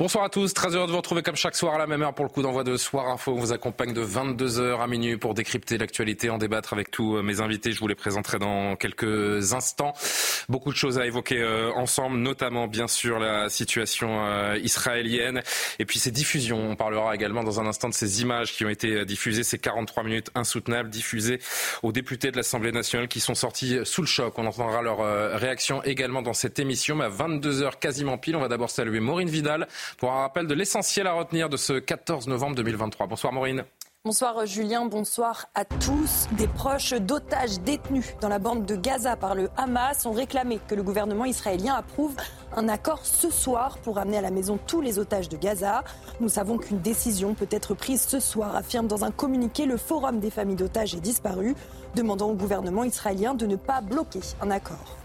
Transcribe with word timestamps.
Bonsoir 0.00 0.22
à 0.22 0.28
tous, 0.28 0.54
très 0.54 0.76
heureux 0.76 0.86
de 0.86 0.92
vous 0.92 0.98
retrouver 0.98 1.22
comme 1.22 1.34
chaque 1.34 1.56
soir 1.56 1.74
à 1.74 1.78
la 1.78 1.88
même 1.88 2.02
heure 2.02 2.14
pour 2.14 2.24
le 2.24 2.30
coup 2.30 2.40
d'envoi 2.40 2.62
de 2.62 2.76
Soir 2.76 3.08
Info. 3.08 3.32
On 3.32 3.40
vous 3.40 3.50
accompagne 3.50 3.92
de 3.92 4.04
22h 4.04 4.80
à 4.80 4.86
minuit 4.86 5.16
pour 5.16 5.34
décrypter 5.34 5.76
l'actualité, 5.76 6.30
en 6.30 6.38
débattre 6.38 6.72
avec 6.72 6.92
tous 6.92 7.20
mes 7.20 7.40
invités. 7.40 7.72
Je 7.72 7.80
vous 7.80 7.88
les 7.88 7.96
présenterai 7.96 8.38
dans 8.38 8.76
quelques 8.76 9.54
instants. 9.54 9.94
Beaucoup 10.48 10.70
de 10.70 10.76
choses 10.76 11.00
à 11.00 11.06
évoquer 11.06 11.40
euh, 11.40 11.72
ensemble, 11.72 12.18
notamment 12.18 12.68
bien 12.68 12.86
sûr 12.86 13.18
la 13.18 13.48
situation 13.48 14.24
euh, 14.24 14.56
israélienne 14.62 15.42
et 15.80 15.84
puis 15.84 15.98
ces 15.98 16.12
diffusions. 16.12 16.70
On 16.70 16.76
parlera 16.76 17.12
également 17.16 17.42
dans 17.42 17.58
un 17.58 17.66
instant 17.66 17.88
de 17.88 17.94
ces 17.94 18.22
images 18.22 18.52
qui 18.52 18.64
ont 18.64 18.68
été 18.68 19.04
diffusées, 19.04 19.42
ces 19.42 19.58
43 19.58 20.04
minutes 20.04 20.30
insoutenables 20.36 20.90
diffusées 20.90 21.40
aux 21.82 21.90
députés 21.90 22.30
de 22.30 22.36
l'Assemblée 22.36 22.70
nationale 22.70 23.08
qui 23.08 23.18
sont 23.18 23.34
sortis 23.34 23.80
sous 23.82 24.02
le 24.02 24.06
choc. 24.06 24.38
On 24.38 24.46
entendra 24.46 24.80
leur 24.80 25.00
euh, 25.00 25.36
réaction 25.36 25.82
également 25.82 26.22
dans 26.22 26.34
cette 26.34 26.60
émission. 26.60 26.94
Mais 26.94 27.06
à 27.06 27.10
22h 27.10 27.80
quasiment 27.80 28.16
pile, 28.16 28.36
on 28.36 28.40
va 28.40 28.48
d'abord 28.48 28.70
saluer 28.70 29.00
Maureen 29.00 29.28
Vidal 29.28 29.66
pour 29.96 30.12
un 30.12 30.20
rappel 30.20 30.46
de 30.46 30.54
l'essentiel 30.54 31.06
à 31.06 31.12
retenir 31.12 31.48
de 31.48 31.56
ce 31.56 31.72
14 31.72 32.28
novembre 32.28 32.56
2023. 32.56 33.06
Bonsoir 33.06 33.32
Maureen. 33.32 33.64
Bonsoir 34.04 34.46
Julien, 34.46 34.86
bonsoir 34.86 35.46
à 35.54 35.64
tous. 35.64 36.28
Des 36.32 36.46
proches 36.46 36.94
d'otages 36.94 37.60
détenus 37.60 38.14
dans 38.20 38.28
la 38.28 38.38
bande 38.38 38.64
de 38.64 38.76
Gaza 38.76 39.16
par 39.16 39.34
le 39.34 39.50
Hamas 39.56 40.06
ont 40.06 40.12
réclamé 40.12 40.60
que 40.68 40.74
le 40.74 40.84
gouvernement 40.84 41.24
israélien 41.24 41.74
approuve 41.74 42.14
un 42.56 42.68
accord 42.68 43.04
ce 43.04 43.28
soir 43.28 43.76
pour 43.78 43.98
amener 43.98 44.18
à 44.18 44.22
la 44.22 44.30
maison 44.30 44.58
tous 44.66 44.80
les 44.80 45.00
otages 45.00 45.28
de 45.28 45.36
Gaza. 45.36 45.82
Nous 46.20 46.28
savons 46.28 46.58
qu'une 46.58 46.80
décision 46.80 47.34
peut 47.34 47.48
être 47.50 47.74
prise 47.74 48.02
ce 48.02 48.20
soir, 48.20 48.54
affirme 48.54 48.86
dans 48.86 49.04
un 49.04 49.10
communiqué 49.10 49.66
le 49.66 49.76
Forum 49.76 50.20
des 50.20 50.30
familles 50.30 50.56
d'otages 50.56 50.94
et 50.94 51.00
disparus, 51.00 51.56
demandant 51.96 52.30
au 52.30 52.34
gouvernement 52.34 52.84
israélien 52.84 53.34
de 53.34 53.46
ne 53.46 53.56
pas 53.56 53.80
bloquer 53.80 54.20
un 54.40 54.50
accord. 54.50 54.96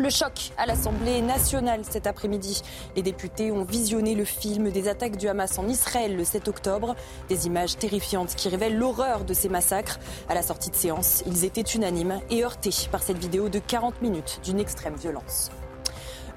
Le 0.00 0.08
choc 0.08 0.52
à 0.56 0.64
l'Assemblée 0.64 1.20
nationale 1.20 1.82
cet 1.86 2.06
après-midi. 2.06 2.62
Les 2.96 3.02
députés 3.02 3.52
ont 3.52 3.64
visionné 3.64 4.14
le 4.14 4.24
film 4.24 4.70
des 4.70 4.88
attaques 4.88 5.18
du 5.18 5.28
Hamas 5.28 5.58
en 5.58 5.68
Israël 5.68 6.16
le 6.16 6.24
7 6.24 6.48
octobre. 6.48 6.96
Des 7.28 7.46
images 7.46 7.76
terrifiantes 7.76 8.34
qui 8.34 8.48
révèlent 8.48 8.78
l'horreur 8.78 9.26
de 9.26 9.34
ces 9.34 9.50
massacres. 9.50 9.98
À 10.30 10.34
la 10.34 10.40
sortie 10.40 10.70
de 10.70 10.74
séance, 10.74 11.22
ils 11.26 11.44
étaient 11.44 11.60
unanimes 11.60 12.18
et 12.30 12.42
heurtés 12.42 12.88
par 12.90 13.02
cette 13.02 13.18
vidéo 13.18 13.50
de 13.50 13.58
40 13.58 14.00
minutes 14.00 14.40
d'une 14.42 14.58
extrême 14.58 14.94
violence. 14.94 15.50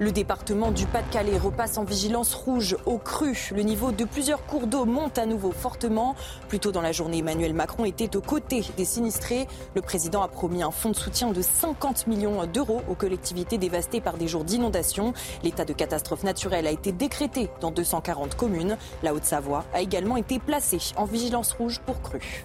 Le 0.00 0.10
département 0.10 0.72
du 0.72 0.86
Pas-de-Calais 0.86 1.38
repasse 1.38 1.78
en 1.78 1.84
vigilance 1.84 2.34
rouge 2.34 2.76
au 2.84 2.98
cru. 2.98 3.50
Le 3.54 3.62
niveau 3.62 3.92
de 3.92 4.04
plusieurs 4.04 4.44
cours 4.44 4.66
d'eau 4.66 4.86
monte 4.86 5.18
à 5.18 5.26
nouveau 5.26 5.52
fortement. 5.52 6.16
Plus 6.48 6.58
tôt 6.58 6.72
dans 6.72 6.80
la 6.80 6.90
journée, 6.90 7.18
Emmanuel 7.18 7.54
Macron 7.54 7.84
était 7.84 8.16
aux 8.16 8.20
côtés 8.20 8.64
des 8.76 8.84
sinistrés. 8.84 9.46
Le 9.76 9.82
président 9.82 10.22
a 10.22 10.28
promis 10.28 10.64
un 10.64 10.72
fonds 10.72 10.90
de 10.90 10.96
soutien 10.96 11.30
de 11.30 11.40
50 11.40 12.08
millions 12.08 12.44
d'euros 12.46 12.82
aux 12.88 12.96
collectivités 12.96 13.56
dévastées 13.56 14.00
par 14.00 14.16
des 14.16 14.26
jours 14.26 14.44
d'inondation. 14.44 15.12
L'état 15.44 15.64
de 15.64 15.72
catastrophe 15.72 16.24
naturelle 16.24 16.66
a 16.66 16.72
été 16.72 16.90
décrété 16.90 17.48
dans 17.60 17.70
240 17.70 18.34
communes. 18.34 18.76
La 19.04 19.14
Haute-Savoie 19.14 19.64
a 19.72 19.80
également 19.80 20.16
été 20.16 20.40
placée 20.40 20.78
en 20.96 21.04
vigilance 21.04 21.52
rouge 21.52 21.80
pour 21.86 22.02
cru. 22.02 22.44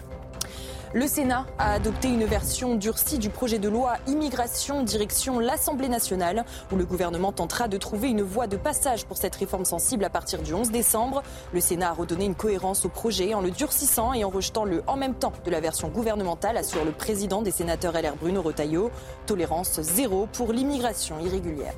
Le 0.91 1.05
Sénat 1.05 1.45
a 1.59 1.73
adopté 1.73 2.07
une 2.07 2.25
version 2.25 2.73
durcie 2.73 3.19
du 3.19 3.29
projet 3.29 3.59
de 3.59 3.69
loi 3.69 3.97
immigration 4.07 4.81
direction 4.81 5.38
l'Assemblée 5.38 5.88
nationale, 5.88 6.45
où 6.72 6.77
le 6.77 6.85
gouvernement 6.85 7.31
tentera 7.31 7.67
de 7.67 7.77
trouver 7.77 8.09
une 8.09 8.23
voie 8.23 8.47
de 8.47 8.57
passage 8.57 9.05
pour 9.05 9.17
cette 9.17 9.35
réforme 9.35 9.66
sensible 9.66 10.03
à 10.03 10.09
partir 10.09 10.41
du 10.41 10.51
11 10.51 10.72
décembre. 10.72 11.22
Le 11.53 11.61
Sénat 11.61 11.89
a 11.89 11.94
redonné 11.94 12.25
une 12.25 12.33
cohérence 12.33 12.85
au 12.85 12.89
projet 12.89 13.35
en 13.35 13.41
le 13.41 13.51
durcissant 13.51 14.13
et 14.13 14.23
en 14.23 14.29
rejetant 14.29 14.66
le 14.66 14.81
en 14.88 14.97
même 14.97 15.13
temps 15.13 15.33
de 15.45 15.51
la 15.51 15.59
version 15.59 15.89
gouvernementale, 15.89 16.57
assure 16.57 16.83
le 16.83 16.91
président 16.91 17.44
des 17.44 17.51
sénateurs 17.51 17.94
LR 17.94 18.16
Bruno 18.16 18.41
Retailleau. 18.41 18.89
Tolérance 19.27 19.79
zéro 19.81 20.27
pour 20.33 20.53
l'immigration 20.53 21.19
irrégulière. 21.19 21.75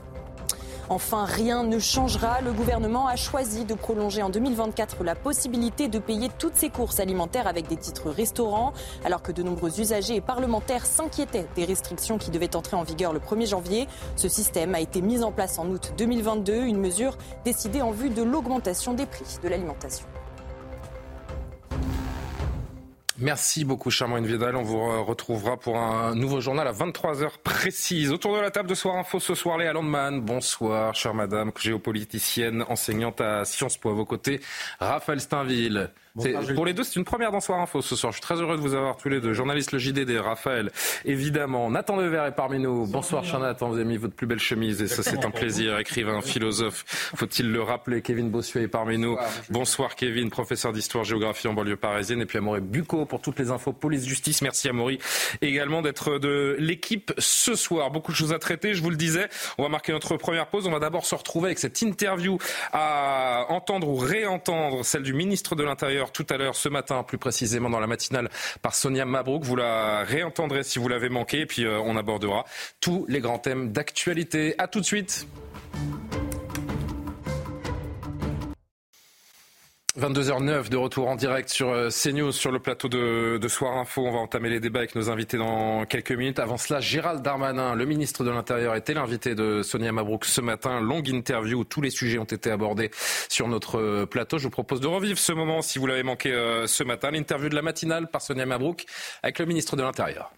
Enfin, 0.92 1.24
rien 1.24 1.64
ne 1.64 1.80
changera. 1.80 2.42
Le 2.42 2.52
gouvernement 2.52 3.08
a 3.08 3.16
choisi 3.16 3.64
de 3.64 3.74
prolonger 3.76 4.24
en 4.24 4.30
2024 4.30 5.06
la 5.06 5.16
possibilité 5.16 5.88
de 5.88 6.00
payer 6.00 6.28
toutes 6.38 6.58
ses 6.58 6.70
courses 6.70 7.00
alimentaires 7.00 7.48
avec 7.48 7.70
des 7.70 7.78
titres 7.78 8.10
restaurants, 8.10 8.74
alors 9.06 9.22
que 9.22 9.32
de 9.32 9.42
nombreux 9.42 9.80
usagers 9.80 10.18
et 10.18 10.22
parlementaires 10.22 10.86
s'inquiétaient 10.86 11.48
des 11.56 11.64
restrictions 11.64 12.18
qui 12.18 12.30
devaient 12.30 12.58
entrer 12.58 12.76
en 12.76 12.84
vigueur 12.84 13.14
le 13.14 13.20
1er 13.20 13.48
janvier. 13.48 13.88
Ce 14.18 14.28
système 14.28 14.76
a 14.76 14.82
été 14.82 15.02
mis 15.02 15.24
en 15.24 15.32
place 15.32 15.60
en 15.60 15.70
août 15.70 15.94
2022, 15.98 16.56
une 16.64 16.82
mesure 16.82 17.18
décidée 17.46 17.82
en 17.82 17.92
vue 17.92 18.10
de 18.10 18.22
l'augmentation 18.22 18.94
des 18.94 19.06
prix 19.06 19.38
de 19.42 19.48
l'alimentation. 19.48 20.06
Merci 23.22 23.66
beaucoup, 23.66 23.92
Charmant 23.92 24.20
Vidal. 24.20 24.56
On 24.56 24.64
vous 24.64 25.06
retrouvera 25.06 25.56
pour 25.56 25.78
un 25.78 26.16
nouveau 26.16 26.42
journal 26.42 26.68
à 26.68 26.72
23h 26.72 27.38
précise. 27.44 28.12
Autour 28.12 28.36
de 28.36 28.42
la 28.42 28.50
table 28.50 28.68
de 28.68 28.74
Soir 28.74 28.96
Info 28.96 29.20
ce 29.20 29.36
soir, 29.36 29.60
Léa 29.60 29.74
Landman. 29.74 30.22
Bonsoir, 30.22 30.96
chère 30.96 31.14
madame, 31.14 31.52
géopoliticienne, 31.56 32.66
enseignante 32.68 33.22
à 33.22 33.46
Sciences 33.46 33.78
Po. 33.78 33.92
À 33.92 33.94
vos 33.94 34.06
côtés, 34.06 34.42
Raphaël 34.80 35.22
Steinville. 35.22 35.92
Pour 36.56 36.66
les 36.66 36.74
deux, 36.74 36.84
c'est 36.84 36.98
une 36.98 37.06
première 37.06 37.32
dans 37.32 37.40
Soir 37.40 37.60
Info 37.60 37.82
ce 37.82 37.96
soir. 37.96 38.12
Je 38.12 38.18
suis 38.18 38.22
très 38.22 38.36
heureux 38.36 38.58
de 38.58 38.62
vous 38.62 38.74
avoir 38.74 38.98
tous 38.98 39.08
les 39.08 39.22
deux. 39.22 39.32
Journaliste 39.34 39.72
le 39.72 39.80
JDD, 39.80 40.20
Raphaël, 40.20 40.70
évidemment. 41.06 41.70
Nathan 41.70 41.96
Dever 41.96 42.26
est 42.28 42.36
parmi 42.36 42.60
nous. 42.60 42.86
Bonsoir, 42.86 43.24
cher 43.24 43.40
Nathan. 43.40 43.70
Vous 43.70 43.76
avez 43.76 43.86
mis 43.86 43.96
votre 43.96 44.14
plus 44.14 44.28
belle 44.28 44.40
chemise 44.40 44.82
et 44.82 44.88
ça, 44.88 45.04
c'est 45.04 45.24
un 45.24 45.32
plaisir. 45.32 45.80
Écrivain, 45.80 46.22
philosophe. 46.22 46.84
Faut-il 47.16 47.52
le 47.52 47.62
rappeler? 47.62 48.02
Kevin 48.02 48.30
Bossuet 48.30 48.64
est 48.64 48.68
parmi 48.68 48.98
nous. 48.98 49.18
Bonsoir, 49.50 49.96
Kevin, 49.96 50.30
professeur 50.30 50.74
d'histoire-géographie 50.74 51.48
en 51.48 51.54
banlieue 51.54 51.78
parisienne. 51.78 52.22
Et 52.22 52.26
puis 52.26 52.40
Amaury 52.40 52.60
Bucco 52.60 53.06
pour 53.06 53.22
toutes 53.22 53.40
les 53.40 53.50
infos 53.50 53.72
police-justice. 53.72 54.42
Merci, 54.42 54.68
Amaury, 54.68 55.00
également 55.42 55.82
d'être 55.82 56.20
de 56.20 56.58
l'équipe 56.60 57.14
ce 57.20 57.56
soir. 57.56 57.90
Beaucoup 57.90 58.12
de 58.12 58.18
choses 58.18 58.34
à 58.34 58.40
traiter, 58.40 58.74
je 58.74 58.84
vous 58.84 58.90
le 58.90 58.98
disais. 58.98 59.30
On 59.58 59.64
va 59.64 59.70
marquer 59.70 59.94
notre 59.94 60.18
première 60.18 60.48
pause. 60.48 60.68
On 60.68 60.72
va 60.72 60.80
d'abord 60.80 61.06
se 61.06 61.16
retrouver 61.16 61.48
avec 61.48 61.60
cette 61.60 61.82
interview 61.82 62.38
à 62.74 63.46
entendre 63.48 63.88
ou 63.88 63.96
réentendre, 63.96 64.84
celle 64.84 65.04
du 65.04 65.14
ministre 65.14 65.56
de 65.56 65.64
l'Intérieur 65.64 66.01
tout 66.10 66.26
à 66.32 66.38
l'heure, 66.38 66.56
ce 66.56 66.70
matin, 66.70 67.04
plus 67.04 67.20
précisément 67.20 67.70
dans 67.70 67.80
la 67.80 67.86
matinale, 67.86 68.30
par 68.64 68.74
Sonia 68.74 69.06
Mabrouk. 69.06 69.44
Vous 69.44 69.56
la 69.56 70.04
réentendrez 70.04 70.64
si 70.64 70.80
vous 70.80 70.88
l'avez 70.88 71.10
manqué. 71.10 71.42
Et 71.42 71.46
puis, 71.46 71.66
euh, 71.66 71.80
on 71.80 71.96
abordera 71.96 72.46
tous 72.80 73.06
les 73.08 73.20
grands 73.20 73.38
thèmes 73.38 73.72
d'actualité. 73.72 74.56
À 74.58 74.68
tout 74.68 74.80
de 74.80 74.86
suite. 74.86 75.28
22h09 80.00 80.70
de 80.70 80.78
retour 80.78 81.10
en 81.10 81.18
direct 81.18 81.50
sur 81.50 81.68
euh, 81.68 81.90
CNews 81.90 82.32
sur 82.32 82.54
le 82.54 82.60
plateau 82.60 82.88
de, 82.88 83.46
Soir 83.50 83.78
Info. 83.78 84.06
On 84.06 84.12
va 84.12 84.20
entamer 84.20 84.50
les 84.50 84.62
débats 84.62 84.80
avec 84.80 84.96
nos 84.96 85.10
invités 85.10 85.36
dans 85.36 85.86
quelques 85.86 86.14
minutes. 86.14 86.40
Avant 86.40 86.58
cela, 86.58 86.80
Gérald 86.80 87.22
Darmanin, 87.22 87.76
le 87.76 87.86
ministre 87.86 88.24
de 88.24 88.30
l'Intérieur, 88.30 88.76
était 88.76 88.94
l'invité 88.94 89.36
de 89.36 89.64
Sonia 89.64 89.92
Mabrouk 89.92 90.24
ce 90.24 90.40
matin. 90.40 90.80
Longue 90.80 91.10
interview 91.10 91.60
où 91.60 91.64
tous 91.66 91.82
les 91.82 91.90
sujets 91.90 92.20
ont 92.20 92.24
été 92.24 92.50
abordés 92.50 92.90
sur 93.28 93.50
notre 93.50 93.80
euh, 93.80 94.06
plateau. 94.06 94.38
Je 94.38 94.46
vous 94.46 94.50
propose 94.50 94.80
de 94.80 94.88
revivre 94.88 95.20
ce 95.20 95.34
moment 95.34 95.62
si 95.62 95.78
vous 95.78 95.88
l'avez 95.88 96.04
manqué 96.04 96.32
euh, 96.32 96.68
ce 96.68 96.86
matin. 96.86 97.12
L'interview 97.12 97.50
de 97.50 97.56
la 97.56 97.62
matinale 97.62 98.10
par 98.10 98.22
Sonia 98.22 98.46
Mabrouk 98.46 98.86
avec 99.24 99.40
le 99.40 99.46
ministre 99.46 99.76
de 99.76 99.84
l'Intérieur. 99.84 100.32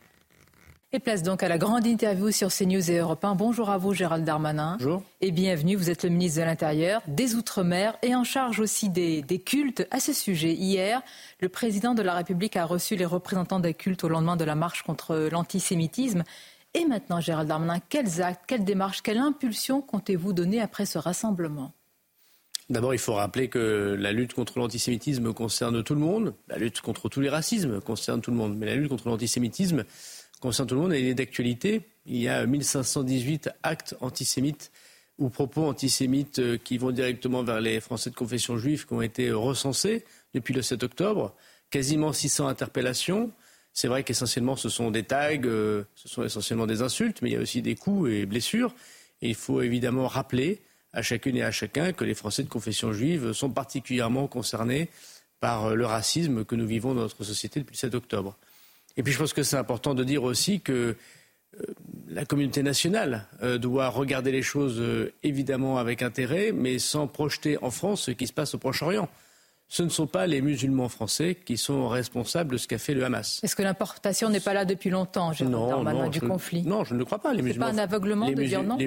Et 0.95 0.99
place 0.99 1.23
donc 1.23 1.41
à 1.41 1.47
la 1.47 1.57
grande 1.57 1.87
interview 1.87 2.29
sur 2.29 2.49
CNews 2.49 2.91
et 2.91 2.99
Europe 2.99 3.25
1. 3.25 3.33
Bonjour 3.33 3.71
à 3.71 3.79
vous, 3.79 3.95
Gérald 3.95 4.23
Darmanin. 4.23 4.77
Bonjour. 4.77 5.01
Et 5.21 5.31
bienvenue. 5.31 5.75
Vous 5.75 5.89
êtes 5.89 6.03
le 6.03 6.11
ministre 6.11 6.39
de 6.39 6.45
l'Intérieur, 6.45 7.01
des 7.07 7.33
Outre-mer 7.33 7.97
et 8.03 8.13
en 8.13 8.23
charge 8.23 8.59
aussi 8.59 8.89
des, 8.89 9.23
des, 9.23 9.39
cultes. 9.39 9.87
À 9.89 9.99
ce 9.99 10.13
sujet, 10.13 10.53
hier, 10.53 11.01
le 11.39 11.49
président 11.49 11.95
de 11.95 12.03
la 12.03 12.13
République 12.13 12.55
a 12.57 12.65
reçu 12.65 12.95
les 12.95 13.05
représentants 13.05 13.59
des 13.59 13.73
cultes 13.73 14.03
au 14.03 14.07
lendemain 14.07 14.35
de 14.35 14.43
la 14.43 14.53
marche 14.53 14.83
contre 14.83 15.29
l'antisémitisme. 15.31 16.23
Et 16.75 16.85
maintenant, 16.85 17.19
Gérald 17.19 17.49
Darmanin, 17.49 17.79
quels 17.89 18.21
actes, 18.21 18.43
quelles 18.45 18.63
démarches, 18.63 19.01
quelle 19.01 19.17
impulsion 19.17 19.81
comptez-vous 19.81 20.31
donner 20.31 20.61
après 20.61 20.85
ce 20.85 20.99
rassemblement? 20.99 21.71
D'abord, 22.69 22.93
il 22.93 22.99
faut 22.99 23.13
rappeler 23.13 23.49
que 23.49 23.97
la 23.99 24.11
lutte 24.11 24.33
contre 24.33 24.59
l'antisémitisme 24.59 25.33
concerne 25.33 25.83
tout 25.83 25.95
le 25.95 25.99
monde. 25.99 26.33
La 26.47 26.57
lutte 26.57 26.81
contre 26.81 27.09
tous 27.09 27.19
les 27.19 27.29
racismes 27.29 27.81
concerne 27.81 28.21
tout 28.21 28.31
le 28.31 28.37
monde. 28.37 28.55
Mais 28.57 28.67
la 28.67 28.75
lutte 28.75 28.89
contre 28.89 29.09
l'antisémitisme 29.09 29.85
concerne 30.43 30.67
tout 30.67 30.75
le 30.75 30.81
monde. 30.81 30.93
Et 30.93 30.99
il 30.99 31.07
est 31.07 31.15
d'actualité. 31.15 31.81
Il 32.05 32.17
y 32.17 32.27
a 32.27 32.45
1518 32.45 33.49
actes 33.63 33.95
antisémites 34.01 34.71
ou 35.17 35.29
propos 35.29 35.63
antisémites 35.65 36.39
euh, 36.39 36.57
qui 36.57 36.77
vont 36.77 36.91
directement 36.91 37.43
vers 37.43 37.61
les 37.61 37.79
Français 37.79 38.09
de 38.09 38.15
confession 38.15 38.57
juive 38.57 38.85
qui 38.85 38.93
ont 38.93 39.01
été 39.01 39.31
recensés 39.31 40.03
depuis 40.33 40.53
le 40.53 40.61
7 40.61 40.83
octobre. 40.83 41.33
Quasiment 41.69 42.11
600 42.11 42.47
interpellations. 42.47 43.31
C'est 43.73 43.87
vrai 43.87 44.03
qu'essentiellement 44.03 44.55
ce 44.55 44.69
sont 44.69 44.91
des 44.91 45.03
tags, 45.03 45.31
euh, 45.45 45.83
ce 45.95 46.07
sont 46.07 46.23
essentiellement 46.23 46.67
des 46.67 46.81
insultes, 46.81 47.21
mais 47.21 47.29
il 47.29 47.33
y 47.33 47.37
a 47.37 47.39
aussi 47.39 47.61
des 47.61 47.75
coups 47.75 48.11
et 48.11 48.25
blessures. 48.25 48.75
il 49.21 49.35
faut 49.35 49.61
évidemment 49.61 50.07
rappeler 50.07 50.61
à 50.91 51.01
chacune 51.01 51.37
et 51.37 51.43
à 51.43 51.51
chacun 51.51 51.93
que 51.93 52.03
les 52.03 52.13
Français 52.13 52.43
de 52.43 52.49
confession 52.49 52.91
juive 52.91 53.33
sont 53.33 53.49
particulièrement 53.49 54.27
concernés 54.27 54.89
par 55.39 55.67
euh, 55.67 55.75
le 55.75 55.85
racisme 55.85 56.43
que 56.43 56.55
nous 56.55 56.67
vivons 56.67 56.93
dans 56.93 57.01
notre 57.01 57.23
société 57.23 57.59
depuis 57.61 57.73
le 57.73 57.77
7 57.77 57.95
octobre. 57.95 58.37
Et 58.97 59.03
puis 59.03 59.13
je 59.13 59.19
pense 59.19 59.33
que 59.33 59.43
c'est 59.43 59.57
important 59.57 59.95
de 59.95 60.03
dire 60.03 60.23
aussi 60.23 60.61
que 60.61 60.95
euh, 61.59 61.63
la 62.07 62.25
communauté 62.25 62.63
nationale 62.63 63.27
euh, 63.41 63.57
doit 63.57 63.89
regarder 63.89 64.31
les 64.31 64.41
choses 64.41 64.81
évidemment 65.23 65.77
avec 65.77 66.01
intérêt, 66.01 66.51
mais 66.51 66.79
sans 66.79 67.07
projeter 67.07 67.57
en 67.63 67.71
France 67.71 68.03
ce 68.03 68.11
qui 68.11 68.27
se 68.27 68.33
passe 68.33 68.53
au 68.55 68.57
Proche-Orient. 68.57 69.09
Ce 69.67 69.81
ne 69.81 69.89
sont 69.89 70.05
pas 70.05 70.27
les 70.27 70.41
musulmans 70.41 70.89
français 70.89 71.35
qui 71.35 71.57
sont 71.57 71.87
responsables 71.87 72.51
de 72.53 72.57
ce 72.57 72.67
qu'a 72.67 72.77
fait 72.77 72.93
le 72.93 73.03
Hamas. 73.05 73.39
Est-ce 73.43 73.55
que 73.55 73.63
l'importation 73.63 74.29
n'est 74.29 74.39
pas 74.39 74.53
là 74.53 74.65
depuis 74.65 74.91
longtemps, 74.91 75.33
Gérald 75.33 75.55
non, 75.55 76.09
du 76.09 76.21
conflit? 76.21 76.61
Non, 76.63 76.83
je 76.83 76.93
ne 76.93 76.99
le 76.99 77.05
crois 77.05 77.19
pas. 77.19 77.33
Ce 77.35 77.41
n'est 77.41 77.53
pas 77.55 77.69
un 77.69 77.77
aveuglement 77.79 78.29
de 78.29 78.43
dire 78.43 78.61
non? 78.61 78.77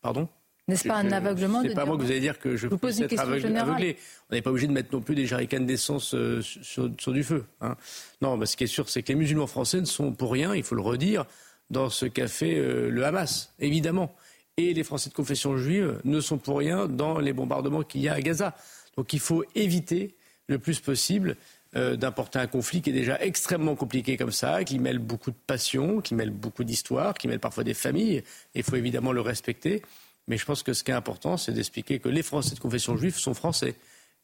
Pardon? 0.00 0.28
N'est-ce 0.68 0.88
pas 0.88 0.96
un 0.96 1.12
aveuglement 1.12 1.62
C'est 1.62 1.74
pas 1.74 1.84
moi 1.84 1.96
que 1.96 2.02
vous 2.02 2.10
allez 2.10 2.20
dire 2.20 2.38
que 2.38 2.56
je, 2.56 2.68
vous 2.68 2.78
pose 2.78 2.98
une 2.98 3.06
question 3.06 3.56
aveuglé. 3.56 3.96
On 4.30 4.34
n'est 4.34 4.42
pas 4.42 4.50
obligé 4.50 4.66
de 4.66 4.72
mettre 4.72 4.94
non 4.94 5.00
plus 5.00 5.14
des 5.14 5.26
jarricanes 5.26 5.66
d'essence 5.66 6.14
euh, 6.14 6.40
sur, 6.42 6.88
du 6.88 7.22
feu. 7.22 7.44
Hein. 7.60 7.76
Non, 8.22 8.36
mais 8.36 8.46
ce 8.46 8.56
qui 8.56 8.64
est 8.64 8.68
sûr, 8.68 8.88
c'est 8.88 9.02
que 9.02 9.08
les 9.08 9.14
musulmans 9.18 9.46
français 9.46 9.80
ne 9.80 9.86
sont 9.86 10.12
pour 10.12 10.32
rien, 10.32 10.54
il 10.54 10.62
faut 10.62 10.74
le 10.74 10.82
redire, 10.82 11.26
dans 11.70 11.90
ce 11.90 12.06
qu'a 12.06 12.28
fait 12.28 12.56
euh, 12.56 12.88
le 12.90 13.04
Hamas, 13.04 13.52
évidemment. 13.58 14.14
Et 14.56 14.72
les 14.72 14.84
Français 14.84 15.10
de 15.10 15.14
confession 15.14 15.56
juive 15.56 16.00
ne 16.04 16.20
sont 16.20 16.38
pour 16.38 16.58
rien 16.58 16.86
dans 16.86 17.18
les 17.18 17.32
bombardements 17.32 17.82
qu'il 17.82 18.02
y 18.02 18.08
a 18.08 18.14
à 18.14 18.20
Gaza. 18.20 18.54
Donc 18.96 19.12
il 19.12 19.18
faut 19.18 19.44
éviter 19.54 20.14
le 20.46 20.58
plus 20.58 20.80
possible 20.80 21.36
euh, 21.76 21.96
d'importer 21.96 22.38
un 22.38 22.46
conflit 22.46 22.80
qui 22.80 22.90
est 22.90 22.94
déjà 22.94 23.20
extrêmement 23.20 23.74
compliqué 23.74 24.16
comme 24.16 24.30
ça, 24.30 24.62
qui 24.62 24.78
mêle 24.78 25.00
beaucoup 25.00 25.32
de 25.32 25.36
passion, 25.46 26.00
qui 26.00 26.14
mêle 26.14 26.30
beaucoup 26.30 26.62
d'histoire, 26.62 27.14
qui 27.14 27.26
mêle 27.26 27.40
parfois 27.40 27.64
des 27.64 27.74
familles. 27.74 28.22
Il 28.54 28.62
faut 28.62 28.76
évidemment 28.76 29.10
le 29.10 29.20
respecter. 29.20 29.82
Mais 30.28 30.36
je 30.36 30.44
pense 30.44 30.62
que 30.62 30.72
ce 30.72 30.84
qui 30.84 30.90
est 30.90 30.94
important, 30.94 31.36
c'est 31.36 31.52
d'expliquer 31.52 31.98
que 31.98 32.08
les 32.08 32.22
Français 32.22 32.54
de 32.54 32.60
confession 32.60 32.96
juive 32.96 33.16
sont 33.16 33.34
français. 33.34 33.74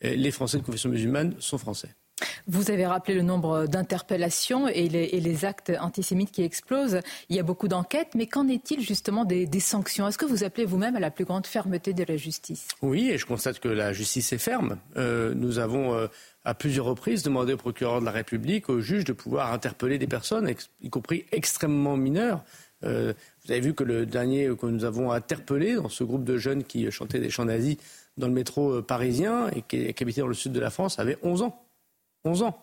Et 0.00 0.16
les 0.16 0.30
Français 0.30 0.58
de 0.58 0.62
confession 0.62 0.88
musulmane 0.88 1.34
sont 1.40 1.58
français. 1.58 1.90
Vous 2.46 2.70
avez 2.70 2.86
rappelé 2.86 3.14
le 3.14 3.22
nombre 3.22 3.66
d'interpellations 3.66 4.68
et, 4.68 4.88
les, 4.88 5.44
actes 5.44 5.72
antisémites 5.80 6.30
qui 6.30 6.42
explosent. 6.42 7.00
Il 7.28 7.36
y 7.36 7.38
a 7.38 7.42
beaucoup 7.42 7.68
d'enquêtes, 7.68 8.14
mais 8.14 8.26
qu'en 8.26 8.48
est-il 8.48 8.80
justement 8.80 9.24
des, 9.24 9.48
sanctions? 9.60 10.08
Est-ce 10.08 10.18
que 10.18 10.26
vous 10.26 10.44
appelez 10.44 10.64
vous-même 10.64 10.96
à 10.96 11.00
la 11.00 11.10
plus 11.10 11.24
grande 11.24 11.46
fermeté 11.46 11.92
de 11.92 12.04
la 12.04 12.16
justice? 12.16 12.68
Oui, 12.82 13.10
et 13.10 13.18
je 13.18 13.26
constate 13.26 13.60
que 13.60 13.68
la 13.68 13.92
justice 13.92 14.32
est 14.32 14.38
ferme. 14.38 14.78
Euh, 14.96 15.34
nous 15.34 15.58
avons 15.58 15.94
euh, 15.94 16.08
à 16.44 16.54
plusieurs 16.54 16.86
reprises 16.86 17.22
demandé 17.22 17.52
au 17.52 17.56
procureur 17.56 18.00
de 18.00 18.06
la 18.06 18.10
République, 18.10 18.68
au 18.68 18.80
juge, 18.80 19.04
de 19.04 19.12
pouvoir 19.12 19.52
interpeller 19.52 19.98
des 19.98 20.06
personnes, 20.06 20.52
y 20.82 20.90
compris 20.90 21.26
extrêmement 21.32 21.96
mineures, 21.96 22.42
euh, 22.84 23.12
vous 23.44 23.52
avez 23.52 23.60
vu 23.60 23.74
que 23.74 23.84
le 23.84 24.06
dernier 24.06 24.50
que 24.56 24.66
nous 24.66 24.84
avons 24.84 25.10
interpellé 25.10 25.74
dans 25.74 25.88
ce 25.88 26.04
groupe 26.04 26.24
de 26.24 26.36
jeunes 26.38 26.64
qui 26.64 26.90
chantaient 26.90 27.20
des 27.20 27.30
chants 27.30 27.44
nazis 27.44 27.76
dans 28.16 28.28
le 28.28 28.32
métro 28.32 28.74
euh, 28.74 28.82
parisien 28.82 29.48
et 29.48 29.62
qui, 29.62 29.94
habitait 30.00 30.20
dans 30.20 30.28
le 30.28 30.34
sud 30.34 30.52
de 30.52 30.60
la 30.60 30.70
France 30.70 30.98
avait 30.98 31.18
11 31.22 31.42
ans. 31.42 31.64
11 32.24 32.42
ans. 32.42 32.62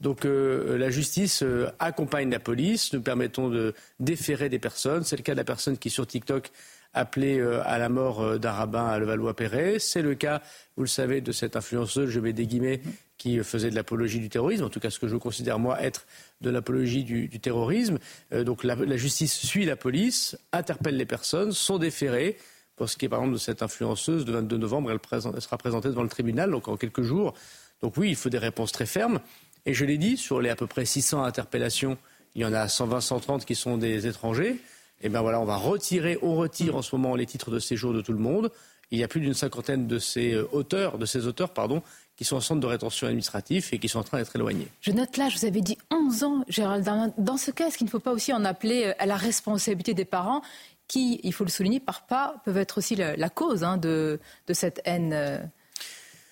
Donc 0.00 0.26
euh, 0.26 0.76
la 0.76 0.90
justice 0.90 1.42
accompagne 1.78 2.30
la 2.30 2.40
police. 2.40 2.92
Nous 2.92 3.00
permettons 3.00 3.48
de 3.48 3.74
déférer 4.00 4.50
des 4.50 4.58
personnes. 4.58 5.02
C'est 5.04 5.16
le 5.16 5.22
cas 5.22 5.32
de 5.32 5.38
la 5.38 5.44
personne 5.44 5.78
qui 5.78 5.88
sur 5.88 6.06
TikTok 6.06 6.50
appelé 6.92 7.38
euh, 7.38 7.62
à 7.64 7.78
la 7.78 7.88
mort 7.88 8.38
d'un 8.38 8.52
rabbin 8.52 8.86
à 8.86 8.98
Levallois-Perret. 8.98 9.78
C'est 9.78 10.02
le 10.02 10.14
cas, 10.14 10.42
vous 10.76 10.82
le 10.82 10.88
savez, 10.88 11.20
de 11.22 11.32
cette 11.32 11.56
influenceuse, 11.56 12.10
je 12.10 12.20
mets 12.20 12.34
des 12.34 12.46
guillemets, 12.46 12.82
qui 13.16 13.38
faisait 13.40 13.70
de 13.70 13.74
l'apologie 13.74 14.20
du 14.20 14.28
terrorisme, 14.28 14.64
en 14.64 14.68
tout 14.68 14.78
cas 14.78 14.90
ce 14.90 14.98
que 14.98 15.08
je 15.08 15.16
considère 15.16 15.58
moi 15.58 15.82
être 15.82 16.06
de 16.40 16.50
l'apologie 16.50 17.04
du, 17.04 17.28
terrorisme. 17.40 17.98
Euh, 18.32 18.44
donc 18.44 18.64
la, 18.64 18.96
justice 18.96 19.34
suit 19.34 19.64
la 19.64 19.76
police, 19.76 20.36
interpelle 20.52 20.96
les 20.96 21.06
personnes, 21.06 21.52
sont 21.52 21.78
déférées. 21.78 22.36
Pour 22.76 22.88
ce 22.88 22.96
qui 22.96 23.06
est 23.06 23.08
par 23.08 23.20
exemple 23.20 23.34
de 23.34 23.40
cette 23.40 23.62
influenceuse, 23.62 24.24
le 24.24 24.32
22 24.32 24.56
novembre, 24.56 24.92
elle, 24.92 25.40
sera 25.40 25.58
présentée 25.58 25.88
devant 25.88 26.04
le 26.04 26.08
tribunal, 26.08 26.50
donc 26.50 26.68
en 26.68 26.76
quelques 26.76 27.02
jours. 27.02 27.34
Donc 27.80 27.96
oui, 27.96 28.10
il 28.10 28.16
faut 28.16 28.28
des 28.28 28.38
réponses 28.38 28.72
très 28.72 28.86
fermes. 28.86 29.20
Et 29.66 29.74
je 29.74 29.84
l'ai 29.84 29.98
dit, 29.98 30.16
sur 30.16 30.40
les 30.40 30.50
à 30.50 30.56
peu 30.56 30.66
près 30.66 30.84
600 30.84 31.24
interpellations, 31.24 31.98
il 32.34 32.42
y 32.42 32.44
en 32.44 32.52
a 32.52 32.68
120, 32.68 33.00
130 33.00 33.44
qui 33.44 33.54
sont 33.54 33.78
des 33.78 34.06
étrangers. 34.06 34.56
Eh 35.00 35.08
bien 35.08 35.20
voilà, 35.20 35.40
on 35.40 35.44
va 35.44 35.56
retirer, 35.56 36.18
on 36.22 36.36
retire 36.36 36.76
en 36.76 36.82
ce 36.82 36.94
moment 36.94 37.14
les 37.14 37.26
titres 37.26 37.50
de 37.50 37.58
séjour 37.58 37.92
de 37.92 38.00
tout 38.00 38.12
le 38.12 38.18
monde. 38.18 38.50
Il 38.90 38.98
y 38.98 39.04
a 39.04 39.08
plus 39.08 39.20
d'une 39.20 39.34
cinquantaine 39.34 39.86
de 39.86 39.98
ces 39.98 40.34
euh, 40.34 40.48
auteurs, 40.52 40.98
de 40.98 41.06
ces 41.06 41.26
auteurs, 41.26 41.52
pardon, 41.52 41.82
qui 42.18 42.24
sont 42.24 42.36
en 42.36 42.40
centre 42.40 42.60
de 42.60 42.66
rétention 42.66 43.06
administratif 43.06 43.72
et 43.72 43.78
qui 43.78 43.88
sont 43.88 44.00
en 44.00 44.02
train 44.02 44.18
d'être 44.18 44.34
éloignés. 44.34 44.66
Je 44.80 44.90
note 44.90 45.16
là, 45.16 45.28
je 45.28 45.38
vous 45.38 45.44
avais 45.46 45.60
dit 45.60 45.78
11 45.92 46.24
ans, 46.24 46.44
Gérald 46.48 46.84
Darmanin. 46.84 47.14
Dans 47.16 47.36
ce 47.36 47.52
cas, 47.52 47.68
est-ce 47.68 47.78
qu'il 47.78 47.86
ne 47.86 47.90
faut 47.90 48.00
pas 48.00 48.12
aussi 48.12 48.32
en 48.32 48.44
appeler 48.44 48.86
euh, 48.86 48.92
à 48.98 49.06
la 49.06 49.16
responsabilité 49.16 49.94
des 49.94 50.04
parents 50.04 50.42
qui, 50.88 51.20
il 51.22 51.32
faut 51.32 51.44
le 51.44 51.50
souligner, 51.50 51.78
par 51.78 52.06
pas, 52.06 52.42
peuvent 52.44 52.56
être 52.56 52.78
aussi 52.78 52.96
la, 52.96 53.28
cause 53.28 53.62
hein, 53.62 53.76
de, 53.76 54.18
cette 54.50 54.80
haine 54.84 55.12
euh, 55.12 55.38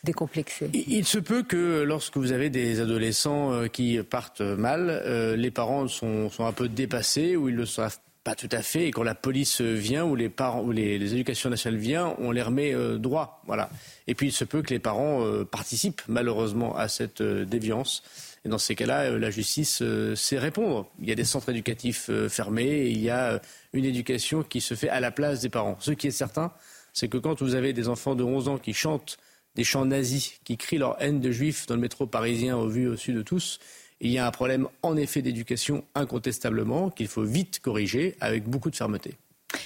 décomplexée? 0.03 0.71
Il, 0.73 1.05
se 1.05 1.19
peut 1.19 1.45
que 1.45 1.83
lorsque 1.83 2.17
vous 2.17 2.33
avez 2.33 2.51
des 2.51 2.81
adolescents 2.81 3.69
qui 3.69 3.99
partent 4.03 4.41
mal, 4.41 5.35
les 5.37 5.51
parents 5.51 5.87
sont, 5.89 6.31
sont, 6.31 6.47
un 6.47 6.53
peu 6.53 6.69
dépassés 6.69 7.37
ou 7.37 7.51
ils 7.51 7.55
le 7.55 7.67
savent 7.67 7.99
pas 8.27 8.35
tout 8.35 8.49
à 8.51 8.61
fait. 8.61 8.89
Et 8.89 8.91
quand 8.91 9.05
la 9.05 9.15
police 9.15 9.61
vient 9.61 10.05
ou 10.05 10.17
les 10.17 10.29
parents 10.29 10.61
ou 10.61 10.73
les, 10.73 10.97
éducations 10.97 11.49
nationales 11.49 11.79
viennent, 11.79 12.13
on 12.19 12.33
les 12.33 12.43
remet 12.43 12.75
euh, 12.75 12.99
droit. 12.99 13.41
Voilà. 13.47 13.71
Et 14.09 14.17
puis 14.17 14.27
il 14.27 14.33
se 14.33 14.43
peut 14.43 14.63
que 14.63 14.71
les 14.71 14.81
parents 14.81 15.25
euh, 15.25 15.45
participent 15.45 16.03
malheureusement 16.09 16.77
à 16.77 16.89
cette 16.89 17.21
euh, 17.21 17.45
déviance. 17.45 18.03
Et 18.45 18.49
dans 18.49 18.59
ces 18.59 18.75
cas-là, 18.75 19.11
la 19.11 19.31
justice 19.31 19.83
sait 20.15 20.39
répondre. 20.39 20.89
Il 21.01 21.09
y 21.09 21.13
a 21.13 21.15
des 21.15 21.25
centres 21.25 21.51
éducatifs 21.51 22.11
fermés 22.29 22.65
et 22.65 22.91
il 22.91 23.01
y 23.01 23.11
a 23.11 23.41
une 23.73 23.85
éducation 23.85 24.45
qui 24.45 24.61
se 24.61 24.75
fait 24.75 24.89
à 24.89 25.01
la 25.01 25.11
place 25.11 25.41
des 25.41 25.49
parents. 25.49 25.77
Ce 25.81 25.91
qui 25.91 26.07
est 26.07 26.13
certain, 26.13 26.53
c'est 26.93 27.09
que 27.09 27.19
quand 27.19 27.43
vous 27.43 27.57
avez 27.57 27.73
des 27.73 27.89
enfants 27.89 28.15
de 28.15 28.23
11 28.23 28.47
ans 28.47 28.59
qui 28.59 28.73
chantent 28.73 29.19
des 29.57 29.65
chants 29.65 29.85
nazis, 29.85 30.39
qui 30.45 30.57
crient 30.57 30.79
leur 30.79 30.97
haine 31.03 31.19
de 31.19 31.33
juifs 31.33 31.67
dans 31.67 31.75
le 31.75 31.81
métro 31.81 32.07
parisien 32.07 32.57
au 32.57 32.69
vu 32.69 32.87
au-dessus 32.87 33.15
de 33.15 33.23
tous, 33.23 33.59
il 34.01 34.11
y 34.11 34.19
a 34.19 34.27
un 34.27 34.31
problème 34.31 34.69
en 34.83 34.97
effet 34.97 35.23
d'éducation 35.23 35.85
incontestablement 35.95 36.91
qu'il 36.91 37.09
faut 37.09 37.23
vite 37.23 37.61
corriger 37.61 38.17
avec 38.21 38.45
beaucoup 38.45 38.71
de 38.71 38.77
fermeté. 38.77 39.15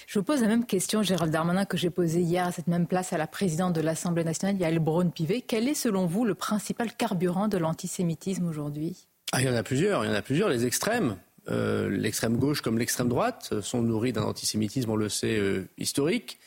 Je 0.06 0.18
vous 0.18 0.24
pose 0.24 0.42
la 0.42 0.48
même 0.48 0.66
question, 0.66 1.02
Gérald 1.02 1.32
Darmanin, 1.32 1.64
que 1.64 1.76
j'ai 1.76 1.90
posée 1.90 2.20
hier 2.20 2.46
à 2.46 2.52
cette 2.52 2.66
même 2.66 2.86
place 2.86 3.12
à 3.12 3.18
la 3.18 3.26
présidente 3.26 3.74
de 3.74 3.80
l'Assemblée 3.80 4.24
nationale, 4.24 4.56
Yael 4.56 4.78
Braun-Pivet. 4.78 5.42
Quel 5.46 5.68
est 5.68 5.74
selon 5.74 6.06
vous 6.06 6.24
le 6.24 6.34
principal 6.34 6.92
carburant 6.94 7.48
de 7.48 7.58
l'antisémitisme 7.58 8.46
aujourd'hui? 8.46 9.06
Ah, 9.32 9.40
Il 9.40 9.46
y 9.46 9.50
en 9.50 9.54
a 9.54 9.62
plusieurs. 9.62 10.04
Il 10.04 10.08
y 10.08 10.10
en 10.10 10.14
a 10.14 10.22
plusieurs. 10.22 10.48
Les 10.48 10.66
extrêmes, 10.66 11.16
euh, 11.48 11.88
l'extrême 11.88 12.36
gauche 12.36 12.60
comme 12.60 12.78
l'extrême 12.78 13.08
droite, 13.08 13.50
euh, 13.52 13.62
sont 13.62 13.82
nourris 13.82 14.12
d'un 14.12 14.22
antisémitisme, 14.22 14.90
on 14.90 14.96
le 14.96 15.08
sait, 15.08 15.38
euh, 15.38 15.68
historique. 15.78 16.38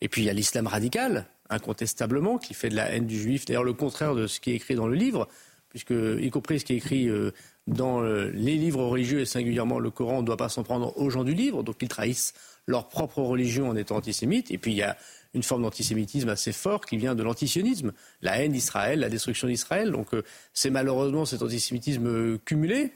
Et 0.00 0.08
puis 0.08 0.22
il 0.22 0.24
y 0.26 0.30
a 0.30 0.34
l'islam 0.34 0.66
radical, 0.66 1.26
incontestablement, 1.50 2.38
qui 2.38 2.52
fait 2.52 2.68
de 2.68 2.76
la 2.76 2.90
haine 2.90 3.06
du 3.06 3.18
juif. 3.18 3.44
D'ailleurs, 3.44 3.64
le 3.64 3.74
contraire 3.74 4.14
de 4.14 4.26
ce 4.26 4.40
qui 4.40 4.50
est 4.50 4.54
écrit 4.56 4.74
dans 4.74 4.88
le 4.88 4.94
livre 4.94 5.28
puisque, 5.74 5.90
y 5.90 6.30
compris 6.30 6.60
ce 6.60 6.64
qui 6.64 6.74
est 6.74 6.76
écrit 6.76 7.08
euh, 7.08 7.32
dans 7.66 8.00
euh, 8.00 8.30
les 8.32 8.54
livres 8.54 8.84
religieux 8.84 9.18
et 9.18 9.24
singulièrement 9.24 9.80
le 9.80 9.90
Coran, 9.90 10.18
on 10.18 10.20
ne 10.20 10.26
doit 10.26 10.36
pas 10.36 10.48
s'en 10.48 10.62
prendre 10.62 10.96
aux 10.96 11.10
gens 11.10 11.24
du 11.24 11.34
livre, 11.34 11.64
donc 11.64 11.78
ils 11.82 11.88
trahissent 11.88 12.32
leur 12.68 12.86
propre 12.86 13.18
religion 13.18 13.68
en 13.68 13.74
étant 13.74 13.96
antisémites. 13.96 14.52
Et 14.52 14.58
puis 14.58 14.70
il 14.70 14.76
y 14.76 14.82
a 14.82 14.96
une 15.34 15.42
forme 15.42 15.62
d'antisémitisme 15.62 16.28
assez 16.28 16.52
fort 16.52 16.86
qui 16.86 16.96
vient 16.96 17.16
de 17.16 17.24
l'antisionisme, 17.24 17.92
la 18.22 18.40
haine 18.40 18.52
d'Israël, 18.52 19.00
la 19.00 19.08
destruction 19.08 19.48
d'Israël. 19.48 19.90
Donc 19.90 20.14
euh, 20.14 20.22
c'est 20.52 20.70
malheureusement 20.70 21.24
cet 21.24 21.42
antisémitisme 21.42 22.38
cumulé 22.38 22.92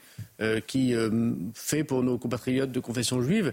qui 0.67 0.95
fait 1.53 1.83
pour 1.83 2.01
nos 2.01 2.17
compatriotes 2.17 2.71
de 2.71 2.79
confession 2.79 3.21
juive 3.21 3.51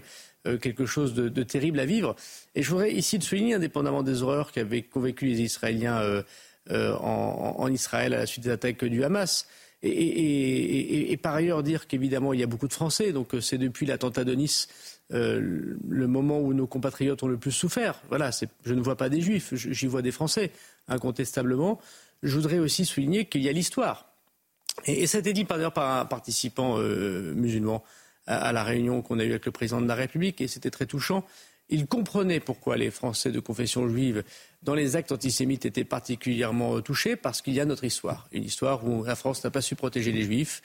quelque 0.61 0.85
chose 0.85 1.13
de, 1.13 1.27
de, 1.27 1.43
terrible 1.43 1.81
à 1.81 1.85
vivre. 1.85 2.15
Et 2.55 2.63
je 2.63 2.69
voudrais 2.69 2.93
ici 2.93 3.19
souligner, 3.21 3.55
indépendamment 3.55 4.03
des 4.03 4.23
horreurs 4.23 4.53
qu'avaient 4.53 4.83
convaincu 4.83 5.25
les 5.25 5.41
Israéliens 5.41 6.23
euh, 6.71 6.95
en, 6.97 7.71
Israël 7.71 8.13
à 8.13 8.17
la 8.17 8.25
suite 8.25 8.43
des 8.43 8.49
attaques 8.49 8.83
du 8.83 9.03
Hamas. 9.03 9.47
Et, 9.83 11.17
par 11.21 11.35
ailleurs 11.35 11.61
dire 11.61 11.87
qu'évidemment 11.87 12.33
il 12.33 12.39
y 12.39 12.43
a 12.43 12.47
beaucoup 12.47 12.67
de 12.67 12.73
Français, 12.73 13.11
donc 13.11 13.35
euh, 13.35 13.41
c'est 13.41 13.57
depuis 13.57 13.85
l'attentat 13.85 14.23
de 14.23 14.33
Nice 14.33 14.67
euh, 15.13 15.75
le 15.87 16.07
moment 16.07 16.39
où 16.39 16.53
nos 16.53 16.67
compatriotes 16.67 17.21
ont 17.23 17.27
le 17.27 17.37
plus 17.37 17.51
souffert. 17.51 18.01
Voilà, 18.09 18.31
je 18.65 18.73
ne 18.73 18.81
vois 18.81 18.95
pas 18.95 19.09
des 19.09 19.21
Juifs, 19.21 19.53
j'y 19.53 19.87
vois 19.87 20.01
des 20.01 20.11
Français, 20.11 20.51
incontestablement. 20.87 21.79
Je 22.23 22.35
voudrais 22.35 22.59
aussi 22.59 22.85
souligner 22.85 23.25
qu'il 23.25 23.41
y 23.43 23.49
a 23.49 23.51
l'histoire. 23.51 24.11
Et, 24.85 25.07
ça 25.07 25.17
a 25.17 25.21
été 25.21 25.33
dit 25.33 25.45
par, 25.45 25.71
par 25.71 25.99
un 25.99 26.05
participant 26.05 26.77
musulman 26.77 27.83
à, 28.27 28.51
la 28.51 28.63
réunion 28.63 29.01
qu'on 29.01 29.19
a 29.19 29.23
eue 29.23 29.31
avec 29.31 29.45
le 29.45 29.51
président 29.51 29.81
de 29.81 29.87
la 29.87 29.95
République, 29.95 30.41
et 30.41 30.47
c'était 30.47 30.69
très 30.69 30.85
touchant. 30.85 31.25
Il 31.69 31.87
comprenait 31.87 32.39
pourquoi 32.39 32.77
les 32.77 32.91
Français 32.91 33.31
de 33.31 33.39
confession 33.39 33.89
juive, 33.89 34.23
dans 34.63 34.75
les 34.75 34.95
actes 34.95 35.11
antisémites, 35.11 35.65
étaient 35.65 35.83
particulièrement 35.83 36.81
touchés, 36.81 37.15
parce 37.15 37.41
qu'il 37.41 37.53
y 37.53 37.59
a 37.59 37.65
notre 37.65 37.83
histoire. 37.83 38.27
Une 38.31 38.43
histoire 38.43 38.85
où 38.85 39.03
la 39.03 39.15
France 39.15 39.43
n'a 39.43 39.51
pas 39.51 39.61
su 39.61 39.75
protéger 39.75 40.11
les 40.11 40.23
juifs, 40.23 40.61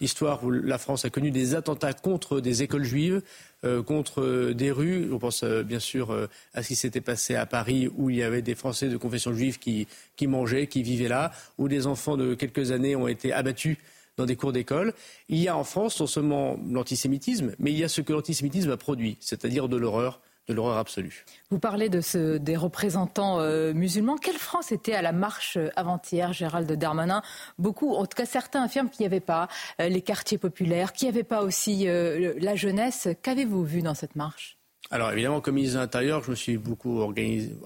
histoire 0.00 0.44
où 0.44 0.50
la 0.50 0.78
France 0.78 1.04
a 1.04 1.10
connu 1.10 1.30
des 1.30 1.54
attentats 1.54 1.92
contre 1.92 2.40
des 2.40 2.62
écoles 2.62 2.84
juives, 2.84 3.22
euh, 3.64 3.82
contre 3.82 4.52
des 4.52 4.70
rues. 4.70 5.12
On 5.12 5.18
pense 5.18 5.42
euh, 5.44 5.62
bien 5.62 5.78
sûr 5.78 6.10
euh, 6.10 6.26
à 6.52 6.62
ce 6.62 6.68
qui 6.68 6.76
s'était 6.76 7.00
passé 7.00 7.34
à 7.34 7.46
Paris, 7.46 7.88
où 7.96 8.10
il 8.10 8.16
y 8.16 8.22
avait 8.22 8.42
des 8.42 8.54
Français 8.54 8.88
de 8.88 8.96
confession 8.96 9.32
juive 9.32 9.58
qui, 9.58 9.86
qui 10.16 10.26
mangeaient, 10.26 10.66
qui 10.66 10.82
vivaient 10.82 11.08
là, 11.08 11.32
où 11.58 11.68
des 11.68 11.86
enfants 11.86 12.16
de 12.16 12.34
quelques 12.34 12.70
années 12.72 12.96
ont 12.96 13.08
été 13.08 13.32
abattus 13.32 13.78
dans 14.16 14.26
des 14.26 14.36
cours 14.36 14.52
d'école. 14.52 14.94
Il 15.28 15.38
y 15.38 15.48
a 15.48 15.56
en 15.56 15.64
France 15.64 16.00
non 16.00 16.06
seulement 16.06 16.58
l'antisémitisme, 16.70 17.54
mais 17.58 17.72
il 17.72 17.78
y 17.78 17.84
a 17.84 17.88
ce 17.88 18.00
que 18.00 18.12
l'antisémitisme 18.12 18.70
a 18.70 18.76
produit, 18.76 19.16
c'est-à-dire 19.20 19.68
de 19.68 19.76
l'horreur, 19.76 20.20
de 20.48 20.54
l'horreur 20.54 20.76
absolue. 20.76 21.24
Vous 21.50 21.58
parlez 21.58 21.88
de 21.88 22.00
ce, 22.00 22.36
des 22.36 22.56
représentants 22.56 23.40
euh, 23.40 23.72
musulmans. 23.72 24.16
Quelle 24.16 24.36
France 24.36 24.72
était 24.72 24.94
à 24.94 25.02
la 25.02 25.12
marche 25.12 25.56
euh, 25.56 25.70
avant-hier, 25.76 26.32
Gérald 26.32 26.70
Darmanin? 26.70 27.22
Beaucoup, 27.58 27.94
en 27.94 28.06
tout 28.06 28.16
cas 28.16 28.26
certains 28.26 28.62
affirment 28.64 28.90
qu'il 28.90 29.02
n'y 29.02 29.06
avait 29.06 29.20
pas 29.20 29.48
euh, 29.80 29.88
les 29.88 30.02
quartiers 30.02 30.38
populaires, 30.38 30.92
qu'il 30.92 31.08
n'y 31.08 31.14
avait 31.14 31.24
pas 31.24 31.42
aussi 31.42 31.86
la 31.86 32.54
jeunesse. 32.54 33.08
Qu'avez-vous 33.22 33.64
vu 33.64 33.82
dans 33.82 33.94
cette 33.94 34.16
marche? 34.16 34.58
Alors 34.90 35.10
évidemment, 35.12 35.40
comme 35.40 35.54
ministre 35.54 35.76
de 35.76 35.82
l'Intérieur, 35.82 36.22
je 36.22 36.30
me 36.30 36.36
suis 36.36 36.58
beaucoup 36.58 37.00
organisé, 37.00 37.56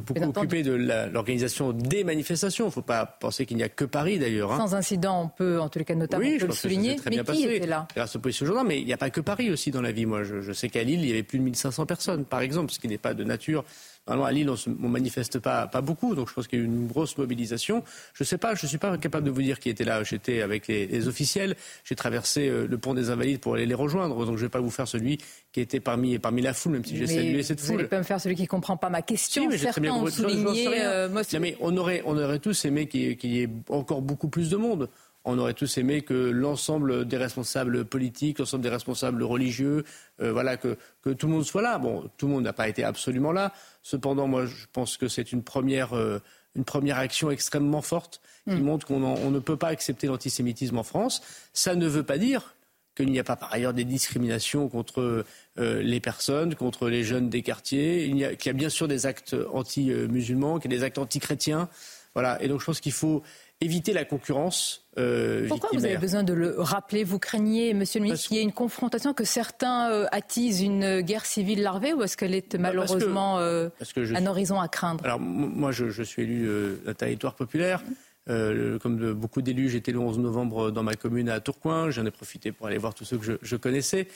beaucoup 0.00 0.22
occupé 0.22 0.62
de 0.62 0.72
l'organisation 0.72 1.72
des 1.72 2.04
manifestations. 2.04 2.66
Il 2.66 2.68
ne 2.68 2.72
faut 2.72 2.82
pas 2.82 3.06
penser 3.06 3.46
qu'il 3.46 3.56
n'y 3.56 3.62
a 3.62 3.68
que 3.68 3.84
Paris 3.84 4.18
d'ailleurs. 4.18 4.52
Hein. 4.52 4.58
Sans 4.58 4.74
incident, 4.74 5.22
on 5.22 5.28
peut, 5.28 5.60
en 5.60 5.68
tous 5.68 5.78
les 5.78 5.84
cas, 5.84 5.94
notamment 5.94 6.24
oui, 6.24 6.38
peut 6.38 6.46
le 6.46 6.52
souligner. 6.52 6.96
très 6.96 7.10
mais 7.10 7.22
bien 7.22 7.34
qui 7.34 7.44
était 7.44 7.66
là 7.66 7.86
Grâce 7.94 8.16
au 8.16 8.20
gendarmes, 8.30 8.68
mais 8.68 8.80
il 8.80 8.86
n'y 8.86 8.92
a 8.92 8.96
pas 8.96 9.10
que 9.10 9.20
Paris 9.20 9.50
aussi 9.50 9.70
dans 9.70 9.82
la 9.82 9.92
vie. 9.92 10.06
Moi, 10.06 10.24
je, 10.24 10.40
je 10.40 10.52
sais 10.52 10.68
qu'à 10.68 10.82
Lille, 10.82 11.00
il 11.00 11.08
y 11.08 11.12
avait 11.12 11.22
plus 11.22 11.38
de 11.38 11.44
1500 11.44 11.86
personnes, 11.86 12.24
par 12.24 12.40
exemple, 12.40 12.72
ce 12.72 12.78
qui 12.78 12.88
n'est 12.88 12.98
pas 12.98 13.14
de 13.14 13.24
nature 13.24 13.64
Normalement, 14.08 14.26
à 14.26 14.32
Lille, 14.32 14.50
on 14.50 14.70
ne 14.70 14.88
manifeste 14.88 15.38
pas, 15.38 15.68
pas 15.68 15.80
beaucoup, 15.80 16.16
donc 16.16 16.28
je 16.28 16.34
pense 16.34 16.48
qu'il 16.48 16.58
y 16.58 16.62
a 16.62 16.64
eu 16.64 16.66
une 16.68 16.88
grosse 16.88 17.16
mobilisation. 17.16 17.84
Je 18.14 18.24
ne 18.24 18.26
sais 18.26 18.38
pas, 18.38 18.56
je 18.56 18.66
ne 18.66 18.68
suis 18.68 18.78
pas 18.78 18.98
capable 18.98 19.24
de 19.26 19.30
vous 19.30 19.42
dire 19.42 19.60
qui 19.60 19.68
était 19.68 19.84
là. 19.84 20.02
J'étais 20.02 20.42
avec 20.42 20.66
les, 20.66 21.06
officiels, 21.06 21.54
j'ai 21.84 21.94
traversé 21.94 22.48
euh, 22.48 22.66
le 22.66 22.78
pont 22.78 22.94
des 22.94 23.10
Invalides 23.10 23.38
pour 23.38 23.54
aller 23.54 23.66
les 23.66 23.74
rejoindre, 23.74 24.16
donc 24.16 24.26
je 24.26 24.42
ne 24.42 24.46
vais 24.46 24.48
pas 24.48 24.60
vous 24.60 24.70
faire 24.70 24.88
celui 24.88 25.18
qui 25.52 25.60
était 25.60 25.78
parmi, 25.78 26.18
parmi 26.18 26.42
la 26.42 26.52
foule, 26.52 26.72
même 26.72 26.84
si 26.84 26.96
j'ai 26.96 27.06
salué 27.06 27.44
cette 27.44 27.60
foule. 27.60 27.68
Vous 27.68 27.76
n'allez 27.76 27.88
pas 27.88 27.98
me 27.98 28.02
faire 28.02 28.20
celui 28.20 28.34
qui 28.34 28.42
ne 28.42 28.48
comprend 28.48 28.76
pas 28.76 28.90
ma 28.90 29.02
question. 29.02 29.48
mais 29.48 29.56
Certains 29.56 29.92
ont 29.92 30.06
souligné... 30.08 30.68
Euh, 30.68 31.08
mais 31.40 31.56
on 31.60 31.76
aurait, 31.76 32.02
on 32.04 32.18
aurait 32.18 32.40
tous 32.40 32.64
aimé 32.64 32.86
qu'il 32.88 33.24
y 33.24 33.42
ait 33.42 33.50
encore 33.68 34.02
beaucoup 34.02 34.28
plus 34.28 34.50
de 34.50 34.56
monde 34.56 34.88
on 35.24 35.38
aurait 35.38 35.54
tous 35.54 35.78
aimé 35.78 36.02
que 36.02 36.14
l'ensemble 36.14 37.06
des 37.06 37.16
responsables 37.16 37.84
politiques, 37.84 38.38
l'ensemble 38.38 38.62
des 38.62 38.68
responsables 38.68 39.22
religieux, 39.22 39.84
euh, 40.20 40.32
voilà, 40.32 40.56
que, 40.56 40.76
tout 41.04 41.26
le 41.26 41.32
monde 41.32 41.44
soit 41.44 41.62
là. 41.62 41.78
Bon, 41.78 42.10
tout 42.16 42.26
le 42.26 42.32
monde 42.32 42.44
n'a 42.44 42.52
pas 42.52 42.68
été 42.68 42.84
absolument 42.84 43.32
là. 43.32 43.52
Cependant, 43.82 44.28
moi, 44.28 44.46
je 44.46 44.66
pense 44.72 44.96
que 44.96 45.08
c'est 45.08 45.32
une 45.32 45.42
première, 45.42 45.94
euh, 45.96 46.20
une 46.54 46.64
première 46.64 46.98
action 46.98 47.30
extrêmement 47.30 47.82
forte 47.82 48.20
qui 48.48 48.56
hmm. 48.56 48.62
montre 48.62 48.86
qu'on 48.86 49.30
ne 49.30 49.38
peut 49.38 49.56
pas 49.56 49.68
accepter 49.68 50.06
l'antisémitisme 50.06 50.78
en 50.78 50.82
France. 50.82 51.22
Ça 51.52 51.74
ne 51.74 51.86
veut 51.86 52.02
pas 52.02 52.18
dire 52.18 52.54
qu'il 52.94 53.10
n'y 53.10 53.18
a 53.18 53.24
pas 53.24 53.36
par 53.36 53.52
ailleurs 53.52 53.72
des 53.72 53.84
discriminations 53.84 54.68
contre 54.68 55.24
euh, 55.58 55.82
les 55.82 56.00
personnes, 56.00 56.54
contre 56.54 56.88
les 56.88 57.04
jeunes 57.04 57.30
des 57.30 57.42
quartiers, 57.42 58.06
qu'il 58.06 58.18
y, 58.18 58.24
a, 58.24 58.32
y 58.32 58.48
a 58.48 58.52
bien 58.52 58.68
sûr 58.68 58.86
des 58.86 59.06
actes 59.06 59.34
anti-musulmans, 59.52 60.58
qu'il 60.58 60.70
y 60.70 60.74
a 60.74 60.78
des 60.78 60.84
actes 60.84 60.98
anti-chrétiens. 60.98 61.68
Voilà. 62.14 62.42
Et 62.42 62.48
donc 62.48 62.60
je 62.60 62.66
pense 62.66 62.80
qu'il 62.80 62.92
faut 62.92 63.22
éviter 63.62 63.92
la 63.92 64.04
concurrence. 64.04 64.86
Euh, 64.98 65.46
Pourquoi 65.48 65.70
vous 65.72 65.84
avez 65.84 65.96
besoin 65.96 66.22
de 66.22 66.32
le 66.32 66.54
rappeler? 66.58 67.04
Vous 67.04 67.18
craignez, 67.18 67.72
Monsieur 67.74 68.00
le 68.00 68.04
ministre, 68.04 68.28
qu'il 68.28 68.36
y 68.36 68.40
ait 68.40 68.44
une 68.44 68.52
confrontation, 68.52 69.14
que 69.14 69.24
certains 69.24 69.90
euh, 69.90 70.06
attisent 70.12 70.62
une 70.62 71.00
guerre 71.00 71.24
civile 71.24 71.62
larvée, 71.62 71.92
ou 71.94 72.02
est-ce 72.02 72.16
qu'elle 72.16 72.34
est 72.34 72.56
bah, 72.56 72.68
malheureusement 72.68 73.38
euh, 73.38 73.68
un 73.96 74.26
horizon 74.26 74.60
à 74.60 74.68
craindre? 74.68 75.04
Alors 75.04 75.20
moi, 75.20 75.72
je, 75.72 76.02
suis 76.02 76.22
élu 76.22 76.48
d'un 76.84 76.94
territoire 76.94 77.34
populaire. 77.34 77.82
comme 78.26 78.98
de 78.98 79.12
beaucoup 79.12 79.42
d'élus, 79.42 79.70
j'étais 79.70 79.92
le 79.92 79.98
11 79.98 80.18
novembre 80.18 80.70
dans 80.70 80.82
ma 80.82 80.94
commune 80.94 81.28
à 81.28 81.40
Tourcoing. 81.40 81.90
J'en 81.90 82.04
ai 82.04 82.10
profité 82.10 82.52
pour 82.52 82.66
aller 82.66 82.78
voir 82.78 82.94
tous 82.94 83.04
ceux 83.04 83.18
que 83.18 83.24
je, 83.24 83.32
je 83.40 83.56
connaissais. 83.56 84.08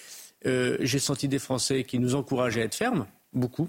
J'ai 0.44 0.98
senti 0.98 1.28
des 1.28 1.38
Français 1.38 1.84
qui 1.84 1.98
nous 1.98 2.14
encourageaient 2.14 2.62
à 2.62 2.64
être 2.64 2.74
fermes, 2.74 3.06
beaucoup, 3.32 3.68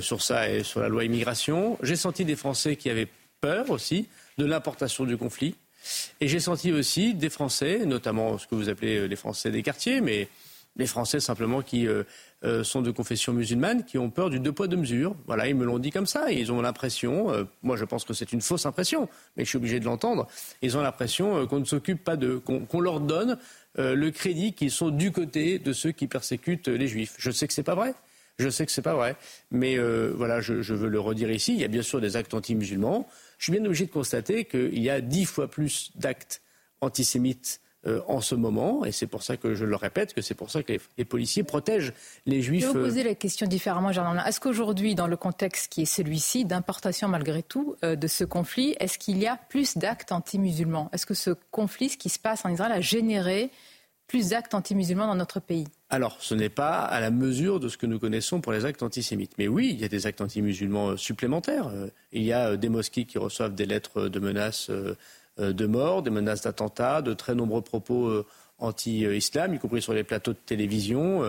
sur 0.00 0.20
ça 0.20 0.50
et 0.50 0.62
sur 0.62 0.80
la 0.80 0.88
loi 0.88 1.04
immigration. 1.04 1.78
J'ai 1.82 1.96
senti 1.96 2.24
des 2.24 2.36
Français 2.36 2.76
qui 2.76 2.90
avaient 2.90 3.08
peur 3.40 3.70
aussi 3.70 4.08
de 4.38 4.44
l'importation 4.44 5.04
du 5.04 5.16
conflit. 5.16 5.54
Et 6.20 6.28
j'ai 6.28 6.40
senti 6.40 6.72
aussi 6.72 7.14
des 7.14 7.30
Français, 7.30 7.84
notamment 7.86 8.38
ce 8.38 8.46
que 8.46 8.54
vous 8.54 8.68
appelez 8.68 8.98
euh, 8.98 9.06
les 9.06 9.16
Français 9.16 9.50
des 9.50 9.62
quartiers, 9.62 10.00
mais 10.00 10.28
les 10.76 10.86
Français 10.86 11.20
simplement 11.20 11.60
qui 11.60 11.86
euh, 11.86 12.04
euh, 12.44 12.64
sont 12.64 12.80
de 12.80 12.90
confession 12.90 13.32
musulmane, 13.32 13.84
qui 13.84 13.98
ont 13.98 14.08
peur 14.08 14.30
du 14.30 14.40
deux 14.40 14.52
poids 14.52 14.68
deux 14.68 14.76
mesures. 14.76 15.14
Voilà, 15.26 15.48
ils 15.48 15.54
me 15.54 15.64
l'ont 15.64 15.78
dit 15.78 15.90
comme 15.90 16.06
ça. 16.06 16.30
ils 16.30 16.50
ont 16.52 16.62
l'impression, 16.62 17.46
moi 17.62 17.76
je 17.76 17.84
pense 17.84 18.04
que 18.04 18.14
c'est 18.14 18.32
une 18.32 18.40
fausse 18.40 18.64
impression, 18.64 19.08
mais 19.36 19.44
je 19.44 19.50
suis 19.50 19.58
obligé 19.58 19.80
de 19.80 19.84
l'entendre. 19.84 20.26
Ils 20.62 20.76
ont 20.76 20.82
l'impression 20.82 21.46
qu'on 21.46 21.60
ne 21.60 21.64
s'occupe 21.64 22.02
pas 22.02 22.16
de, 22.16 22.36
qu'on 22.36 22.80
leur 22.80 23.00
donne 23.00 23.38
le 23.76 24.10
crédit 24.10 24.54
qu'ils 24.54 24.70
sont 24.70 24.90
du 24.90 25.12
côté 25.12 25.58
de 25.58 25.72
ceux 25.72 25.92
qui 25.92 26.06
persécutent 26.06 26.68
les 26.68 26.88
Juifs. 26.88 27.14
Je 27.18 27.30
sais 27.30 27.46
que 27.46 27.52
c'est 27.52 27.62
pas 27.62 27.74
vrai. 27.74 27.94
Je 28.38 28.48
sais 28.48 28.66
que 28.66 28.72
c'est 28.72 28.82
pas 28.82 28.94
vrai, 28.94 29.16
mais 29.50 29.76
voilà, 29.78 30.40
je, 30.40 30.62
je, 30.62 30.74
veux 30.74 30.88
le 30.88 30.98
redire 30.98 31.30
ici. 31.30 31.52
Il 31.52 31.60
y 31.60 31.64
a 31.64 31.68
bien 31.68 31.82
sûr 31.82 32.00
des 32.00 32.16
actes 32.16 32.34
anti-musulmans 32.34 33.06
je 33.42 33.46
suis 33.46 33.58
bien 33.58 33.64
obligé 33.66 33.86
de 33.86 33.90
constater 33.90 34.44
qu'il 34.44 34.78
y 34.78 34.88
a 34.88 35.00
dix 35.00 35.24
fois 35.24 35.48
plus 35.48 35.90
d'actes 35.96 36.42
antisémites 36.80 37.60
euh, 37.88 38.00
en 38.06 38.20
ce 38.20 38.36
moment, 38.36 38.84
et 38.84 38.92
c'est 38.92 39.08
pour 39.08 39.24
ça 39.24 39.36
que 39.36 39.56
je 39.56 39.64
le 39.64 39.74
répète, 39.74 40.14
que 40.14 40.22
c'est 40.22 40.36
pour 40.36 40.48
ça 40.48 40.62
que 40.62 40.74
les, 40.96 41.04
policiers 41.04 41.42
protègent 41.42 41.92
les 42.24 42.40
juifs. 42.40 42.62
Je 42.62 42.68
vais 42.68 42.72
vous 42.72 42.84
poser 42.84 43.02
la 43.02 43.16
question 43.16 43.48
différemment, 43.48 43.90
Jean 43.90 44.16
Est-ce 44.24 44.38
qu'aujourd'hui, 44.38 44.94
dans 44.94 45.08
le 45.08 45.16
contexte 45.16 45.72
qui 45.72 45.82
est 45.82 45.86
celui-ci, 45.86 46.44
d'importation 46.44 47.08
malgré 47.08 47.42
tout 47.42 47.74
euh, 47.82 47.96
de 47.96 48.06
ce 48.06 48.22
conflit, 48.22 48.76
est-ce 48.78 48.96
qu'il 48.96 49.18
y 49.18 49.26
a 49.26 49.36
plus 49.36 49.76
d'actes 49.76 50.12
anti-musulmans? 50.12 50.88
Est-ce 50.92 51.04
que 51.04 51.14
ce 51.14 51.30
conflit, 51.50 51.88
ce 51.88 51.96
qui 51.96 52.10
se 52.10 52.20
passe 52.20 52.44
en 52.44 52.48
Israël, 52.48 52.70
a 52.70 52.80
généré 52.80 53.50
plus 54.06 54.28
d'actes 54.28 54.54
anti-musulmans 54.54 55.08
dans 55.08 55.16
notre 55.16 55.40
pays? 55.40 55.66
Alors, 55.92 56.16
ce 56.20 56.34
n'est 56.34 56.48
pas 56.48 56.78
à 56.78 57.00
la 57.00 57.10
mesure 57.10 57.60
de 57.60 57.68
ce 57.68 57.76
que 57.76 57.84
nous 57.84 57.98
connaissons 57.98 58.40
pour 58.40 58.52
les 58.52 58.64
actes 58.64 58.82
antisémites. 58.82 59.32
Mais 59.36 59.46
oui, 59.46 59.72
il 59.74 59.78
y 59.78 59.84
a 59.84 59.88
des 59.88 60.06
actes 60.06 60.22
anti-musulmans 60.22 60.92
euh, 60.92 60.96
supplémentaires. 60.96 61.66
Euh, 61.68 61.88
il 62.12 62.22
y 62.22 62.32
a 62.32 62.48
euh, 62.48 62.56
des 62.56 62.70
mosquées 62.70 63.04
qui 63.04 63.18
reçoivent 63.18 63.54
des 63.54 63.66
lettres 63.66 64.08
de 64.08 64.18
menaces 64.18 64.70
de 65.38 65.66
mort, 65.66 66.02
des 66.02 66.10
menaces 66.10 66.42
d'attentats, 66.42 67.02
de 67.02 67.12
très 67.12 67.34
nombreux 67.34 67.60
propos 67.60 68.22
anti-islam, 68.58 69.54
y 69.54 69.58
compris 69.58 69.82
sur 69.82 69.94
les 69.94 70.04
plateaux 70.04 70.32
de 70.32 70.38
télévision. 70.44 71.22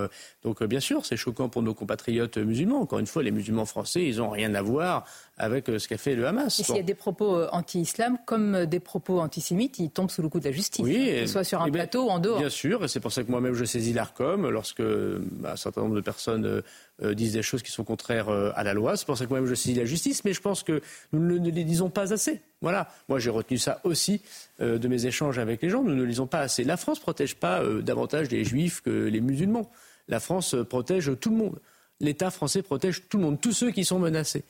Donc 0.43 0.62
bien 0.63 0.82
sûr, 0.82 1.05
c'est 1.05 1.15
choquant 1.15 1.48
pour 1.48 1.63
nos 1.63 1.74
compatriotes 1.74 2.38
musulmans. 2.38 2.82
Encore 2.82 3.00
une 3.00 3.08
fois, 3.08 3.24
les 3.24 3.32
musulmans 3.32 3.65
français, 3.65 4.03
ils 4.03 4.17
n'ont 4.17 4.29
rien 4.29 4.53
à 4.55 4.62
voir 4.62 5.05
avec 5.37 5.69
euh, 5.69 5.79
ce 5.79 5.87
qu'a 5.87 5.97
fait 5.97 6.15
le 6.15 6.27
Hamas. 6.27 6.59
Et 6.59 6.63
s'il 6.63 6.75
y 6.75 6.79
a 6.79 6.83
des 6.83 6.93
propos 6.93 7.45
anti-islam 7.51 8.17
comme 8.25 8.65
des 8.65 8.79
propos 8.79 9.19
antisémites, 9.21 9.79
ils 9.79 9.89
tombent 9.89 10.11
sous 10.11 10.21
le 10.21 10.29
coup 10.29 10.39
de 10.39 10.45
la 10.45 10.51
justice, 10.51 10.83
oui, 10.83 11.11
que 11.21 11.25
ce 11.25 11.33
soit 11.33 11.43
sur 11.43 11.61
un 11.61 11.71
plateau 11.71 12.05
ou 12.05 12.09
en 12.09 12.19
dehors. 12.19 12.39
Bien 12.39 12.49
sûr, 12.49 12.83
et 12.83 12.87
c'est 12.87 12.99
pour 12.99 13.11
ça 13.11 13.23
que 13.23 13.31
moi-même 13.31 13.53
je 13.53 13.65
saisis 13.65 13.93
l'ARCOM 13.93 14.49
lorsque 14.49 14.83
bah, 14.83 15.53
un 15.53 15.55
certain 15.55 15.81
nombre 15.81 15.95
de 15.95 16.01
personnes 16.01 16.61
disent 17.01 17.33
des 17.33 17.41
choses 17.41 17.63
qui 17.63 17.71
sont 17.71 17.83
contraires 17.83 18.29
à 18.29 18.63
la 18.63 18.73
loi. 18.73 18.95
C'est 18.97 19.05
pour 19.05 19.17
ça 19.17 19.25
que 19.25 19.29
moi-même 19.29 19.49
je 19.49 19.55
saisis 19.55 19.75
la 19.75 19.85
justice, 19.85 20.23
mais 20.23 20.33
je 20.33 20.41
pense 20.41 20.63
que 20.63 20.81
nous 21.11 21.39
ne 21.39 21.49
les 21.49 21.63
disons 21.63 21.89
pas 21.89 22.13
assez. 22.13 22.41
Voilà, 22.61 22.87
moi 23.09 23.19
j'ai 23.19 23.29
retenu 23.29 23.57
ça 23.57 23.81
aussi 23.83 24.21
de 24.59 24.87
mes 24.87 25.05
échanges 25.05 25.39
avec 25.39 25.61
les 25.61 25.69
gens. 25.69 25.83
Nous 25.83 25.95
ne 25.95 26.01
le 26.01 26.05
lisons 26.05 26.27
pas 26.27 26.39
assez. 26.39 26.63
La 26.63 26.77
France 26.77 26.99
protège 26.99 27.13
protège 27.13 27.35
pas 27.35 27.61
euh, 27.61 27.81
davantage 27.81 28.29
les 28.31 28.43
juifs 28.43 28.81
que 28.81 28.89
les 28.89 29.21
musulmans. 29.21 29.69
La 30.07 30.19
France 30.19 30.55
euh, 30.55 30.63
protège 30.63 31.11
tout 31.19 31.29
le 31.29 31.37
monde. 31.37 31.59
L'État 31.99 32.31
français 32.31 32.63
protège 32.63 33.03
tout 33.07 33.17
le 33.17 33.23
monde, 33.23 33.39
tous 33.39 33.53
ceux 33.53 33.71
qui 33.71 33.85
sont 33.85 33.99
menacés. 33.99 34.43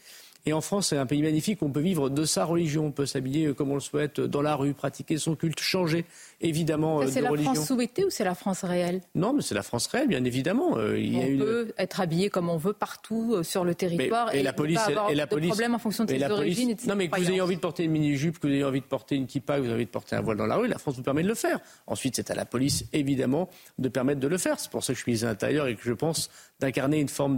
Et 0.45 0.53
en 0.53 0.61
France, 0.61 0.89
c'est 0.89 0.97
un 0.97 1.05
pays 1.05 1.21
magnifique 1.21 1.61
on 1.61 1.69
peut 1.69 1.79
vivre 1.79 2.09
de 2.09 2.25
sa 2.25 2.43
religion, 2.45 2.87
on 2.87 2.91
peut 2.91 3.05
s'habiller 3.05 3.53
comme 3.53 3.71
on 3.71 3.75
le 3.75 3.79
souhaite 3.79 4.19
dans 4.19 4.41
la 4.41 4.55
rue, 4.55 4.73
pratiquer 4.73 5.17
son 5.17 5.35
culte, 5.35 5.59
changer 5.59 6.05
évidemment 6.41 6.99
ça, 7.01 7.07
euh, 7.07 7.09
C'est 7.11 7.21
la 7.21 7.35
France 7.35 7.67
souhaitée 7.67 8.05
ou 8.05 8.09
c'est 8.09 8.23
la 8.23 8.35
France 8.35 8.63
réelle? 8.63 9.01
Non, 9.15 9.33
mais 9.33 9.41
c'est 9.41 9.55
la 9.55 9.63
France 9.63 9.87
réelle, 9.87 10.07
bien 10.07 10.23
évidemment. 10.23 10.77
Euh, 10.77 10.99
il 10.99 11.15
on 11.15 11.37
peut 11.37 11.73
être 11.77 12.01
habillé 12.01 12.29
comme 12.29 12.49
on 12.49 12.57
veut 12.57 12.73
partout 12.73 13.35
euh, 13.35 13.43
sur 13.43 13.63
le 13.63 13.75
territoire 13.75 14.33
et, 14.35 14.43
la 14.43 14.53
police, 14.53 14.79
avoir 14.79 15.09
et 15.09 15.15
la 15.15 15.27
police, 15.27 15.49
de 15.49 15.53
problème 15.53 15.75
en 15.75 15.79
fonction 15.79 16.03
de 16.03 16.09
ses 16.09 16.23
origines 16.23 16.69
et 16.69 16.75
de 16.75 16.81
ses 16.81 16.87
Non, 16.87 16.95
mais 16.95 17.07
que 17.07 17.19
vous 17.19 17.29
ayez 17.29 17.41
envie 17.41 17.55
de 17.55 17.61
porter 17.61 17.85
une 17.85 17.91
mini-jupe, 17.91 18.39
que 18.39 18.47
vous 18.47 18.53
ayez 18.53 18.63
envie 18.63 18.81
de 18.81 18.85
porter 18.85 19.15
une 19.15 19.27
kippa, 19.27 19.55
que 19.55 19.61
vous 19.61 19.67
ayez 19.67 19.75
envie 19.75 19.85
de 19.85 19.89
porter 19.89 20.15
un 20.15 20.21
voile 20.21 20.37
dans 20.37 20.45
la 20.45 20.57
rue, 20.57 20.67
la 20.67 20.77
France 20.77 20.97
vous 20.97 21.03
permet 21.03 21.23
de 21.23 21.27
le 21.29 21.35
faire. 21.35 21.59
Ensuite, 21.87 22.15
c'est 22.17 22.29
à 22.29 22.35
la 22.35 22.45
police, 22.45 22.85
évidemment, 22.93 23.49
de 23.79 23.89
permettre 23.89 24.19
de 24.19 24.27
le 24.27 24.37
faire. 24.37 24.59
C'est 24.59 24.71
pour 24.71 24.83
ça 24.83 24.93
que 24.93 24.97
je 24.97 25.03
suis 25.03 25.11
ministre 25.11 25.27
de 25.27 25.31
l'Intérieur 25.31 25.67
et 25.67 25.75
que 25.75 25.83
je 25.83 25.93
pense 25.93 26.29
d'incarner 26.63 26.99
une 26.99 27.09
forme 27.09 27.37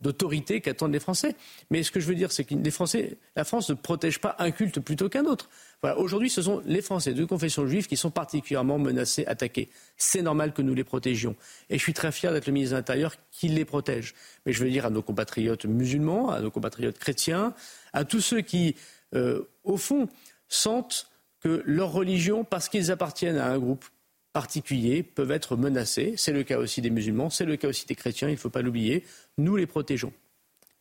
d'autorité 0.00 0.54
de, 0.54 0.58
qu'attendent 0.60 0.92
les 0.92 1.00
Français. 1.00 1.34
Mais 1.70 1.82
ce 1.82 1.90
que 1.90 2.00
je 2.00 2.06
veux 2.06 2.14
dire, 2.14 2.30
c'est 2.30 2.44
que 2.44 2.54
les 2.54 2.70
Français, 2.70 3.18
la 3.36 3.44
France 3.44 3.68
ne 3.70 3.74
protège 3.74 4.20
pas 4.20 4.36
un 4.38 4.52
culte 4.52 4.80
plutôt 4.80 5.08
qu'un 5.08 5.24
autre. 5.24 5.50
Aujourd'hui, 5.96 6.30
ce 6.30 6.42
sont 6.42 6.62
les 6.64 6.80
Français 6.80 7.12
de 7.12 7.24
confession 7.24 7.66
juive 7.66 7.88
qui 7.88 7.96
sont 7.96 8.12
particulièrement 8.12 8.78
menacés, 8.78 9.26
attaqués. 9.26 9.68
C'est 9.96 10.22
normal 10.22 10.52
que 10.52 10.62
nous 10.62 10.74
les 10.74 10.84
protégions. 10.84 11.34
Et 11.70 11.76
je 11.76 11.82
suis 11.82 11.92
très 11.92 12.12
fier 12.12 12.32
d'être 12.32 12.46
le 12.46 12.52
ministre 12.52 12.74
de 12.74 12.78
l'Intérieur 12.78 13.16
qui 13.32 13.48
les 13.48 13.64
protège. 13.64 14.14
Mais 14.46 14.52
je 14.52 14.62
veux 14.62 14.70
dire 14.70 14.86
à 14.86 14.90
nos 14.90 15.02
compatriotes 15.02 15.66
musulmans, 15.66 16.30
à 16.30 16.40
nos 16.40 16.52
compatriotes 16.52 16.98
chrétiens, 16.98 17.52
à 17.92 18.04
tous 18.04 18.20
ceux 18.20 18.42
qui, 18.42 18.76
euh, 19.14 19.50
au 19.64 19.76
fond, 19.76 20.08
sentent 20.48 21.10
que 21.40 21.62
leur 21.66 21.90
religion, 21.90 22.44
parce 22.44 22.68
qu'ils 22.68 22.92
appartiennent 22.92 23.38
à 23.38 23.48
un 23.48 23.58
groupe 23.58 23.84
particulier 24.32 25.02
peuvent 25.02 25.30
être 25.30 25.56
menacés. 25.56 26.14
C'est 26.16 26.32
le 26.32 26.42
cas 26.42 26.58
aussi 26.58 26.80
des 26.80 26.90
musulmans, 26.90 27.30
c'est 27.30 27.44
le 27.44 27.56
cas 27.56 27.68
aussi 27.68 27.86
des 27.86 27.94
chrétiens, 27.94 28.28
il 28.28 28.32
ne 28.32 28.36
faut 28.36 28.50
pas 28.50 28.62
l'oublier. 28.62 29.04
Nous 29.38 29.56
les 29.56 29.66
protégeons. 29.66 30.12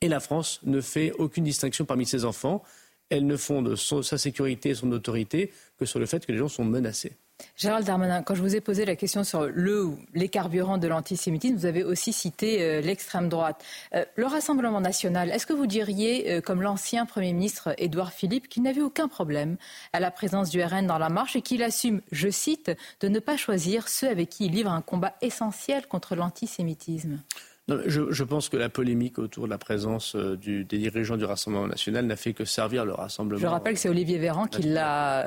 Et 0.01 0.07
la 0.07 0.19
France 0.19 0.59
ne 0.63 0.81
fait 0.81 1.11
aucune 1.13 1.43
distinction 1.43 1.85
parmi 1.85 2.05
ses 2.05 2.25
enfants. 2.25 2.63
Elle 3.09 3.27
ne 3.27 3.37
fonde 3.37 3.75
sa 3.75 4.17
sécurité 4.17 4.69
et 4.69 4.75
son 4.75 4.91
autorité 4.91 5.51
que 5.77 5.85
sur 5.85 5.99
le 5.99 6.05
fait 6.05 6.25
que 6.25 6.31
les 6.31 6.37
gens 6.37 6.47
sont 6.47 6.65
menacés. 6.65 7.13
Gérald 7.57 7.85
Darmanin, 7.85 8.23
quand 8.23 8.35
je 8.35 8.41
vous 8.41 8.55
ai 8.55 8.61
posé 8.61 8.85
la 8.85 8.95
question 8.95 9.23
sur 9.23 9.45
le 9.45 9.85
ou 9.85 9.99
les 10.13 10.29
carburants 10.29 10.77
de 10.77 10.87
l'antisémitisme, 10.87 11.55
vous 11.55 11.65
avez 11.65 11.83
aussi 11.83 12.13
cité 12.13 12.61
euh, 12.61 12.81
l'extrême 12.81 13.29
droite. 13.29 13.63
Euh, 13.93 14.05
le 14.15 14.25
Rassemblement 14.25 14.81
national, 14.81 15.29
est-ce 15.29 15.45
que 15.45 15.53
vous 15.53 15.67
diriez, 15.67 16.31
euh, 16.31 16.41
comme 16.41 16.61
l'ancien 16.61 17.05
Premier 17.05 17.33
ministre 17.33 17.73
Édouard 17.77 18.13
Philippe, 18.13 18.47
qu'il 18.49 18.63
n'avait 18.63 18.81
aucun 18.81 19.07
problème 19.07 19.57
à 19.93 19.99
la 19.99 20.11
présence 20.11 20.49
du 20.49 20.63
RN 20.63 20.87
dans 20.87 20.97
la 20.97 21.09
marche 21.09 21.35
et 21.35 21.41
qu'il 21.41 21.63
assume, 21.63 22.01
je 22.11 22.29
cite, 22.29 22.71
de 23.01 23.07
ne 23.07 23.19
pas 23.19 23.37
choisir 23.37 23.87
ceux 23.87 24.09
avec 24.09 24.29
qui 24.29 24.45
il 24.45 24.51
livre 24.51 24.71
un 24.71 24.81
combat 24.81 25.13
essentiel 25.21 25.87
contre 25.87 26.15
l'antisémitisme? 26.15 27.19
Je, 27.67 28.23
pense 28.23 28.49
que 28.49 28.57
la 28.57 28.69
polémique 28.69 29.19
autour 29.19 29.45
de 29.45 29.49
la 29.49 29.57
présence 29.57 30.15
euh, 30.15 30.35
des 30.35 30.63
dirigeants 30.63 31.17
du 31.17 31.25
Rassemblement 31.25 31.67
national 31.67 32.05
n'a 32.05 32.15
fait 32.15 32.33
que 32.33 32.43
servir 32.43 32.85
le 32.85 32.93
Rassemblement. 32.93 33.41
Je 33.41 33.47
rappelle 33.47 33.75
que 33.75 33.79
c'est 33.79 33.89
Olivier 33.89 34.17
Véran 34.17 34.45
qui, 34.45 34.63
l'a, 34.63 35.25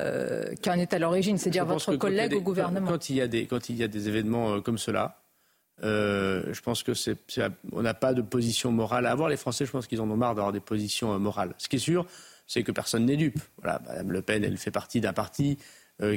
qui 0.61 0.69
en 0.69 0.73
est 0.73 0.93
à 0.93 0.99
l'origine, 0.99 1.37
c'est-à-dire 1.37 1.65
votre 1.65 1.95
collègue 1.95 2.33
au 2.33 2.41
gouvernement. 2.41 2.91
Quand, 2.91 3.09
il 3.09 3.15
y 3.15 3.21
a 3.21 3.27
des, 3.27 3.45
quand 3.47 3.69
il 3.69 3.77
y 3.77 3.83
a 3.83 3.87
des 3.87 4.07
événements 4.07 4.61
comme 4.61 4.77
cela, 4.77 5.19
je 5.81 6.61
pense 6.61 6.83
que 6.83 6.93
c'est, 6.93 7.17
on 7.71 7.81
n'a 7.81 7.93
pas 7.93 8.13
de 8.13 8.21
position 8.21 8.71
morale 8.71 9.05
à 9.05 9.11
avoir. 9.11 9.29
Les 9.29 9.37
Français, 9.37 9.65
je 9.65 9.71
pense 9.71 9.87
qu'ils 9.87 10.01
en 10.01 10.09
ont 10.09 10.17
marre 10.17 10.35
d'avoir 10.35 10.53
des 10.53 10.59
positions 10.59 11.17
morales. 11.19 11.53
Ce 11.57 11.67
qui 11.67 11.77
est 11.77 11.79
sûr, 11.79 12.05
c'est 12.47 12.63
que 12.63 12.71
personne 12.71 13.05
n'est 13.05 13.17
dupe. 13.17 13.39
Voilà, 13.61 13.81
Madame 13.87 14.11
Le 14.11 14.21
Pen, 14.21 14.43
elle 14.43 14.57
fait 14.57 14.71
partie 14.71 15.01
d'un 15.01 15.13
parti 15.13 15.57
euh, 15.57 15.63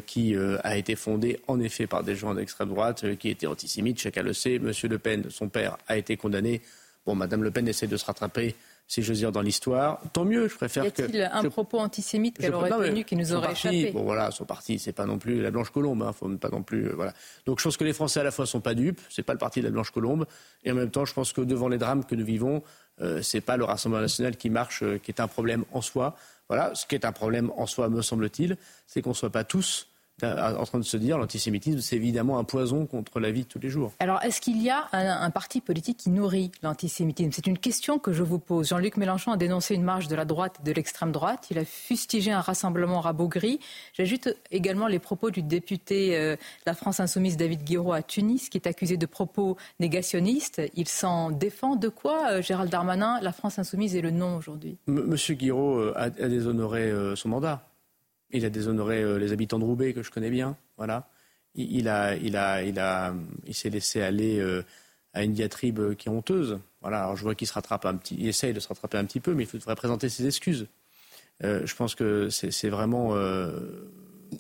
qui 0.05 0.35
euh, 0.35 0.59
a 0.65 0.77
été 0.77 0.97
fondé 0.97 1.41
en 1.47 1.61
effet 1.61 1.87
par 1.87 2.03
des 2.03 2.17
gens 2.17 2.35
d'extrême 2.35 2.69
droite 2.69 3.05
euh, 3.05 3.15
qui 3.15 3.29
étaient 3.29 3.47
antisémites. 3.47 4.01
Chacun 4.01 4.23
le 4.23 4.33
sait. 4.33 4.59
Monsieur 4.59 4.89
Le 4.89 4.99
Pen, 4.99 5.25
son 5.31 5.49
père, 5.49 5.79
a 5.87 5.97
été 5.97 6.17
condamné. 6.17 6.61
Bon, 7.07 7.15
Madame 7.15 7.43
Le 7.43 7.51
Pen 7.51 7.69
essaie 7.69 7.87
de 7.87 7.97
se 7.97 8.05
rattraper 8.05 8.57
si 8.89 9.03
j'ose 9.03 9.19
dire, 9.19 9.31
dans 9.31 9.43
l'histoire. 9.43 10.01
Tant 10.15 10.25
mieux, 10.25 10.49
je 10.49 10.57
préfère 10.57 10.83
y 10.85 10.89
a-t-il 10.89 11.31
un 11.31 11.45
propos 11.51 11.79
antisémite 11.79 12.39
qu'elle 12.39 12.55
aurait 12.55 12.71
tenu 12.71 13.05
qui 13.05 13.15
nous 13.15 13.35
aurait 13.35 13.53
échappé 13.53 13.93
Bon 13.93 14.03
voilà, 14.03 14.31
son 14.31 14.47
parti, 14.47 14.79
c'est 14.79 14.93
pas 14.95 15.05
non 15.05 15.19
plus 15.19 15.43
la 15.43 15.51
Blanche 15.51 15.71
Colombe, 15.71 16.03
hein, 16.03 16.13
faut 16.13 16.29
pas 16.37 16.49
non 16.49 16.63
plus, 16.63 16.89
voilà. 16.91 17.13
Donc 17.45 17.59
je 17.59 17.65
pense 17.65 17.77
que 17.77 17.85
les 17.85 17.93
Français 17.93 18.21
à 18.21 18.25
la 18.25 18.31
fois 18.31 18.47
sont 18.47 18.63
pas 18.63 18.75
dupes, 18.75 19.01
c'est 19.11 19.23
pas 19.23 19.35
le 19.35 19.39
parti 19.39 19.61
de 19.61 19.67
la 19.67 19.71
Blanche 19.71 19.91
Colombe, 19.91 20.27
et 20.65 20.73
en 20.73 20.75
même 20.75 20.91
temps, 20.91 21.05
je 21.05 21.13
pense 21.13 21.35
que 21.35 21.43
devant 21.43 21.69
les 21.69 21.79
drames 21.79 22.05
que 22.05 22.15
nous 22.15 22.25
vivons, 22.25 22.63
euh, 23.03 23.21
c'est 23.23 23.43
pas 23.43 23.59
le 23.59 23.65
Rassemblement 23.65 24.01
national 24.03 24.37
qui 24.37 24.49
marche, 24.49 24.83
qui 25.03 25.11
est 25.11 25.21
un 25.21 25.29
problème 25.29 25.65
en 25.73 25.83
soi. 25.83 26.17
Voilà, 26.49 26.75
ce 26.75 26.87
qui 26.87 26.95
est 26.95 27.05
un 27.05 27.13
problème 27.13 27.53
en 27.59 27.67
soi, 27.67 27.91
me 27.91 28.01
semble-t-il, 28.01 28.57
c'est 28.87 29.03
qu'on 29.03 29.11
ne 29.11 29.15
soit 29.15 29.31
pas 29.31 29.45
tous 29.45 29.89
en 30.23 30.65
train 30.65 30.79
de 30.79 30.85
se 30.85 30.97
dire 30.97 31.19
l'antisémitisme, 31.19 31.81
c'est 31.81 31.97
évidemment 31.97 32.39
un 32.39 32.45
poison 32.45 32.87
contre 32.87 33.21
la 33.21 33.31
vie 33.31 33.43
de 33.43 33.49
tous 33.49 33.59
les 33.59 33.69
jours. 33.69 33.93
Alors, 34.01 34.23
est-ce 34.23 34.41
qu'il 34.41 34.61
y 34.63 34.71
a 34.71 34.89
un, 34.93 35.31
parti 35.31 35.61
politique 35.61 35.99
qui 35.99 36.11
nourrit 36.11 36.51
l'antisémitisme? 36.63 37.31
C'est 37.33 37.47
une 37.47 37.59
question 37.59 37.99
que 37.99 38.13
je 38.13 38.23
vous 38.23 38.39
pose. 38.39 38.69
Jean-Luc 38.69 38.97
Mélenchon 38.97 39.33
a 39.33 39.37
dénoncé 39.37 39.75
une 39.75 39.83
marche 39.83 40.09
de 40.09 40.17
la 40.17 40.25
droite 40.25 40.57
et 40.61 40.65
de 40.65 40.73
l'extrême 40.73 41.13
droite. 41.13 41.49
Il 41.51 41.59
a 41.59 41.65
fustigé 41.65 42.31
un 42.33 42.41
rassemblement 42.41 43.01
rabot-gris. 43.01 43.61
J'ajoute 43.93 44.29
également 44.51 44.87
les 44.87 44.99
propos 44.99 45.31
du 45.31 45.43
député 45.43 46.17
euh, 46.17 46.35
de 46.35 46.41
la 46.67 46.75
France 46.75 47.01
insoumise 47.01 47.37
David 47.37 47.65
Guiraud 47.65 47.93
à 47.93 48.03
Tunis, 48.03 48.49
qui 48.49 48.59
est 48.59 48.67
accusé 48.67 48.97
de 48.97 49.07
propos 49.07 49.57
négationnistes. 49.81 50.63
Il 50.75 50.89
s'en 50.89 51.31
défend. 51.31 51.77
De 51.77 51.89
quoi, 51.89 52.31
euh, 52.31 52.43
Gérald 52.43 52.71
Darmanin, 52.71 53.21
la 53.21 53.33
France 53.33 53.59
insoumise 53.59 53.95
est 53.95 54.01
le 54.01 54.11
nom 54.11 54.37
aujourd'hui 54.37 54.79
Monsieur 54.87 55.35
Guiraud 55.35 55.79
euh, 55.79 55.93
a 55.97 56.09
déshonoré 56.11 56.93
son 57.15 57.29
mandat. 57.29 57.68
Il 58.31 58.45
a 58.45 58.51
déshonoré 58.51 59.03
euh, 59.03 59.19
les 59.19 59.33
habitants 59.33 59.59
de 59.59 59.65
Roubaix 59.65 59.93
que 59.93 60.03
je 60.03 60.11
connais 60.11 60.31
bien. 60.31 60.57
Voilà. 60.77 61.09
Il, 61.55 61.89
a, 61.89 62.15
il, 62.15 62.37
a, 62.37 62.63
il, 62.63 62.79
a, 62.79 63.15
il 63.47 63.55
s'est 63.55 63.71
laissé 63.71 64.03
aller 64.03 64.39
euh, 64.39 64.63
à 65.15 65.25
une 65.25 65.33
diatribe 65.33 65.95
qui 65.95 66.09
est 66.09 66.13
honteuse. 66.13 66.59
Voilà. 66.83 67.03
Alors 67.05 67.17
je 67.17 67.23
vois 67.23 67.35
qu'il 67.35 67.49
se 67.49 67.55
rattrape 67.55 67.87
un 67.87 67.97
petit, 67.97 68.17
il 68.19 68.29
essaye 68.29 68.53
de 68.53 68.61
se 68.61 68.69
rattraper 68.69 68.99
un 68.99 69.05
petit 69.05 69.21
peu, 69.21 69.35
mais 69.35 69.45
il 69.45 69.47
faudrait 69.47 69.75
présenter 69.75 70.09
ses 70.09 70.27
excuses. 70.27 70.67
Euh, 71.43 71.63
je 71.65 71.75
pense 71.75 71.95
que 71.95 72.29
c'est 72.31 72.69
vraiment. 72.69 73.17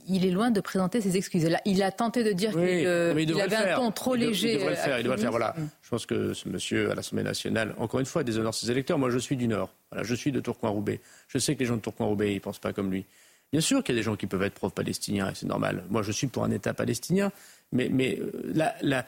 Il 0.06 0.26
est 0.26 0.30
loin 0.30 0.50
de 0.50 0.60
présenter 0.60 1.00
ses 1.00 1.16
excuses. 1.16 1.48
Il 1.64 1.82
a 1.82 1.90
tenté 1.90 2.22
de 2.22 2.32
dire 2.32 2.52
qu'il 2.52 3.40
avait 3.40 3.56
un 3.56 3.76
ton 3.76 3.90
trop 3.90 4.14
léger. 4.14 4.52
Il 4.52 4.58
devrait 4.58 4.70
le 4.70 4.76
faire. 4.76 4.98
Il 4.98 5.02
devrait 5.02 5.16
le 5.16 5.22
faire. 5.22 5.30
Voilà. 5.30 5.56
Je 5.80 5.88
pense 5.88 6.04
que 6.04 6.34
ce 6.34 6.48
monsieur 6.48 6.90
à 6.90 6.94
l'Assemblée 6.94 7.24
nationale, 7.24 7.74
encore 7.78 7.98
une 7.98 8.06
fois, 8.06 8.22
déshonore 8.22 8.54
ses 8.54 8.70
électeurs. 8.70 8.98
Moi, 8.98 9.08
je 9.10 9.18
suis 9.18 9.36
du 9.36 9.48
Nord. 9.48 9.70
Voilà. 9.90 10.04
Je 10.04 10.14
suis 10.14 10.30
de 10.30 10.40
Tourcoing-Roubaix. 10.40 11.00
Je 11.28 11.38
sais 11.38 11.54
que 11.54 11.60
les 11.60 11.66
gens 11.66 11.76
de 11.76 11.80
Tourcoing-Roubaix, 11.80 12.34
ils 12.34 12.40
pensent 12.40 12.58
pas 12.58 12.74
comme 12.74 12.90
lui. 12.90 13.06
Bien 13.52 13.60
sûr 13.60 13.82
qu'il 13.82 13.94
y 13.94 13.98
a 13.98 14.00
des 14.00 14.04
gens 14.04 14.16
qui 14.16 14.26
peuvent 14.26 14.42
être 14.42 14.54
pro-palestiniens, 14.54 15.30
et 15.30 15.34
c'est 15.34 15.46
normal. 15.46 15.84
Moi, 15.88 16.02
je 16.02 16.12
suis 16.12 16.26
pour 16.26 16.44
un 16.44 16.50
État 16.50 16.74
palestinien, 16.74 17.32
mais, 17.72 18.18
euh, 18.20 19.02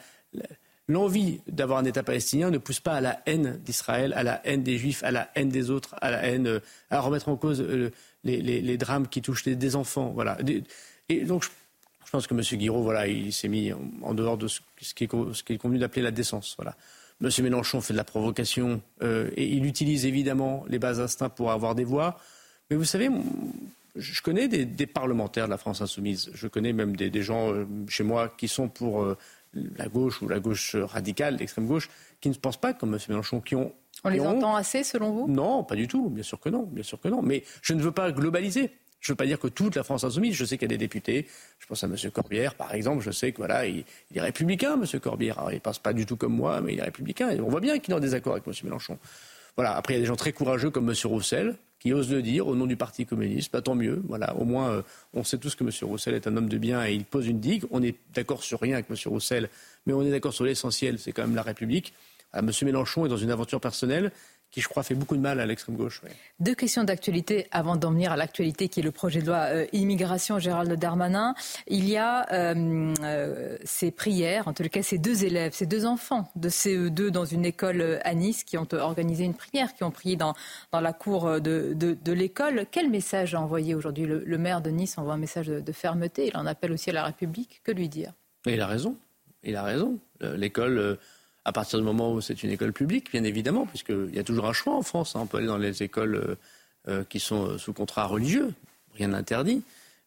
l'envie 0.87 1.39
d'avoir 1.47 1.79
un 1.79 1.85
État 1.85 2.03
palestinien 2.03 2.49
ne 2.49 2.57
pousse 2.57 2.79
pas 2.79 2.93
à 2.93 3.01
la 3.01 3.21
haine 3.27 3.59
d'Israël, 3.63 4.13
à 4.13 4.23
la 4.23 4.45
haine 4.45 4.63
des 4.63 4.77
Juifs, 4.77 5.03
à 5.03 5.11
la 5.11 5.29
haine 5.35 5.49
des 5.49 5.69
autres, 5.69 5.95
à 6.01 6.09
la 6.09 6.25
haine, 6.25 6.47
euh, 6.47 6.59
à 6.89 6.99
remettre 7.01 7.29
en 7.29 7.37
cause 7.37 7.61
euh, 7.61 7.91
les, 8.23 8.77
drames 8.77 9.07
qui 9.07 9.21
touchent 9.21 9.47
des 9.47 9.75
enfants. 9.75 10.11
Voilà. 10.13 10.37
Et 11.07 11.23
donc, 11.23 11.43
je, 11.43 11.49
pense 12.11 12.25
que 12.25 12.33
M. 12.33 12.41
Guiraud, 12.41 12.83
voilà, 12.83 13.07
il 13.07 13.31
s'est 13.31 13.47
mis 13.47 13.71
en, 14.01 14.13
dehors 14.13 14.37
de 14.37 14.47
ce, 14.47 14.59
ce 14.81 14.93
qui 14.93 15.03
est 15.05 15.57
convenu 15.57 15.77
d'appeler 15.77 16.01
la 16.01 16.11
décence. 16.11 16.55
Voilà. 16.57 16.75
M. 17.21 17.29
Mélenchon 17.43 17.79
fait 17.79 17.93
de 17.93 17.97
la 17.97 18.03
provocation 18.03 18.81
et 19.01 19.45
il 19.45 19.65
utilise 19.65 20.05
évidemment 20.05 20.65
les 20.67 20.79
bas 20.79 20.99
instincts 20.99 21.29
pour 21.29 21.51
avoir 21.51 21.75
des 21.75 21.85
voix. 21.85 22.19
Mais 22.69 22.75
vous 22.75 22.83
savez, 22.83 23.09
je 23.95 24.21
connais 24.21 24.47
des, 24.47 24.87
parlementaires 24.87 25.45
de 25.45 25.51
la 25.51 25.57
France 25.57 25.81
insoumise. 25.81 26.31
Je 26.33 26.47
connais 26.47 26.73
même 26.73 26.95
des, 26.95 27.21
gens 27.21 27.51
euh, 27.51 27.65
chez 27.87 28.03
moi 28.03 28.29
qui 28.29 28.47
sont 28.47 28.69
pour 28.69 29.03
euh, 29.03 29.17
la 29.53 29.87
gauche 29.87 30.21
ou 30.21 30.27
la 30.27 30.39
gauche 30.39 30.75
radicale, 30.75 31.37
l'extrême 31.37 31.67
gauche, 31.67 31.89
qui 32.19 32.29
ne 32.29 32.33
pensent 32.35 32.59
pas 32.59 32.73
comme 32.73 32.93
M. 32.93 32.99
Mélenchon, 33.09 33.41
qui 33.41 33.55
ont. 33.55 33.73
On 34.03 34.09
les 34.09 34.21
entend 34.21 34.55
assez, 34.55 34.83
selon 34.83 35.11
vous? 35.11 35.27
Non, 35.27 35.63
pas 35.63 35.75
du 35.75 35.87
tout. 35.87 36.09
Bien 36.09 36.23
sûr 36.23 36.39
que 36.39 36.49
non. 36.49 36.63
Bien 36.63 36.83
sûr 36.83 36.99
que 36.99 37.07
non. 37.07 37.21
Mais 37.21 37.43
je 37.61 37.73
ne 37.73 37.81
veux 37.81 37.91
pas 37.91 38.11
globaliser. 38.11 38.71
Je 38.99 39.11
ne 39.11 39.13
veux 39.13 39.17
pas 39.17 39.25
dire 39.25 39.39
que 39.39 39.47
toute 39.47 39.75
la 39.75 39.83
France 39.83 40.03
insoumise. 40.03 40.35
Je 40.35 40.45
sais 40.45 40.57
qu'il 40.57 40.63
y 40.63 40.73
a 40.73 40.75
des 40.75 40.77
députés. 40.77 41.27
Je 41.59 41.67
pense 41.67 41.83
à 41.83 41.87
M. 41.87 41.95
Corbière, 42.11 42.55
par 42.55 42.73
exemple. 42.73 43.03
Je 43.03 43.11
sais 43.11 43.31
que 43.31 43.37
voilà, 43.37 43.65
il, 43.67 43.83
est 44.15 44.21
républicain, 44.21 44.79
M. 44.81 44.99
Corbière. 44.99 45.43
il 45.49 45.55
ne 45.55 45.59
pense 45.59 45.79
pas 45.79 45.93
du 45.93 46.05
tout 46.05 46.15
comme 46.15 46.33
moi, 46.33 46.61
mais 46.61 46.73
il 46.73 46.79
est 46.79 46.83
républicain. 46.83 47.29
Et 47.29 47.39
on 47.41 47.49
voit 47.49 47.59
bien 47.59 47.77
qu'il 47.79 47.93
est 47.93 47.97
en 47.97 47.99
désaccord 47.99 48.33
avec 48.33 48.47
M. 48.47 48.53
Mélenchon. 48.63 48.97
Voilà. 49.55 49.75
Après, 49.75 49.93
il 49.93 49.97
y 49.97 49.99
a 49.99 50.01
des 50.01 50.07
gens 50.07 50.15
très 50.15 50.33
courageux 50.33 50.69
comme 50.69 50.89
M. 50.89 50.95
Roussel, 51.05 51.57
qui 51.81 51.93
ose 51.93 52.11
le 52.11 52.21
dire 52.21 52.47
au 52.47 52.55
nom 52.55 52.67
du 52.67 52.77
Parti 52.77 53.07
communiste. 53.07 53.51
Bah, 53.51 53.61
tant 53.61 53.73
mieux. 53.73 54.01
Voilà, 54.07 54.35
au 54.37 54.45
moins, 54.45 54.69
euh, 54.69 54.81
on 55.13 55.23
sait 55.23 55.39
tous 55.39 55.55
que 55.55 55.63
M. 55.63 55.71
Roussel 55.81 56.13
est 56.13 56.27
un 56.27 56.37
homme 56.37 56.47
de 56.47 56.57
bien 56.59 56.85
et 56.85 56.93
il 56.93 57.03
pose 57.03 57.27
une 57.27 57.39
digue. 57.39 57.65
On 57.71 57.81
est 57.81 57.95
d'accord 58.13 58.43
sur 58.43 58.61
rien 58.61 58.75
avec 58.75 58.85
M. 58.89 58.95
Roussel, 59.07 59.49
mais 59.87 59.93
on 59.93 60.03
est 60.03 60.11
d'accord 60.11 60.33
sur 60.33 60.45
l'essentiel, 60.45 60.99
c'est 60.99 61.11
quand 61.11 61.23
même 61.23 61.35
la 61.35 61.41
République. 61.41 61.93
M. 62.33 62.49
Mélenchon 62.61 63.05
est 63.05 63.09
dans 63.09 63.17
une 63.17 63.31
aventure 63.31 63.59
personnelle 63.59 64.11
qui, 64.51 64.59
je 64.59 64.67
crois, 64.67 64.83
fait 64.83 64.95
beaucoup 64.95 65.15
de 65.15 65.21
mal 65.21 65.39
à 65.39 65.45
l'extrême 65.45 65.77
gauche. 65.77 66.01
Deux 66.39 66.55
questions 66.55 66.83
d'actualité 66.83 67.47
avant 67.51 67.77
d'en 67.77 67.91
venir 67.91 68.11
à 68.11 68.17
l'actualité 68.17 68.67
qui 68.67 68.81
est 68.81 68.83
le 68.83 68.91
projet 68.91 69.21
de 69.21 69.27
loi 69.27 69.47
euh, 69.49 69.65
immigration 69.71 70.39
Gérald 70.39 70.71
Darmanin. 70.73 71.33
Il 71.67 71.87
y 71.87 71.95
a 71.95 72.29
euh, 72.33 72.93
euh, 73.01 73.57
ces 73.63 73.91
prières, 73.91 74.49
en 74.49 74.53
tout 74.53 74.63
cas 74.63 74.83
ces 74.83 74.97
deux 74.97 75.23
élèves, 75.23 75.53
ces 75.53 75.65
deux 75.65 75.85
enfants 75.85 76.29
de 76.35 76.49
CE2 76.49 77.09
dans 77.09 77.23
une 77.23 77.45
école 77.45 77.99
à 78.03 78.13
Nice 78.13 78.43
qui 78.43 78.57
ont 78.57 78.67
organisé 78.73 79.23
une 79.23 79.35
prière, 79.35 79.73
qui 79.73 79.83
ont 79.83 79.91
prié 79.91 80.17
dans, 80.17 80.33
dans 80.71 80.81
la 80.81 80.91
cour 80.91 81.39
de, 81.39 81.73
de, 81.73 82.11
l'école. 82.11 82.65
Quel 82.69 82.89
message 82.89 83.33
a 83.35 83.41
envoyé 83.41 83.73
aujourd'hui 83.73 84.05
le, 84.05 84.37
maire 84.37 84.61
de 84.61 84.69
Nice 84.69 84.97
envoie 84.97 85.13
un 85.13 85.17
message 85.17 85.47
de, 85.47 85.71
fermeté. 85.71 86.27
Il 86.27 86.35
en 86.35 86.45
appelle 86.45 86.73
aussi 86.73 86.89
à 86.89 86.93
la 86.93 87.05
République. 87.05 87.61
Que 87.63 87.71
lui 87.71 87.87
dire? 87.87 88.11
Il 88.45 88.59
a 88.59 88.67
raison. 88.67 88.97
Il 89.43 89.55
a 89.55 89.63
raison. 89.63 89.97
L'école 90.19 90.97
à 91.45 91.51
partir 91.51 91.79
du 91.79 91.85
moment 91.85 92.13
où 92.13 92.21
c'est 92.21 92.43
une 92.43 92.51
école 92.51 92.73
publique, 92.73 93.11
bien 93.11 93.23
évidemment, 93.23 93.65
puisqu'il 93.65 94.13
y 94.13 94.19
a 94.19 94.23
toujours 94.23 94.45
un 94.45 94.53
choix 94.53 94.75
en 94.75 94.83
France. 94.83 95.15
Hein. 95.15 95.21
On 95.23 95.25
peut 95.25 95.37
aller 95.37 95.47
dans 95.47 95.57
les 95.57 95.83
écoles 95.83 96.15
euh, 96.15 96.35
euh, 96.87 97.03
qui 97.03 97.19
sont 97.19 97.47
euh, 97.47 97.57
sous 97.57 97.73
contrat 97.73 98.05
religieux, 98.05 98.53
rien 98.95 99.09
n'interdit. 99.09 99.63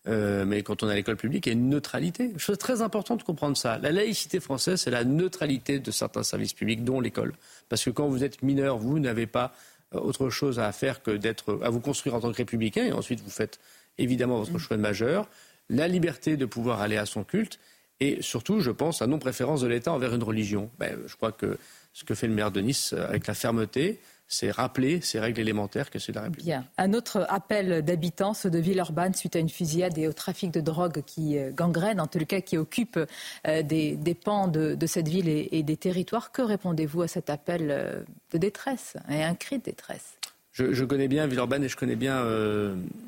mais 0.07 0.63
quand 0.63 0.83
on 0.83 0.89
est 0.89 0.93
à 0.93 0.95
l'école 0.95 1.17
publique, 1.17 1.47
il 1.47 1.51
y 1.51 1.53
a 1.53 1.59
une 1.59 1.71
neutralité. 1.71 2.33
Chose 2.37 2.59
très 2.59 2.83
importante 2.83 3.21
de 3.21 3.25
comprendre 3.25 3.57
ça. 3.57 3.79
La 3.79 3.91
laïcité 3.91 4.39
française, 4.39 4.83
c'est 4.83 4.91
la 4.91 5.05
neutralité 5.05 5.79
de 5.79 5.91
certains 5.91 6.23
services 6.23 6.53
publics, 6.53 6.85
dont 6.85 7.01
l'école. 7.01 7.33
Parce 7.69 7.85
que 7.85 7.91
quand 7.91 8.07
vous 8.09 8.23
êtes 8.23 8.43
mineur, 8.43 8.77
vous 8.77 8.99
n'avez 8.99 9.27
pas 9.27 9.55
autre 9.93 10.29
chose 10.29 10.59
à 10.59 10.71
faire 10.73 11.03
que 11.03 11.13
d'être, 11.13 11.59
à 11.63 11.71
vous 11.71 11.81
construire 11.81 12.17
en 12.17 12.21
tant 12.21 12.33
que 12.33 12.37
républicain, 12.37 12.85
et 12.85 12.93
ensuite 12.93 13.21
vous 13.21 13.31
faites 13.31 13.59
évidemment 13.97 14.41
votre 14.43 14.59
choix 14.59 14.77
de 14.77 14.83
majeur. 14.83 15.27
La 15.71 15.89
liberté 15.89 16.37
de 16.37 16.45
pouvoir 16.45 16.83
aller 16.83 16.99
à 16.99 17.07
son 17.07 17.25
culte 17.25 17.59
et 18.01 18.23
surtout, 18.23 18.61
je 18.61 18.71
pense 18.71 19.03
à 19.03 19.07
non-préférence 19.07 19.61
de 19.61 19.69
l'État 19.69 19.93
envers 19.93 20.15
une 20.15 20.23
religion. 20.23 20.71
Ben, 20.79 20.99
je 21.07 21.17
crois 21.17 21.33
que 21.33 21.59
ce 21.93 22.05
que 22.05 22.15
fait 22.15 22.27
le 22.27 22.35
maire 22.35 22.51
de 22.51 22.61
Nice 22.61 22.93
euh, 22.93 23.07
avec 23.07 23.27
la 23.27 23.35
fermeté, 23.35 24.01
c'est 24.27 24.51
rappeler 24.51 25.01
ces 25.01 25.21
règles 25.21 25.41
élémentaires 25.41 25.91
que 25.91 25.99
c'est 25.99 26.13
la 26.13 26.23
République. 26.23 26.47
Bien. 26.47 26.67
Un 26.77 26.93
autre 26.93 27.25
appel 27.29 27.83
d'habitants, 27.83 28.35
ceux 28.35 28.51
de 28.51 28.59
Villeurbanne, 28.59 29.15
suite 29.15 29.37
à 29.37 29.39
une 29.39 29.49
fusillade 29.49 29.97
et 29.97 30.09
au 30.09 30.13
trafic 30.13 30.51
de 30.51 30.61
drogue 30.61 31.03
qui 31.07 31.39
euh, 31.39 31.53
gangrène, 31.53 32.01
en 32.01 32.07
tout 32.09 32.19
cas 32.27 32.41
qui 32.41 32.59
occupe 32.59 32.99
euh, 33.47 33.63
des, 33.63 34.17
pans 34.23 34.49
de, 34.49 34.87
cette 34.87 35.09
ville 35.09 35.29
et, 35.29 35.63
des 35.63 35.77
territoires. 35.77 36.33
Que 36.33 36.43
répondez-vous 36.43 37.03
à 37.03 37.09
cet 37.09 37.31
appel 37.31 38.05
de 38.33 38.39
détresse 38.39 38.97
et 39.09 39.23
un 39.23 39.35
cri 39.35 39.59
de 39.59 39.65
détresse? 39.65 40.19
Je, 40.55 40.85
connais 40.85 41.09
bien 41.09 41.27
Villeurbanne 41.27 41.65
et 41.65 41.69
je 41.69 41.77
connais 41.77 41.97
bien 41.97 42.25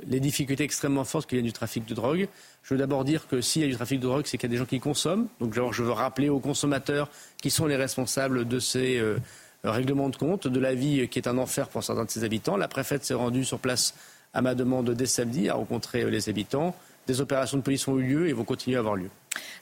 les 0.06 0.20
difficultés 0.20 0.64
extrêmement 0.64 1.04
fortes 1.04 1.28
qu'il 1.28 1.38
y 1.38 1.40
a 1.40 1.44
du 1.44 1.52
trafic 1.52 1.86
de 1.86 1.94
drogue. 1.94 2.28
Je 2.66 2.74
veux 2.74 2.78
d'abord 2.78 3.04
dire 3.04 3.28
que 3.28 3.40
s'il 3.40 3.62
y 3.62 3.64
a 3.64 3.68
du 3.68 3.76
trafic 3.76 4.00
de 4.00 4.06
drogue, 4.06 4.24
c'est 4.26 4.38
qu'il 4.38 4.50
y 4.50 4.52
a 4.52 4.54
des 4.54 4.58
gens 4.58 4.66
qui 4.66 4.80
consomment. 4.80 5.28
Donc 5.38 5.54
je 5.54 5.82
veux 5.84 5.92
rappeler 5.92 6.28
aux 6.28 6.40
consommateurs 6.40 7.08
qui 7.40 7.50
sont 7.50 7.66
les 7.66 7.76
responsables 7.76 8.48
de 8.48 8.58
ces 8.58 8.98
euh, 8.98 9.18
règlements 9.62 10.08
de 10.08 10.16
compte, 10.16 10.48
de 10.48 10.60
la 10.60 10.74
vie 10.74 11.08
qui 11.08 11.20
est 11.20 11.28
un 11.28 11.38
enfer 11.38 11.68
pour 11.68 11.84
certains 11.84 12.04
de 12.04 12.10
ses 12.10 12.24
habitants. 12.24 12.56
La 12.56 12.66
préfète 12.66 13.04
s'est 13.04 13.14
rendue 13.14 13.44
sur 13.44 13.60
place 13.60 13.94
à 14.34 14.42
ma 14.42 14.56
demande 14.56 14.90
dès 14.90 15.06
samedi 15.06 15.48
à 15.48 15.54
rencontrer 15.54 16.02
euh, 16.02 16.10
les 16.10 16.28
habitants. 16.28 16.74
Des 17.06 17.20
opérations 17.20 17.58
de 17.58 17.62
police 17.62 17.86
ont 17.86 17.98
eu 17.98 18.02
lieu 18.02 18.28
et 18.28 18.32
vont 18.32 18.44
continuer 18.44 18.76
à 18.76 18.80
avoir 18.80 18.96
lieu. 18.96 19.10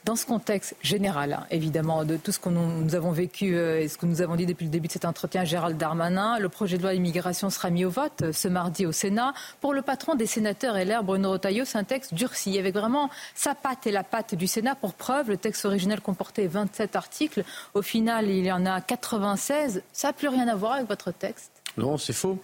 Dans 0.04 0.16
ce 0.16 0.26
contexte 0.26 0.76
général, 0.82 1.32
hein, 1.32 1.46
évidemment, 1.50 2.04
de 2.04 2.16
tout 2.16 2.32
ce 2.32 2.38
que 2.38 2.48
nous 2.48 2.94
avons 2.94 3.10
vécu 3.10 3.56
euh, 3.56 3.80
et 3.80 3.88
ce 3.88 3.98
que 3.98 4.06
nous 4.06 4.22
avons 4.22 4.36
dit 4.36 4.46
depuis 4.46 4.64
le 4.64 4.70
début 4.70 4.86
de 4.88 4.92
cet 4.92 5.04
entretien, 5.04 5.44
Gérald 5.44 5.76
Darmanin, 5.76 6.38
le 6.38 6.48
projet 6.48 6.76
de 6.76 6.82
loi 6.82 6.94
immigration 6.94 7.50
sera 7.50 7.70
mis 7.70 7.84
au 7.84 7.90
vote 7.90 8.22
euh, 8.22 8.32
ce 8.32 8.48
mardi 8.48 8.86
au 8.86 8.92
Sénat. 8.92 9.34
Pour 9.60 9.72
le 9.72 9.82
patron 9.82 10.14
des 10.14 10.26
sénateurs 10.26 10.76
LR, 10.76 11.02
Bruno 11.02 11.32
Retailleau, 11.32 11.64
c'est 11.64 11.78
un 11.78 11.84
texte 11.84 12.14
durci, 12.14 12.58
avec 12.58 12.74
vraiment 12.74 13.10
sa 13.34 13.54
patte 13.54 13.86
et 13.86 13.92
la 13.92 14.04
patte 14.04 14.34
du 14.34 14.46
Sénat. 14.46 14.74
Pour 14.74 14.94
preuve, 14.94 15.30
le 15.30 15.36
texte 15.36 15.64
originel 15.64 16.00
comportait 16.00 16.46
27 16.46 16.96
articles. 16.96 17.44
Au 17.74 17.82
final, 17.82 18.28
il 18.28 18.44
y 18.44 18.52
en 18.52 18.66
a 18.66 18.80
96. 18.80 19.82
Ça 19.92 20.08
n'a 20.08 20.12
plus 20.12 20.28
rien 20.28 20.48
à 20.48 20.54
voir 20.54 20.72
avec 20.74 20.88
votre 20.88 21.12
texte 21.12 21.50
Non, 21.76 21.98
c'est 21.98 22.12
faux. 22.12 22.38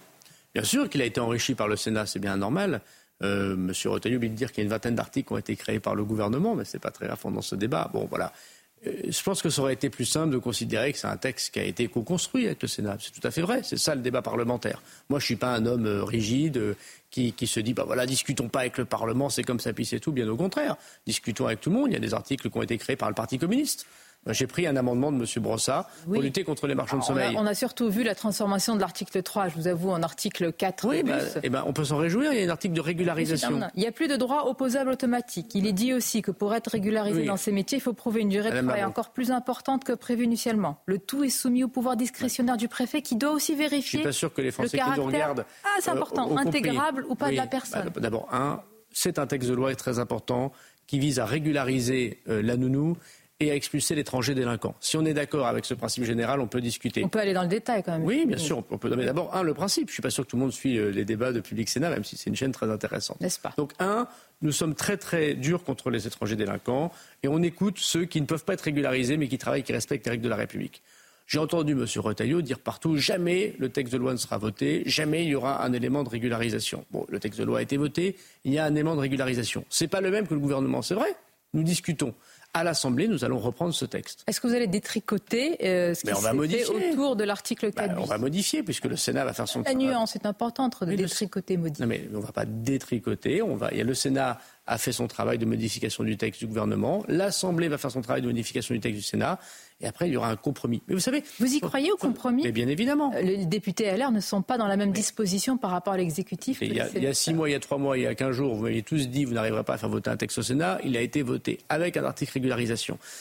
Bien 0.53 0.63
sûr 0.63 0.89
qu'il 0.89 1.01
a 1.01 1.05
été 1.05 1.19
enrichi 1.21 1.55
par 1.55 1.67
le 1.67 1.77
Sénat, 1.77 2.05
c'est 2.05 2.19
bien 2.19 2.35
normal. 2.35 2.81
Euh, 3.23 3.55
Monsieur 3.55 3.89
Retailleau 3.89 4.19
vient 4.19 4.29
de 4.29 4.35
dire 4.35 4.51
qu'il 4.51 4.59
y 4.59 4.61
a 4.61 4.65
une 4.65 4.71
vingtaine 4.71 4.95
d'articles 4.95 5.27
qui 5.27 5.33
ont 5.33 5.37
été 5.37 5.55
créés 5.55 5.79
par 5.79 5.95
le 5.95 6.03
gouvernement, 6.03 6.55
mais 6.55 6.65
ce 6.65 6.77
n'est 6.77 6.81
pas 6.81 6.91
très 6.91 7.07
fond 7.15 7.31
dans 7.31 7.41
ce 7.41 7.55
débat. 7.55 7.91
Euh, 7.93 8.91
je 9.07 9.23
pense 9.23 9.41
que 9.41 9.49
ça 9.49 9.61
aurait 9.61 9.73
été 9.73 9.89
plus 9.89 10.05
simple 10.05 10.33
de 10.33 10.37
considérer 10.39 10.91
que 10.91 10.97
c'est 10.97 11.07
un 11.07 11.17
texte 11.17 11.53
qui 11.53 11.59
a 11.59 11.63
été 11.63 11.87
co-construit 11.87 12.47
avec 12.47 12.61
le 12.61 12.67
Sénat. 12.67 12.97
C'est 12.99 13.11
tout 13.11 13.25
à 13.25 13.31
fait 13.31 13.41
vrai. 13.41 13.61
C'est 13.63 13.77
ça 13.77 13.93
le 13.93 14.01
débat 14.01 14.21
parlementaire. 14.21 14.81
Moi, 15.09 15.19
je 15.19 15.23
ne 15.23 15.27
suis 15.27 15.35
pas 15.35 15.53
un 15.53 15.65
homme 15.65 15.85
euh, 15.85 16.03
rigide 16.03 16.75
qui, 17.11 17.33
se 17.45 17.59
dit, 17.59 17.73
bah 17.73 17.83
voilà, 17.85 18.05
discutons 18.05 18.47
pas 18.47 18.61
avec 18.61 18.77
le 18.77 18.85
Parlement, 18.85 19.29
c'est 19.29 19.43
comme 19.43 19.59
ça, 19.59 19.73
puis 19.73 19.85
c'est 19.85 19.99
tout. 19.99 20.13
Bien 20.13 20.27
au 20.29 20.37
contraire. 20.37 20.77
Discutons 21.05 21.45
avec 21.45 21.59
tout 21.59 21.69
le 21.69 21.75
monde. 21.75 21.89
Il 21.89 21.93
y 21.93 21.97
a 21.97 21.99
des 21.99 22.13
articles 22.13 22.49
qui 22.49 22.57
ont 22.57 22.61
été 22.61 22.77
créés 22.77 22.95
par 22.95 23.09
le 23.09 23.15
Parti 23.15 23.37
communiste. 23.37 23.85
Ben, 24.25 24.33
j'ai 24.33 24.45
pris 24.45 24.67
un 24.67 24.75
amendement 24.75 25.11
de 25.11 25.17
M. 25.17 25.25
Brossard 25.43 25.89
pour 26.05 26.21
lutter 26.21 26.43
contre 26.43 26.67
les 26.67 26.75
marchands 26.75 26.99
de 26.99 27.03
sommeil. 27.03 27.35
On 27.37 27.45
a, 27.47 27.55
surtout 27.55 27.89
vu 27.89 28.03
la 28.03 28.13
transformation 28.13 28.75
de 28.75 28.81
l'article 28.81 29.23
3, 29.23 29.47
je 29.47 29.55
vous 29.55 29.67
avoue, 29.67 29.89
en 29.89 30.03
article 30.03 30.53
4. 30.53 30.87
Oui, 30.87 31.01
ben, 31.01 31.19
eh 31.41 31.49
ben, 31.49 31.63
on 31.65 31.73
peut 31.73 31.85
s'en 31.85 31.97
réjouir, 31.97 32.31
il 32.31 32.39
y 32.39 32.43
a 32.43 32.45
un 32.45 32.49
article 32.49 32.75
de 32.75 32.81
régularisation. 32.81 33.61
Il 33.75 33.79
n'y 33.79 33.87
a 33.87 33.91
plus 33.91 34.07
de 34.07 34.15
droit 34.15 34.43
opposable 34.45 34.91
automatique. 34.91 35.55
Il 35.55 35.65
est 35.65 35.73
dit 35.73 35.93
aussi 35.93 36.21
que 36.21 36.29
pour 36.29 36.53
être 36.53 36.67
régularisé 36.67 37.25
dans 37.25 37.37
ces 37.37 37.51
métiers, 37.51 37.79
il 37.79 37.81
faut 37.81 37.93
prouver 37.93 38.21
une 38.21 38.29
durée 38.29 38.51
de 38.51 38.61
travail 38.61 38.83
encore 38.83 39.09
plus 39.09 39.31
importante 39.31 39.83
que 39.83 39.93
prévu 39.93 40.25
initialement. 40.25 40.77
Le 40.85 40.99
tout 40.99 41.23
est 41.23 41.29
soumis 41.29 41.63
au 41.63 41.67
pouvoir 41.67 41.97
discrétionnaire 41.97 42.57
du 42.57 42.67
préfet 42.67 43.01
qui 43.01 43.15
doit 43.15 43.31
aussi 43.31 43.55
vérifier. 43.55 43.81
Je 43.81 43.97
suis 43.97 44.03
pas 44.03 44.11
sûr 44.11 44.33
que 44.33 44.41
les 44.41 44.51
Français 44.51 44.77
qui 44.77 44.99
nous 44.99 45.05
regardent. 45.05 45.45
Ah, 45.63 45.69
c'est 45.79 45.89
euh, 45.89 45.93
important, 45.93 46.37
intégrable 46.37 47.05
ou 47.09 47.15
pas 47.15 47.31
de 47.31 47.35
la 47.35 47.47
personne. 47.47 47.89
Bah, 47.93 47.99
d'abord, 47.99 48.27
un, 48.31 48.61
c'est 48.91 49.17
un 49.17 49.25
texte 49.25 49.49
de 49.49 49.55
loi 49.55 49.73
très 49.75 49.97
important 49.97 50.51
qui 50.85 50.99
vise 50.99 51.19
à 51.19 51.25
régulariser 51.25 52.21
euh, 52.27 52.41
la 52.41 52.57
nounou 52.57 52.97
et 53.41 53.51
à 53.51 53.55
expulser 53.55 53.95
l'étranger 53.95 54.35
délinquant. 54.35 54.75
Si 54.79 54.95
on 54.97 55.05
est 55.05 55.15
d'accord 55.15 55.47
avec 55.47 55.65
ce 55.65 55.73
principe 55.73 56.03
général, 56.03 56.39
on 56.39 56.47
peut 56.47 56.61
discuter. 56.61 57.03
On 57.03 57.09
peut 57.09 57.19
aller 57.19 57.33
dans 57.33 57.41
le 57.41 57.47
détail 57.47 57.81
quand 57.83 57.93
même. 57.93 58.05
Oui, 58.05 58.25
bien 58.25 58.37
sûr. 58.37 58.63
On 58.69 58.77
peut. 58.77 58.95
Mais 58.95 59.05
d'abord, 59.05 59.35
un, 59.35 59.41
le 59.41 59.53
principe. 59.53 59.89
Je 59.89 59.93
suis 59.93 60.01
pas 60.01 60.11
sûr 60.11 60.23
que 60.25 60.29
tout 60.29 60.35
le 60.35 60.43
monde 60.43 60.53
suit 60.53 60.77
euh, 60.77 60.91
les 60.91 61.05
débats 61.05 61.31
de 61.31 61.39
Public 61.39 61.67
Sénat, 61.67 61.89
même 61.89 62.03
si 62.03 62.15
c'est 62.17 62.29
une 62.29 62.35
chaîne 62.35 62.51
très 62.51 62.69
intéressante. 62.69 63.19
N'est-ce 63.19 63.39
pas? 63.39 63.53
Donc, 63.57 63.73
un, 63.79 64.07
nous 64.43 64.51
sommes 64.51 64.75
très 64.75 64.97
très 64.97 65.33
durs 65.33 65.63
contre 65.63 65.89
les 65.89 66.05
étrangers 66.05 66.35
délinquants 66.35 66.91
et 67.23 67.27
on 67.27 67.41
écoute 67.41 67.77
ceux 67.79 68.05
qui 68.05 68.21
ne 68.21 68.27
peuvent 68.27 68.45
pas 68.45 68.53
être 68.53 68.61
régularisés 68.61 69.17
mais 69.17 69.27
qui 69.27 69.39
travaillent, 69.39 69.63
qui 69.63 69.73
respectent 69.73 70.05
les 70.05 70.11
règles 70.11 70.23
de 70.23 70.29
la 70.29 70.35
République. 70.35 70.83
J'ai 71.27 71.39
entendu 71.39 71.71
M. 71.71 71.85
Retailleau 71.95 72.41
dire 72.41 72.59
partout 72.59 72.97
jamais 72.97 73.55
le 73.57 73.69
texte 73.69 73.93
de 73.93 73.97
loi 73.97 74.11
ne 74.11 74.17
sera 74.17 74.37
voté, 74.37 74.83
jamais 74.85 75.23
il 75.23 75.29
y 75.29 75.35
aura 75.35 75.63
un 75.63 75.71
élément 75.71 76.03
de 76.03 76.09
régularisation. 76.09 76.85
Bon, 76.91 77.05
le 77.09 77.19
texte 77.19 77.39
de 77.39 77.45
loi 77.45 77.59
a 77.59 77.61
été 77.61 77.77
voté, 77.77 78.17
il 78.43 78.53
y 78.53 78.59
a 78.59 78.65
un 78.65 78.71
élément 78.75 78.95
de 78.95 79.01
régularisation. 79.01 79.63
Ce 79.69 79.83
n'est 79.83 79.87
pas 79.87 80.01
le 80.01 80.11
même 80.11 80.27
que 80.27 80.33
le 80.33 80.41
gouvernement, 80.41 80.81
c'est 80.81 80.95
vrai. 80.95 81.15
Nous 81.53 81.63
discutons 81.63 82.13
à 82.53 82.63
l'Assemblée, 82.63 83.07
nous 83.07 83.23
allons 83.23 83.39
reprendre 83.39 83.73
ce 83.73 83.85
texte. 83.85 84.23
Est-ce 84.27 84.41
que 84.41 84.47
vous 84.47 84.53
allez 84.53 84.67
détricoter 84.67 85.57
euh, 85.65 85.93
ce 85.93 86.01
qui 86.01 86.13
s'est 86.13 86.63
fait 86.65 86.91
autour 86.91 87.15
de 87.15 87.23
l'article 87.23 87.71
4 87.71 87.95
bah, 87.95 88.01
On 88.01 88.05
va 88.05 88.17
modifier, 88.17 88.61
puisque 88.63 88.85
le 88.85 88.97
Sénat 88.97 89.23
va 89.23 89.33
faire 89.33 89.47
son 89.47 89.63
travail. 89.63 89.85
La 89.85 89.91
nuance 89.91 90.15
est 90.15 90.25
importante 90.25 90.83
de 90.83 90.95
détricoter, 90.95 91.57
modifier. 91.57 91.85
Non, 91.85 91.89
mais 91.89 92.09
on 92.13 92.17
ne 92.17 92.23
va 92.23 92.31
pas 92.31 92.45
détricoter. 92.45 93.41
On 93.41 93.55
va... 93.55 93.69
Le 93.71 93.93
Sénat 93.93 94.39
a 94.67 94.77
fait 94.77 94.91
son 94.91 95.07
travail 95.07 95.37
de 95.37 95.45
modification 95.45 96.03
du 96.03 96.17
texte 96.17 96.39
du 96.39 96.47
gouvernement. 96.47 97.03
L'Assemblée 97.07 97.67
va 97.67 97.77
faire 97.77 97.91
son 97.91 98.01
travail 98.01 98.21
de 98.21 98.27
modification 98.27 98.73
du 98.75 98.79
texte 98.79 98.97
du 98.97 99.05
Sénat. 99.05 99.39
Et 99.81 99.87
après, 99.87 100.07
il 100.07 100.13
y 100.13 100.17
aura 100.17 100.29
un 100.29 100.35
compromis. 100.35 100.83
Mais 100.87 100.93
vous 100.93 100.99
savez. 100.99 101.23
Vous 101.39 101.51
y 101.51 101.59
croyez 101.59 101.91
au 101.91 101.97
compromis 101.97 102.43
Mais 102.43 102.51
bien 102.51 102.67
évidemment. 102.67 103.11
Euh, 103.15 103.21
les 103.21 103.45
députés 103.45 103.91
LR 103.95 104.11
ne 104.11 104.19
sont 104.19 104.43
pas 104.43 104.57
dans 104.57 104.67
la 104.67 104.77
même 104.77 104.91
disposition 104.91 105.57
par 105.57 105.71
rapport 105.71 105.93
à 105.93 105.97
l'exécutif. 105.97 106.59
Il, 106.61 106.73
il, 106.95 107.03
y 107.03 107.07
a 107.07 107.13
six 107.13 107.33
mois, 107.33 107.49
il 107.49 107.53
y 107.53 107.55
a 107.55 107.59
trois 107.59 107.79
mois, 107.79 107.97
il 107.97 108.03
y 108.03 108.07
a 108.07 108.13
quinze 108.13 108.35
jours, 108.35 108.55
vous 108.55 108.63
m'aviez 108.63 108.83
tous 108.83 109.09
dit 109.09 109.25
vous 109.25 109.33
n'arriverez 109.33 109.63
pas 109.63 109.73
à 109.73 109.77
faire 109.77 109.89
voter 109.89 110.11
un 110.11 110.17
texte 110.17 110.37
au 110.37 110.43
Sénat. 110.43 110.79
Il 110.83 110.95
a 110.95 111.01
été 111.01 111.23
voté 111.23 111.59
avec 111.69 111.97
un 111.97 112.03
article 112.03 112.31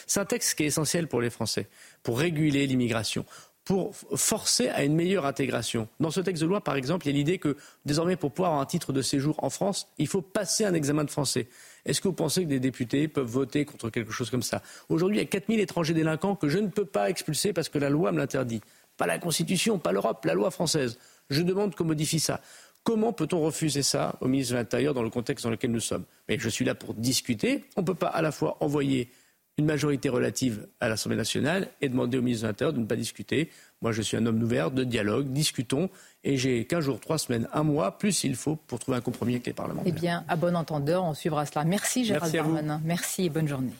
C'est 0.06 0.20
un 0.20 0.24
texte 0.24 0.56
qui 0.56 0.64
est 0.64 0.66
essentiel 0.66 1.08
pour 1.08 1.20
les 1.20 1.30
Français, 1.30 1.68
pour 2.02 2.18
réguler 2.18 2.66
l'immigration 2.66 3.24
pour 3.70 3.94
forcer 4.16 4.68
à 4.68 4.82
une 4.82 4.96
meilleure 4.96 5.26
intégration. 5.26 5.86
Dans 6.00 6.10
ce 6.10 6.20
texte 6.20 6.42
de 6.42 6.48
loi, 6.48 6.60
par 6.60 6.74
exemple, 6.74 7.06
il 7.06 7.10
y 7.10 7.14
a 7.14 7.16
l'idée 7.16 7.38
que 7.38 7.56
désormais, 7.84 8.16
pour 8.16 8.32
pouvoir 8.32 8.50
avoir 8.50 8.62
un 8.62 8.66
titre 8.66 8.92
de 8.92 9.00
séjour 9.00 9.36
en 9.44 9.48
France, 9.48 9.88
il 9.98 10.08
faut 10.08 10.22
passer 10.22 10.64
un 10.64 10.74
examen 10.74 11.04
de 11.04 11.10
français. 11.10 11.46
Est-ce 11.84 12.00
que 12.00 12.08
vous 12.08 12.14
pensez 12.14 12.42
que 12.42 12.48
des 12.48 12.58
députés 12.58 13.06
peuvent 13.06 13.28
voter 13.28 13.64
contre 13.64 13.90
quelque 13.90 14.10
chose 14.10 14.28
comme 14.28 14.42
ça? 14.42 14.60
Aujourd'hui, 14.88 15.18
il 15.18 15.20
y 15.20 15.22
a 15.22 15.26
4000 15.26 15.60
étrangers 15.60 15.94
délinquants 15.94 16.34
que 16.34 16.48
je 16.48 16.58
ne 16.58 16.66
peux 16.66 16.84
pas 16.84 17.10
expulser 17.10 17.52
parce 17.52 17.68
que 17.68 17.78
la 17.78 17.90
loi 17.90 18.10
me 18.10 18.18
l'interdit. 18.18 18.60
Pas 18.96 19.06
la 19.06 19.20
Constitution, 19.20 19.78
pas 19.78 19.92
l'Europe, 19.92 20.24
la 20.24 20.34
loi 20.34 20.50
française. 20.50 20.98
Je 21.28 21.42
demande 21.42 21.76
qu'on 21.76 21.84
modifie 21.84 22.18
ça. 22.18 22.40
Comment 22.82 23.12
peut-on 23.12 23.40
refuser 23.40 23.82
ça 23.82 24.16
au 24.20 24.28
ministre 24.28 24.54
de 24.54 24.58
l'Intérieur 24.58 24.94
dans 24.94 25.02
le 25.02 25.10
contexte 25.10 25.44
dans 25.44 25.50
lequel 25.50 25.70
nous 25.70 25.80
sommes? 25.80 26.04
Mais 26.28 26.38
je 26.38 26.48
suis 26.48 26.64
là 26.64 26.74
pour 26.74 26.94
discuter. 26.94 27.64
On 27.76 27.82
ne 27.82 27.86
peut 27.86 27.94
pas 27.94 28.08
à 28.08 28.22
la 28.22 28.32
fois 28.32 28.56
envoyer 28.60 29.10
une 29.58 29.66
majorité 29.66 30.08
relative 30.08 30.66
à 30.80 30.88
l'Assemblée 30.88 31.18
nationale 31.18 31.68
et 31.82 31.90
demander 31.90 32.16
au 32.16 32.22
ministre 32.22 32.44
de 32.44 32.48
l'Intérieur 32.48 32.72
de 32.72 32.78
ne 32.78 32.86
pas 32.86 32.96
discuter. 32.96 33.50
Moi, 33.82 33.92
je 33.92 34.00
suis 34.00 34.16
un 34.16 34.24
homme 34.24 34.42
ouvert, 34.42 34.70
de 34.70 34.84
dialogue, 34.84 35.28
discutons. 35.28 35.90
Et 36.24 36.38
j'ai 36.38 36.64
15 36.64 36.84
jours, 36.84 37.00
3 37.00 37.18
semaines, 37.18 37.48
un 37.52 37.62
mois, 37.62 37.98
plus 37.98 38.24
il 38.24 38.36
faut 38.36 38.56
pour 38.56 38.78
trouver 38.78 38.96
un 38.96 39.02
compromis 39.02 39.34
avec 39.34 39.46
les 39.46 39.52
parlementaires. 39.52 39.92
Eh 39.94 39.98
bien, 39.98 40.24
à 40.28 40.36
bon 40.36 40.56
entendeur, 40.56 41.04
on 41.04 41.12
suivra 41.12 41.44
cela. 41.44 41.64
Merci 41.64 42.06
Gérald 42.06 42.32
Darmanin. 42.32 42.80
Merci 42.84 43.24
et 43.24 43.28
bonne 43.28 43.48
journée. 43.48 43.72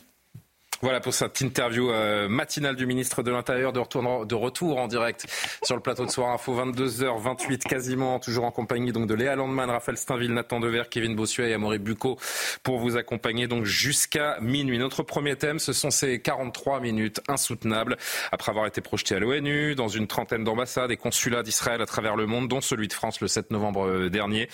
Voilà 0.81 0.99
pour 0.99 1.13
cette 1.13 1.41
interview 1.41 1.91
euh, 1.91 2.27
matinale 2.27 2.75
du 2.75 2.87
ministre 2.87 3.21
de 3.21 3.29
l'Intérieur 3.29 3.71
de 3.71 3.79
retour, 3.79 4.25
de 4.25 4.35
retour 4.35 4.79
en 4.79 4.87
direct 4.87 5.27
sur 5.63 5.75
le 5.75 5.81
plateau 5.81 6.05
de 6.07 6.09
Soir 6.09 6.31
Info 6.31 6.55
22h28 6.55 7.59
quasiment 7.59 8.17
toujours 8.19 8.45
en 8.45 8.51
compagnie 8.51 8.91
donc 8.91 9.05
de 9.05 9.13
Léa 9.13 9.35
Landman, 9.35 9.69
Raphaël 9.69 9.97
Steinville, 9.97 10.33
Nathan 10.33 10.59
Dever, 10.59 10.83
Kevin 10.89 11.15
Bossuet 11.15 11.51
et 11.51 11.53
Amaury 11.53 11.77
Bucco 11.77 12.17
pour 12.63 12.79
vous 12.79 12.97
accompagner 12.97 13.45
donc 13.45 13.65
jusqu'à 13.65 14.39
minuit. 14.41 14.79
Notre 14.79 15.03
premier 15.03 15.35
thème, 15.35 15.59
ce 15.59 15.71
sont 15.71 15.91
ces 15.91 16.19
43 16.19 16.79
minutes 16.79 17.21
insoutenables 17.27 17.97
après 18.31 18.49
avoir 18.49 18.65
été 18.65 18.81
projetés 18.81 19.13
à 19.15 19.19
l'ONU 19.19 19.75
dans 19.75 19.87
une 19.87 20.07
trentaine 20.07 20.43
d'ambassades 20.43 20.89
et 20.89 20.97
consulats 20.97 21.43
d'Israël 21.43 21.81
à 21.81 21.85
travers 21.85 22.15
le 22.15 22.25
monde, 22.25 22.47
dont 22.47 22.61
celui 22.61 22.87
de 22.87 22.93
France 22.93 23.21
le 23.21 23.27
7 23.27 23.51
novembre 23.51 23.87
euh, 23.87 24.09
dernier. 24.09 24.49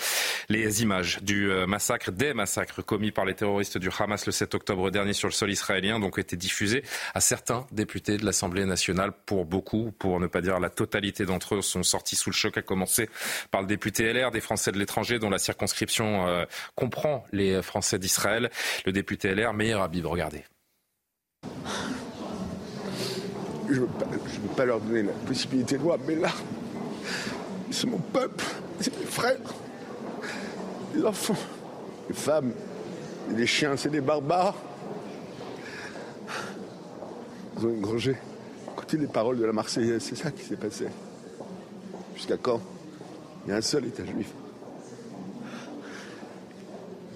Les 0.49 0.81
images 0.83 1.19
du 1.21 1.49
euh, 1.49 1.67
massacre, 1.67 2.11
des 2.11 2.33
massacres 2.33 2.83
commis 2.83 3.11
par 3.11 3.23
les 3.23 3.33
terroristes 3.33 3.77
du 3.77 3.89
Hamas 3.97 4.25
le 4.25 4.33
7 4.33 4.55
octobre 4.55 4.91
dernier 4.91 5.13
sur 5.13 5.29
le 5.29 5.33
sol 5.33 5.51
israélien, 5.51 5.99
été 6.19 6.35
diffusés 6.35 6.83
à 7.13 7.21
certains 7.21 7.65
députés 7.71 8.17
de 8.17 8.25
l'Assemblée 8.25 8.65
nationale. 8.65 9.11
Pour 9.25 9.45
beaucoup, 9.45 9.91
pour 9.97 10.19
ne 10.19 10.27
pas 10.27 10.41
dire 10.41 10.59
la 10.59 10.69
totalité 10.69 11.25
d'entre 11.25 11.55
eux, 11.55 11.61
sont 11.61 11.83
sortis 11.83 12.15
sous 12.15 12.29
le 12.29 12.35
choc, 12.35 12.57
à 12.57 12.61
commencer 12.61 13.09
par 13.51 13.61
le 13.61 13.67
député 13.67 14.11
LR 14.11 14.31
des 14.31 14.41
Français 14.41 14.71
de 14.71 14.79
l'étranger, 14.79 15.19
dont 15.19 15.29
la 15.29 15.39
circonscription 15.39 16.27
euh, 16.27 16.45
comprend 16.75 17.25
les 17.31 17.61
Français 17.61 17.99
d'Israël. 17.99 18.49
Le 18.85 18.91
député 18.91 19.33
LR, 19.33 19.53
Meir 19.53 19.81
Habib, 19.81 20.05
regardez. 20.05 20.43
Je 23.69 23.73
ne 23.73 23.79
veux, 23.79 23.87
veux, 23.87 24.55
pas 24.55 24.65
leur 24.65 24.79
donner 24.79 25.03
la 25.03 25.11
possibilité 25.11 25.77
de 25.77 25.81
voir, 25.81 25.97
mais 26.07 26.15
là, 26.15 26.31
c'est 27.69 27.87
mon 27.87 27.99
peuple, 27.99 28.45
c'est 28.79 28.97
mes 28.97 29.05
frères, 29.05 29.37
les 30.95 31.03
enfants, 31.03 31.35
les 32.07 32.15
femmes, 32.15 32.53
les 33.35 33.47
chiens, 33.47 33.75
c'est 33.75 33.89
des 33.89 34.01
barbares. 34.01 34.55
Ils 37.57 37.65
ont 37.65 37.71
engrangé. 37.71 38.15
Écoutez 38.73 38.97
les 38.97 39.07
paroles 39.07 39.37
de 39.37 39.45
la 39.45 39.53
Marseillaise, 39.53 40.03
c'est 40.03 40.15
ça 40.15 40.31
qui 40.31 40.43
s'est 40.43 40.55
passé. 40.55 40.85
Jusqu'à 42.15 42.37
quand 42.37 42.61
Il 43.45 43.49
y 43.49 43.53
a 43.53 43.57
un 43.57 43.61
seul 43.61 43.85
État 43.85 44.05
juif. 44.05 44.31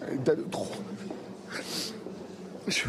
Un 0.02 0.14
État 0.16 0.36
de 0.36 0.44
trop. 0.44 0.68
Je 2.68 2.84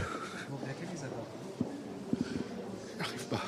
n'arrive 2.99 3.27
pas. 3.29 3.41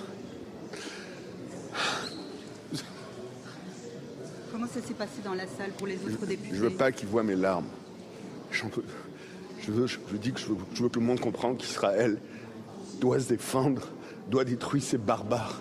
Comment 4.52 4.66
ça 4.66 4.82
s'est 4.82 4.94
passé 4.94 5.20
dans 5.24 5.34
la 5.34 5.46
salle 5.46 5.70
pour 5.78 5.86
les 5.86 5.96
autres 5.96 6.26
députés 6.26 6.54
Je 6.54 6.60
veux 6.60 6.70
pas 6.70 6.92
qu'ils 6.92 7.08
voient 7.08 7.22
mes 7.22 7.36
larmes. 7.36 7.68
Je, 8.50 8.64
veux, 9.70 9.86
je, 9.86 9.98
dis 10.16 10.32
que 10.32 10.40
je 10.40 10.46
veux, 10.48 10.56
je 10.74 10.82
veux 10.82 10.88
que 10.88 10.98
le 10.98 11.04
monde 11.04 11.20
comprenne 11.20 11.56
qu'Israël 11.56 12.18
doit 13.00 13.20
se 13.20 13.28
défendre, 13.28 13.88
doit 14.30 14.44
détruire 14.44 14.82
ces 14.82 14.98
barbares, 14.98 15.60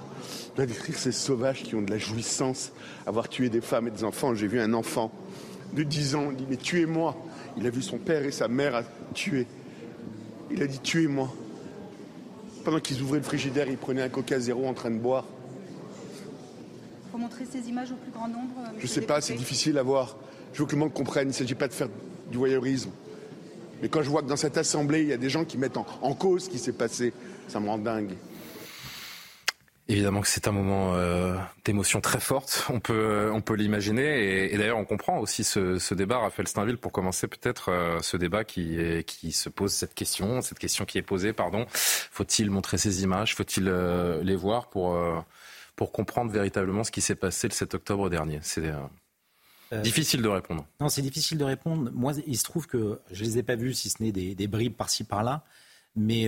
doit 0.55 0.65
détruire 0.65 0.97
ces 0.97 1.11
sauvages 1.11 1.63
qui 1.63 1.75
ont 1.75 1.81
de 1.81 1.91
la 1.91 1.97
jouissance, 1.97 2.71
avoir 3.05 3.29
tué 3.29 3.49
des 3.49 3.61
femmes 3.61 3.87
et 3.87 3.91
des 3.91 4.03
enfants. 4.03 4.35
J'ai 4.35 4.47
vu 4.47 4.59
un 4.59 4.73
enfant 4.73 5.11
de 5.73 5.83
10 5.83 6.15
ans, 6.15 6.27
il 6.31 6.37
dit 6.37 6.45
mais 6.49 6.57
tuez-moi. 6.57 7.15
Il 7.57 7.67
a 7.67 7.69
vu 7.69 7.81
son 7.81 7.97
père 7.97 8.23
et 8.23 8.31
sa 8.31 8.47
mère 8.47 8.75
à 8.75 8.83
tuer. 9.13 9.45
Il 10.51 10.61
a 10.61 10.67
dit 10.67 10.79
tuez-moi. 10.79 11.31
Pendant 12.63 12.79
qu'ils 12.79 13.01
ouvraient 13.01 13.19
le 13.19 13.23
frigidaire, 13.23 13.67
ils 13.67 13.77
prenaient 13.77 14.01
un 14.01 14.09
coca 14.09 14.39
zéro 14.39 14.67
en 14.67 14.73
train 14.73 14.89
de 14.89 14.97
boire. 14.97 15.25
Faut 17.11 17.17
montrer 17.17 17.45
ces 17.45 17.67
images 17.69 17.91
au 17.91 17.95
plus 17.95 18.11
grand 18.11 18.27
nombre. 18.27 18.55
Je 18.79 18.87
sais 18.87 19.01
pas, 19.01 19.21
c'est 19.21 19.33
difficile 19.35 19.77
à 19.77 19.83
voir. 19.83 20.15
Je 20.53 20.59
veux 20.59 20.65
que 20.65 20.73
le 20.73 20.79
monde 20.79 20.93
comprenne. 20.93 21.27
Il 21.27 21.31
ne 21.31 21.33
s'agit 21.33 21.55
pas 21.55 21.67
de 21.67 21.73
faire 21.73 21.89
du 22.31 22.37
voyeurisme. 22.37 22.89
Mais 23.83 23.89
quand 23.89 24.01
je 24.01 24.09
vois 24.09 24.21
que 24.21 24.27
dans 24.27 24.37
cette 24.37 24.57
assemblée, 24.57 25.01
il 25.01 25.09
y 25.09 25.13
a 25.13 25.17
des 25.17 25.29
gens 25.29 25.43
qui 25.43 25.57
mettent 25.57 25.75
en, 25.75 26.13
cause 26.15 26.45
ce 26.45 26.49
qui 26.49 26.57
s'est 26.57 26.71
passé, 26.71 27.11
ça 27.49 27.59
me 27.59 27.67
rend 27.67 27.77
dingue. 27.77 28.13
Évidemment 29.89 30.21
que 30.21 30.29
c'est 30.29 30.47
un 30.47 30.53
moment 30.53 30.95
euh, 30.95 31.35
d'émotion 31.65 31.99
très 31.99 32.21
forte, 32.21 32.65
on 32.69 32.79
peut, 32.79 33.29
on 33.33 33.41
peut 33.41 33.55
l'imaginer. 33.55 34.53
Et, 34.53 34.57
d'ailleurs, 34.57 34.77
on 34.77 34.85
comprend 34.85 35.19
aussi 35.19 35.43
ce, 35.43 35.93
débat, 35.93 36.19
Raphaël 36.19 36.47
Steinville, 36.47 36.77
pour 36.77 36.93
commencer 36.93 37.27
peut-être 37.27 37.73
euh, 37.73 37.99
ce 37.99 38.15
débat 38.15 38.45
qui, 38.45 39.03
se 39.33 39.49
pose 39.49 39.73
cette 39.73 39.95
question, 39.95 40.39
cette 40.39 40.59
question 40.59 40.85
qui 40.85 40.97
est 40.97 41.01
posée, 41.01 41.33
pardon. 41.33 41.65
Faut-il 41.69 42.51
montrer 42.51 42.77
ces 42.77 43.03
images? 43.03 43.35
Faut-il 43.35 43.67
euh, 43.67 44.23
les 44.23 44.37
voir 44.37 44.69
pour, 44.69 44.97
pour 45.75 45.91
comprendre 45.91 46.31
véritablement 46.31 46.85
ce 46.85 46.91
qui 46.91 47.01
s'est 47.01 47.15
passé 47.15 47.49
le 47.49 47.53
7 47.53 47.73
octobre 47.73 48.09
dernier? 48.09 48.39
Difficile 49.81 50.21
de 50.21 50.27
répondre. 50.27 50.65
Non, 50.79 50.89
c'est 50.89 51.01
difficile 51.01 51.37
de 51.37 51.43
répondre. 51.43 51.91
Moi, 51.93 52.13
il 52.27 52.37
se 52.37 52.43
trouve 52.43 52.67
que 52.67 52.99
je 53.11 53.23
les 53.23 53.37
ai 53.37 53.43
pas 53.43 53.55
vus, 53.55 53.73
si 53.73 53.89
ce 53.89 54.01
n'est 54.03 54.11
des, 54.11 54.35
des 54.35 54.47
bribes 54.47 54.75
par-ci 54.75 55.03
par-là. 55.03 55.43
Mais 55.95 56.27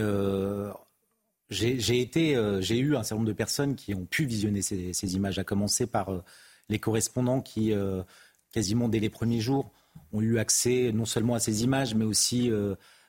j'ai 1.50 2.02
été, 2.02 2.36
euh, 2.36 2.60
j'ai 2.62 2.78
eu 2.78 2.96
un 2.96 3.04
certain 3.04 3.16
nombre 3.16 3.28
de 3.28 3.34
personnes 3.34 3.76
qui 3.76 3.94
ont 3.94 4.06
pu 4.06 4.26
visionner 4.26 4.62
ces, 4.62 5.16
images, 5.16 5.38
à 5.38 5.44
commencer 5.44 5.86
par 5.86 6.10
euh, 6.10 6.24
les 6.70 6.80
correspondants 6.80 7.42
qui, 7.42 7.72
euh, 7.72 8.02
quasiment 8.52 8.90
dès 8.90 9.00
les 9.00 9.10
premiers 9.10 9.42
jours, 9.42 9.72
ont 10.12 10.22
eu 10.22 10.40
accès 10.40 10.92
non 10.94 11.06
seulement 11.06 11.36
à 11.36 11.40
ces 11.40 11.64
images, 11.64 11.96
mais 11.96 12.06
aussi 12.06 12.52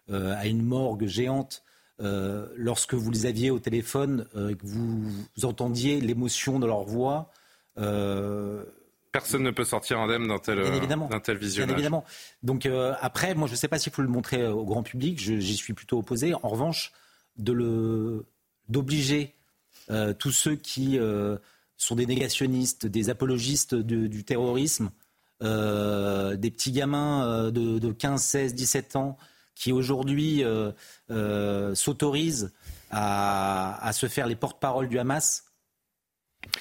à 0.09 0.47
une 0.47 0.63
morgue 0.63 1.07
géante. 1.07 1.65
lorsque 1.99 2.95
vous 2.95 3.11
les 3.11 3.27
aviez 3.27 3.51
au 3.51 3.59
téléphone, 3.59 4.25
que 4.35 4.67
vous, 4.67 5.27
entendiez 5.43 6.01
l'émotion 6.01 6.61
de 6.61 6.67
leur 6.67 6.85
voix. 6.85 7.33
Personne 9.19 9.43
ne 9.43 9.51
peut 9.51 9.65
sortir 9.65 9.99
indemne 9.99 10.29
d'un 10.29 10.39
tel, 10.39 10.63
tel 11.23 11.39
visionnage. 11.39 11.69
Bien 11.69 11.77
évidemment. 11.77 12.05
Donc 12.43 12.69
après, 13.01 13.35
moi, 13.35 13.49
je 13.49 13.53
ne 13.53 13.57
sais 13.57 13.69
pas 13.69 13.79
s'il 13.79 13.93
faut 13.93 14.03
le 14.03 14.09
montrer 14.09 14.47
au 14.47 14.65
grand 14.65 14.83
public. 14.83 15.19
J'y 15.19 15.57
suis 15.57 15.73
plutôt 15.73 15.99
opposé. 15.99 16.35
En 16.35 16.49
revanche, 16.49 16.93
d'obliger 18.69 19.35
euh, 19.91 20.13
tous 20.13 20.33
ceux 20.33 20.57
qui 20.57 20.99
euh, 20.99 21.37
sont 21.77 21.95
des 21.95 22.07
négationnistes, 22.07 22.87
des 22.87 23.11
apologistes 23.11 23.75
du 23.75 24.25
terrorisme, 24.25 24.91
euh, 25.43 26.37
des 26.37 26.51
petits 26.51 26.73
gamins 26.73 27.51
de, 27.51 27.93
15, 27.93 28.23
16, 28.23 28.55
17 28.55 28.97
ans 28.97 29.17
qui 29.55 29.73
aujourd'hui 29.73 30.43
s'autorisent 31.75 32.53
à, 32.91 33.91
se 33.93 34.07
faire 34.07 34.27
les 34.27 34.37
porte-parole 34.37 34.89
du 34.89 34.99
Hamas, 34.99 35.46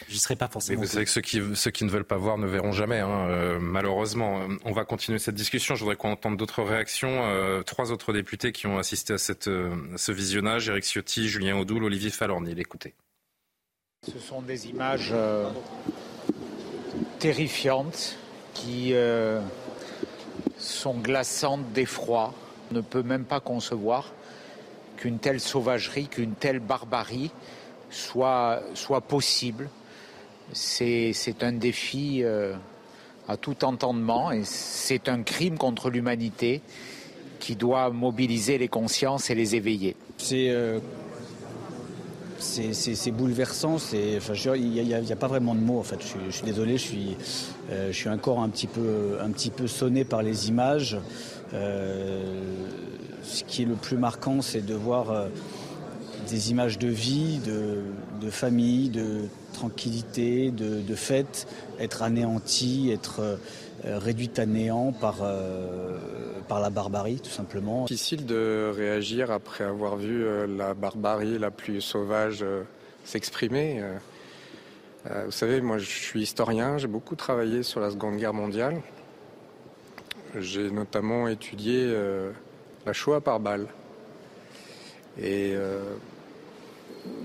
J'y 0.10 0.20
serais 0.20 0.36
pas 0.36 0.48
forcément. 0.48 0.80
Mais 0.80 0.86
vous 0.86 0.92
savez 0.92 1.06
que 1.06 1.12
ceux 1.12 1.22
qui, 1.22 1.42
ceux 1.56 1.72
qui 1.72 1.84
ne 1.84 1.90
veulent 1.90 2.06
pas 2.06 2.18
voir 2.18 2.38
ne 2.38 2.48
verront 2.48 2.72
jamais, 2.72 3.00
hein, 3.00 3.28
euh, 3.30 3.60
malheureusement. 3.60 4.42
On 4.64 4.72
va 4.72 4.86
continuer 4.86 5.20
cette 5.20 5.36
discussion. 5.36 5.76
Je 5.76 5.82
voudrais 5.82 5.96
qu'on 5.96 6.12
entende 6.12 6.38
d'autres 6.38 6.64
réactions. 6.64 7.26
Euh, 7.26 7.64
trois 7.64 7.92
autres 7.92 8.14
députés 8.14 8.52
qui 8.52 8.68
ont 8.68 8.78
assisté 8.78 9.14
à, 9.14 9.18
cette, 9.18 9.48
euh, 9.48 9.76
ce 9.98 10.12
visionnage 10.12 10.70
Éric 10.70 10.86
Ciotti, 10.86 11.28
Julien 11.28 11.58
Audoul, 11.58 11.84
Olivier 11.84 12.10
Falorni. 12.10 12.54
Écoutez. 12.58 12.94
Ce 14.06 14.20
sont 14.20 14.42
des 14.42 14.68
images 14.70 15.14
terrifiantes 17.20 18.18
qui 18.54 18.94
sont 20.60 20.94
glaçantes 20.94 21.72
d'effroi. 21.74 22.34
On 22.72 22.76
ne 22.76 22.82
peut 22.82 23.02
même 23.02 23.26
pas 23.26 23.40
concevoir 23.40 24.14
qu'une 24.98 25.20
telle 25.20 25.40
sauvagerie, 25.40 26.08
qu'une 26.08 26.36
telle 26.36 26.60
barbarie 26.60 27.32
soit, 27.90 28.62
possible. 29.08 29.70
C'est 30.54 31.14
un 31.42 31.54
défi 31.54 32.22
euh, 32.24 32.54
à 33.28 33.38
tout 33.38 33.66
entendement 33.66 34.32
et 34.32 34.44
c'est 34.44 35.10
un 35.10 35.24
crime 35.24 35.58
contre 35.58 35.90
l'humanité 35.90 36.62
qui 37.40 37.56
doit 37.56 37.90
mobiliser 37.90 38.58
les 38.58 38.68
consciences 38.68 39.30
et 39.30 39.36
les 39.36 39.56
éveiller. 39.56 39.96
C'est 40.18 40.50
euh, 40.50 40.80
bouleversant. 43.12 43.78
Il 43.94 44.72
n'y 44.72 44.94
a, 44.94 45.16
pas 45.16 45.28
vraiment 45.28 45.56
de 45.56 45.60
mots. 45.60 45.80
En 45.80 45.84
fait, 45.84 46.00
je, 46.02 46.32
suis 46.32 46.46
désolé. 46.46 46.78
Je 46.78 46.84
suis, 46.84 47.18
euh, 47.72 47.92
je 47.92 47.98
suis 47.98 48.10
encore 48.10 48.40
un 48.40 48.46
un 48.46 48.50
petit 49.32 49.50
peu 49.50 49.68
sonné 49.68 50.06
par 50.06 50.22
les 50.22 50.48
images. 50.48 50.98
ce 51.52 53.44
qui 53.48 53.64
est 53.64 53.66
le 53.66 53.76
plus 53.76 53.98
marquant, 53.98 54.42
c'est 54.42 54.64
de 54.64 54.76
voir 54.76 55.28
des 56.30 56.52
images 56.52 56.80
de 56.80 56.88
vie, 56.88 57.40
de, 57.40 58.30
famille, 58.30 58.90
de 58.90 59.22
tranquillité, 59.54 60.52
de, 60.52 60.82
de 60.82 60.96
fête, 60.96 61.48
être 61.80 62.02
anéanti, 62.02 62.92
être 62.92 63.38
euh, 63.86 64.00
réduite 64.00 64.40
à 64.40 64.46
néant 64.46 64.92
par, 64.92 65.18
euh, 65.22 65.98
par 66.48 66.60
la 66.60 66.70
barbarie, 66.70 67.20
tout 67.20 67.30
simplement. 67.30 67.86
Difficile 67.86 68.26
de 68.26 68.72
réagir 68.76 69.30
après 69.30 69.64
avoir 69.64 69.98
vu 69.98 70.24
euh, 70.24 70.48
la 70.48 70.74
barbarie 70.74 71.38
la 71.38 71.52
plus 71.52 71.82
sauvage 71.82 72.44
s'exprimer. 73.04 73.84
vous 75.04 75.32
savez, 75.32 75.62
moi 75.62 75.78
je 75.78 75.86
suis 75.86 76.24
historien, 76.24 76.80
j'ai 76.80 76.88
beaucoup 76.88 77.16
travaillé 77.16 77.62
sur 77.62 77.80
la 77.80 77.92
Seconde 77.92 78.18
Guerre 78.18 78.34
mondiale. 78.34 78.82
J'ai 80.40 80.72
notamment 80.72 81.28
étudié 81.28 81.94
la 82.84 82.94
Shoah 82.94 83.22
par 83.22 83.40
balle. 83.40 83.68
Et 85.22 85.54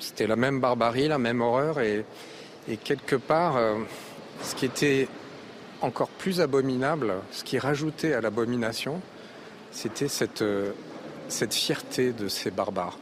c'était 0.01 0.27
la 0.27 0.37
même 0.37 0.61
barbarie, 0.61 1.09
la 1.09 1.19
même 1.19 1.41
horreur. 1.41 1.81
Et, 1.81 2.05
quelque 2.85 3.17
part, 3.17 3.57
euh, 3.57 3.79
ce 4.43 4.55
qui 4.55 4.67
était 4.67 5.09
encore 5.81 6.09
plus 6.09 6.41
abominable, 6.41 7.15
ce 7.33 7.43
qui 7.43 7.59
rajoutait 7.59 8.15
à 8.15 8.21
l'abomination, 8.21 9.01
c'était 9.73 10.09
cette, 10.09 10.43
euh, 10.43 10.73
fierté 11.51 12.13
de 12.13 12.29
ces 12.29 12.51
barbares. 12.51 12.99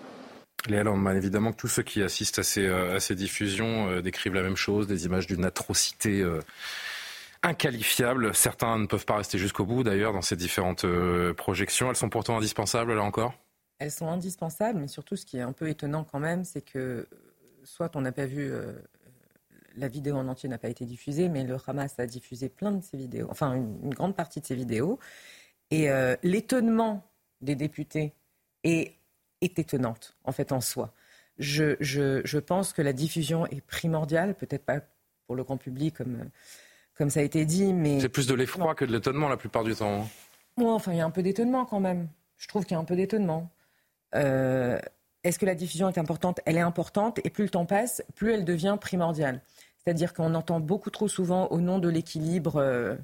Léa 0.68 0.84
Landman, 0.84 1.16
évidemment 1.16 1.52
que 1.52 1.56
tous 1.56 1.68
ceux 1.68 1.82
qui 1.82 2.02
assistent 2.02 2.40
à 2.40 2.42
ces, 2.42 2.66
euh, 2.66 2.96
à 2.96 3.00
ces 3.00 3.14
diffusions 3.14 4.00
décrivent 4.00 4.34
la 4.34 4.42
même 4.42 4.56
chose, 4.56 4.86
des 4.86 5.06
images 5.06 5.26
d'une 5.26 5.44
atrocité 5.44 6.24
inqualifiable. 7.42 8.34
Certains 8.34 8.78
ne 8.78 8.86
peuvent 8.86 9.06
pas 9.06 9.16
rester 9.16 9.38
jusqu'au 9.38 9.64
bout, 9.64 9.82
d'ailleurs, 9.82 10.12
dans 10.12 10.22
ces 10.22 10.36
différentes 10.36 10.86
projections. 11.36 11.90
Elles 11.90 11.96
sont 11.96 12.10
pourtant 12.10 12.38
indispensables, 12.38 12.94
là 12.94 13.02
encore? 13.02 13.34
Elles 13.78 13.90
sont 13.90 14.08
indispensables, 14.08 14.78
mais 14.78 14.88
surtout 14.88 15.16
ce 15.16 15.24
qui 15.24 15.38
est 15.38 15.42
un 15.42 15.52
peu 15.52 15.68
étonnant 15.68 16.04
quand 16.04 16.18
même, 16.18 16.44
c'est 16.44 16.62
que 16.62 16.78
euh, 16.78 17.06
soit 17.64 17.94
on 17.96 18.00
n'a 18.00 18.12
pas 18.12 18.26
vu, 18.26 18.50
euh, 18.50 18.72
la 19.76 19.88
vidéo 19.88 20.16
en 20.16 20.28
entier 20.28 20.48
n'a 20.48 20.58
pas 20.58 20.68
été 20.68 20.84
diffusée, 20.84 21.28
mais 21.28 21.44
le 21.44 21.56
Hamas 21.66 21.98
a 21.98 22.06
diffusé 22.06 22.48
plein 22.48 22.72
de 22.72 22.82
ses 22.82 22.96
vidéos, 22.96 23.28
enfin 23.30 23.54
une, 23.54 23.94
grande 23.94 24.16
partie 24.16 24.40
de 24.40 24.46
ses 24.46 24.56
vidéos. 24.56 24.98
Et 25.70 25.90
euh, 25.90 26.16
l'étonnement 26.22 27.04
des 27.40 27.54
députés 27.54 28.14
est, 28.64 28.94
est 29.40 29.58
étonnante, 29.58 30.16
en 30.24 30.32
fait, 30.32 30.50
en 30.52 30.60
soi. 30.60 30.92
Je, 31.38 31.76
je, 31.78 32.20
je, 32.24 32.38
pense 32.38 32.72
que 32.72 32.82
la 32.82 32.92
diffusion 32.92 33.46
est 33.46 33.60
primordiale, 33.60 34.34
peut-être 34.34 34.64
pas 34.64 34.80
pour 35.26 35.36
le 35.36 35.44
grand 35.44 35.56
public 35.56 35.94
comme, 35.94 36.30
comme 36.94 37.10
ça 37.10 37.20
a 37.20 37.22
été 37.22 37.44
dit, 37.44 37.72
mais... 37.72 38.00
C'est 38.00 38.08
plus 38.08 38.26
de 38.26 38.34
l'effroi 38.34 38.74
que 38.74 38.84
de 38.84 38.90
l'étonnement 38.90 39.28
la 39.28 39.36
plupart 39.36 39.62
du 39.62 39.74
temps. 39.76 40.08
Hein. 40.58 40.64
enfin, 40.64 40.92
il 40.92 40.98
y 40.98 41.00
a 41.00 41.04
un 41.04 41.10
peu 41.10 41.22
d'étonnement 41.22 41.64
quand 41.64 41.78
même. 41.78 42.08
Je 42.38 42.48
trouve 42.48 42.64
qu'il 42.64 42.72
y 42.72 42.76
a 42.76 42.80
un 42.80 42.84
peu 42.84 42.96
d'étonnement. 42.96 43.52
Euh, 44.14 44.78
est-ce 45.24 45.38
que 45.38 45.46
la 45.46 45.54
diffusion 45.54 45.88
est 45.88 45.98
importante? 45.98 46.40
Elle 46.46 46.56
est 46.56 46.60
importante 46.60 47.20
et 47.24 47.30
plus 47.30 47.44
le 47.44 47.50
temps 47.50 47.66
passe, 47.66 48.02
plus 48.14 48.32
elle 48.32 48.44
devient 48.44 48.76
primordiale. 48.80 49.40
C'est-à-dire 49.78 50.12
qu'on 50.14 50.34
entend 50.34 50.60
beaucoup 50.60 50.90
trop 50.90 51.08
souvent 51.08 51.48
au 51.48 51.60
nom 51.60 51.78
de 51.78 51.88
l'équilibre, 51.88 52.56
euh, 52.56 52.94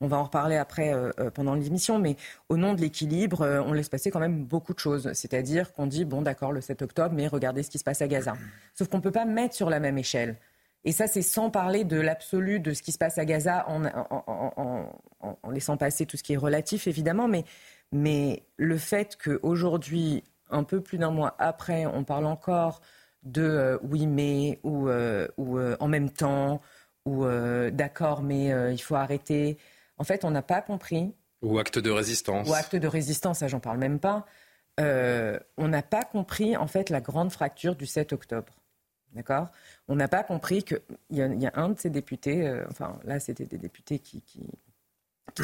on 0.00 0.06
va 0.06 0.18
en 0.18 0.24
reparler 0.24 0.56
après 0.56 0.92
euh, 0.92 1.10
pendant 1.32 1.54
l'émission, 1.54 1.98
mais 1.98 2.16
au 2.48 2.56
nom 2.56 2.74
de 2.74 2.80
l'équilibre, 2.80 3.62
on 3.66 3.72
laisse 3.72 3.88
passer 3.88 4.10
quand 4.10 4.20
même 4.20 4.44
beaucoup 4.44 4.74
de 4.74 4.78
choses. 4.78 5.10
C'est-à-dire 5.14 5.72
qu'on 5.72 5.86
dit, 5.86 6.04
bon 6.04 6.22
d'accord, 6.22 6.52
le 6.52 6.60
7 6.60 6.82
octobre, 6.82 7.14
mais 7.14 7.26
regardez 7.26 7.62
ce 7.62 7.70
qui 7.70 7.78
se 7.78 7.84
passe 7.84 8.02
à 8.02 8.08
Gaza. 8.08 8.34
Sauf 8.74 8.88
qu'on 8.88 8.98
ne 8.98 9.02
peut 9.02 9.10
pas 9.10 9.24
mettre 9.24 9.54
sur 9.54 9.70
la 9.70 9.80
même 9.80 9.96
échelle. 9.96 10.36
Et 10.86 10.92
ça, 10.92 11.08
c'est 11.08 11.22
sans 11.22 11.50
parler 11.50 11.82
de 11.82 11.98
l'absolu 11.98 12.60
de 12.60 12.72
ce 12.72 12.80
qui 12.80 12.92
se 12.92 12.98
passe 12.98 13.18
à 13.18 13.24
Gaza, 13.24 13.66
en, 13.68 15.50
laissant 15.50 15.76
passer 15.76 16.06
tout 16.06 16.16
ce 16.16 16.22
qui 16.22 16.34
est 16.34 16.36
relatif, 16.36 16.86
évidemment, 16.86 17.28
mais 17.90 18.44
le 18.56 18.78
fait 18.78 19.16
qu'aujourd'hui, 19.16 20.22
un 20.50 20.64
peu 20.64 20.80
plus 20.80 20.98
d'un 20.98 21.10
mois 21.10 21.34
après, 21.38 21.86
on 21.86 22.04
parle 22.04 22.26
encore 22.26 22.80
de 23.22 23.42
euh, 23.42 23.78
oui 23.82 24.06
mais 24.06 24.60
ou, 24.62 24.88
euh, 24.88 25.26
ou 25.36 25.58
euh, 25.58 25.76
en 25.80 25.88
même 25.88 26.10
temps 26.10 26.62
ou 27.04 27.24
d'accord 27.70 28.22
mais 28.22 28.46
il 28.72 28.78
faut 28.78 28.96
arrêter. 28.96 29.58
En 29.96 30.02
fait, 30.02 30.24
on 30.24 30.32
n'a 30.32 30.42
pas 30.42 30.60
compris. 30.60 31.14
Ou 31.40 31.56
acte 31.60 31.78
de 31.78 31.90
résistance. 31.90 32.48
Ou 32.48 32.54
acte 32.54 32.74
de 32.74 32.88
résistance, 32.88 33.38
ça 33.38 33.48
j'en 33.48 33.60
parle 33.60 33.78
même 33.78 34.00
pas. 34.00 34.26
on 34.76 35.68
n'a 35.68 35.82
pas 35.82 36.02
compris 36.02 36.56
en 36.56 36.66
fait 36.66 36.90
la 36.90 37.00
grande 37.00 37.30
fracture 37.30 37.76
du 37.76 37.86
7 37.86 38.12
octobre. 38.12 38.52
D'accord? 39.12 39.52
On 39.86 39.94
n'a 39.94 40.08
pas 40.08 40.24
compris 40.24 40.64
qu'il 40.64 40.80
y, 41.10 41.18
y, 41.18 41.46
a 41.46 41.52
un 41.54 41.68
de 41.68 41.78
ces 41.78 41.90
députés, 41.90 42.52
enfin 42.68 42.98
là 43.04 43.20
c'était 43.20 43.46
des 43.46 43.58
députés 43.58 44.00
qui, 44.00 44.20
qui 44.22 44.42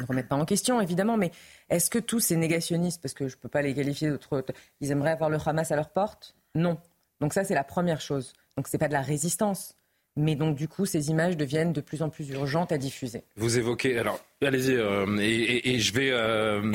ne 0.00 0.06
remettent 0.06 0.28
pas 0.28 0.36
en 0.36 0.44
question, 0.44 0.80
évidemment, 0.80 1.16
mais 1.16 1.30
est-ce 1.68 1.90
que 1.90 1.98
tous 1.98 2.20
ces 2.20 2.36
négationnistes, 2.36 3.00
parce 3.02 3.14
que 3.14 3.28
je 3.28 3.36
ne 3.36 3.40
peux 3.40 3.48
pas 3.48 3.62
les 3.62 3.74
qualifier 3.74 4.10
d'autres, 4.10 4.44
ils 4.80 4.90
aimeraient 4.90 5.10
avoir 5.10 5.30
le 5.30 5.38
Hamas 5.44 5.70
à 5.70 5.76
leur 5.76 5.90
porte? 5.90 6.34
Non. 6.54 6.78
Donc 7.20 7.32
ça, 7.32 7.44
c'est 7.44 7.54
la 7.54 7.64
première 7.64 8.00
chose. 8.00 8.32
Donc 8.56 8.68
ce 8.68 8.76
n'est 8.76 8.78
pas 8.78 8.88
de 8.88 8.92
la 8.92 9.02
résistance. 9.02 9.76
Mais 10.16 10.34
donc, 10.34 10.56
du 10.56 10.68
coup, 10.68 10.84
ces 10.84 11.08
images 11.08 11.36
deviennent 11.36 11.72
de 11.72 11.80
plus 11.80 12.02
en 12.02 12.10
plus 12.10 12.28
urgentes 12.30 12.70
à 12.70 12.78
diffuser. 12.78 13.24
Vous 13.36 13.58
évoquez, 13.58 13.98
alors, 13.98 14.20
allez-y, 14.42 14.74
euh, 14.74 15.06
et, 15.18 15.78
je 15.78 15.92
vais 15.94 16.10
euh, 16.12 16.70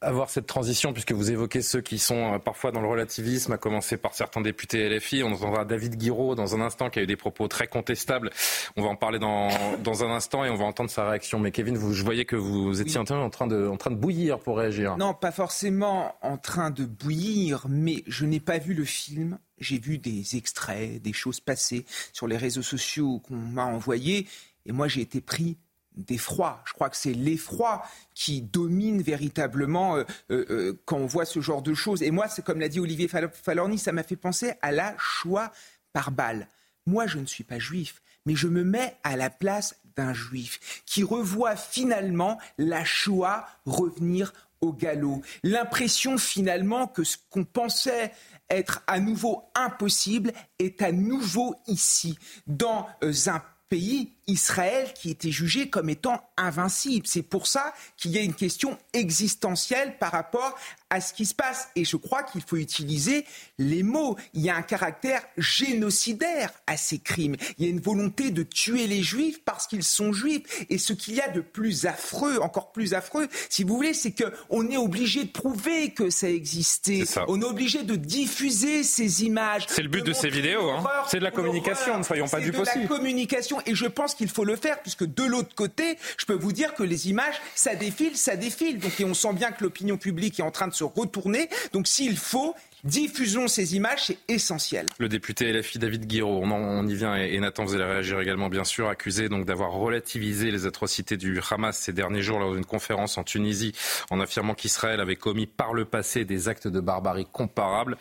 avoir 0.00 0.30
cette 0.30 0.46
transition, 0.46 0.92
puisque 0.92 1.12
vous 1.12 1.30
évoquez 1.30 1.62
ceux 1.62 1.80
qui 1.80 1.98
sont 1.98 2.34
euh, 2.34 2.38
parfois 2.38 2.72
dans 2.72 2.80
le 2.80 2.88
relativisme, 2.88 3.52
à 3.52 3.58
commencer 3.58 3.96
par 3.96 4.14
certains 4.14 4.40
députés 4.40 4.88
LFI. 4.88 5.22
On 5.22 5.32
entendra 5.32 5.64
David 5.64 5.96
Guiraud 5.96 6.34
dans 6.34 6.54
un 6.54 6.60
instant, 6.60 6.90
qui 6.90 6.98
a 6.98 7.02
eu 7.02 7.06
des 7.06 7.16
propos 7.16 7.48
très 7.48 7.66
contestables. 7.66 8.30
On 8.76 8.82
va 8.82 8.88
en 8.88 8.96
parler 8.96 9.18
dans, 9.18 9.48
dans 9.82 10.04
un 10.04 10.10
instant 10.10 10.44
et 10.44 10.50
on 10.50 10.56
va 10.56 10.64
entendre 10.64 10.90
sa 10.90 11.08
réaction. 11.08 11.38
Mais 11.38 11.50
Kevin, 11.50 11.76
vous, 11.76 11.92
je 11.92 12.04
voyais 12.04 12.24
que 12.24 12.36
vous 12.36 12.80
étiez 12.80 12.98
en, 12.98 13.04
train 13.04 13.46
de, 13.46 13.66
en 13.66 13.76
train 13.76 13.90
de 13.90 13.96
bouillir 13.96 14.38
pour 14.38 14.58
réagir. 14.58 14.96
Non, 14.96 15.14
pas 15.14 15.32
forcément 15.32 16.14
en 16.22 16.36
train 16.36 16.70
de 16.70 16.84
bouillir, 16.84 17.66
mais 17.68 18.04
je 18.06 18.26
n'ai 18.26 18.40
pas 18.40 18.58
vu 18.58 18.74
le 18.74 18.84
film. 18.84 19.38
J'ai 19.58 19.78
vu 19.78 19.98
des 19.98 20.36
extraits, 20.36 21.00
des 21.00 21.12
choses 21.12 21.40
passées 21.40 21.86
sur 22.12 22.26
les 22.26 22.36
réseaux 22.36 22.62
sociaux 22.62 23.20
qu'on 23.20 23.36
m'a 23.36 23.64
envoyés. 23.64 24.26
Et 24.66 24.72
moi, 24.72 24.88
j'ai 24.88 25.00
été 25.00 25.20
pris 25.20 25.58
d'effroi. 25.96 26.62
Je 26.66 26.72
crois 26.72 26.90
que 26.90 26.96
c'est 26.96 27.12
l'effroi 27.12 27.82
qui 28.14 28.42
domine 28.42 29.02
véritablement 29.02 29.96
euh, 29.96 30.04
euh, 30.30 30.44
euh, 30.50 30.80
quand 30.84 30.98
on 30.98 31.06
voit 31.06 31.24
ce 31.24 31.40
genre 31.40 31.62
de 31.62 31.74
choses. 31.74 32.02
Et 32.02 32.10
moi, 32.10 32.28
c'est 32.28 32.44
comme 32.44 32.60
l'a 32.60 32.68
dit 32.68 32.80
Olivier 32.80 33.08
Falorni, 33.08 33.78
ça 33.78 33.92
m'a 33.92 34.02
fait 34.02 34.16
penser 34.16 34.54
à 34.62 34.72
la 34.72 34.94
Shoah 34.98 35.52
par 35.92 36.10
balle. 36.10 36.48
Moi, 36.86 37.06
je 37.06 37.18
ne 37.18 37.26
suis 37.26 37.44
pas 37.44 37.58
juif, 37.58 38.02
mais 38.26 38.34
je 38.34 38.48
me 38.48 38.64
mets 38.64 38.96
à 39.04 39.16
la 39.16 39.30
place 39.30 39.76
d'un 39.96 40.12
juif 40.12 40.82
qui 40.86 41.02
revoit 41.02 41.56
finalement 41.56 42.38
la 42.58 42.84
Shoah 42.84 43.46
revenir 43.64 44.32
au 44.60 44.72
galop. 44.72 45.22
L'impression 45.42 46.18
finalement 46.18 46.86
que 46.86 47.04
ce 47.04 47.16
qu'on 47.30 47.44
pensait 47.44 48.12
être 48.50 48.82
à 48.86 49.00
nouveau 49.00 49.44
impossible 49.54 50.32
est 50.58 50.82
à 50.82 50.92
nouveau 50.92 51.56
ici, 51.66 52.18
dans 52.46 52.86
un 53.02 53.42
pays, 53.68 54.12
Israël, 54.26 54.92
qui 54.94 55.10
était 55.10 55.30
jugé 55.30 55.68
comme 55.68 55.88
étant 55.90 56.22
invincible. 56.36 57.06
C'est 57.06 57.22
pour 57.22 57.46
ça 57.46 57.74
qu'il 57.96 58.12
y 58.12 58.18
a 58.18 58.22
une 58.22 58.34
question 58.34 58.78
existentielle 58.92 59.96
par 59.98 60.12
rapport 60.12 60.56
à 60.90 61.00
ce 61.00 61.12
qui 61.12 61.26
se 61.26 61.34
passe. 61.34 61.68
Et 61.76 61.84
je 61.84 61.96
crois 61.96 62.22
qu'il 62.22 62.42
faut 62.42 62.56
utiliser 62.56 63.24
les 63.58 63.82
mots. 63.82 64.16
Il 64.32 64.42
y 64.42 64.50
a 64.50 64.56
un 64.56 64.62
caractère 64.62 65.22
génocidaire 65.36 66.50
à 66.66 66.76
ces 66.76 66.98
crimes. 66.98 67.36
Il 67.58 67.64
y 67.64 67.68
a 67.68 67.70
une 67.70 67.80
volonté 67.80 68.30
de 68.30 68.42
tuer 68.42 68.86
les 68.86 69.02
juifs 69.02 69.42
parce 69.44 69.66
qu'ils 69.66 69.82
sont 69.82 70.12
juifs. 70.12 70.64
Et 70.70 70.78
ce 70.78 70.92
qu'il 70.92 71.14
y 71.14 71.20
a 71.20 71.28
de 71.28 71.40
plus 71.40 71.86
affreux, 71.86 72.38
encore 72.38 72.72
plus 72.72 72.94
affreux, 72.94 73.28
si 73.50 73.64
vous 73.64 73.74
voulez, 73.76 73.94
c'est 73.94 74.14
qu'on 74.14 74.68
est 74.70 74.76
obligé 74.76 75.24
de 75.24 75.30
prouver 75.30 75.90
que 75.90 76.10
ça 76.10 76.28
existait. 76.28 77.04
On 77.28 77.40
est 77.40 77.44
obligé 77.44 77.82
de 77.82 77.96
diffuser 77.96 78.82
ces 78.84 79.24
images. 79.24 79.66
C'est 79.68 79.82
le 79.82 79.88
but 79.88 80.04
de, 80.04 80.12
ces 80.12 80.28
vidéos. 80.28 80.70
Hein. 80.70 80.84
C'est 81.08 81.18
de 81.18 81.24
la 81.24 81.30
communication, 81.30 81.98
ne 81.98 82.02
soyons 82.02 82.28
pas 82.28 82.40
du 82.40 82.52
possible. 82.52 82.70
C'est 82.72 82.78
de 82.78 82.82
la 82.84 82.88
communication. 82.88 83.60
Et 83.66 83.74
je 83.74 83.86
pense 83.86 84.13
qu'il 84.14 84.28
faut 84.28 84.44
le 84.44 84.56
faire, 84.56 84.80
puisque 84.80 85.04
de 85.04 85.24
l'autre 85.24 85.54
côté, 85.54 85.98
je 86.16 86.26
peux 86.26 86.34
vous 86.34 86.52
dire 86.52 86.74
que 86.74 86.82
les 86.82 87.08
images, 87.08 87.40
ça 87.54 87.74
défile, 87.74 88.16
ça 88.16 88.36
défile. 88.36 88.78
Donc, 88.78 88.98
et 89.00 89.04
on 89.04 89.14
sent 89.14 89.32
bien 89.34 89.52
que 89.52 89.62
l'opinion 89.62 89.96
publique 89.96 90.40
est 90.40 90.42
en 90.42 90.50
train 90.50 90.68
de 90.68 90.74
se 90.74 90.84
retourner. 90.84 91.48
Donc, 91.72 91.86
s'il 91.86 92.16
faut, 92.16 92.54
Diffusons 92.84 93.48
ces 93.48 93.76
images, 93.76 94.04
c'est 94.04 94.18
essentiel. 94.28 94.86
Le 94.98 95.08
député 95.08 95.50
LFI 95.50 95.78
David 95.78 96.06
Guiraud, 96.06 96.42
on, 96.44 96.86
y 96.86 96.94
vient, 96.94 97.16
et, 97.16 97.40
Nathan, 97.40 97.64
vous 97.64 97.74
allez 97.74 97.84
réagir 97.84 98.20
également, 98.20 98.50
bien 98.50 98.64
sûr, 98.64 98.90
accusé 98.90 99.30
donc 99.30 99.46
d'avoir 99.46 99.72
relativisé 99.72 100.50
les 100.50 100.66
atrocités 100.66 101.16
du 101.16 101.40
Hamas 101.50 101.78
ces 101.78 101.94
derniers 101.94 102.20
jours 102.20 102.38
lors 102.38 102.52
d'une 102.52 102.66
conférence 102.66 103.16
en 103.16 103.24
Tunisie, 103.24 103.72
en 104.10 104.20
affirmant 104.20 104.52
qu'Israël 104.52 105.00
avait 105.00 105.16
commis 105.16 105.46
par 105.46 105.72
le 105.72 105.86
passé 105.86 106.26
des 106.26 106.48
actes 106.50 106.68
de 106.68 106.78
barbarie 106.78 107.26
comparables. 107.32 107.96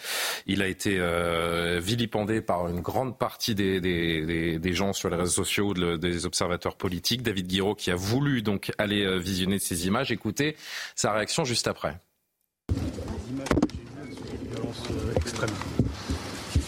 Il 0.48 0.62
a 0.62 0.68
été 0.68 0.98
euh, 1.00 1.80
vilipendé 1.82 2.42
par 2.42 2.68
une 2.68 2.82
grande 2.82 3.18
partie 3.18 3.56
des, 3.56 3.80
des, 3.80 4.74
gens 4.74 4.92
sur 4.92 5.10
les 5.10 5.16
réseaux 5.16 5.46
sociaux, 5.46 5.74
des 5.74 6.26
observateurs 6.26 6.76
politiques. 6.76 7.24
David 7.24 7.48
Guiraud 7.48 7.76
qui 7.76 7.90
a 7.90 7.96
voulu 7.96 8.42
donc 8.42 8.74
aller 8.78 9.06
euh, 9.06 9.18
visionner 9.18 9.60
ces 9.60 9.88
images. 9.88 10.12
Écoutez 10.12 10.58
sa 10.94 11.14
réaction 11.14 11.46
juste 11.46 11.68
après. 11.68 11.96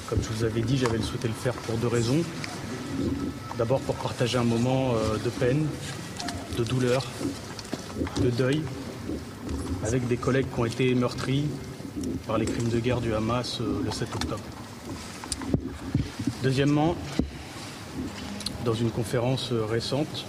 Comme 0.09 0.21
je 0.21 0.29
vous 0.29 0.43
avais 0.43 0.61
dit, 0.61 0.77
j'avais 0.77 1.01
souhaité 1.01 1.27
le 1.27 1.33
faire 1.33 1.53
pour 1.53 1.77
deux 1.77 1.87
raisons. 1.87 2.23
D'abord 3.57 3.79
pour 3.81 3.95
partager 3.95 4.37
un 4.37 4.43
moment 4.43 4.93
euh, 4.95 5.17
de 5.17 5.29
peine, 5.29 5.67
de 6.57 6.63
douleur, 6.63 7.03
de 8.21 8.29
deuil 8.29 8.61
avec 9.83 10.07
des 10.07 10.17
collègues 10.17 10.47
qui 10.53 10.59
ont 10.59 10.65
été 10.65 10.93
meurtris 10.95 11.45
par 12.27 12.37
les 12.37 12.45
crimes 12.45 12.69
de 12.69 12.79
guerre 12.79 13.01
du 13.01 13.13
Hamas 13.13 13.59
euh, 13.61 13.81
le 13.83 13.91
7 13.91 14.15
octobre. 14.15 14.43
Deuxièmement, 16.43 16.95
dans 18.63 18.73
une 18.73 18.91
conférence 18.91 19.51
euh, 19.51 19.65
récente, 19.65 20.25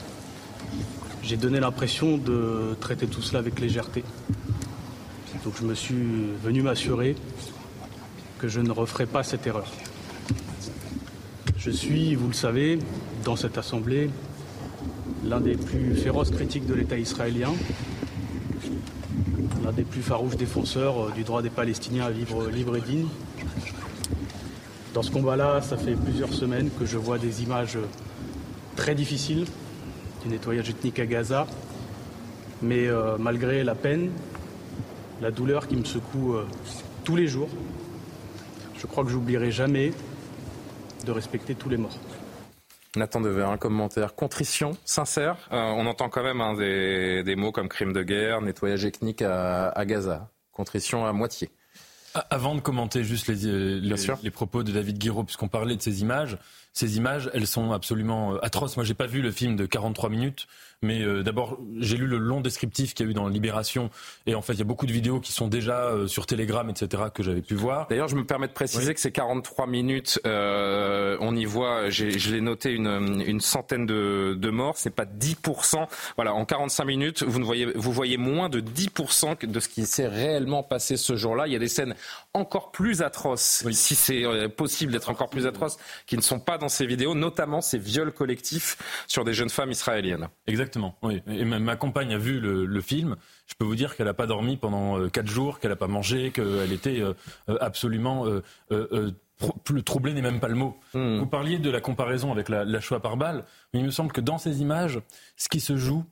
j'ai 1.23 1.37
donné 1.37 1.61
l'impression 1.61 2.17
de 2.19 2.77
traiter 2.81 3.07
tout 3.07 3.23
cela 3.23 3.41
avec 3.41 3.61
légèreté. 3.61 4.05
Donc 5.45 5.55
je 5.61 5.65
me 5.65 5.75
suis 5.75 6.33
venu 6.43 6.63
m'assurer 6.63 7.17
que 8.39 8.49
je 8.49 8.61
ne 8.61 8.71
referai 8.71 9.07
pas 9.07 9.23
cette 9.23 9.47
erreur. 9.47 9.73
Je 11.57 11.71
suis, 11.71 12.15
vous 12.15 12.29
le 12.29 12.35
savez, 12.35 12.79
dans 13.25 13.37
cette 13.37 13.59
Assemblée, 13.59 14.11
l'un 15.25 15.41
des 15.41 15.57
plus 15.57 15.95
féroces 15.97 16.31
critiques 16.31 16.67
de 16.67 16.75
l'État 16.75 16.99
israélien, 16.99 17.53
l'un 19.65 19.73
des 19.73 19.85
plus 19.85 20.03
farouches 20.03 20.37
défenseurs 20.37 21.07
euh, 21.07 21.11
du 21.13 21.25
droit 21.25 21.43
des 21.43 21.51
Palestiniens 21.51 22.05
à 22.05 22.11
vivre 22.11 22.49
libre 22.49 22.77
et 22.77 22.81
digne. 22.81 23.07
Dans 24.95 25.03
ce 25.03 25.11
combat-là, 25.11 25.61
ça 25.61 25.77
fait 25.77 25.95
plusieurs 25.95 26.33
semaines 26.33 26.71
que 26.79 26.87
je 26.87 26.97
vois 26.97 27.19
des 27.19 27.43
images 27.43 27.79
très 28.77 28.95
difficiles 28.95 29.47
du 30.23 30.29
nettoyage 30.29 30.71
ethnique 30.71 30.99
à 30.99 31.07
Gaza, 31.07 31.47
mais 32.63 32.87
euh, 32.87 33.17
malgré 33.19 33.65
la 33.65 33.75
peine, 33.75 34.11
la 35.21 35.31
douleur 35.31 35.67
qui 35.67 35.77
me 35.77 35.85
secoue 35.85 36.35
euh, 36.35 36.47
tous 37.05 37.17
les 37.17 37.27
jours, 37.27 37.49
je 38.87 38.91
crois 38.93 39.03
que 39.03 39.11
j'oublierai 39.11 39.51
jamais 39.51 39.93
de 41.05 41.11
respecter 41.11 41.57
tous 41.57 41.69
les 41.69 41.77
morts. 41.77 41.99
Nathan 42.95 43.21
Dever, 43.21 43.43
un 43.43 43.57
commentaire. 43.57 44.15
Contrition, 44.15 44.77
sincère. 44.85 45.37
Euh, 45.53 45.57
on 45.57 45.87
entend 45.87 46.09
quand 46.09 46.23
même 46.23 46.41
hein, 46.41 46.55
des, 46.55 47.35
mots 47.37 47.51
comme 47.51 47.69
crime 47.69 47.93
de 47.93 48.05
guerre, 48.05 48.41
nettoyage 48.41 48.85
ethnique 48.85 49.23
à, 49.23 49.85
Gaza. 49.85 50.31
Contrition 50.53 51.05
à 51.05 51.13
moitié. 51.13 51.51
Avant 52.31 52.55
de 52.55 52.61
commenter 52.61 53.03
juste 53.03 53.27
les, 53.27 53.35
les, 53.81 53.97
les 54.23 54.31
propos 54.31 54.63
de 54.63 54.71
David 54.73 54.99
Guiraud, 54.99 55.25
puisqu'on 55.25 55.49
parlait 55.49 55.77
de 55.77 55.83
ces 55.83 56.01
images, 56.01 56.39
ces 56.73 56.97
images, 56.97 57.29
elles 57.35 57.49
sont 57.49 57.73
absolument 57.73 58.35
euh, 58.35 58.45
atroces. 58.45 58.77
Moi, 58.77 58.85
j'ai 58.85 58.95
pas 58.95 59.07
vu 59.07 59.21
le 59.21 59.33
film 59.33 59.57
de 59.57 59.67
43 59.67 60.11
minutes. 60.11 60.47
Mais 60.83 61.03
euh, 61.03 61.23
d'abord, 61.23 61.59
j'ai 61.79 61.97
lu 61.97 62.07
le 62.07 62.19
long 62.19 62.41
descriptif 62.41 62.95
qu'il 62.95 63.07
y 63.07 63.09
a 63.09 63.11
eu 63.11 63.15
dans 63.15 63.29
Libération. 63.29 63.91
Et 64.27 64.35
en 64.35 64.43
fait, 64.43 64.53
il 64.53 64.59
y 64.59 64.63
a 64.63 64.67
beaucoup 64.67 64.87
de 64.87 64.93
vidéos 64.93 65.21
qui 65.21 65.33
sont 65.33 65.49
déjà 65.49 65.85
euh, 65.87 66.07
sur 66.07 66.27
Telegram, 66.27 66.69
etc., 66.69 67.05
que 67.15 67.23
j'avais 67.23 67.41
pu 67.41 67.55
voir. 67.55 67.87
D'ailleurs, 67.89 68.09
je 68.09 68.17
me 68.17 68.25
permets 68.25 68.49
de 68.49 68.53
préciser 68.53 68.93
que 68.93 69.01
ces 69.01 69.11
43 69.11 69.67
minutes, 69.67 70.21
euh, 70.27 71.17
on 71.21 71.35
y 71.35 71.47
voit, 71.47 71.89
je 71.89 72.31
l'ai 72.31 72.41
noté, 72.41 72.73
une, 72.73 73.23
une 73.27 73.41
centaine 73.41 73.87
de, 73.87 74.37
de 74.39 74.51
morts. 74.51 74.77
C'est 74.77 74.91
pas 74.91 75.07
10%. 75.07 75.87
Voilà, 76.17 76.35
en 76.35 76.45
45 76.45 76.85
minutes, 76.85 77.23
vous, 77.23 77.39
ne 77.39 77.45
voyez, 77.45 77.67
vous 77.75 77.93
voyez 77.93 78.19
moins 78.19 78.49
de 78.49 78.61
10% 78.61 79.47
de 79.47 79.61
ce 79.61 79.69
qui 79.69 79.87
s'est 79.87 80.09
réellement 80.09 80.63
passé 80.63 80.97
ce 80.97 81.17
jour-là. 81.17 81.47
Il 81.47 81.53
y 81.53 81.57
a 81.57 81.61
des 81.61 81.69
scènes 81.69 81.95
encore 82.37 82.71
plus 82.71 83.03
atroces, 83.03 83.65
si 83.73 83.95
c'est 83.95 84.49
possible 84.49 84.93
d'être 84.93 85.09
encore 85.09 85.31
plus 85.31 85.47
atroces, 85.47 85.79
qui 86.07 86.17
ne 86.17 86.23
sont 86.23 86.39
pas 86.39 86.59
dans 86.59 86.69
ces 86.69 86.87
vidéos, 86.87 87.15
notamment 87.15 87.61
ces 87.61 87.79
viols 87.79 88.13
collectifs 88.13 88.77
sur 89.07 89.25
des 89.25 89.35
jeunes 89.35 89.51
femmes 89.51 89.71
israéliennes. 89.71 90.29
Exactement. 90.47 90.97
Oui. 91.03 91.23
Et 91.27 91.45
ma, 91.45 91.77
compagne 91.77 92.15
a 92.15 92.19
vu 92.19 92.41
le, 92.41 92.81
film. 92.81 93.17
Je 93.47 93.55
peux 93.55 93.65
vous 93.65 93.75
dire 93.75 93.97
qu'elle 93.97 94.07
n'a 94.07 94.15
pas 94.15 94.27
dormi 94.27 94.57
pendant 94.57 94.99
euh, 94.99 95.09
quatre 95.09 95.29
jours, 95.29 95.59
qu'elle 95.59 95.71
n'a 95.71 95.77
pas 95.77 95.89
mangé, 95.89 96.31
qu'elle 96.31 96.73
était 96.73 97.01
euh, 97.01 97.15
euh, 97.49 97.57
absolument 97.61 98.27
troublée 99.85 100.13
n'est 100.13 100.23
même 100.23 100.41
pas 100.41 100.49
le 100.49 100.55
mot. 100.55 100.79
Hmm. 100.95 101.19
Vous 101.19 101.27
parliez 101.27 101.59
de 101.59 101.71
la 101.71 101.81
comparaison 101.81 102.33
avec 102.33 102.49
la, 102.49 102.65
la 102.65 102.81
Shoah 102.81 103.01
par 103.01 103.17
balle, 103.17 103.45
mais 103.73 103.81
il 103.81 103.87
me 103.87 103.91
semble 103.91 104.13
que 104.13 104.21
dans 104.21 104.39
ces 104.39 104.61
images, 104.61 105.01
ce 105.37 105.49
qui 105.49 105.61
se 105.61 105.77
joue, 105.77 106.05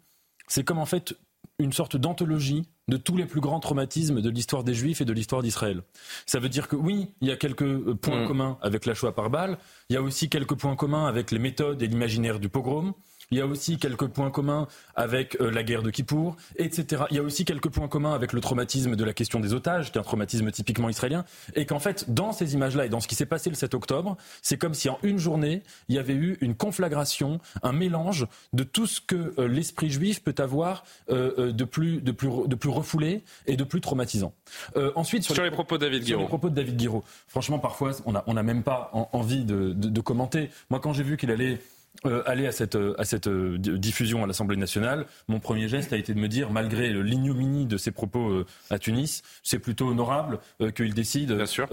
c'est 0.49 0.65
comme 0.65 0.79
en 0.79 0.87
fait 0.87 1.15
une 1.59 1.73
sorte 1.73 1.97
d'anthologie 1.97 2.69
de 2.89 2.97
tous 2.97 3.17
les 3.17 3.27
plus 3.27 3.41
grands 3.41 3.61
traumatismes 3.61 4.21
de 4.21 4.31
l'histoire 4.31 4.65
des 4.65 4.75
Juifs 4.75 5.01
et 5.01 5.05
de 5.05 5.13
l'histoire 5.13 5.43
d'Israël. 5.43 5.83
Ça 6.27 6.39
veut 6.39 6.49
dire 6.49 6.69
que 6.69 6.77
oui, 6.77 7.15
il 7.21 7.29
y 7.29 7.31
a 7.31 7.37
quelques 7.37 7.95
points 7.95 8.25
hmm. 8.25 8.29
communs 8.29 8.59
avec 8.61 8.87
la 8.87 8.95
Shoah 8.95 9.15
par 9.15 9.31
balle, 9.31 9.59
il 9.89 9.95
y 9.95 9.97
a 9.97 10.03
aussi 10.03 10.29
quelques 10.29 10.57
points 10.57 10.77
communs 10.77 11.07
avec 11.07 11.31
les 11.31 11.39
méthodes 11.39 11.83
et 11.83 11.87
l'imaginaire 11.87 12.41
du 12.41 12.49
pogrom, 12.49 12.93
il 13.31 13.39
y 13.39 13.41
a 13.41 13.47
aussi 13.47 13.79
quelques 13.79 14.07
points 14.07 14.31
communs 14.31 14.69
avec 14.95 15.41
euh, 15.41 15.51
la 15.51 15.63
guerre 15.63 15.83
de 15.83 15.91
Kippour, 15.91 16.37
etc. 16.57 17.05
Il 17.11 17.17
y 17.17 17.21
a 17.21 17.23
aussi 17.23 17.45
quelques 17.45 17.69
points 17.69 17.89
communs 17.89 18.15
avec 18.15 18.33
le 18.33 18.41
traumatisme 18.41 18.97
de 18.97 19.05
la 19.05 19.13
question 19.13 19.41
des 19.41 19.55
otages, 19.55 19.93
qui 19.93 19.99
est 19.99 20.01
un 20.01 20.05
traumatisme 20.05 20.51
typiquement 20.51 20.89
israélien. 20.89 21.25
Et 21.55 21.67
qu'en 21.67 21.79
fait, 21.79 22.13
dans 22.13 22.33
ces 22.33 22.55
images-là 22.55 22.87
et 22.87 22.89
dans 22.89 23.01
ce 23.01 23.09
qui 23.09 23.15
s'est 23.15 23.27
passé 23.27 23.51
le 23.51 23.57
7 23.57 23.75
octobre, 23.75 24.17
c'est 24.43 24.59
comme 24.59 24.75
si 24.75 24.89
en 24.89 24.99
une 25.03 25.19
journée, 25.19 25.63
il 25.89 25.95
y 25.95 25.99
avait 25.99 26.15
eu 26.15 26.37
une 26.41 26.55
conflagration, 26.55 27.41
un 27.63 27.73
mélange 27.73 28.27
de 28.53 28.65
tout 28.65 28.87
ce 28.87 29.01
que 29.01 29.35
euh, 29.39 29.49
l'esprit 29.49 29.91
juif 29.91 30.23
peut 30.23 30.35
avoir 30.39 30.85
euh, 31.11 31.53
de, 31.53 31.65
plus, 31.65 32.01
de, 32.01 32.13
plus, 32.13 32.29
de 32.47 32.55
plus 32.55 32.71
refoulé 32.71 33.23
et 33.47 33.57
de 33.57 33.65
plus 33.65 33.81
traumatisant. 33.81 34.33
ensuite, 34.95 35.25
sur, 35.25 35.43
les, 35.43 35.51
propos 35.51 35.79
de 35.79 35.87
David 35.87 36.05
Guiraud. 36.05 36.23
les 36.23 36.29
propos 36.29 36.51
de 36.51 36.55
David 36.55 36.77
Guiraud. 36.77 37.05
Franchement, 37.27 37.59
parfois, 37.59 37.93
on 38.07 38.13
n'a 38.13 38.25
on 38.27 38.37
a 38.37 38.43
même 38.43 38.63
pas 38.63 38.91
envie 39.13 39.45
de, 39.45 39.73
de, 39.73 39.89
de 39.89 40.01
commenter. 40.01 40.51
Moi, 40.71 40.81
quand 40.81 40.93
j'ai 40.93 41.03
vu 41.03 41.17
qu'il 41.17 41.31
allait 41.31 41.61
euh, 42.07 42.23
aller 42.27 42.47
à 42.47 42.53
cette, 42.53 42.75
euh, 42.75 42.95
à 42.99 43.05
cette 43.05 43.29
euh, 43.29 43.57
diffusion 43.57 44.25
à 44.25 44.27
l'Assemblée 44.27 44.57
nationale, 44.57 45.07
mon 45.29 45.41
premier 45.41 45.69
geste 45.69 45.93
a 45.93 45.97
été 45.97 46.13
de 46.13 46.19
me 46.19 46.29
dire, 46.29 46.51
malgré 46.51 46.93
l'ignominie 46.93 47.65
de 47.67 47.77
ses 47.77 47.93
propos 47.93 48.45
à 48.69 48.79
Tunis, 48.79 49.23
c'est 49.43 49.59
plutôt 49.59 49.89
honorable 49.89 50.39
qu'il 50.75 50.93
décide, 50.93 51.33
Bien 51.33 51.47
sûr. 51.47 51.69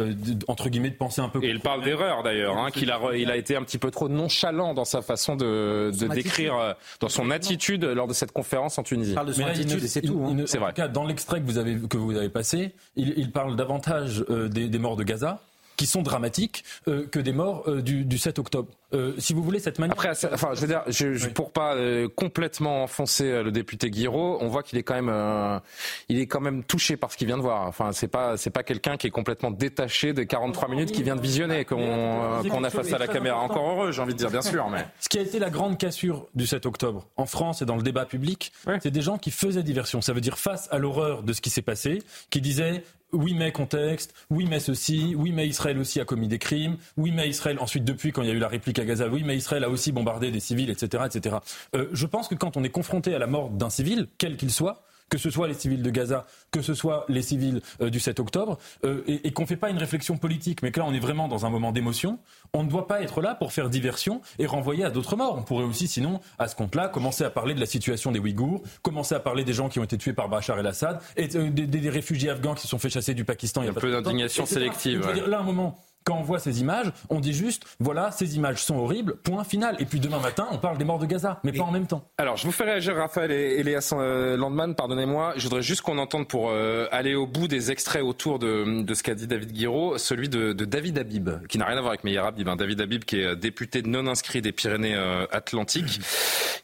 entre 0.47 0.69
guillemets, 0.69 0.89
de 0.91 0.95
penser 0.95 1.21
un 1.21 1.29
peu. 1.29 1.43
Et 1.43 1.49
il 1.49 1.59
parle 1.59 1.83
d'erreur 1.83 2.23
d'ailleurs, 2.23 2.57
hein, 2.57 2.71
qu'il 2.71 2.91
a, 2.91 2.99
il 3.15 3.29
a 3.29 3.35
été 3.35 3.55
un 3.55 3.63
petit 3.63 3.77
peu 3.77 3.91
trop 3.91 4.09
nonchalant 4.09 4.73
dans 4.73 4.85
sa 4.85 5.01
façon 5.01 5.35
de, 5.35 5.91
de 5.91 6.07
décrire, 6.07 6.75
dans 6.99 7.09
son 7.09 7.29
attitude 7.31 7.83
lors 7.83 8.07
de 8.07 8.13
cette 8.13 8.31
conférence 8.31 8.77
en 8.77 8.83
Tunisie. 8.83 9.11
Il 9.11 9.15
parle 9.15 9.27
de 9.27 9.33
son 9.33 9.45
attitude, 9.45 9.85
c'est 9.87 10.01
tout. 10.01 10.23
Hein. 10.25 10.43
C'est 10.45 10.59
vrai. 10.59 10.73
dans 10.93 11.05
l'extrait 11.05 11.41
que 11.41 11.45
vous 11.45 11.57
avez 11.57 11.77
que 11.89 11.97
vous 11.97 12.15
avez 12.15 12.29
passé, 12.29 12.73
il, 12.95 13.13
il 13.17 13.31
parle 13.31 13.55
davantage 13.55 14.23
des, 14.29 14.69
des 14.69 14.79
morts 14.79 14.95
de 14.95 15.03
Gaza 15.03 15.41
qui 15.81 15.87
sont 15.87 16.03
dramatiques 16.03 16.63
euh, 16.87 17.07
que 17.07 17.17
des 17.17 17.31
morts 17.31 17.63
euh, 17.65 17.81
du, 17.81 18.05
du, 18.05 18.19
7 18.19 18.37
octobre. 18.37 18.69
Euh, 18.93 19.15
si 19.17 19.33
vous 19.33 19.41
voulez 19.41 19.59
cette 19.59 19.79
manière. 19.79 19.93
Après, 19.93 20.11
enfin, 20.31 20.51
je 20.53 20.61
veux 20.61 20.67
dire, 20.67 20.83
je, 20.85 21.15
je, 21.15 21.27
pour 21.27 21.51
pas 21.51 21.75
complètement 22.15 22.83
enfoncer 22.83 23.41
le 23.41 23.51
député 23.51 23.89
Guiraud, 23.89 24.37
on 24.41 24.47
voit 24.47 24.61
qu'il 24.61 24.77
est 24.77 24.83
quand 24.83 25.01
même, 25.01 25.61
il 26.07 26.19
est 26.19 26.27
quand 26.27 26.39
même 26.39 26.63
touché 26.63 26.97
par 26.97 27.11
ce 27.11 27.17
qu'il 27.17 27.25
vient 27.25 27.37
de 27.37 27.41
voir. 27.41 27.65
Enfin, 27.65 27.93
c'est 27.93 28.09
pas, 28.09 28.37
c'est 28.37 28.51
pas 28.51 28.61
quelqu'un 28.61 28.95
qui 28.95 29.07
est 29.07 29.11
complètement 29.11 29.49
détaché 29.49 30.13
des 30.13 30.27
43 30.27 30.69
minutes 30.69 30.91
qu'il 30.91 31.03
vient 31.03 31.15
de 31.15 31.21
visionner, 31.21 31.65
qu'on 31.65 32.43
qu'on 32.47 32.63
a 32.63 32.69
face 32.69 32.93
à 32.93 32.99
la 32.99 33.07
caméra. 33.07 33.39
Encore 33.39 33.71
heureux, 33.71 33.91
j'ai 33.91 34.01
envie 34.03 34.13
de 34.13 34.19
dire, 34.19 34.29
bien 34.29 34.43
sûr. 34.43 34.69
Mais 34.69 34.85
ce 34.99 35.09
qui 35.09 35.17
a 35.17 35.21
été 35.21 35.39
la 35.39 35.49
grande 35.49 35.79
cassure 35.79 36.27
du 36.35 36.45
7 36.45 36.67
octobre 36.67 37.07
en 37.17 37.25
France 37.25 37.63
et 37.63 37.65
dans 37.65 37.77
le 37.77 37.83
débat 37.83 38.05
public, 38.05 38.51
c'est 38.83 38.91
des 38.91 39.01
gens 39.01 39.17
qui 39.17 39.31
faisaient 39.31 39.63
diversion. 39.63 40.01
Ça 40.01 40.13
veut 40.13 40.21
dire 40.21 40.37
face 40.37 40.67
à 40.69 40.77
l'horreur 40.77 41.23
de 41.23 41.33
ce 41.33 41.41
qui 41.41 41.49
s'est 41.49 41.63
passé, 41.63 42.03
qui 42.29 42.41
disaient 42.41 42.83
oui 43.13 43.33
mais 43.33 43.51
contexte, 43.51 44.13
oui 44.29 44.45
mais 44.49 44.59
ceci, 44.59 45.15
oui 45.15 45.31
mais 45.31 45.47
Israël 45.47 45.77
aussi 45.77 45.99
a 45.99 46.05
commis 46.05 46.27
des 46.27 46.39
crimes, 46.39 46.77
oui 46.97 47.11
mais 47.11 47.29
Israël 47.29 47.57
ensuite 47.59 47.83
depuis 47.83 48.11
quand 48.11 48.21
il 48.21 48.29
y 48.29 48.31
a 48.31 48.33
eu 48.33 48.39
la 48.39 48.47
réplique 48.47 48.79
à 48.79 48.85
Gaza, 48.85 49.07
oui 49.07 49.23
mais 49.25 49.35
Israël 49.35 49.63
a 49.63 49.69
aussi 49.69 49.91
bombardé 49.91 50.31
des 50.31 50.39
civils, 50.39 50.69
etc. 50.69 51.03
etc. 51.05 51.37
Euh, 51.75 51.87
je 51.91 52.05
pense 52.05 52.27
que 52.27 52.35
quand 52.35 52.57
on 52.57 52.63
est 52.63 52.69
confronté 52.69 53.13
à 53.15 53.19
la 53.19 53.27
mort 53.27 53.49
d'un 53.49 53.69
civil, 53.69 54.07
quel 54.17 54.37
qu'il 54.37 54.51
soit, 54.51 54.83
que 55.11 55.17
ce 55.17 55.29
soit 55.29 55.47
les 55.47 55.53
civils 55.53 55.83
de 55.83 55.89
Gaza, 55.91 56.25
que 56.51 56.61
ce 56.61 56.73
soit 56.73 57.05
les 57.09 57.21
civils 57.21 57.61
euh, 57.81 57.89
du 57.89 57.99
7 57.99 58.19
octobre, 58.19 58.57
euh, 58.85 59.03
et, 59.07 59.31
qu'on 59.31 59.43
ne 59.43 59.47
fait 59.47 59.57
pas 59.57 59.69
une 59.69 59.77
réflexion 59.77 60.17
politique, 60.17 60.63
mais 60.63 60.71
que 60.71 60.79
là 60.79 60.85
on 60.87 60.93
est 60.93 60.99
vraiment 60.99 61.27
dans 61.27 61.45
un 61.45 61.49
moment 61.49 61.73
d'émotion, 61.73 62.17
on 62.53 62.63
ne 62.63 62.69
doit 62.69 62.87
pas 62.87 63.01
être 63.01 63.21
là 63.21 63.35
pour 63.35 63.51
faire 63.51 63.69
diversion 63.69 64.21
et 64.39 64.45
renvoyer 64.45 64.85
à 64.85 64.89
d'autres 64.89 65.17
morts. 65.17 65.35
On 65.37 65.43
pourrait 65.43 65.65
aussi, 65.65 65.87
sinon, 65.87 66.21
à 66.39 66.47
ce 66.47 66.55
compte-là, 66.55 66.87
commencer 66.87 67.25
à 67.25 67.29
parler 67.29 67.53
de 67.53 67.59
la 67.59 67.65
situation 67.65 68.11
des 68.11 68.19
Ouïghours, 68.19 68.63
commencer 68.81 69.13
à 69.13 69.19
parler 69.19 69.43
des 69.43 69.53
gens 69.53 69.67
qui 69.67 69.79
ont 69.79 69.83
été 69.83 69.97
tués 69.97 70.13
par 70.13 70.29
Bachar 70.29 70.57
el-Assad, 70.57 71.01
et 71.17 71.27
euh, 71.35 71.49
des, 71.49 71.89
réfugiés 71.89 72.29
afghans 72.29 72.55
qui 72.55 72.61
se 72.61 72.69
sont 72.69 72.79
fait 72.79 72.89
chasser 72.89 73.13
du 73.13 73.25
Pakistan. 73.25 73.63
Il 73.63 73.65
y 73.65 73.67
a, 73.67 73.71
un 73.71 73.73
peu 73.73 73.91
d'indignation 73.91 74.45
sélective. 74.45 75.05
là, 75.27 75.39
un 75.39 75.43
moment, 75.43 75.77
quand 76.03 76.17
on 76.17 76.23
voit 76.23 76.39
ces 76.39 76.61
images, 76.61 76.91
on 77.09 77.19
dit 77.19 77.33
juste, 77.33 77.65
voilà, 77.79 78.11
ces 78.11 78.35
images 78.35 78.63
sont 78.63 78.75
horribles, 78.75 79.15
point 79.17 79.43
final. 79.43 79.75
Et 79.79 79.85
puis 79.85 79.99
demain 79.99 80.19
matin, 80.19 80.47
on 80.51 80.57
parle 80.57 80.77
des 80.77 80.85
morts 80.85 80.99
de 80.99 81.05
Gaza, 81.05 81.39
mais 81.43 81.51
pas 81.51 81.63
en 81.63 81.71
même 81.71 81.87
temps. 81.87 82.07
Alors, 82.17 82.37
je 82.37 82.45
vous 82.45 82.51
fais 82.51 82.63
réagir, 82.63 82.95
Raphaël 82.95 83.31
et, 83.31 83.63
Léa 83.63 83.79
euh, 83.93 84.37
Landman, 84.37 84.75
pardonnez-moi. 84.75 85.33
Je 85.37 85.43
voudrais 85.43 85.61
juste 85.61 85.81
qu'on 85.81 85.97
entende 85.97 86.27
pour 86.27 86.49
euh, 86.49 86.87
aller 86.91 87.15
au 87.15 87.27
bout 87.27 87.47
des 87.47 87.71
extraits 87.71 88.03
autour 88.03 88.39
de, 88.39 88.85
ce 88.93 89.03
qu'a 89.03 89.15
dit 89.15 89.27
David 89.27 89.51
Guiraud, 89.51 89.97
celui 89.97 90.29
de, 90.29 90.53
David 90.53 90.97
Habib, 90.97 91.29
qui 91.47 91.57
n'a 91.57 91.65
rien 91.65 91.77
à 91.77 91.81
voir 91.81 91.91
avec 91.91 92.03
Meir 92.03 92.25
Habib. 92.25 92.47
Hein. 92.47 92.55
David 92.55 92.81
Habib, 92.81 93.03
qui 93.03 93.19
est 93.19 93.35
député 93.35 93.81
non 93.83 94.07
inscrit 94.07 94.41
des 94.41 94.51
Pyrénées-Atlantiques, 94.51 96.01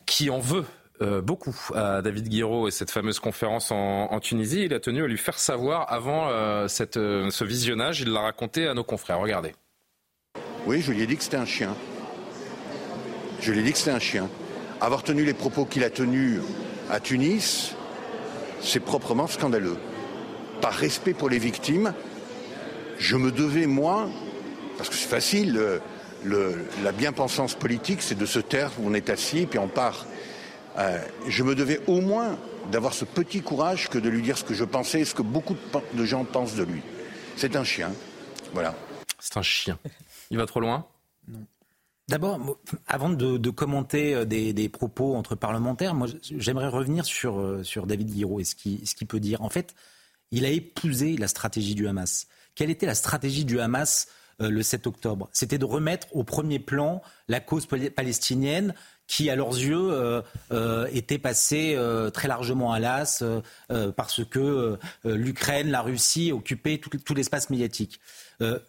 qui 0.06 0.30
en 0.30 0.40
veut 0.40 0.66
euh, 1.00 1.22
beaucoup 1.22 1.56
à 1.76 2.02
David 2.02 2.28
Guiraud 2.28 2.68
et 2.68 2.72
cette 2.72 2.90
fameuse 2.90 3.20
conférence 3.20 3.72
en, 3.72 4.20
Tunisie. 4.20 4.64
Il 4.64 4.74
a 4.74 4.80
tenu 4.80 5.04
à 5.04 5.08
lui 5.08 5.18
faire 5.18 5.38
savoir 5.38 5.92
avant 5.94 6.30
euh, 6.30 6.68
euh, 6.98 7.30
ce 7.30 7.44
visionnage. 7.44 8.02
Il 8.02 8.12
l'a 8.12 8.22
raconté 8.22 8.68
à 8.68 8.74
nos 8.74 8.84
confrères. 8.84 9.20
Regardez. 9.20 9.54
Oui, 10.66 10.82
je 10.82 10.92
lui 10.92 11.04
ai 11.04 11.08
dit 11.08 11.16
que 11.16 11.24
c'était 11.24 11.38
un 11.38 11.46
chien. 11.46 11.76
Je 13.40 13.52
lui 13.52 13.60
ai 13.60 13.64
dit 13.64 13.74
que 13.74 13.78
c'était 13.78 13.92
un 13.92 14.00
chien. 14.00 14.28
Avoir 14.82 15.04
tenu 15.04 15.24
les 15.24 15.36
propos 15.36 15.66
qu'il 15.66 15.84
a 15.84 15.92
tenus 15.92 16.42
à 16.90 17.00
Tunis, 17.00 17.76
c'est 18.62 18.80
proprement 18.80 19.28
scandaleux. 19.28 19.78
Par 20.62 20.74
respect 20.74 21.14
pour 21.14 21.30
les 21.30 21.40
victimes, 21.40 21.94
je 22.98 23.18
me 23.18 23.32
devais, 23.32 23.68
moi, 23.68 24.10
parce 24.78 24.90
que 24.90 24.96
c'est 24.96 25.08
facile, 25.08 25.80
la 26.26 26.92
bien-pensance 26.92 27.54
politique, 27.54 28.02
c'est 28.02 28.18
de 28.18 28.26
se 28.26 28.40
taire 28.40 28.72
on 28.84 28.96
est 28.96 29.12
assis, 29.12 29.46
puis 29.46 29.60
on 29.60 29.68
part. 29.68 30.08
Euh, 30.78 31.00
je 31.28 31.44
me 31.44 31.56
devais 31.56 31.82
au 31.88 32.02
moins 32.02 32.38
d'avoir 32.72 32.94
ce 32.94 33.06
petit 33.06 33.42
courage 33.42 33.90
que 33.90 33.98
de 33.98 34.10
lui 34.10 34.22
dire 34.22 34.38
ce 34.38 34.44
que 34.44 34.54
je 34.54 34.64
pensais 34.64 35.02
et 35.02 35.06
ce 35.06 35.16
que 35.16 35.22
beaucoup 35.22 35.56
de 35.94 36.06
gens 36.06 36.24
pensent 36.24 36.56
de 36.56 36.64
lui. 36.64 36.82
C'est 37.36 37.56
un 37.56 37.64
chien. 37.64 37.92
Voilà. 38.54 38.76
C'est 39.20 39.38
un 39.38 39.42
chien. 39.42 39.80
Il 40.30 40.38
va 40.38 40.46
trop 40.46 40.60
loin? 40.60 40.86
Non. 41.28 41.46
D'abord, 42.08 42.40
avant 42.88 43.10
de, 43.10 43.50
commenter 43.50 44.14
euh, 44.14 44.26
des, 44.26 44.70
propos 44.70 45.16
entre 45.16 45.36
parlementaires, 45.36 45.94
moi, 45.94 46.08
j'aimerais 46.22 46.70
revenir 46.70 47.06
sur, 47.06 47.40
euh, 47.40 47.64
sur 47.64 47.86
David 47.86 48.12
Guiraud 48.14 48.40
et 48.40 48.46
ce 48.46 48.56
qu'il 48.56 49.08
peut 49.08 49.20
dire. 49.20 49.42
En 49.42 49.50
fait, 49.50 49.76
il 50.32 50.46
a 50.46 50.50
épousé 50.50 51.18
la 51.18 51.28
stratégie 51.28 51.76
du 51.76 51.88
Hamas. 51.88 52.28
Quelle 52.56 52.70
était 52.70 52.86
la 52.86 52.96
stratégie 52.96 53.46
du 53.46 53.60
Hamas 53.60 54.08
le 54.40 54.62
7 54.62 54.88
octobre? 54.88 55.30
C'était 55.32 55.58
de 55.58 55.66
remettre 55.66 56.08
au 56.16 56.24
premier 56.24 56.60
plan 56.60 57.02
la 57.28 57.40
cause 57.40 57.66
palestinienne, 57.66 58.74
qui, 59.08 59.30
à 59.30 59.36
leurs 59.36 59.58
yeux, 59.58 59.90
euh, 59.92 60.22
euh, 60.52 60.88
étaient 60.92 61.18
passés 61.18 61.74
euh, 61.76 62.10
très 62.10 62.28
largement 62.28 62.74
à 62.74 62.80
l'as 62.80 63.24
parce 63.96 64.24
que 64.26 64.78
l'Ukraine, 65.04 65.72
la 65.72 65.82
Russie 65.82 66.32
occupaient 66.32 66.78
tout, 66.78 67.14
l'espace 67.14 67.50
médiatique. 67.50 68.00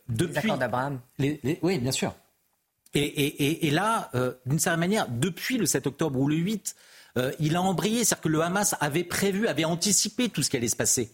depuis, 0.09 0.51
les 0.51 0.57
d'Abraham. 0.57 1.01
oui, 1.19 1.79
bien 1.79 1.93
sûr. 1.93 2.15
Et, 2.95 3.67
et 3.67 3.71
là, 3.71 4.11
d'une 4.47 4.59
certaine 4.59 4.81
manière, 4.81 5.07
depuis 5.09 5.59
le 5.59 5.67
7 5.67 5.87
octobre 5.87 6.19
ou 6.19 6.29
le 6.29 6.37
8, 6.37 6.77
il 7.39 7.57
a 7.57 7.63
embrayé, 7.63 8.05
c'est-à-dire 8.05 8.23
que 8.23 8.29
le 8.29 8.41
Hamas 8.43 8.77
avait 8.81 9.05
prévu, 9.05 9.47
avait 9.49 9.65
anticipé 9.65 10.29
tout 10.29 10.43
ce 10.43 10.51
qui 10.51 10.57
allait 10.57 10.69
se 10.69 10.77
passer. 10.77 11.13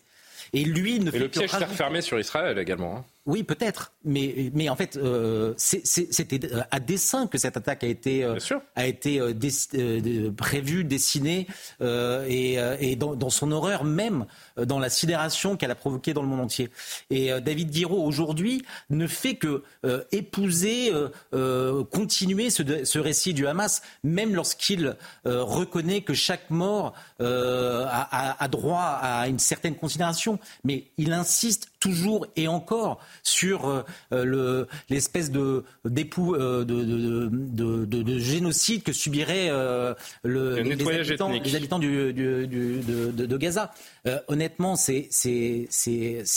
Et 0.52 0.64
lui 0.64 1.00
ne 1.00 1.10
et 1.10 1.18
le 1.18 1.28
piège 1.28 1.50
s'est 1.50 1.64
refermé 1.64 2.00
sur 2.00 2.18
Israël 2.20 2.58
également. 2.58 2.98
Hein. 2.98 3.04
Oui, 3.26 3.42
peut-être, 3.42 3.94
mais, 4.04 4.50
mais 4.52 4.68
en 4.68 4.76
fait, 4.76 4.98
euh, 4.98 5.54
c'était 5.56 6.40
à 6.70 6.78
dessein 6.78 7.26
que 7.26 7.38
cette 7.38 7.56
attaque 7.56 7.82
a 7.82 7.86
été, 7.86 8.22
euh, 8.22 8.38
a 8.76 8.86
été 8.86 9.18
euh, 9.18 10.30
prévue, 10.36 10.84
dessinée, 10.84 11.46
et, 11.80 12.58
et 12.80 12.96
dans, 12.96 13.16
dans, 13.16 13.30
son 13.30 13.50
horreur 13.50 13.84
même, 13.84 14.26
dans 14.58 14.78
la 14.78 14.90
sidération 14.90 15.56
qu'elle 15.56 15.70
a 15.70 15.74
provoquée 15.74 16.12
dans 16.12 16.20
le 16.20 16.28
monde 16.28 16.40
entier. 16.40 16.68
Et 17.08 17.30
David 17.40 17.70
Guiraud, 17.70 18.04
aujourd'hui, 18.04 18.62
ne 18.90 19.06
fait 19.06 19.36
que 19.36 19.62
épouser, 20.12 20.92
continuer 21.90 22.50
ce, 22.50 22.84
ce, 22.84 22.98
récit 22.98 23.32
du 23.32 23.46
Hamas, 23.46 23.82
même 24.02 24.34
lorsqu'il 24.34 24.96
reconnaît 25.24 26.02
que 26.02 26.12
chaque 26.14 26.50
mort 26.50 26.92
a, 27.20 28.36
a 28.42 28.48
droit 28.48 28.98
à 29.00 29.28
une 29.28 29.38
certaine 29.38 29.76
considération. 29.76 30.38
Mais 30.64 30.84
il 30.98 31.12
insiste 31.12 31.68
toujours 31.84 32.26
et 32.34 32.48
encore 32.48 32.98
sur 33.22 33.68
euh, 33.68 33.82
euh, 34.12 34.64
l'espèce 34.88 35.30
de, 35.30 35.64
euh, 35.84 36.64
de, 36.64 38.18
génocide 38.18 38.82
que 38.82 38.94
subiraient 38.94 39.50
le, 40.22 40.60
les, 40.62 40.72
habitants, 40.72 41.28
les, 41.28 41.54
habitants, 41.54 41.78
du, 41.78 42.14
de, 42.14 43.36
Gaza. 43.36 43.70
honnêtement, 44.28 44.76
c'est, 44.76 45.10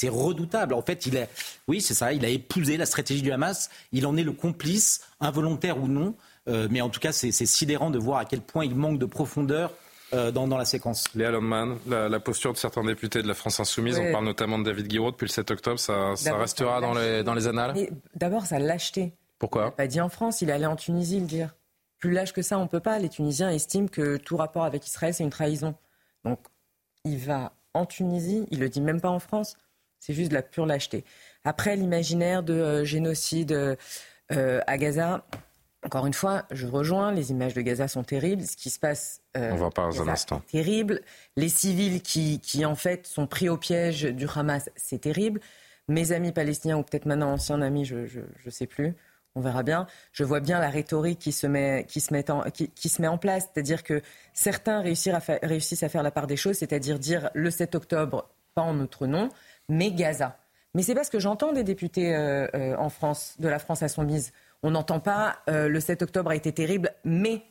redoutable. 0.09 0.73
En 0.73 0.81
fait, 0.81 1.05
il 1.05 1.15
est, 1.15 1.29
oui, 1.69 1.79
c'est 1.79 1.93
ça, 1.93 2.11
il 2.11 2.25
a 2.25 2.29
épousé 2.29 2.75
la 2.75 2.85
stratégie 2.85 3.21
du 3.21 3.31
Hamas. 3.31 3.69
Il 3.93 4.05
en 4.05 4.17
est 4.17 4.23
le 4.23 4.33
complice, 4.33 4.99
involontaire 5.21 5.81
ou 5.81 5.87
non. 5.87 6.13
mais 6.45 6.81
en 6.81 6.89
tout 6.89 6.99
cas, 6.99 7.13
c'est 7.13 7.31
sidérant 7.31 7.89
de 7.89 7.99
voir 7.99 8.19
à 8.19 8.25
quel 8.25 8.41
point 8.41 8.65
il 8.65 8.75
manque 8.75 8.99
de 8.99 9.05
profondeur 9.05 9.71
euh, 10.13 10.31
dans, 10.31 10.47
la 10.47 10.65
séquence. 10.65 11.05
Léa 11.15 11.31
Londman, 11.31 11.77
la, 11.87 12.19
posture 12.19 12.53
de 12.53 12.57
certains 12.57 12.83
députés 12.83 13.21
de 13.21 13.27
la 13.27 13.33
France 13.33 13.59
Insoumise, 13.59 13.99
on 13.99 14.11
parle 14.11 14.25
notamment 14.25 14.57
de 14.59 14.63
David 14.63 14.87
Guiraud 14.87 15.11
depuis 15.11 15.25
le 15.25 15.31
7 15.31 15.51
octobre, 15.51 15.79
ça, 15.79 16.13
restera 16.37 16.79
dans 16.81 16.93
les, 16.93 17.23
dans 17.23 17.33
les 17.33 17.47
annales 17.47 17.75
D'abord, 18.15 18.45
ça 18.45 18.59
l'acheter. 18.59 19.13
Pourquoi 19.39 19.67
Il 19.73 19.75
pas 19.75 19.87
dit 19.87 20.01
en 20.01 20.09
France, 20.09 20.41
il 20.41 20.49
est 20.49 20.53
allé 20.53 20.65
en 20.65 20.75
Tunisie 20.75 21.19
le 21.19 21.25
dire. 21.25 21.55
Plus 21.99 22.11
lâche 22.11 22.33
que 22.33 22.41
ça, 22.41 22.57
on 22.57 22.63
ne 22.63 22.67
peut 22.67 22.79
pas. 22.79 22.99
Les 22.99 23.09
Tunisiens 23.09 23.49
estiment 23.49 23.87
que 23.87 24.17
tout 24.17 24.37
rapport 24.37 24.63
avec 24.63 24.85
Israël, 24.85 25.13
c'est 25.13 25.23
une 25.23 25.29
trahison. 25.29 25.75
Donc, 26.23 26.39
il 27.03 27.17
va 27.17 27.53
en 27.73 27.85
Tunisie, 27.85 28.45
il 28.51 28.59
le 28.59 28.69
dit 28.69 28.81
même 28.81 29.01
pas 29.01 29.09
en 29.09 29.19
France, 29.19 29.55
c'est 29.99 30.13
juste 30.13 30.29
de 30.29 30.35
la 30.35 30.41
pure 30.41 30.65
lâcheté. 30.65 31.05
Après, 31.43 31.75
l'imaginaire 31.75 32.43
de 32.43 32.53
euh, 32.53 32.85
génocide 32.85 33.51
euh, 34.31 34.61
à 34.67 34.77
Gaza, 34.77 35.25
encore 35.87 36.05
une 36.05 36.13
fois, 36.13 36.43
je 36.51 36.67
rejoins, 36.67 37.13
les 37.13 37.31
images 37.31 37.53
de 37.53 37.61
Gaza 37.61 37.87
sont 37.87 38.03
terribles. 38.03 38.43
Ce 38.43 38.57
qui 38.57 38.69
se 38.69 38.77
passe 38.77 39.21
euh, 39.37 39.51
On 39.53 39.55
va 39.55 39.69
pas 39.69 39.83
un 39.83 40.07
instant. 40.09 40.41
terrible. 40.51 40.99
Les 41.37 41.47
civils 41.47 42.01
qui, 42.01 42.41
qui, 42.41 42.65
en 42.65 42.75
fait, 42.75 43.07
sont 43.07 43.25
pris 43.25 43.47
au 43.47 43.55
piège 43.55 44.03
du 44.03 44.27
Hamas, 44.35 44.69
c'est 44.75 44.99
terrible. 44.99 45.39
Mes 45.87 46.11
amis 46.11 46.33
palestiniens, 46.33 46.77
ou 46.77 46.83
peut-être 46.83 47.05
maintenant 47.05 47.31
anciens 47.31 47.61
amis, 47.61 47.85
je 47.85 48.19
ne 48.45 48.51
sais 48.51 48.67
plus, 48.67 48.95
on 49.35 49.39
verra 49.39 49.63
bien. 49.63 49.87
Je 50.11 50.25
vois 50.25 50.41
bien 50.41 50.59
la 50.59 50.69
rhétorique 50.69 51.19
qui 51.19 51.31
se 51.31 51.47
met, 51.47 51.85
qui 51.87 52.01
se 52.01 52.11
met, 52.11 52.29
en, 52.29 52.41
qui, 52.51 52.89
se 52.89 53.01
met 53.01 53.07
en 53.07 53.17
place. 53.17 53.47
C'est-à-dire 53.53 53.83
que 53.83 54.01
certains 54.33 54.81
réussissent 54.81 55.13
à, 55.13 55.21
faire, 55.21 55.39
réussissent 55.41 55.83
à 55.83 55.89
faire 55.89 56.03
la 56.03 56.11
part 56.11 56.27
des 56.27 56.35
choses, 56.35 56.57
c'est-à-dire 56.57 56.99
dire 56.99 57.29
le 57.33 57.49
7 57.49 57.75
octobre, 57.75 58.29
pas 58.55 58.63
en 58.63 58.73
notre 58.73 59.07
nom, 59.07 59.29
mais 59.69 59.91
Gaza. 59.91 60.37
Mais 60.73 60.83
c'est 60.83 60.95
parce 60.95 61.09
que 61.09 61.19
j'entends 61.19 61.53
des 61.53 61.63
députés 61.63 62.13
euh, 62.13 62.45
euh, 62.55 62.75
en 62.75 62.89
France, 62.89 63.35
de 63.39 63.47
la 63.47 63.57
France 63.57 63.83
à 63.83 63.87
son 63.87 64.03
mise. 64.03 64.33
On 64.63 64.71
n'entend 64.71 64.99
pas 64.99 65.39
euh, 65.49 65.67
le 65.67 65.79
7 65.79 66.01
octobre 66.01 66.31
a 66.31 66.35
été 66.35 66.51
terrible, 66.51 66.91
mais, 67.03 67.43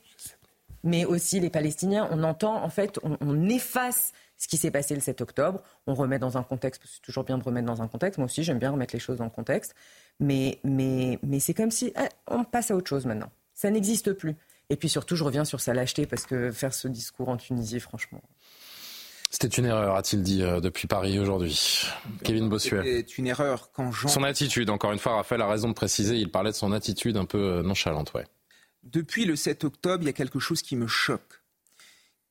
mais 0.83 1.05
aussi 1.05 1.41
les 1.41 1.51
Palestiniens. 1.51 2.09
On 2.11 2.23
entend, 2.23 2.63
en 2.63 2.69
fait, 2.69 2.99
on, 3.03 3.49
efface 3.49 4.13
ce 4.37 4.49
qui 4.49 4.57
s'est 4.57 4.71
passé 4.71 4.95
le 4.95 5.01
7 5.01 5.21
octobre. 5.21 5.63
On 5.87 5.95
remet 5.95 6.19
dans 6.19 6.37
un 6.37 6.43
contexte, 6.43 6.83
c'est 6.85 7.03
toujours 7.03 7.25
bien 7.25 7.39
de 7.39 7.45
remettre 7.45 7.67
dans 7.67 7.83
un 7.83 7.89
contexte. 7.89 8.19
Moi 8.19 8.27
aussi, 8.27 8.43
j'aime 8.43 8.59
bien 8.59 8.71
remettre 8.71 8.95
les 8.95 9.01
choses 9.01 9.19
dans 9.19 9.25
le 9.25 9.31
contexte. 9.31 9.75
Mais, 10.19 10.59
mais, 10.65 11.19
mais 11.23 11.41
c'est 11.41 11.55
comme 11.55 11.71
si 11.71 11.93
eh, 11.97 12.09
on 12.27 12.45
passe 12.45 12.71
à 12.71 12.77
autre 12.77 12.89
chose 12.89 13.07
maintenant. 13.07 13.31
Ça 13.55 13.71
n'existe 13.71 14.13
plus. 14.13 14.37
Et 14.69 14.77
puis 14.77 14.89
surtout, 14.89 15.15
je 15.17 15.25
reviens 15.25 15.45
sur 15.45 15.61
sa 15.61 15.75
lâcheté, 15.75 16.07
parce 16.07 16.27
que 16.27 16.51
faire 16.51 16.75
ce 16.75 16.89
discours 16.89 17.29
en 17.29 17.37
Tunisie, 17.37 17.81
franchement. 17.81 18.21
C'était 19.39 19.55
une 19.55 19.67
erreur, 19.67 19.97
a-t-il 19.97 20.23
dit 20.23 20.43
euh, 20.43 20.61
depuis 20.61 20.89
Paris 20.89 21.19
aujourd'hui. 21.19 21.83
Kevin 22.25 22.49
Bossuet. 22.49 22.81
C'était 22.83 23.13
une 23.19 23.27
erreur 23.27 23.71
quand 23.71 23.93
Jean... 23.93 24.09
Son 24.09 24.23
attitude, 24.23 24.71
encore 24.71 24.93
une 24.93 24.99
fois, 24.99 25.17
Raphaël 25.17 25.43
a 25.43 25.47
raison 25.47 25.69
de 25.69 25.75
préciser, 25.75 26.17
il 26.17 26.31
parlait 26.31 26.53
de 26.53 26.57
son 26.57 26.73
attitude 26.73 27.19
un 27.19 27.27
peu 27.27 27.37
euh, 27.37 27.63
nonchalante, 27.63 28.15
ouais. 28.15 28.25
Depuis 28.85 29.27
le 29.27 29.37
7 29.37 29.65
octobre, 29.65 30.05
il 30.05 30.07
y 30.07 30.09
a 30.09 30.15
quelque 30.15 30.39
chose 30.39 30.63
qui 30.63 30.75
me 30.75 30.87
choque 30.87 31.43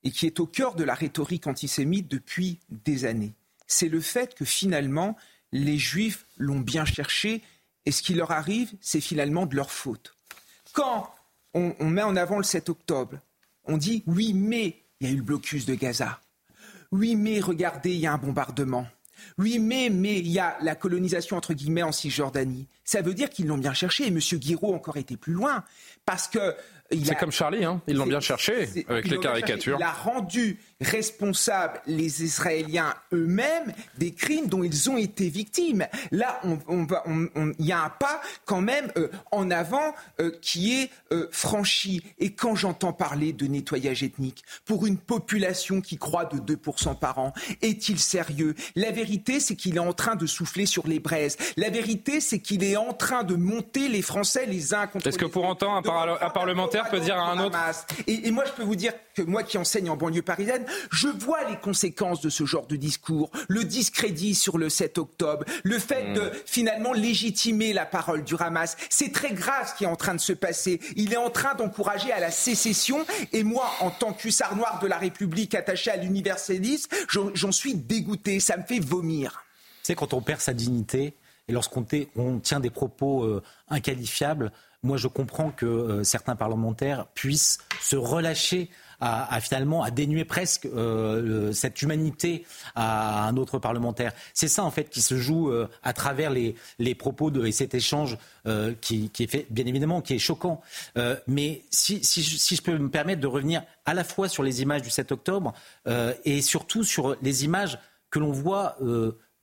et 0.04 0.10
qui 0.10 0.26
est 0.26 0.40
au 0.40 0.48
cœur 0.48 0.74
de 0.74 0.84
la 0.84 0.96
rhétorique 0.96 1.46
antisémite 1.46 2.10
depuis 2.10 2.60
des 2.70 3.06
années. 3.06 3.36
C'est 3.68 3.90
le 3.90 4.02
fait 4.02 4.34
que 4.34 4.44
finalement, 4.44 5.16
les 5.52 5.78
Juifs 5.78 6.26
l'ont 6.38 6.60
bien 6.60 6.86
cherché 6.86 7.44
et 7.86 7.92
ce 7.92 8.02
qui 8.02 8.16
leur 8.16 8.32
arrive, 8.32 8.74
c'est 8.82 9.00
finalement 9.00 9.46
de 9.46 9.56
leur 9.56 9.70
faute. 9.70 10.18
Quand 10.74 11.14
on, 11.54 11.76
on 11.80 11.86
met 11.86 12.02
en 12.02 12.16
avant 12.16 12.38
le 12.38 12.44
7 12.44 12.68
octobre, 12.70 13.20
on 13.66 13.78
dit 13.78 14.02
oui, 14.08 14.34
mais 14.34 14.82
il 15.00 15.08
y 15.08 15.12
a 15.12 15.14
eu 15.14 15.18
le 15.18 15.22
blocus 15.22 15.68
de 15.68 15.76
Gaza. 15.76 16.20
Oui, 16.96 17.16
mais 17.16 17.40
regardez, 17.40 17.94
il 17.94 18.00
y 18.00 18.08
a 18.08 18.14
un 18.14 18.18
bombardement. 18.18 18.88
Oui, 19.38 19.60
mais, 19.60 19.90
mais 19.92 20.18
il 20.20 20.28
y 20.28 20.40
a 20.40 20.58
la 20.62 20.76
colonisation 20.76 21.36
entre 21.36 21.54
guillemets 21.54 21.84
en 21.84 21.92
Cisjordanie. 21.92 22.68
Ça 22.86 23.02
veut 23.02 23.14
dire 23.14 23.30
qu'ils 23.30 23.48
l'ont 23.48 23.58
bien 23.58 23.74
cherché. 23.74 24.06
Et 24.06 24.08
M. 24.08 24.20
Guiraud 24.20 24.74
encore 24.74 24.98
été 24.98 25.18
plus 25.18 25.34
loin. 25.34 25.64
Parce 26.06 26.28
que 26.28 26.56
c'est 26.92 27.16
comme 27.16 27.32
Charlie, 27.32 27.66
hein. 27.66 27.82
ils 27.88 27.98
l'ont 27.98 28.06
bien 28.06 28.20
cherché 28.20 28.86
avec 28.88 29.10
les 29.10 29.20
caricatures. 29.20 29.78
Il 29.80 29.84
a 29.84 29.92
rendu 29.92 30.60
responsables 30.82 31.82
les 31.88 32.24
Israéliens 32.24 32.94
eux-mêmes 33.14 33.74
des 33.98 34.14
crimes 34.14 34.48
dont 34.48 34.64
ils 34.64 34.90
ont 34.90 34.98
été 34.98 35.30
victimes. 35.30 35.88
Là, 36.12 36.40
il 36.44 36.58
on, 36.68 36.88
on, 37.36 37.52
y 37.60 37.72
a 37.72 37.84
un 37.84 37.90
pas 37.90 38.22
quand 38.46 38.62
même 38.62 38.92
euh, 38.98 39.10
en 39.32 39.52
avant 39.52 39.94
euh, 40.20 40.32
qui 40.42 40.82
est 40.82 40.90
euh, 41.12 41.28
franchi. 41.32 42.04
Et 42.20 42.34
quand 42.34 42.56
j'entends 42.56 42.94
parler 42.94 43.34
de 43.34 43.48
nettoyage 43.48 44.04
ethnique 44.04 44.44
pour 44.66 44.86
une 44.86 44.98
population 44.98 45.82
qui 45.82 45.98
croît 45.98 46.26
de 46.26 46.38
2% 46.56 46.98
par 47.00 47.20
an, 47.20 47.34
est-il 47.62 48.00
sérieux? 48.00 48.56
La 48.76 48.92
vérité, 48.92 49.40
c'est 49.40 49.56
qu'il 49.56 49.78
est 49.78 49.80
en 49.80 49.94
train 49.94 50.16
de 50.16 50.26
souffler 50.26 50.66
sur 50.66 50.88
les 50.88 51.00
braises. 51.00 51.38
La 51.58 51.70
vérité, 51.70 52.20
c'est 52.20 52.40
qu'il 52.40 52.64
est 52.64 52.78
en 52.78 52.94
train 52.94 53.24
de 53.24 53.36
monter 53.36 53.88
les 53.88 54.02
Français 54.02 54.46
les 54.46 54.74
uns 54.74 54.88
contre 54.88 54.96
les 54.96 55.00
autres. 55.00 55.08
Est-ce 55.08 55.18
que 55.18 55.26
pour 55.26 55.46
autant 55.46 55.76
un, 55.76 55.80
un 56.22 56.30
parlementaire 56.30 56.90
peut 56.90 57.00
dire 57.00 57.18
à 57.18 57.32
un 57.32 57.44
autre. 57.44 57.58
Et, 58.08 58.28
et, 58.28 58.32
moi, 58.32 58.44
je 58.46 58.52
peux 58.52 58.64
vous 58.64 58.76
dire 58.76 58.94
que 59.16 59.22
moi 59.22 59.44
qui 59.44 59.58
enseigne 59.58 59.90
en 59.90 59.96
banlieue 59.96 60.22
parisienne, 60.22 60.65
je 60.92 61.08
vois 61.08 61.44
les 61.50 61.58
conséquences 61.58 62.22
de 62.22 62.30
ce 62.30 62.46
genre 62.46 62.68
de 62.68 62.76
discours. 62.76 63.32
Le 63.48 63.64
discrédit 63.64 64.36
sur 64.36 64.58
le 64.58 64.70
7 64.70 64.98
octobre, 64.98 65.46
le 65.64 65.80
fait 65.80 66.14
de 66.14 66.22
mm. 66.22 66.32
finalement 66.46 66.94
légitimer 66.94 67.74
la 67.74 67.86
parole 67.86 68.24
du 68.24 68.36
Hamas. 68.40 68.78
C'est 68.90 69.12
très 69.12 69.34
grave 69.34 69.70
ce 69.70 69.78
qui 69.78 69.84
est 69.84 69.88
en 69.88 69.96
train 69.96 70.16
de 70.16 70.20
se 70.20 70.34
passer. 70.34 70.80
Il 70.96 71.14
est 71.14 71.18
en 71.18 71.30
train 71.30 71.56
d'encourager 71.56 72.12
à 72.12 72.20
la 72.20 72.32
sécession. 72.32 73.06
Et 73.34 73.44
moi, 73.44 73.70
en 73.82 73.90
tant 73.90 74.14
qu'hussard 74.14 74.56
noir 74.56 74.80
de 74.82 74.88
la 74.88 74.98
République 74.98 75.56
attaché 75.56 75.92
à 75.92 75.98
l'universalisme, 75.98 76.90
j'en 77.10 77.52
suis 77.52 77.76
dégoûté. 77.76 78.40
Ça 78.40 78.58
me 78.58 78.64
fait 78.64 78.80
vomir. 78.80 79.44
C'est 79.84 79.96
quand 79.96 80.14
on 80.14 80.22
perd 80.22 80.42
sa 80.42 80.54
dignité 80.54 81.14
et 81.48 81.52
lorsqu'on 81.52 81.86
tient 82.42 82.60
des 82.60 82.70
propos 82.70 83.24
euh, 83.24 83.44
inqualifiables, 83.70 84.52
moi 84.82 84.98
je 84.98 85.08
comprends 85.08 85.52
que 85.52 85.66
euh, 85.66 86.04
certains 86.04 86.36
parlementaires 86.36 87.06
puissent 87.14 87.60
se 87.82 87.96
relâcher 87.96 88.70
à, 89.00 89.40
finalement 89.42 89.84
à 89.84 89.92
dénuer 89.92 90.26
presque 90.26 90.66
euh, 90.66 91.52
cette 91.52 91.82
humanité 91.82 92.46
à 92.76 93.28
un 93.28 93.38
autre 93.38 93.60
parlementaire. 93.60 94.14
C'est 94.34 94.48
ça 94.48 94.64
en 94.64 94.72
fait 94.72 94.90
qui 94.90 95.02
se 95.02 95.18
joue 95.18 95.50
euh, 95.50 95.68
à 95.84 95.94
travers 95.94 96.30
les, 96.30 96.56
les, 96.80 96.96
propos 96.96 97.32
de, 97.32 97.46
et 97.46 97.52
cet 97.52 97.74
échange 97.74 98.18
qui, 98.82 99.10
qui, 99.10 99.24
est 99.24 99.52
bien 99.52 99.66
évidemment 99.66 100.02
qui 100.02 100.14
est 100.14 100.20
choquant. 100.20 100.62
mais 101.28 101.64
si, 101.72 102.04
si, 102.04 102.24
si, 102.24 102.56
je 102.56 102.62
peux 102.62 102.78
me 102.78 102.90
permettre 102.90 103.22
de 103.22 103.28
revenir 103.28 103.64
à 103.86 103.94
la 103.94 104.04
fois 104.04 104.30
sur 104.30 104.44
les 104.44 104.62
images 104.62 104.82
du 104.82 104.90
7 104.90 105.12
octobre 105.12 105.54
et 106.26 106.42
surtout 106.42 106.84
sur 106.84 107.16
les 107.22 107.44
images 107.44 107.80
que 108.12 108.20
l'on 108.20 108.32
voit 108.32 108.78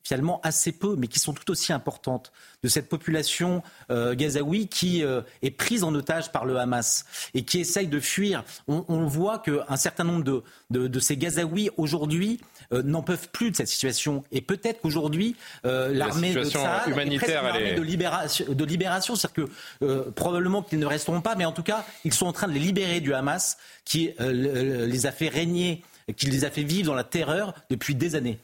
finalement 0.03 0.41
assez 0.43 0.73
peu, 0.73 0.97
mais 0.97 1.07
qui 1.07 1.19
sont 1.19 1.33
tout 1.33 1.51
aussi 1.51 1.73
importantes, 1.73 2.33
de 2.63 2.69
cette 2.69 2.89
population 2.89 3.63
euh, 3.91 4.15
gazaoui 4.15 4.69
qui 4.69 5.05
euh, 5.05 5.23
est 5.43 5.51
prise 5.51 5.85
en 5.85 5.95
otage 5.95 6.31
par 6.33 6.45
le 6.45 6.59
Hamas 6.59 7.05
et 7.35 7.43
qui 7.45 7.61
essaye 7.61 7.87
de 7.89 8.01
fuir. 8.01 8.45
On, 8.69 8.85
on 8.89 9.07
voit 9.07 9.39
qu'un 9.41 9.77
certain 9.77 10.05
nombre 10.05 10.25
de, 10.25 10.43
de, 10.71 10.87
de 10.87 11.01
ces 11.01 11.17
Gazaouis 11.17 11.71
aujourd'hui 11.77 12.41
euh, 12.73 12.83
n'en 12.83 13.03
peuvent 13.03 13.29
plus 13.31 13.51
de 13.51 13.57
cette 13.57 13.69
situation. 13.69 14.23
Et 14.33 14.41
peut-être 14.41 14.81
qu'aujourd'hui, 14.81 15.37
euh, 15.65 15.93
l'armée 15.93 16.35
de 16.35 16.45
Tsahal 16.45 16.91
humanitaire, 16.91 17.45
est 17.45 17.51
une 17.51 17.57
armée 17.57 17.75
de 17.75 17.83
libération. 17.83 18.45
De 18.49 18.65
libération 18.65 19.17
C'est-à-dire 19.17 19.49
que 19.81 20.11
probablement 20.11 20.63
qu'ils 20.63 20.79
ne 20.79 20.87
resteront 20.87 21.21
pas, 21.21 21.35
mais 21.35 21.45
en 21.45 21.53
tout 21.53 21.63
cas, 21.63 21.85
ils 22.05 22.15
sont 22.15 22.27
en 22.27 22.33
train 22.33 22.49
de 22.49 22.53
les 22.53 22.61
libérer 22.61 23.01
du 23.01 23.15
Hamas 23.15 23.57
qui 23.85 24.11
les 24.19 25.07
a 25.07 25.13
fait 25.13 25.29
régner, 25.29 25.83
qui 26.17 26.27
les 26.27 26.45
a 26.45 26.51
fait 26.51 26.63
vivre 26.63 26.87
dans 26.87 26.95
la 26.95 27.05
terreur 27.05 27.55
depuis 27.71 27.95
des 27.95 28.15
années. 28.15 28.39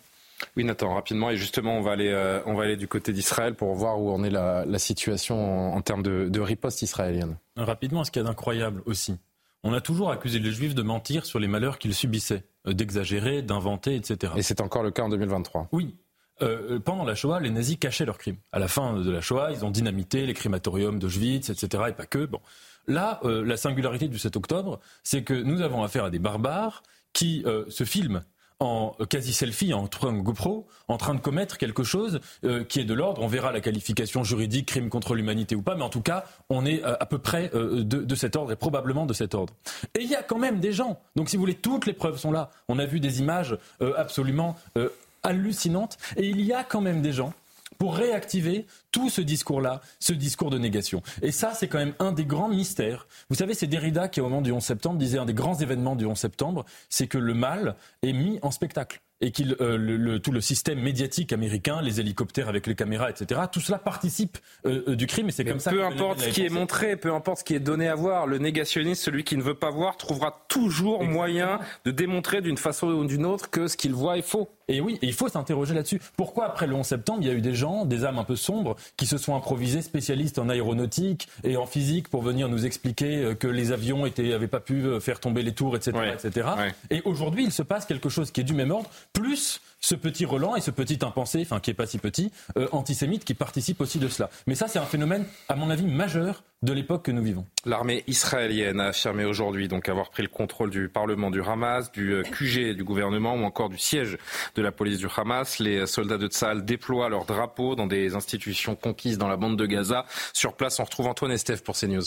Oui, 0.57 0.65
Nathan, 0.65 0.95
rapidement. 0.95 1.31
Et 1.31 1.37
justement, 1.37 1.77
on 1.77 1.83
va 1.83 1.93
aller, 1.93 2.09
euh, 2.09 2.41
on 2.47 2.55
va 2.55 2.65
aller 2.65 2.77
du 2.77 2.89
côté 2.89 3.13
d'Israël 3.13 3.55
pour 3.55 3.75
voir 3.75 4.01
où 4.01 4.11
en 4.11 4.23
est 4.23 4.31
la, 4.31 4.65
la 4.65 4.79
situation 4.79 5.73
en, 5.73 5.77
en, 5.77 5.81
termes 5.81 6.03
de, 6.03 6.29
de 6.29 6.41
riposte 6.41 6.83
israélienne. 6.83 7.37
Rapidement, 7.57 8.05
ce 8.05 8.11
qu'il 8.11 8.23
y 8.23 8.25
a 8.25 8.29
d'incroyable 8.29 8.83
aussi, 8.87 9.19
on 9.65 9.73
a 9.73 9.81
toujours 9.81 10.11
accusé 10.11 10.39
les 10.39 10.53
Juifs 10.53 10.75
de 10.75 10.83
mentir 10.83 11.27
sur 11.27 11.39
les 11.39 11.49
malheurs 11.49 11.79
qu'ils 11.79 11.95
subissaient, 11.95 12.45
euh, 12.67 12.73
d'exagérer, 12.73 13.43
d'inventer, 13.43 13.97
etc. 13.97 14.33
Et 14.37 14.43
c'est 14.43 14.61
encore 14.61 14.83
le 14.83 14.91
cas 14.91 15.03
en 15.03 15.09
2023. 15.09 15.69
Oui. 15.73 15.97
Euh, 16.41 16.79
pendant 16.79 17.05
la 17.05 17.17
Shoah, 17.17 17.41
les 17.41 17.51
nazis 17.51 17.77
cachaient 17.77 18.05
leurs 18.05 18.19
crimes. 18.19 18.37
À 18.53 18.61
la 18.61 18.69
fin 18.69 19.01
de 19.01 19.11
la 19.11 19.21
Shoah, 19.21 19.51
ils 19.51 19.65
ont 19.65 19.71
dynamité 19.71 20.25
les 20.25 20.35
crématoriums 20.35 21.01
d'Auschwitz, 21.01 21.51
etc. 21.51 21.85
Et 21.89 21.93
pas 21.93 22.07
que. 22.07 22.27
Bon. 22.27 22.41
Là, 22.87 23.19
euh, 23.25 23.45
la 23.45 23.57
singularité 23.57 24.07
du 24.07 24.19
7 24.19 24.37
octobre, 24.37 24.79
c'est 25.03 25.25
que 25.25 25.35
nous 25.35 25.61
avons 25.63 25.83
affaire 25.83 26.05
à 26.05 26.11
des 26.11 26.21
barbares 26.21 26.85
qui 27.13 27.45
se 27.69 27.85
filment 27.85 28.23
en 28.61 28.97
quasi-selfie, 29.09 29.73
en 29.73 29.85
de 29.85 30.21
GoPro, 30.21 30.67
en 30.89 30.97
train 30.97 31.15
de 31.15 31.21
commettre 31.21 31.59
quelque 31.59 31.85
chose 31.85 32.21
euh, 32.45 32.65
qui 32.65 32.81
est 32.81 32.85
de 32.85 32.95
l'ordre. 32.95 33.23
On 33.23 33.29
verra 33.29 33.53
la 33.53 33.61
qualification 33.61 34.25
juridique, 34.25 34.67
crime 34.67 34.89
contre 34.89 35.15
l'humanité 35.15 35.55
ou 35.55 35.63
pas, 35.63 35.77
mais 35.77 35.85
en 35.85 35.89
tout 35.89 36.01
cas, 36.01 36.25
on 36.49 36.67
est 36.67 36.85
euh, 36.85 36.97
à 36.99 37.07
peu 37.07 37.19
près 37.19 37.51
euh, 37.55 37.85
de, 37.85 38.15
cet 38.15 38.35
ordre 38.35 38.51
et 38.53 38.57
probablement 38.57 39.07
de 39.07 39.15
cet 39.15 39.35
ordre. 39.35 39.55
Et 39.95 40.03
il 40.03 40.11
y 40.11 40.17
a 40.17 40.23
quand 40.23 40.39
même 40.39 40.59
des 40.61 40.73
gens. 40.73 40.99
Donc, 41.15 41.29
si 41.29 41.37
vous 41.37 41.43
voulez, 41.43 41.55
toutes 41.55 41.87
les 41.87 41.93
preuves 41.93 42.19
sont 42.19 42.33
là. 42.33 42.51
On 42.69 42.79
a 42.79 42.87
vu 42.87 43.01
des 43.01 43.21
images 43.21 43.57
euh, 43.81 43.93
absolument 43.97 44.57
euh, 44.77 44.89
hallucinantes. 45.23 45.97
Et 46.17 46.29
il 46.29 46.41
y 46.41 46.53
a 46.53 46.65
quand 46.65 46.81
même 46.81 47.03
des 47.03 47.13
gens 47.13 47.33
pour 47.79 47.97
réactiver 47.97 48.67
tout 48.91 49.09
ce 49.09 49.21
discours-là, 49.21 49.81
ce 50.01 50.13
discours 50.13 50.51
de 50.51 50.59
négation. 50.59 51.03
Et 51.23 51.31
ça, 51.31 51.53
c'est 51.55 51.69
quand 51.69 51.79
même 51.79 51.95
un 52.01 52.13
des 52.13 52.25
grands 52.25 52.49
mystères. 52.49 53.07
Vous 53.31 53.37
savez, 53.37 53.55
c'est 53.55 53.67
Derrida 53.67 54.09
qui, 54.09 54.21
au 54.21 54.25
moment 54.25 54.43
du 54.43 54.53
11 54.53 54.63
septembre, 54.63 54.99
disait 54.99 55.19
un 55.19 55.27
des 55.27 55.35
grands 55.35 55.59
événements 55.59 55.97
du 55.97 56.05
11 56.05 56.19
septembre, 56.19 56.65
c'est 56.89 57.07
que 57.07 57.19
le 57.19 57.35
mal 57.35 57.77
est 58.03 58.13
mis 58.13 58.39
en 58.43 58.51
spectacle 58.51 59.01
et 59.21 59.33
qu'il 59.33 59.57
euh, 59.61 59.77
le, 59.77 59.97
le, 59.97 60.21
tout 60.21 60.31
le 60.31 60.41
système 60.41 60.81
médiatique 60.81 61.33
américain, 61.33 61.83
les 61.83 62.01
hélicoptères 62.01 62.49
avec 62.49 62.67
les 62.67 62.75
caméras, 62.75 63.11
etc. 63.11 63.41
Tout 63.51 63.61
cela 63.61 63.79
participe 63.79 64.39
euh, 64.65 64.85
euh 64.89 64.97
du 64.97 65.07
crime 65.07 65.29
et 65.29 65.33
c'est 65.33 65.45
comme 65.45 65.61
ça. 65.61 65.71
Peu 65.71 65.85
importe 65.85 66.21
ce 66.21 66.29
qui 66.29 66.45
est 66.45 66.51
montré, 66.51 66.97
peu 66.97 67.13
importe 67.13 67.41
ce 67.41 67.45
qui 67.45 67.55
est 67.55 67.61
donné 67.61 67.89
à 67.89 67.95
voir, 67.95 68.27
le 68.27 68.39
négationniste, 68.39 69.03
celui 69.03 69.25
qui 69.25 69.37
ne 69.37 69.43
veut 69.43 69.55
pas 69.55 69.71
voir, 69.71 69.97
trouvera 69.97 70.45
toujours 70.49 70.97
Exactement. 70.97 71.19
moyen 71.19 71.61
de 71.85 71.91
démontrer 71.91 72.43
d'une 72.43 72.59
façon 72.59 72.89
ou 72.89 73.05
d'une 73.05 73.27
autre 73.27 73.51
que 73.51 73.67
ce 73.67 73.77
qu'il 73.77 73.93
voit 73.93 74.19
est 74.19 74.23
faux. 74.23 74.49
Et 74.69 74.81
oui, 74.81 74.99
et 75.03 75.07
il 75.07 75.15
faut 75.15 75.29
s'interroger 75.29 75.75
là-dessus. 75.75 76.01
Pourquoi 76.17 76.47
après 76.47 76.67
le 76.67 76.75
11 76.75 76.87
septembre, 76.87 77.21
il 77.23 77.29
y 77.29 77.31
a 77.31 77.35
eu 77.35 77.41
des 77.41 77.55
gens, 77.55 77.87
des 77.87 78.05
âmes 78.05 78.19
un 78.19 78.25
peu 78.25 78.37
sombres, 78.37 78.77
qui 78.97 79.07
se 79.07 79.17
sont 79.17 79.35
improvisés 79.35 79.83
spécialistes 79.83 80.39
en 80.39 80.49
aéronautique 80.49 81.29
et 81.43 81.57
en 81.57 81.67
physique 81.67 82.09
pour 82.09 82.23
venir 82.23 82.49
nous 82.49 82.67
expliquer 82.67 83.17
euh, 83.17 83.35
que 83.35 83.49
les 83.49 83.73
avions 83.73 84.05
étaient, 84.05 84.33
avaient 84.33 84.47
pas 84.47 84.61
pu 84.61 84.85
euh, 84.85 85.01
faire 85.01 85.21
tomber 85.21 85.43
les 85.43 85.53
tours, 85.53 85.75
etc., 85.75 85.97
ouais. 85.97 86.15
etc. 86.15 86.49
Ouais. 86.59 86.75
Et 86.91 87.03
aujourd'hui, 87.05 87.45
il 87.45 87.53
se 87.53 87.63
passe 87.63 87.87
quelque 87.87 88.09
chose 88.09 88.31
qui 88.31 88.43
est 88.43 88.45
du 88.45 88.55
même 88.55 88.71
ordre, 88.71 88.91
plus 89.13 89.61
ce 89.81 89.95
petit 89.95 90.25
Roland 90.25 90.57
et 90.57 90.61
ce 90.61 90.71
petit 90.71 90.99
impensé, 91.03 91.41
enfin 91.43 91.61
qui 91.61 91.71
est 91.71 91.75
pas 91.75 91.87
si 91.87 91.99
petit, 91.99 92.33
euh, 92.57 92.69
antisémite 92.73 93.25
qui 93.25 93.35
participe 93.35 93.81
aussi 93.81 93.99
de 93.99 94.09
cela. 94.09 94.31
Mais 94.47 94.55
ça, 94.55 94.69
c'est 94.69 94.79
un 94.79 94.87
phénomène, 94.87 95.25
à 95.49 95.57
mon 95.57 95.71
avis, 95.71 95.87
majeur 95.87 96.43
de 96.63 96.73
l'époque 96.73 97.05
que 97.05 97.13
nous 97.13 97.23
vivons. 97.23 97.47
L'armée 97.65 98.03
israélienne 98.09 98.81
a 98.81 98.87
affirmé 98.87 99.25
aujourd'hui 99.25 99.69
donc 99.69 99.89
avoir 99.89 100.11
pris 100.11 100.23
le 100.25 100.29
contrôle 100.29 100.71
du 100.71 100.89
Parlement 100.89 101.31
du 101.31 101.41
Hamas, 101.41 101.93
du 101.93 102.13
euh, 102.15 102.23
QG 102.23 102.75
du 102.75 102.83
gouvernement 102.83 103.35
ou 103.35 103.45
encore 103.45 103.69
du 103.69 103.79
siège 103.79 104.19
de 104.57 104.63
la 104.63 104.73
police 104.73 104.99
du 104.99 105.07
Hamas. 105.17 105.61
Les 105.61 105.87
soldats 105.87 106.19
de 106.19 106.27
Tsahal 106.27 106.65
déploient 106.65 107.09
leurs 107.09 107.27
drapeaux 107.27 107.77
dans 107.77 107.87
des 107.87 108.17
institutions 108.17 108.75
conquises 108.75 109.19
dans 109.19 109.29
la 109.29 109.37
bande 109.37 109.57
de 109.57 109.67
Gaza. 109.67 110.05
Sur 110.33 110.55
place, 110.55 110.81
on 110.81 110.85
retrouve 110.85 111.07
Antoine 111.07 111.31
Estève 111.33 111.63
pour 111.63 111.77
CNews. 111.77 112.05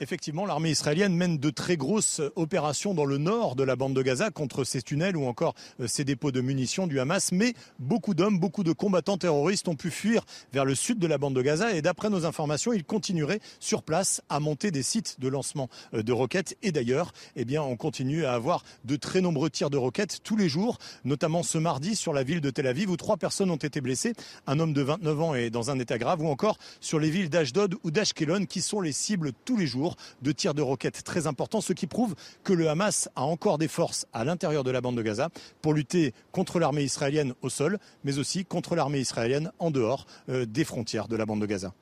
Effectivement, 0.00 0.46
l'armée 0.46 0.70
israélienne 0.70 1.12
mène 1.12 1.38
de 1.38 1.50
très 1.50 1.76
grosses 1.76 2.20
opérations 2.36 2.94
dans 2.94 3.04
le 3.04 3.18
nord 3.18 3.56
de 3.56 3.64
la 3.64 3.74
bande 3.74 3.94
de 3.94 4.02
Gaza 4.02 4.30
contre 4.30 4.62
ces 4.62 4.80
tunnels 4.80 5.16
ou 5.16 5.26
encore 5.26 5.56
euh, 5.80 5.88
ces 5.88 6.04
dépôts 6.04 6.30
de 6.30 6.40
munitions 6.40 6.86
du 6.86 7.00
Hamas. 7.00 7.32
Mais 7.32 7.54
beaucoup 7.80 8.14
d'hommes, 8.14 8.38
beaucoup 8.38 8.62
de 8.62 8.70
combattants 8.70 9.18
terroristes 9.18 9.66
ont 9.66 9.74
pu 9.74 9.90
fuir 9.90 10.24
vers 10.52 10.64
le 10.64 10.76
sud 10.76 11.00
de 11.00 11.08
la 11.08 11.18
bande 11.18 11.34
de 11.34 11.42
Gaza 11.42 11.72
et 11.72 11.82
d'après 11.82 12.10
nos 12.10 12.26
informations, 12.26 12.72
ils 12.72 12.84
continueraient 12.84 13.40
sur 13.58 13.82
place 13.82 14.22
à 14.28 14.38
monter 14.38 14.70
des 14.70 14.84
sites 14.84 15.18
de 15.18 15.26
lancement 15.26 15.68
euh, 15.94 16.04
de 16.04 16.12
roquettes. 16.12 16.56
Et 16.62 16.70
d'ailleurs, 16.70 17.12
eh 17.34 17.44
bien, 17.44 17.62
on 17.62 17.76
continue 17.76 18.24
à 18.24 18.34
avoir 18.34 18.62
de 18.84 18.94
très 18.94 19.20
nombreux 19.20 19.50
tirs 19.50 19.70
de 19.70 19.78
roquettes 19.78 20.20
tous 20.22 20.36
les 20.36 20.48
jours, 20.48 20.78
notamment 21.04 21.42
ce 21.42 21.58
mardi 21.58 21.96
sur 21.96 22.12
la 22.12 22.22
ville 22.22 22.40
de 22.40 22.50
Tel 22.50 22.68
Aviv 22.68 22.88
où 22.88 22.96
trois 22.96 23.16
personnes 23.16 23.50
ont 23.50 23.56
été 23.56 23.80
blessées. 23.80 24.12
Un 24.46 24.60
homme 24.60 24.74
de 24.74 24.82
29 24.82 25.20
ans 25.20 25.34
est 25.34 25.50
dans 25.50 25.72
un 25.72 25.78
état 25.80 25.98
grave 25.98 26.22
ou 26.22 26.28
encore 26.28 26.56
sur 26.80 27.00
les 27.00 27.10
villes 27.10 27.30
d'Ashdod 27.30 27.74
ou 27.82 27.90
d'Ashkelon 27.90 28.46
qui 28.46 28.62
sont 28.62 28.80
les 28.80 28.92
cibles 28.92 29.32
tous 29.44 29.56
les 29.56 29.66
jours 29.66 29.87
de 30.22 30.32
tirs 30.32 30.54
de 30.54 30.62
roquettes 30.62 31.02
très 31.04 31.26
importants, 31.26 31.60
ce 31.60 31.72
qui 31.72 31.86
prouve 31.86 32.14
que 32.44 32.52
le 32.52 32.68
Hamas 32.68 33.08
a 33.16 33.22
encore 33.22 33.58
des 33.58 33.68
forces 33.68 34.06
à 34.12 34.24
l'intérieur 34.24 34.64
de 34.64 34.70
la 34.70 34.80
bande 34.80 34.96
de 34.96 35.02
Gaza 35.02 35.28
pour 35.62 35.74
lutter 35.74 36.14
contre 36.32 36.58
l'armée 36.58 36.82
israélienne 36.82 37.34
au 37.42 37.48
sol, 37.48 37.78
mais 38.04 38.18
aussi 38.18 38.44
contre 38.44 38.74
l'armée 38.74 39.00
israélienne 39.00 39.52
en 39.58 39.70
dehors 39.70 40.06
euh, 40.28 40.46
des 40.46 40.64
frontières 40.64 41.08
de 41.08 41.16
la 41.16 41.26
bande 41.26 41.40
de 41.40 41.46
Gaza. 41.46 41.72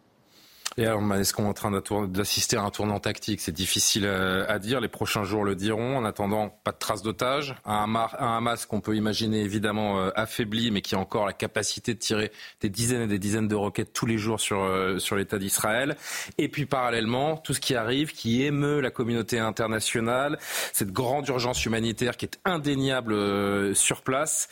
Et 0.79 0.83
est-ce 0.83 1.33
qu'on 1.33 1.45
est 1.45 1.49
en 1.49 1.55
train 1.55 2.07
d'assister 2.07 2.59
à 2.59 2.62
un 2.62 2.70
tournant 2.70 3.01
tactique? 3.01 3.41
C'est 3.41 3.53
difficile 3.53 4.05
euh, 4.05 4.45
à 4.47 4.59
dire. 4.59 4.79
Les 4.81 4.89
prochains 4.89 5.24
jours 5.24 5.43
le 5.43 5.55
diront. 5.55 5.97
En 5.97 6.05
attendant, 6.05 6.51
pas 6.64 6.72
de 6.72 6.77
traces 6.77 7.01
d'otages. 7.01 7.55
Un 7.64 7.87
Hamas 8.18 8.66
qu'on 8.66 8.83
peut 8.83 8.95
imaginer 8.95 9.41
évidemment 9.41 9.99
euh, 9.99 10.11
affaibli, 10.16 10.70
mais 10.70 10.83
qui 10.83 10.95
a 10.95 10.99
encore 10.99 11.24
la 11.24 11.33
capacité 11.33 11.95
de 11.95 11.99
tirer 11.99 12.31
des 12.61 12.68
dizaines 12.68 13.03
et 13.03 13.07
des 13.07 13.18
dizaines 13.18 13.49
de 13.49 13.55
roquettes 13.55 13.95
tous 13.95 14.05
les 14.05 14.18
jours 14.18 14.39
sur, 14.39 14.62
euh, 14.62 14.99
sur 14.99 15.16
l'État 15.16 15.39
d'Israël. 15.39 15.97
Et 16.37 16.49
puis 16.49 16.66
parallèlement, 16.66 17.39
tout 17.39 17.55
ce 17.55 17.61
qui 17.61 17.74
arrive, 17.74 18.12
qui 18.12 18.45
émeut 18.45 18.81
la 18.81 18.91
communauté 18.91 19.39
internationale, 19.39 20.39
cette 20.74 20.93
grande 20.93 21.27
urgence 21.29 21.64
humanitaire 21.64 22.18
qui 22.18 22.27
est 22.27 22.39
indéniable 22.45 23.74
sur 23.74 24.03
place. 24.03 24.49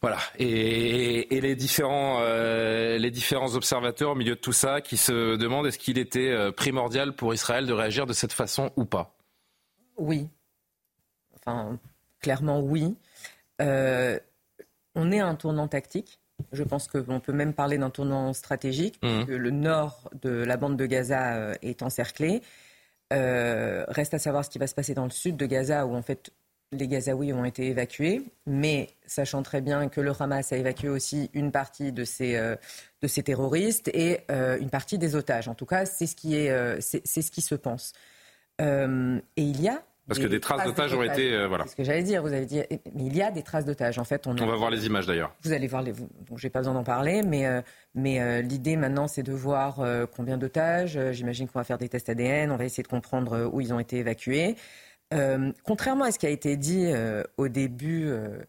Voilà. 0.00 0.18
Et, 0.38 1.36
et 1.36 1.40
les, 1.40 1.56
différents, 1.56 2.18
euh, 2.20 2.98
les 2.98 3.10
différents 3.10 3.54
observateurs 3.54 4.12
au 4.12 4.14
milieu 4.14 4.36
de 4.36 4.40
tout 4.40 4.52
ça 4.52 4.80
qui 4.80 4.96
se 4.96 5.36
demandent 5.36 5.66
est-ce 5.66 5.78
qu'il 5.78 5.98
était 5.98 6.30
euh, 6.30 6.52
primordial 6.52 7.14
pour 7.14 7.34
Israël 7.34 7.66
de 7.66 7.72
réagir 7.72 8.06
de 8.06 8.12
cette 8.12 8.32
façon 8.32 8.70
ou 8.76 8.84
pas? 8.84 9.16
Oui. 9.96 10.28
Enfin, 11.36 11.78
clairement 12.20 12.60
oui. 12.60 12.96
Euh, 13.60 14.18
on 14.94 15.10
est 15.10 15.20
à 15.20 15.26
un 15.26 15.34
tournant 15.34 15.66
tactique. 15.66 16.20
Je 16.52 16.62
pense 16.62 16.86
qu'on 16.86 17.18
peut 17.18 17.32
même 17.32 17.52
parler 17.52 17.78
d'un 17.78 17.90
tournant 17.90 18.32
stratégique, 18.32 19.00
mmh. 19.02 19.24
que 19.24 19.32
le 19.32 19.50
nord 19.50 20.08
de 20.22 20.30
la 20.30 20.56
bande 20.56 20.76
de 20.76 20.86
Gaza 20.86 21.54
est 21.62 21.82
encerclé. 21.82 22.42
reste 23.10 24.14
à 24.14 24.20
savoir 24.20 24.44
ce 24.44 24.50
qui 24.50 24.58
va 24.58 24.68
se 24.68 24.74
passer 24.76 24.94
dans 24.94 25.04
le 25.04 25.10
sud 25.10 25.36
de 25.36 25.46
Gaza, 25.46 25.84
où 25.84 25.96
en 25.96 26.02
fait 26.02 26.30
les 26.72 26.88
Gazaouis 26.88 27.32
ont 27.32 27.44
été 27.44 27.66
évacués, 27.68 28.22
mais 28.46 28.90
sachant 29.06 29.42
très 29.42 29.60
bien 29.60 29.88
que 29.88 30.00
le 30.00 30.12
Hamas 30.18 30.52
a 30.52 30.56
évacué 30.56 30.88
aussi 30.88 31.30
une 31.32 31.50
partie 31.50 31.92
de 31.92 32.04
ces, 32.04 32.36
euh, 32.36 32.56
de 33.02 33.06
ces 33.06 33.22
terroristes 33.22 33.88
et 33.94 34.20
euh, 34.30 34.58
une 34.60 34.70
partie 34.70 34.98
des 34.98 35.16
otages. 35.16 35.48
En 35.48 35.54
tout 35.54 35.66
cas, 35.66 35.86
c'est 35.86 36.06
ce, 36.06 36.14
qui 36.14 36.36
est, 36.36 36.50
euh, 36.50 36.78
c'est, 36.80 37.04
ce 37.06 37.30
qui 37.30 37.40
se 37.40 37.54
pense. 37.54 37.92
et 38.60 39.22
il 39.36 39.60
y 39.60 39.68
a 39.68 39.82
parce 40.06 40.20
que 40.20 40.26
des 40.26 40.40
traces 40.40 40.64
d'otages 40.64 40.94
ont 40.94 41.02
été. 41.02 41.46
voilà. 41.48 41.64
C'est 41.64 41.72
ce 41.72 41.76
que 41.76 41.84
j'allais 41.84 42.02
dire. 42.02 42.22
Vous 42.22 42.32
avez 42.32 42.46
dit. 42.46 42.62
Mais 42.94 43.04
il 43.04 43.14
y 43.14 43.20
a 43.20 43.30
des 43.30 43.42
traces 43.42 43.66
d'otages. 43.66 43.98
En 43.98 44.04
fait, 44.04 44.26
on, 44.26 44.30
on 44.30 44.46
va 44.46 44.56
voir 44.56 44.70
les 44.70 44.86
images 44.86 45.06
d'ailleurs. 45.06 45.34
Vous 45.42 45.52
allez 45.52 45.66
voir 45.66 45.82
les. 45.82 45.92
Donc, 45.92 46.38
j'ai 46.38 46.48
pas 46.48 46.60
besoin 46.60 46.72
d'en 46.72 46.82
parler, 46.82 47.20
mais 47.22 47.46
mais 47.94 48.40
l'idée 48.40 48.76
maintenant, 48.76 49.06
c'est 49.06 49.22
de 49.22 49.34
voir 49.34 49.84
combien 50.16 50.38
d'otages. 50.38 50.98
J'imagine 51.12 51.46
qu'on 51.46 51.58
va 51.58 51.64
faire 51.64 51.76
des 51.76 51.90
tests 51.90 52.08
ADN. 52.08 52.50
On 52.52 52.56
va 52.56 52.64
essayer 52.64 52.82
de 52.82 52.88
comprendre 52.88 53.50
où 53.52 53.60
ils 53.60 53.74
ont 53.74 53.80
été 53.80 53.98
évacués. 53.98 54.56
Euh, 55.14 55.52
contrairement 55.64 56.04
à 56.04 56.12
ce 56.12 56.18
qui 56.18 56.26
a 56.26 56.30
été 56.30 56.56
dit 56.56 56.86
euh, 56.86 57.22
au, 57.38 57.48
début, 57.48 58.08
euh, 58.08 58.42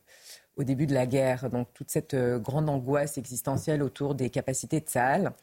au 0.58 0.64
début 0.64 0.88
de 0.88 0.94
la 0.94 1.06
guerre, 1.06 1.50
donc 1.50 1.74
toute 1.74 1.90
cette 1.90 2.16
grande 2.16 2.70
angoisse 2.70 3.18
existentielle 3.18 3.82
autour 3.82 4.16
des 4.16 4.30
capacités 4.30 4.82
de 4.82 4.86
Tsahal, 4.86 5.34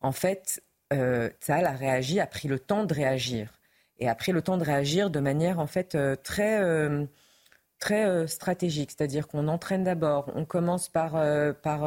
en 0.00 0.12
fait, 0.12 0.62
Tsahal 0.92 1.66
a 1.66 1.72
réagi, 1.72 2.20
a 2.20 2.26
pris 2.26 2.48
le 2.48 2.58
temps 2.58 2.84
de 2.84 2.94
réagir. 2.94 3.52
Et 3.98 4.08
a 4.08 4.14
pris 4.14 4.32
le 4.32 4.40
temps 4.40 4.56
de 4.56 4.64
réagir 4.64 5.10
de 5.10 5.20
manière 5.20 5.58
en 5.58 5.66
fait 5.66 5.96
très, 6.22 6.58
très 7.78 8.26
stratégique. 8.26 8.92
C'est-à-dire 8.92 9.28
qu'on 9.28 9.46
entraîne 9.46 9.84
d'abord, 9.84 10.32
on 10.34 10.46
commence 10.46 10.88
par, 10.88 11.12
par, 11.60 11.80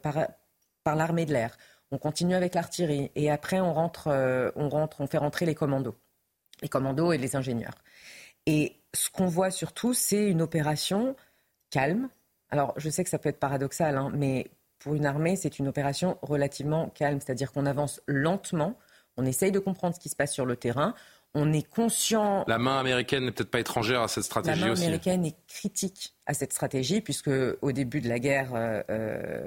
par, 0.00 0.96
l'armée 0.96 1.26
de 1.26 1.34
l'air, 1.34 1.58
on 1.90 1.98
continue 1.98 2.34
avec 2.34 2.54
l'artillerie, 2.54 3.10
et 3.14 3.30
après 3.30 3.60
on 3.60 3.74
rentre, 3.74 4.08
on 4.56 4.68
rentre, 4.70 5.02
on 5.02 5.06
fait 5.06 5.18
rentrer 5.18 5.44
les 5.44 5.54
commandos, 5.54 5.96
les 6.62 6.68
commandos 6.68 7.12
et 7.12 7.18
les 7.18 7.36
ingénieurs. 7.36 7.74
Et 8.46 8.76
ce 8.94 9.10
qu'on 9.10 9.26
voit 9.26 9.50
surtout, 9.50 9.94
c'est 9.94 10.26
une 10.28 10.42
opération 10.42 11.16
calme. 11.70 12.08
Alors, 12.50 12.74
je 12.76 12.90
sais 12.90 13.04
que 13.04 13.10
ça 13.10 13.18
peut 13.18 13.28
être 13.28 13.38
paradoxal, 13.38 13.96
hein, 13.96 14.10
mais 14.14 14.50
pour 14.78 14.94
une 14.94 15.06
armée, 15.06 15.36
c'est 15.36 15.58
une 15.58 15.68
opération 15.68 16.18
relativement 16.22 16.88
calme, 16.88 17.20
c'est-à-dire 17.20 17.52
qu'on 17.52 17.66
avance 17.66 18.00
lentement, 18.06 18.76
on 19.16 19.24
essaye 19.24 19.52
de 19.52 19.58
comprendre 19.58 19.94
ce 19.94 20.00
qui 20.00 20.08
se 20.08 20.16
passe 20.16 20.32
sur 20.32 20.46
le 20.46 20.56
terrain, 20.56 20.94
on 21.34 21.52
est 21.52 21.68
conscient. 21.68 22.44
La 22.48 22.58
main 22.58 22.78
américaine 22.78 23.24
n'est 23.24 23.32
peut-être 23.32 23.50
pas 23.50 23.60
étrangère 23.60 24.02
à 24.02 24.08
cette 24.08 24.24
stratégie 24.24 24.62
aussi. 24.62 24.68
La 24.68 24.74
main 24.74 24.80
américaine 24.80 25.24
est 25.24 25.36
critique 25.46 26.14
à 26.26 26.34
cette 26.34 26.52
stratégie, 26.52 27.00
puisque 27.00 27.30
au 27.60 27.72
début 27.72 28.00
de 28.00 28.08
la 28.08 28.18
guerre, 28.18 28.54
euh, 28.54 28.82
euh, 28.90 29.46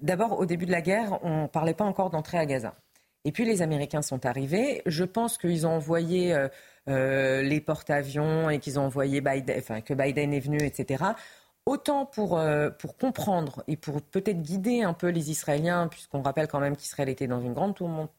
d'abord 0.00 0.38
au 0.38 0.46
début 0.46 0.64
de 0.64 0.70
la 0.70 0.80
guerre, 0.80 1.18
on 1.22 1.42
ne 1.42 1.48
parlait 1.48 1.74
pas 1.74 1.84
encore 1.84 2.08
d'entrée 2.10 2.38
à 2.38 2.46
Gaza. 2.46 2.74
Et 3.24 3.32
puis 3.32 3.44
les 3.44 3.60
Américains 3.60 4.00
sont 4.00 4.24
arrivés. 4.24 4.80
Je 4.86 5.04
pense 5.04 5.36
qu'ils 5.36 5.66
ont 5.66 5.72
envoyé 5.72 6.34
euh, 6.88 7.40
euh, 7.40 7.42
les 7.42 7.60
porte-avions 7.60 8.50
et 8.50 8.58
qu'ils 8.58 8.78
ont 8.78 8.84
envoyé 8.84 9.20
Biden, 9.20 9.56
enfin, 9.58 9.80
que 9.80 9.94
Biden 9.94 10.32
est 10.32 10.40
venu, 10.40 10.58
etc. 10.62 11.04
Autant 11.66 12.06
pour, 12.06 12.38
euh, 12.38 12.70
pour 12.70 12.96
comprendre 12.96 13.62
et 13.68 13.76
pour 13.76 14.02
peut-être 14.02 14.42
guider 14.42 14.82
un 14.82 14.94
peu 14.94 15.08
les 15.08 15.30
Israéliens, 15.30 15.88
puisqu'on 15.88 16.22
rappelle 16.22 16.48
quand 16.48 16.60
même 16.60 16.76
qu'Israël 16.76 17.08
était 17.08 17.26
dans 17.26 17.40
une 17.40 17.52
grande 17.52 17.74
tourmente 17.74 18.12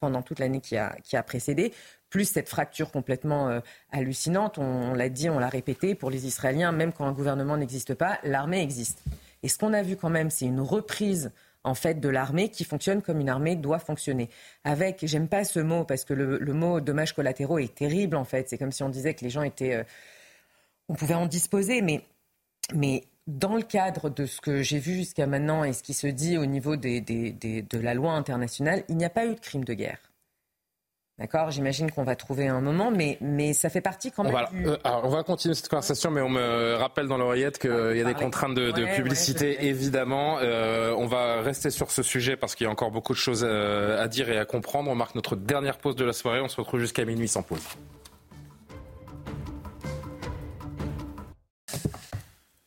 pendant 0.00 0.22
toute 0.22 0.38
l'année 0.38 0.60
qui 0.60 0.76
a, 0.76 0.96
qui 1.02 1.16
a 1.16 1.22
précédé, 1.22 1.74
plus 2.08 2.24
cette 2.24 2.48
fracture 2.48 2.92
complètement 2.92 3.60
hallucinante. 3.90 4.56
On, 4.58 4.94
l'a 4.94 5.08
dit, 5.08 5.28
on 5.28 5.40
l'a 5.40 5.48
répété, 5.48 5.96
pour 5.96 6.08
les 6.10 6.24
Israéliens, 6.24 6.70
même 6.70 6.92
quand 6.92 7.04
un 7.04 7.12
gouvernement 7.12 7.56
n'existe 7.56 7.94
pas, 7.94 8.20
l'armée 8.22 8.62
existe. 8.62 9.02
Et 9.42 9.48
ce 9.48 9.58
qu'on 9.58 9.72
a 9.72 9.82
vu 9.82 9.96
quand 9.96 10.08
même, 10.08 10.30
c'est 10.30 10.46
une 10.46 10.60
reprise 10.60 11.32
en 11.68 11.74
fait 11.74 12.00
de 12.00 12.08
l'armée 12.08 12.48
qui 12.50 12.64
fonctionne 12.64 13.02
comme 13.02 13.20
une 13.20 13.28
armée 13.28 13.56
doit 13.56 13.78
fonctionner. 13.78 14.28
Avec, 14.64 15.04
j'aime 15.06 15.28
pas 15.28 15.44
ce 15.44 15.60
mot 15.60 15.84
parce 15.84 16.04
que 16.04 16.14
le, 16.14 16.52
mot 16.52 16.80
dommages 16.80 17.14
collatéraux 17.14 17.58
est 17.58 17.74
terrible 17.74 18.16
en 18.16 18.24
fait. 18.24 18.48
C'est 18.48 18.58
comme 18.58 18.72
si 18.72 18.82
on 18.82 18.88
disait 18.88 19.14
que 19.14 19.24
les 19.24 19.30
gens 19.30 19.42
étaient, 19.42 19.74
euh, 19.74 19.84
on 20.88 20.94
pouvait 20.94 21.14
en 21.14 21.26
disposer, 21.26 21.82
mais 21.82 22.02
mais 22.74 23.04
dans 23.26 23.56
le 23.56 23.62
cadre 23.62 24.10
de 24.10 24.26
ce 24.26 24.40
que 24.40 24.62
j'ai 24.62 24.78
vu 24.78 24.94
jusqu'à 24.94 25.26
maintenant 25.26 25.64
et 25.64 25.72
ce 25.72 25.82
qui 25.82 25.94
se 25.94 26.06
dit 26.06 26.38
au 26.38 26.46
niveau 26.46 26.76
de 26.76 27.78
la 27.78 27.94
loi 27.94 28.12
internationale, 28.12 28.84
il 28.88 28.96
n'y 28.96 29.04
a 29.04 29.10
pas 29.10 29.26
eu 29.26 29.34
de 29.34 29.40
crime 29.40 29.64
de 29.64 29.74
guerre. 29.74 30.07
D'accord 31.18 31.50
J'imagine 31.50 31.90
qu'on 31.90 32.04
va 32.04 32.14
trouver 32.14 32.46
un 32.46 32.60
moment, 32.60 32.92
mais, 32.92 33.18
mais 33.20 33.52
ça 33.52 33.70
fait 33.70 33.80
partie 33.80 34.12
quand 34.12 34.22
même. 34.22 34.36
Euh, 34.66 34.76
on 34.84 35.08
va 35.08 35.24
continuer 35.24 35.54
cette 35.56 35.68
conversation, 35.68 36.12
mais 36.12 36.20
on 36.20 36.28
me 36.28 36.74
rappelle 36.76 37.08
dans 37.08 37.16
l'oreillette 37.16 37.58
qu'il 37.58 37.96
y 37.96 38.00
a 38.00 38.04
des 38.04 38.14
contraintes 38.14 38.54
de, 38.54 38.94
publicité, 38.94 39.66
évidemment. 39.66 40.38
Euh, 40.40 40.94
on 40.96 41.06
va 41.06 41.40
rester 41.40 41.70
sur 41.70 41.90
ce 41.90 42.04
sujet 42.04 42.36
parce 42.36 42.54
qu'il 42.54 42.66
y 42.66 42.68
a 42.68 42.70
encore 42.70 42.92
beaucoup 42.92 43.14
de 43.14 43.18
choses 43.18 43.44
à, 43.44 44.06
dire 44.06 44.30
et 44.30 44.38
à 44.38 44.44
comprendre. 44.44 44.90
On 44.90 44.94
marque 44.94 45.16
notre 45.16 45.34
dernière 45.34 45.78
pause 45.78 45.96
de 45.96 46.04
la 46.04 46.12
soirée. 46.12 46.40
On 46.40 46.48
se 46.48 46.56
retrouve 46.56 46.78
jusqu'à 46.78 47.04
minuit 47.04 47.26
sans 47.26 47.42
pause. 47.42 47.66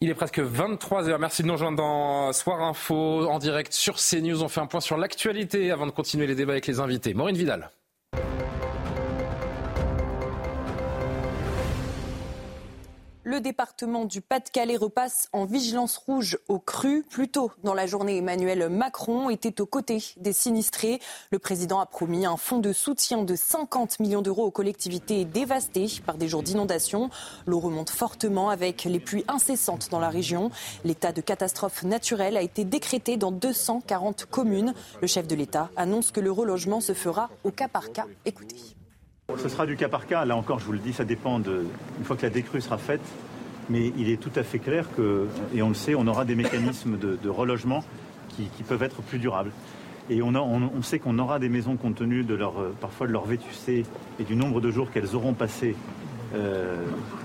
Il 0.01 0.09
est 0.09 0.15
presque 0.15 0.39
23h. 0.39 1.17
Merci 1.19 1.43
de 1.43 1.47
nous 1.47 1.53
rejoindre 1.53 1.77
dans 1.77 2.33
Soir 2.33 2.61
Info 2.61 3.29
en 3.29 3.39
direct 3.39 3.71
sur 3.71 3.95
CNews. 3.95 4.43
On 4.43 4.49
fait 4.49 4.59
un 4.59 4.65
point 4.65 4.81
sur 4.81 4.97
l'actualité 4.97 5.71
avant 5.71 5.85
de 5.85 5.91
continuer 5.91 6.27
les 6.27 6.35
débats 6.35 6.53
avec 6.53 6.67
les 6.67 6.81
invités. 6.81 7.13
Maureen 7.13 7.37
Vidal. 7.37 7.69
Le 13.31 13.39
département 13.39 14.03
du 14.03 14.19
Pas-de-Calais 14.19 14.75
repasse 14.75 15.29
en 15.31 15.45
vigilance 15.45 15.95
rouge 15.95 16.37
au 16.49 16.59
cru. 16.59 17.05
Plus 17.09 17.29
tôt 17.29 17.49
dans 17.63 17.73
la 17.73 17.87
journée, 17.87 18.17
Emmanuel 18.17 18.67
Macron 18.67 19.29
était 19.29 19.61
aux 19.61 19.65
côtés 19.65 20.03
des 20.17 20.33
sinistrés. 20.33 20.99
Le 21.31 21.39
président 21.39 21.79
a 21.79 21.85
promis 21.85 22.25
un 22.25 22.35
fonds 22.35 22.59
de 22.59 22.73
soutien 22.73 23.23
de 23.23 23.33
50 23.33 24.01
millions 24.01 24.21
d'euros 24.21 24.43
aux 24.43 24.51
collectivités 24.51 25.23
dévastées 25.23 25.87
par 26.05 26.17
des 26.17 26.27
jours 26.27 26.43
d'inondation. 26.43 27.09
L'eau 27.45 27.61
remonte 27.61 27.89
fortement 27.89 28.49
avec 28.49 28.83
les 28.83 28.99
pluies 28.99 29.23
incessantes 29.29 29.87
dans 29.89 29.99
la 29.99 30.09
région. 30.09 30.51
L'état 30.83 31.13
de 31.13 31.21
catastrophe 31.21 31.83
naturelle 31.83 32.35
a 32.35 32.41
été 32.41 32.65
décrété 32.65 33.15
dans 33.15 33.31
240 33.31 34.25
communes. 34.25 34.73
Le 35.01 35.07
chef 35.07 35.25
de 35.25 35.35
l'État 35.35 35.69
annonce 35.77 36.11
que 36.11 36.19
le 36.19 36.33
relogement 36.33 36.81
se 36.81 36.93
fera 36.93 37.29
au 37.45 37.51
cas 37.51 37.69
par 37.69 37.93
cas. 37.93 38.07
Écoutez. 38.25 38.75
Ce 39.37 39.49
sera 39.49 39.65
du 39.65 39.75
cas 39.75 39.89
par 39.89 40.07
cas. 40.07 40.25
Là 40.25 40.35
encore, 40.35 40.59
je 40.59 40.65
vous 40.65 40.71
le 40.71 40.79
dis, 40.79 40.93
ça 40.93 41.05
dépend 41.05 41.39
de. 41.39 41.65
Une 41.99 42.05
fois 42.05 42.15
que 42.15 42.23
la 42.23 42.29
décrue 42.29 42.61
sera 42.61 42.77
faite, 42.77 43.01
mais 43.69 43.91
il 43.97 44.09
est 44.09 44.17
tout 44.17 44.31
à 44.35 44.43
fait 44.43 44.59
clair 44.59 44.87
que, 44.95 45.27
et 45.53 45.61
on 45.61 45.69
le 45.69 45.75
sait, 45.75 45.95
on 45.95 46.07
aura 46.07 46.25
des 46.25 46.35
mécanismes 46.35 46.97
de, 46.97 47.29
relogement 47.29 47.83
qui, 48.29 48.63
peuvent 48.63 48.83
être 48.83 49.01
plus 49.01 49.19
durables. 49.19 49.51
Et 50.09 50.21
on, 50.21 50.81
sait 50.81 50.99
qu'on 50.99 51.19
aura 51.19 51.39
des 51.39 51.47
maisons 51.47 51.77
compte 51.77 51.95
tenu 51.95 52.23
leur, 52.23 52.53
parfois 52.81 53.07
de 53.07 53.11
leur 53.11 53.25
vétusté 53.25 53.85
et 54.19 54.23
du 54.23 54.35
nombre 54.35 54.59
de 54.59 54.71
jours 54.71 54.91
qu'elles 54.91 55.15
auront 55.15 55.33
passé 55.33 55.75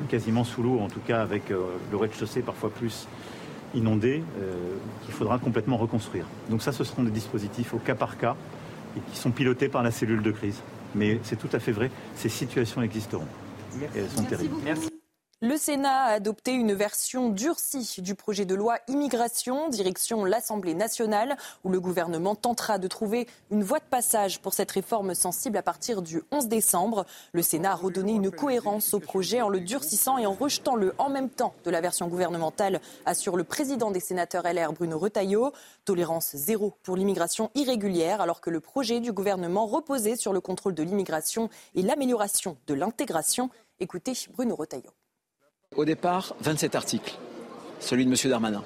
quasiment 0.08 0.44
sous 0.44 0.62
l'eau, 0.62 0.78
en 0.80 0.88
tout 0.88 1.00
cas 1.00 1.22
avec 1.22 1.48
le 1.48 1.96
rez-de-chaussée 1.96 2.42
parfois 2.42 2.70
plus 2.70 3.08
inondé, 3.74 4.22
qu'il 5.04 5.14
faudra 5.14 5.38
complètement 5.38 5.78
reconstruire. 5.78 6.26
Donc 6.50 6.62
ça, 6.62 6.72
ce 6.72 6.84
seront 6.84 7.02
des 7.02 7.10
dispositifs 7.10 7.72
au 7.72 7.78
cas 7.78 7.94
par 7.94 8.18
cas 8.18 8.36
et 8.96 9.00
qui 9.10 9.18
sont 9.18 9.30
pilotés 9.30 9.68
par 9.68 9.82
la 9.82 9.90
cellule 9.90 10.22
de 10.22 10.30
crise. 10.30 10.60
Mais 10.96 11.20
c'est 11.22 11.36
tout 11.36 11.50
à 11.52 11.60
fait 11.60 11.72
vrai, 11.72 11.90
ces 12.16 12.30
situations 12.30 12.82
existeront. 12.82 13.28
Et 13.94 13.98
elles 13.98 14.10
sont 14.10 14.24
terribles. 14.24 14.56
Merci. 14.64 14.88
Le 15.42 15.58
Sénat 15.58 16.04
a 16.04 16.12
adopté 16.12 16.52
une 16.52 16.72
version 16.72 17.28
durcie 17.28 18.00
du 18.00 18.14
projet 18.14 18.46
de 18.46 18.54
loi 18.54 18.78
immigration, 18.88 19.68
direction 19.68 20.24
l'Assemblée 20.24 20.72
nationale, 20.72 21.36
où 21.62 21.68
le 21.68 21.78
gouvernement 21.78 22.34
tentera 22.34 22.78
de 22.78 22.88
trouver 22.88 23.28
une 23.50 23.62
voie 23.62 23.78
de 23.78 23.84
passage 23.84 24.40
pour 24.40 24.54
cette 24.54 24.70
réforme 24.70 25.14
sensible 25.14 25.58
à 25.58 25.62
partir 25.62 26.00
du 26.00 26.22
11 26.32 26.48
décembre. 26.48 27.04
Le 27.34 27.42
Sénat 27.42 27.72
a 27.72 27.74
redonné 27.74 28.12
une 28.12 28.30
cohérence 28.30 28.94
au 28.94 28.98
projet 28.98 29.42
en 29.42 29.50
le 29.50 29.60
durcissant 29.60 30.16
et 30.16 30.24
en 30.24 30.32
rejetant 30.32 30.74
le 30.74 30.94
en 30.96 31.10
même 31.10 31.28
temps 31.28 31.52
de 31.64 31.70
la 31.70 31.82
version 31.82 32.08
gouvernementale, 32.08 32.80
assure 33.04 33.36
le 33.36 33.44
président 33.44 33.90
des 33.90 34.00
sénateurs 34.00 34.44
LR 34.50 34.72
Bruno 34.72 34.98
Retailleau. 34.98 35.52
Tolérance 35.84 36.34
zéro 36.34 36.72
pour 36.82 36.96
l'immigration 36.96 37.50
irrégulière, 37.54 38.22
alors 38.22 38.40
que 38.40 38.48
le 38.48 38.60
projet 38.60 39.00
du 39.00 39.12
gouvernement 39.12 39.66
reposait 39.66 40.16
sur 40.16 40.32
le 40.32 40.40
contrôle 40.40 40.72
de 40.72 40.82
l'immigration 40.82 41.50
et 41.74 41.82
l'amélioration 41.82 42.56
de 42.66 42.72
l'intégration. 42.72 43.50
Écoutez 43.80 44.14
Bruno 44.34 44.56
Retailleau. 44.56 44.92
Au 45.76 45.84
départ, 45.84 46.34
27 46.40 46.74
articles, 46.74 47.18
celui 47.80 48.06
de 48.06 48.10
M. 48.10 48.30
Darmanin. 48.30 48.64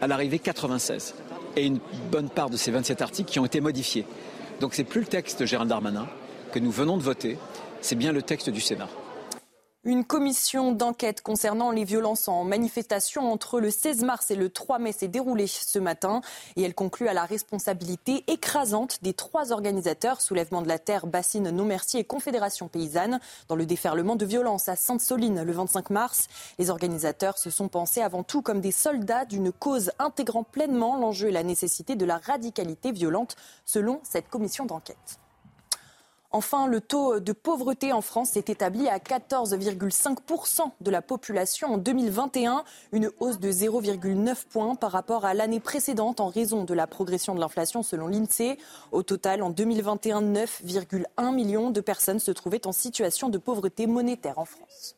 À 0.00 0.08
l'arrivée, 0.08 0.40
96. 0.40 1.14
Et 1.54 1.66
une 1.66 1.78
bonne 2.10 2.28
part 2.28 2.50
de 2.50 2.56
ces 2.56 2.70
27 2.72 3.00
articles 3.00 3.30
qui 3.30 3.38
ont 3.38 3.44
été 3.44 3.60
modifiés. 3.60 4.04
Donc 4.60 4.74
c'est 4.74 4.84
plus 4.84 5.00
le 5.00 5.06
texte 5.06 5.44
Gérald 5.44 5.68
Darmanin 5.68 6.08
que 6.52 6.58
nous 6.58 6.70
venons 6.70 6.96
de 6.96 7.02
voter, 7.02 7.38
c'est 7.80 7.94
bien 7.94 8.12
le 8.12 8.22
texte 8.22 8.50
du 8.50 8.60
Sénat. 8.60 8.88
Une 9.84 10.04
commission 10.04 10.70
d'enquête 10.70 11.22
concernant 11.22 11.72
les 11.72 11.82
violences 11.82 12.28
en 12.28 12.44
manifestation 12.44 13.32
entre 13.32 13.58
le 13.58 13.68
16 13.68 14.04
mars 14.04 14.30
et 14.30 14.36
le 14.36 14.48
3 14.48 14.78
mai 14.78 14.92
s'est 14.92 15.08
déroulée 15.08 15.48
ce 15.48 15.80
matin 15.80 16.20
et 16.54 16.62
elle 16.62 16.72
conclut 16.72 17.08
à 17.08 17.12
la 17.12 17.24
responsabilité 17.24 18.22
écrasante 18.28 19.02
des 19.02 19.12
trois 19.12 19.50
organisateurs 19.50 20.20
Soulèvement 20.20 20.62
de 20.62 20.68
la 20.68 20.78
Terre, 20.78 21.08
Bassine 21.08 21.50
Non 21.50 21.64
Merci 21.64 21.98
et 21.98 22.04
Confédération 22.04 22.68
Paysanne 22.68 23.18
dans 23.48 23.56
le 23.56 23.66
déferlement 23.66 24.14
de 24.14 24.24
violence 24.24 24.68
à 24.68 24.76
Sainte-Soline 24.76 25.42
le 25.42 25.52
25 25.52 25.90
mars. 25.90 26.28
Les 26.60 26.70
organisateurs 26.70 27.36
se 27.36 27.50
sont 27.50 27.66
pensés 27.66 28.02
avant 28.02 28.22
tout 28.22 28.40
comme 28.40 28.60
des 28.60 28.70
soldats 28.70 29.24
d'une 29.24 29.50
cause 29.50 29.90
intégrant 29.98 30.44
pleinement 30.44 30.96
l'enjeu 30.96 31.26
et 31.26 31.32
la 31.32 31.42
nécessité 31.42 31.96
de 31.96 32.04
la 32.04 32.18
radicalité 32.18 32.92
violente 32.92 33.34
selon 33.64 33.98
cette 34.04 34.28
commission 34.28 34.64
d'enquête. 34.64 35.18
Enfin, 36.34 36.66
le 36.66 36.80
taux 36.80 37.20
de 37.20 37.32
pauvreté 37.32 37.92
en 37.92 38.00
France 38.00 38.30
s'est 38.30 38.44
établi 38.48 38.88
à 38.88 38.96
14,5% 38.96 40.70
de 40.80 40.90
la 40.90 41.02
population 41.02 41.74
en 41.74 41.76
2021, 41.76 42.64
une 42.92 43.10
hausse 43.20 43.38
de 43.38 43.52
0,9 43.52 44.46
points 44.48 44.74
par 44.74 44.92
rapport 44.92 45.26
à 45.26 45.34
l'année 45.34 45.60
précédente 45.60 46.20
en 46.20 46.28
raison 46.28 46.64
de 46.64 46.72
la 46.72 46.86
progression 46.86 47.34
de 47.34 47.40
l'inflation 47.40 47.82
selon 47.82 48.06
l'INSEE. 48.06 48.56
Au 48.92 49.02
total, 49.02 49.42
en 49.42 49.50
2021, 49.50 50.22
9,1 50.22 51.34
millions 51.34 51.70
de 51.70 51.80
personnes 51.82 52.18
se 52.18 52.30
trouvaient 52.30 52.66
en 52.66 52.72
situation 52.72 53.28
de 53.28 53.36
pauvreté 53.36 53.86
monétaire 53.86 54.38
en 54.38 54.46
France. 54.46 54.96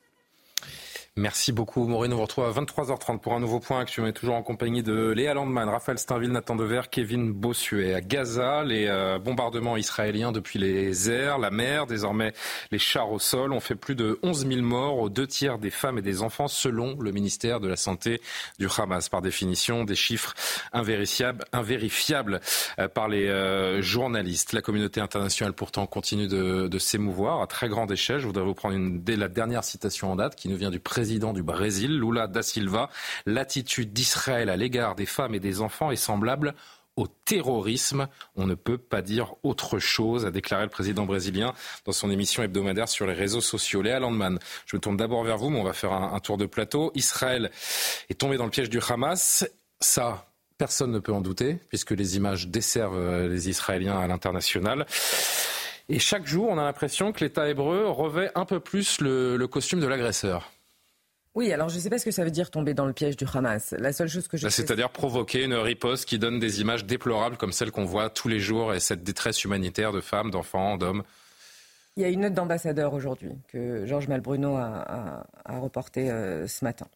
Merci 1.17 1.53
beaucoup, 1.53 1.87
Maureen. 1.87 2.13
On 2.13 2.17
vous 2.17 2.23
retrouve 2.23 2.45
à 2.45 2.51
23h30 2.51 3.21
pour 3.21 3.35
un 3.35 3.39
nouveau 3.39 3.61
point 3.61 3.79
actuellement 3.79 4.11
toujours 4.11 4.35
en 4.35 4.43
compagnie 4.43 4.83
de 4.83 5.13
Léa 5.13 5.33
Landman, 5.33 5.69
Raphaël 5.69 5.97
Steinville, 5.97 6.33
Nathan 6.33 6.57
Dever, 6.57 6.81
Kevin 6.91 7.33
Bossuet. 7.33 7.95
À 7.95 8.01
Gaza, 8.01 8.65
les 8.65 8.89
euh, 8.89 9.21
bombardements 9.21 9.77
israéliens 9.77 10.33
depuis 10.33 10.59
les 10.59 11.09
airs, 11.09 11.39
la 11.39 11.53
mer, 11.53 11.87
désormais 11.87 12.33
les 12.73 12.81
chars 12.81 13.13
au 13.13 13.21
sol 13.21 13.53
ont 13.53 13.61
fait 13.61 13.77
plus 13.77 13.95
de 13.95 14.19
11 14.25 14.49
000 14.49 14.63
morts 14.63 14.99
aux 14.99 15.09
deux 15.09 15.29
tiers 15.29 15.61
des 15.61 15.71
femmes 15.71 15.99
et 15.99 16.03
des 16.03 16.21
enfants 16.21 16.49
selon 16.49 16.97
le 16.99 17.13
ministère 17.13 17.61
de 17.61 17.69
la 17.69 17.77
Santé 17.77 18.21
du 18.59 18.67
Hamas. 18.77 19.09
Par 19.09 19.23
définition, 19.23 19.85
des 19.85 19.95
chiffres 19.95 20.35
invérifiables, 20.73 22.41
euh, 22.81 22.89
par 22.89 23.07
les 23.07 23.29
euh, 23.29 23.81
journalistes. 23.81 24.53
La 24.53 24.63
communauté 24.63 25.01
internationale 25.01 25.53
pourtant 25.53 25.87
continue 25.87 26.27
de, 26.27 26.79
s'émouvoir 26.81 27.41
à 27.41 27.47
très 27.47 27.69
grande 27.69 27.93
échelle. 27.93 28.19
Je 28.19 28.27
voudrais 28.27 28.43
vous 28.43 28.55
prendre 28.55 28.77
la 29.07 29.29
dernière 29.29 29.63
citation 29.63 30.11
en 30.11 30.17
date 30.17 30.35
qui 30.35 30.49
nous 30.49 30.57
vient 30.57 30.73
du 30.73 30.81
président 30.81 31.04
président 31.05 31.35
du 31.35 31.43
Brésil, 31.43 31.99
Lula 31.99 32.29
da 32.29 32.41
Silva. 32.41 32.89
L'attitude 33.27 33.93
d'Israël 33.93 34.49
à 34.49 34.57
l'égard 34.57 34.95
des 34.95 35.05
femmes 35.05 35.35
et 35.35 35.39
des 35.39 35.61
enfants 35.61 35.91
est 35.91 35.97
semblable 35.97 36.55
au 36.97 37.07
terrorisme. 37.27 38.09
On 38.37 38.47
ne 38.47 38.55
peut 38.55 38.79
pas 38.79 39.03
dire 39.03 39.35
autre 39.43 39.79
chose, 39.79 40.25
a 40.25 40.31
déclaré 40.31 40.63
le 40.63 40.71
président 40.71 41.05
brésilien 41.05 41.53
dans 41.85 41.93
son 41.93 42.11
émission 42.11 42.43
hebdomadaire 42.43 42.89
sur 42.89 43.07
les 43.07 43.13
réseaux 43.13 43.43
sociaux. 43.43 43.83
Léa 43.83 44.01
Landman, 44.01 44.39
je 44.65 44.77
me 44.77 44.81
tourne 44.81 44.97
d'abord 44.97 45.25
vers 45.25 45.37
vous, 45.37 45.51
mais 45.51 45.61
on 45.61 45.65
va 45.65 45.75
faire 45.75 45.93
un, 45.93 46.19
tour 46.21 46.39
de 46.39 46.47
plateau. 46.47 46.91
Israël 46.95 47.51
est 48.09 48.19
tombé 48.19 48.39
dans 48.39 48.45
le 48.45 48.51
piège 48.51 48.71
du 48.71 48.81
Hamas. 48.89 49.47
Ça, 49.81 50.27
personne 50.57 50.91
ne 50.91 51.01
peut 51.01 51.13
en 51.13 51.21
douter, 51.21 51.59
puisque 51.69 51.91
les 51.91 52.17
images 52.17 52.49
desservent 52.49 52.97
euh, 52.97 53.29
les 53.29 53.51
Israéliens 53.51 53.99
à 53.99 54.07
l'international. 54.07 54.87
Et 55.91 55.99
chaque 55.99 56.27
jour, 56.27 56.49
on 56.49 56.57
a 56.57 56.63
l'impression 56.63 57.13
que 57.13 57.23
l'État 57.23 57.47
hébreu 57.47 57.91
revêt 57.91 58.31
un 58.35 58.47
peu 58.47 58.59
plus 58.59 59.03
le 59.03 59.45
costume 59.49 59.81
de 59.81 59.87
l'agresseur. 59.87 60.54
Oui, 61.35 61.53
alors 61.53 61.69
je 61.69 61.77
ne 61.77 61.81
sais 61.81 61.91
pas 61.91 61.99
ce 61.99 62.05
que 62.05 62.13
ça 62.13 62.23
veut 62.23 62.31
dire 62.31 62.51
tomber 62.51 62.75
dans 62.75 62.87
le 62.87 62.93
piège 62.93 63.17
du 63.17 63.25
Hamas. 63.33 63.75
La 63.79 63.93
seule 63.93 64.09
chose 64.09 64.29
que 64.29 64.37
je 64.37 64.45
bah, 64.45 64.51
C'est-à-dire 64.51 64.91
provoquer 64.91 65.43
une 65.45 65.55
riposte 65.55 66.05
qui 66.05 66.19
donne 66.19 66.39
des 66.39 66.61
images 66.61 66.85
déplorables 66.85 67.37
comme 67.37 67.51
celles 67.51 67.73
qu'on 67.73 67.85
voit 67.85 68.09
tous 68.09 68.29
les 68.29 68.39
jours 68.39 68.73
et 68.73 68.79
cette 68.79 69.03
détresse 69.03 69.43
humanitaire 69.43 69.93
de 69.93 70.01
femmes, 70.01 70.31
d'enfants, 70.31 70.77
d'hommes. 70.77 71.03
Il 71.97 72.03
y 72.03 72.07
a 72.07 72.09
une 72.09 72.21
note 72.21 72.35
d'ambassadeur 72.35 72.95
aujourd'hui 72.95 73.33
que 73.49 73.85
Georges 73.87 74.09
Malbruno 74.09 74.57
a, 74.57 75.25
a, 75.45 75.59
reportée 75.59 76.11
euh, 76.11 76.47
ce 76.47 76.65
matin. 76.65 76.87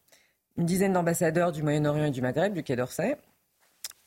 Une 0.57 0.65
dizaine 0.65 0.93
d'ambassadeurs 0.93 1.51
du 1.51 1.63
Moyen-Orient 1.63 2.05
et 2.05 2.11
du 2.11 2.21
Maghreb, 2.21 2.53
du 2.53 2.63
Quai 2.63 2.75
d'Orsay, 2.75 3.17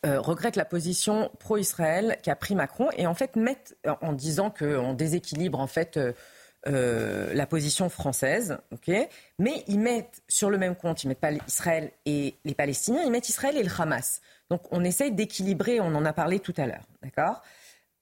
euh, 0.05 0.21
regrettent 0.21 0.57
la 0.57 0.65
position 0.65 1.31
pro-Israël 1.39 2.19
qu'a 2.23 2.37
pris 2.37 2.55
Macron 2.55 2.89
et 2.97 3.07
en 3.07 3.15
fait 3.15 3.37
mettent 3.37 3.77
en 4.01 4.13
disant 4.13 4.51
qu'on 4.51 4.95
déséquilibre 4.95 5.61
en 5.61 5.67
fait 5.67 5.97
euh, 5.97 6.13
euh, 6.69 7.35
la 7.35 7.47
position 7.47 7.89
française, 7.89 8.59
mais 9.39 9.65
ils 9.67 9.81
mettent 9.81 10.23
sur 10.29 10.49
le 10.49 10.59
même 10.59 10.77
compte, 10.77 11.03
ils 11.03 11.09
mettent 11.09 11.21
pas 11.21 11.33
Israël 11.49 11.91
et 12.07 12.37
les 12.45 12.55
Palestiniens, 12.55 13.03
ils 13.03 13.11
mettent 13.11 13.29
Israël 13.29 13.57
et 13.57 13.63
le 13.63 13.71
Hamas. 13.77 14.21
Donc 14.49 14.63
on 14.71 14.85
essaye 14.85 15.13
d'équilibrer, 15.13 15.81
on 15.81 15.95
en 15.95 16.05
a 16.05 16.13
parlé 16.13 16.39
tout 16.39 16.55
à 16.57 16.67
l'heure, 16.67 16.87
d'accord? 17.03 17.43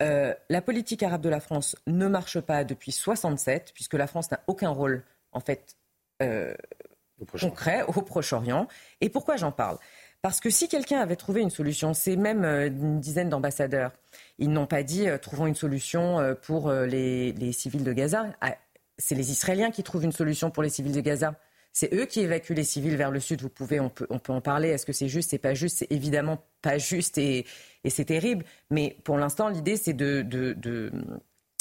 Euh, 0.03 0.35
La 0.49 0.63
politique 0.63 1.03
arabe 1.03 1.21
de 1.21 1.29
la 1.29 1.41
France 1.41 1.77
ne 1.87 2.07
marche 2.07 2.41
pas 2.41 2.65
depuis 2.65 2.93
67, 2.93 3.73
puisque 3.75 3.95
la 3.95 4.07
France 4.07 4.31
n'a 4.31 4.41
aucun 4.47 4.71
rôle, 4.71 5.05
en 5.33 5.41
fait, 5.41 5.77
euh, 6.23 6.55
concret 7.41 7.85
au 7.87 8.03
Proche-Orient. 8.03 8.67
Et 9.01 9.09
pourquoi 9.09 9.37
j'en 9.37 9.53
parle? 9.53 9.79
Parce 10.23 10.41
que 10.41 10.51
si 10.51 10.69
quelqu'un 10.69 11.01
avait 11.01 11.17
trouvé 11.17 11.41
une 11.41 11.51
solution, 11.51 11.95
c'est 11.95 12.17
même 12.17 12.45
une 12.45 13.01
dizaine 13.01 13.29
d'ambassadeurs 13.29 13.93
ils 14.41 14.51
n'ont 14.51 14.67
pas 14.67 14.83
dit 14.83 15.09
euh, 15.09 15.19
trouvons 15.19 15.47
une 15.47 15.55
solution 15.55 16.19
euh, 16.19 16.35
pour 16.35 16.69
euh, 16.69 16.87
les, 16.87 17.53
civils 17.53 17.85
de 17.85 17.93
Gaza. 17.93 18.27
Ah, 18.41 18.57
c'est 18.99 19.15
les 19.15 19.31
Israéliens 19.31 19.71
qui 19.71 19.83
trouvent 19.83 20.05
une 20.05 20.13
solution 20.13 20.51
pour 20.51 20.63
les 20.63 20.71
civils 20.71 20.93
de 20.93 21.01
Gaza. 21.01 21.35
C'est 21.73 21.95
eux 21.95 22.07
qui 22.07 22.21
évacuent 22.21 22.55
les 22.55 22.65
civils 22.65 22.97
vers 22.97 23.13
le 23.13 23.21
sud. 23.21 23.43
Vous 23.43 23.49
pouvez, 23.49 23.79
on 23.79 23.91
peut, 23.91 24.07
on 24.11 24.19
peut 24.19 24.33
en 24.33 24.41
parler. 24.41 24.71
Est-ce 24.71 24.85
que 24.85 24.93
c'est 24.93 25.09
juste, 25.09 25.31
c'est 25.31 25.39
pas 25.39 25.55
juste? 25.55 25.79
C'est 25.79 25.93
évidemment 25.93 26.43
pas 26.63 26.79
juste 26.79 27.17
et, 27.17 27.47
c'est 27.89 28.07
terrible. 28.07 28.45
Mais 28.71 28.97
pour 29.05 29.17
l'instant, 29.19 29.49
l'idée, 29.49 29.77
c'est 29.77 29.95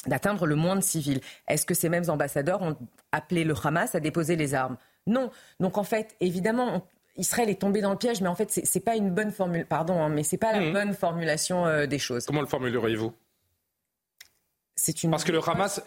d'atteindre 0.08 0.48
le 0.48 0.56
moins 0.56 0.76
de 0.76 0.82
civils. 0.82 1.22
Est-ce 1.48 1.66
que 1.66 1.76
ces 1.76 1.90
mêmes 1.90 2.10
ambassadeurs 2.10 2.62
ont 2.62 2.76
appelé 3.12 3.44
le 3.44 3.54
Hamas 3.64 3.94
à 3.94 4.00
déposer 4.00 4.36
les 4.36 4.56
armes? 4.56 4.78
Non. 5.06 5.30
Donc 5.60 5.78
en 5.78 5.84
fait, 5.84 6.16
évidemment, 6.22 6.88
Israël 7.20 7.50
est 7.50 7.60
tombé 7.60 7.82
dans 7.82 7.92
le 7.92 7.98
piège, 7.98 8.22
mais 8.22 8.30
en 8.30 8.36
fait, 8.36 8.50
c'est 8.50 8.80
pas 8.80 8.96
une 8.96 9.12
bonne 9.12 9.32
formule. 9.32 9.66
Pardon, 9.66 10.02
hein, 10.02 10.10
mais 10.10 10.24
c'est 10.24 10.38
pas 10.38 10.54
la 10.54 10.62
mhm. 10.62 10.74
bonne 10.74 10.94
formulation 10.94 11.68
euh, 11.68 11.86
des 11.86 12.00
choses. 12.00 12.26
Comment 12.26 12.42
le 12.42 12.48
formuleriez-vous? 12.48 13.14
Une... 15.04 15.12
Parce 15.12 15.26
que 15.26 15.34
le 15.34 15.42
Hamas, 15.46 15.82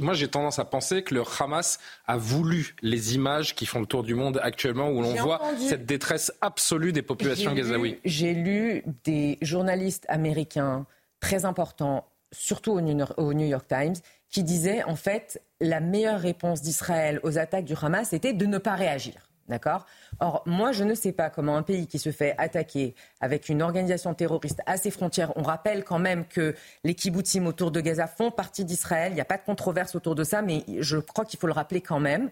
moi 0.00 0.12
j'ai 0.12 0.28
tendance 0.28 0.58
à 0.58 0.66
penser 0.66 1.02
que 1.02 1.14
le 1.14 1.22
Hamas 1.40 1.78
a 2.06 2.18
voulu 2.18 2.76
les 2.82 3.14
images 3.14 3.54
qui 3.54 3.64
font 3.64 3.80
le 3.80 3.86
tour 3.86 4.02
du 4.02 4.14
monde 4.14 4.38
actuellement 4.42 4.90
où 4.90 5.00
l'on 5.00 5.14
voit 5.14 5.40
cette 5.58 5.86
détresse 5.86 6.30
absolue 6.42 6.92
des 6.92 7.00
populations 7.00 7.54
gazaouis. 7.54 7.98
J'ai 8.04 8.34
lu 8.34 8.84
des 9.04 9.38
journalistes 9.40 10.04
américains 10.08 10.84
très 11.20 11.46
importants, 11.46 12.06
surtout 12.32 12.72
au 12.72 13.32
New 13.32 13.46
York 13.46 13.66
Times, 13.66 13.94
qui 14.28 14.42
disaient 14.42 14.82
en 14.84 14.96
fait 14.96 15.40
la 15.60 15.80
meilleure 15.80 16.20
réponse 16.20 16.60
d'Israël 16.60 17.20
aux 17.22 17.38
attaques 17.38 17.64
du 17.64 17.74
Hamas 17.80 18.12
était 18.12 18.34
de 18.34 18.44
ne 18.44 18.58
pas 18.58 18.74
réagir. 18.74 19.23
D'accord? 19.48 19.84
Or, 20.20 20.42
moi, 20.46 20.72
je 20.72 20.84
ne 20.84 20.94
sais 20.94 21.12
pas 21.12 21.28
comment 21.28 21.56
un 21.56 21.62
pays 21.62 21.86
qui 21.86 21.98
se 21.98 22.12
fait 22.12 22.34
attaquer 22.38 22.94
avec 23.20 23.48
une 23.48 23.60
organisation 23.60 24.14
terroriste 24.14 24.60
à 24.64 24.76
ses 24.78 24.90
frontières, 24.90 25.36
on 25.36 25.42
rappelle 25.42 25.84
quand 25.84 25.98
même 25.98 26.26
que 26.26 26.54
les 26.82 26.94
kibbutzim 26.94 27.46
autour 27.46 27.70
de 27.70 27.80
Gaza 27.80 28.06
font 28.06 28.30
partie 28.30 28.64
d'Israël, 28.64 29.12
il 29.12 29.16
n'y 29.16 29.20
a 29.20 29.26
pas 29.26 29.36
de 29.36 29.44
controverse 29.44 29.94
autour 29.94 30.14
de 30.14 30.24
ça, 30.24 30.40
mais 30.40 30.64
je 30.80 30.96
crois 30.96 31.24
qu'il 31.24 31.38
faut 31.38 31.46
le 31.46 31.52
rappeler 31.52 31.82
quand 31.82 32.00
même. 32.00 32.30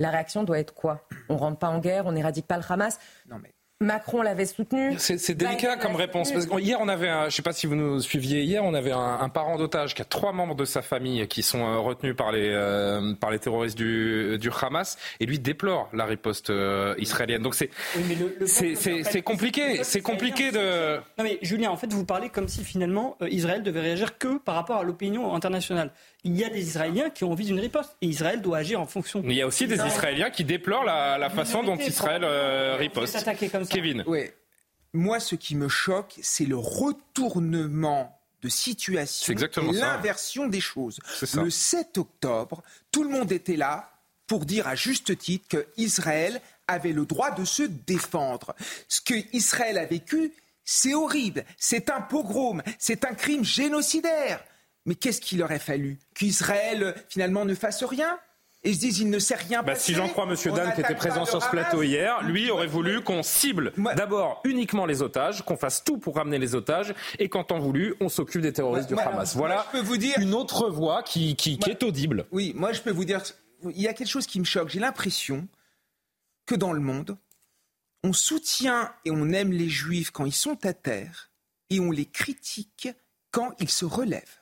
La 0.00 0.10
réaction 0.10 0.42
doit 0.42 0.58
être 0.58 0.74
quoi? 0.74 1.06
On 1.28 1.34
ne 1.34 1.38
rentre 1.38 1.58
pas 1.58 1.68
en 1.68 1.78
guerre, 1.78 2.06
on 2.06 2.12
n'éradique 2.12 2.46
pas 2.46 2.56
le 2.56 2.64
Hamas? 2.68 2.98
Non, 3.28 3.36
mais 3.40 3.53
Macron 3.84 4.22
l'avait 4.22 4.46
soutenu. 4.46 4.94
C'est 4.98 5.34
délicat 5.34 5.76
comme 5.76 5.96
réponse. 5.96 6.32
Parce 6.32 6.46
que 6.46 6.58
hier, 6.58 6.78
on 6.80 6.88
avait, 6.88 7.08
un, 7.08 7.22
je 7.22 7.26
ne 7.26 7.30
sais 7.30 7.42
pas 7.42 7.52
si 7.52 7.66
vous 7.66 7.74
nous 7.74 8.00
suiviez 8.00 8.42
hier, 8.42 8.64
on 8.64 8.74
avait 8.74 8.92
un, 8.92 9.28
parent 9.28 9.56
d'otage 9.56 9.94
qui 9.94 10.02
a 10.02 10.04
trois 10.04 10.32
membres 10.32 10.54
de 10.54 10.64
sa 10.64 10.82
famille 10.82 11.26
qui 11.26 11.42
sont 11.42 11.64
euh, 11.64 11.78
retenus 11.78 12.14
par 12.14 12.30
les, 12.30 12.50
euh, 12.52 13.14
par 13.14 13.30
les 13.30 13.38
terroristes 13.38 13.76
du, 13.76 14.38
du 14.38 14.50
Hamas 14.62 14.96
et 15.18 15.26
lui 15.26 15.38
déplore 15.38 15.88
la 15.92 16.04
riposte 16.04 16.50
euh, 16.50 16.94
israélienne. 16.98 17.42
Donc 17.42 17.54
c'est 17.54 17.70
c'est 18.46 19.22
compliqué. 19.22 19.82
C'est 19.82 20.00
compliqué 20.00 20.50
de. 20.52 20.96
Non 21.18 21.24
mais 21.24 21.38
Julien, 21.42 21.70
en 21.70 21.76
fait, 21.76 21.92
vous 21.92 22.04
parlez 22.04 22.28
comme 22.28 22.48
si 22.48 22.64
finalement 22.64 23.16
Israël 23.28 23.62
devait 23.62 23.80
réagir 23.80 24.18
que 24.18 24.38
par 24.38 24.54
rapport 24.54 24.76
à 24.76 24.82
l'opinion 24.82 25.34
internationale 25.34 25.90
il 26.24 26.36
y 26.36 26.44
a 26.44 26.48
des 26.48 26.66
Israéliens 26.66 27.10
qui 27.10 27.24
ont 27.24 27.32
envie 27.32 27.44
d'une 27.44 27.60
riposte. 27.60 27.96
Et 28.00 28.06
Israël 28.06 28.40
doit 28.40 28.58
agir 28.58 28.80
en 28.80 28.86
fonction. 28.86 29.22
Mais 29.22 29.34
il 29.34 29.36
y 29.36 29.42
a 29.42 29.46
aussi 29.46 29.66
des 29.66 29.76
Israéliens 29.76 30.30
qui 30.30 30.44
déplorent 30.44 30.84
la, 30.84 31.30
façon 31.30 31.62
dont 31.62 31.76
Israël 31.76 32.22
euh, 32.24 32.76
riposte. 32.76 33.24
Comme 33.52 33.66
Kevin. 33.66 34.04
Oui. 34.06 34.30
Moi, 34.92 35.20
ce 35.20 35.34
qui 35.34 35.56
me 35.56 35.68
choque, 35.68 36.14
c'est 36.22 36.46
le 36.46 36.56
retournement 36.56 38.18
de 38.42 38.48
situation 38.48 39.32
exactement 39.32 39.72
et 39.72 39.76
l'inversion 39.76 40.46
des 40.46 40.60
choses. 40.60 41.00
Le 41.34 41.50
7 41.50 41.98
octobre, 41.98 42.62
tout 42.92 43.02
le 43.02 43.08
monde 43.08 43.32
était 43.32 43.56
là 43.56 43.90
pour 44.26 44.44
dire 44.44 44.68
à 44.68 44.74
juste 44.74 45.18
titre 45.18 45.48
que 45.48 45.66
Israël 45.76 46.40
avait 46.68 46.92
le 46.92 47.06
droit 47.06 47.30
de 47.30 47.44
se 47.44 47.62
défendre. 47.62 48.54
Ce 48.88 49.00
que 49.00 49.14
Israël 49.34 49.78
a 49.78 49.86
vécu, 49.86 50.32
c'est 50.64 50.94
horrible, 50.94 51.44
c'est 51.58 51.90
un 51.90 52.00
pogrom, 52.00 52.62
c'est 52.78 53.04
un 53.04 53.14
crime 53.14 53.44
génocidaire. 53.44 54.44
Mais 54.86 54.94
qu'est-ce 54.94 55.20
qu'il 55.20 55.42
aurait 55.42 55.58
fallu 55.58 55.98
Qu'Israël, 56.14 56.94
finalement, 57.08 57.44
ne 57.44 57.54
fasse 57.54 57.82
rien? 57.84 58.18
Et 58.66 58.72
se 58.72 58.80
disent 58.80 58.98
il 59.00 59.10
ne 59.10 59.18
sait 59.18 59.34
rien 59.34 59.62
bah, 59.62 59.74
Si 59.74 59.92
j'en 59.92 60.08
crois 60.08 60.24
M. 60.24 60.36
Dan 60.54 60.72
qui 60.74 60.80
était 60.80 60.94
présent 60.94 61.26
sur 61.26 61.42
ce 61.42 61.50
plateau 61.50 61.82
hier, 61.82 62.22
lui 62.22 62.50
aurait 62.50 62.66
voulu 62.66 63.02
qu'on 63.02 63.22
cible 63.22 63.74
d'abord 63.94 64.40
uniquement 64.44 64.86
les 64.86 65.02
otages, 65.02 65.44
qu'on 65.44 65.58
fasse 65.58 65.84
tout 65.84 65.98
pour 65.98 66.16
ramener 66.16 66.38
les 66.38 66.54
otages, 66.54 66.94
et 67.18 67.28
quand 67.28 67.52
on 67.52 67.58
voulu, 67.58 67.94
on 68.00 68.08
s'occupe 68.08 68.40
des 68.40 68.54
terroristes 68.54 68.88
du 68.88 68.98
Hamas. 68.98 69.36
Voilà 69.36 69.66
je 69.66 69.78
peux 69.78 69.84
vous 69.84 69.98
dire... 69.98 70.14
une 70.18 70.32
autre 70.32 70.70
voix 70.70 71.02
qui, 71.02 71.36
qui, 71.36 71.58
qui 71.58 71.70
est 71.70 71.82
audible. 71.82 72.24
Oui, 72.32 72.52
moi 72.56 72.72
je 72.72 72.80
peux 72.80 72.90
vous 72.90 73.04
dire, 73.04 73.20
il 73.64 73.80
y 73.80 73.86
a 73.86 73.92
quelque 73.92 74.08
chose 74.08 74.26
qui 74.26 74.40
me 74.40 74.46
choque. 74.46 74.70
J'ai 74.70 74.80
l'impression 74.80 75.46
que 76.46 76.54
dans 76.54 76.72
le 76.72 76.80
monde, 76.80 77.18
on 78.02 78.14
soutient 78.14 78.90
et 79.04 79.10
on 79.10 79.28
aime 79.30 79.52
les 79.52 79.68
juifs 79.68 80.10
quand 80.10 80.24
ils 80.24 80.32
sont 80.32 80.64
à 80.64 80.72
terre, 80.72 81.30
et 81.68 81.80
on 81.80 81.90
les 81.90 82.06
critique 82.06 82.88
quand 83.30 83.52
ils 83.60 83.70
se 83.70 83.84
relèvent. 83.84 84.40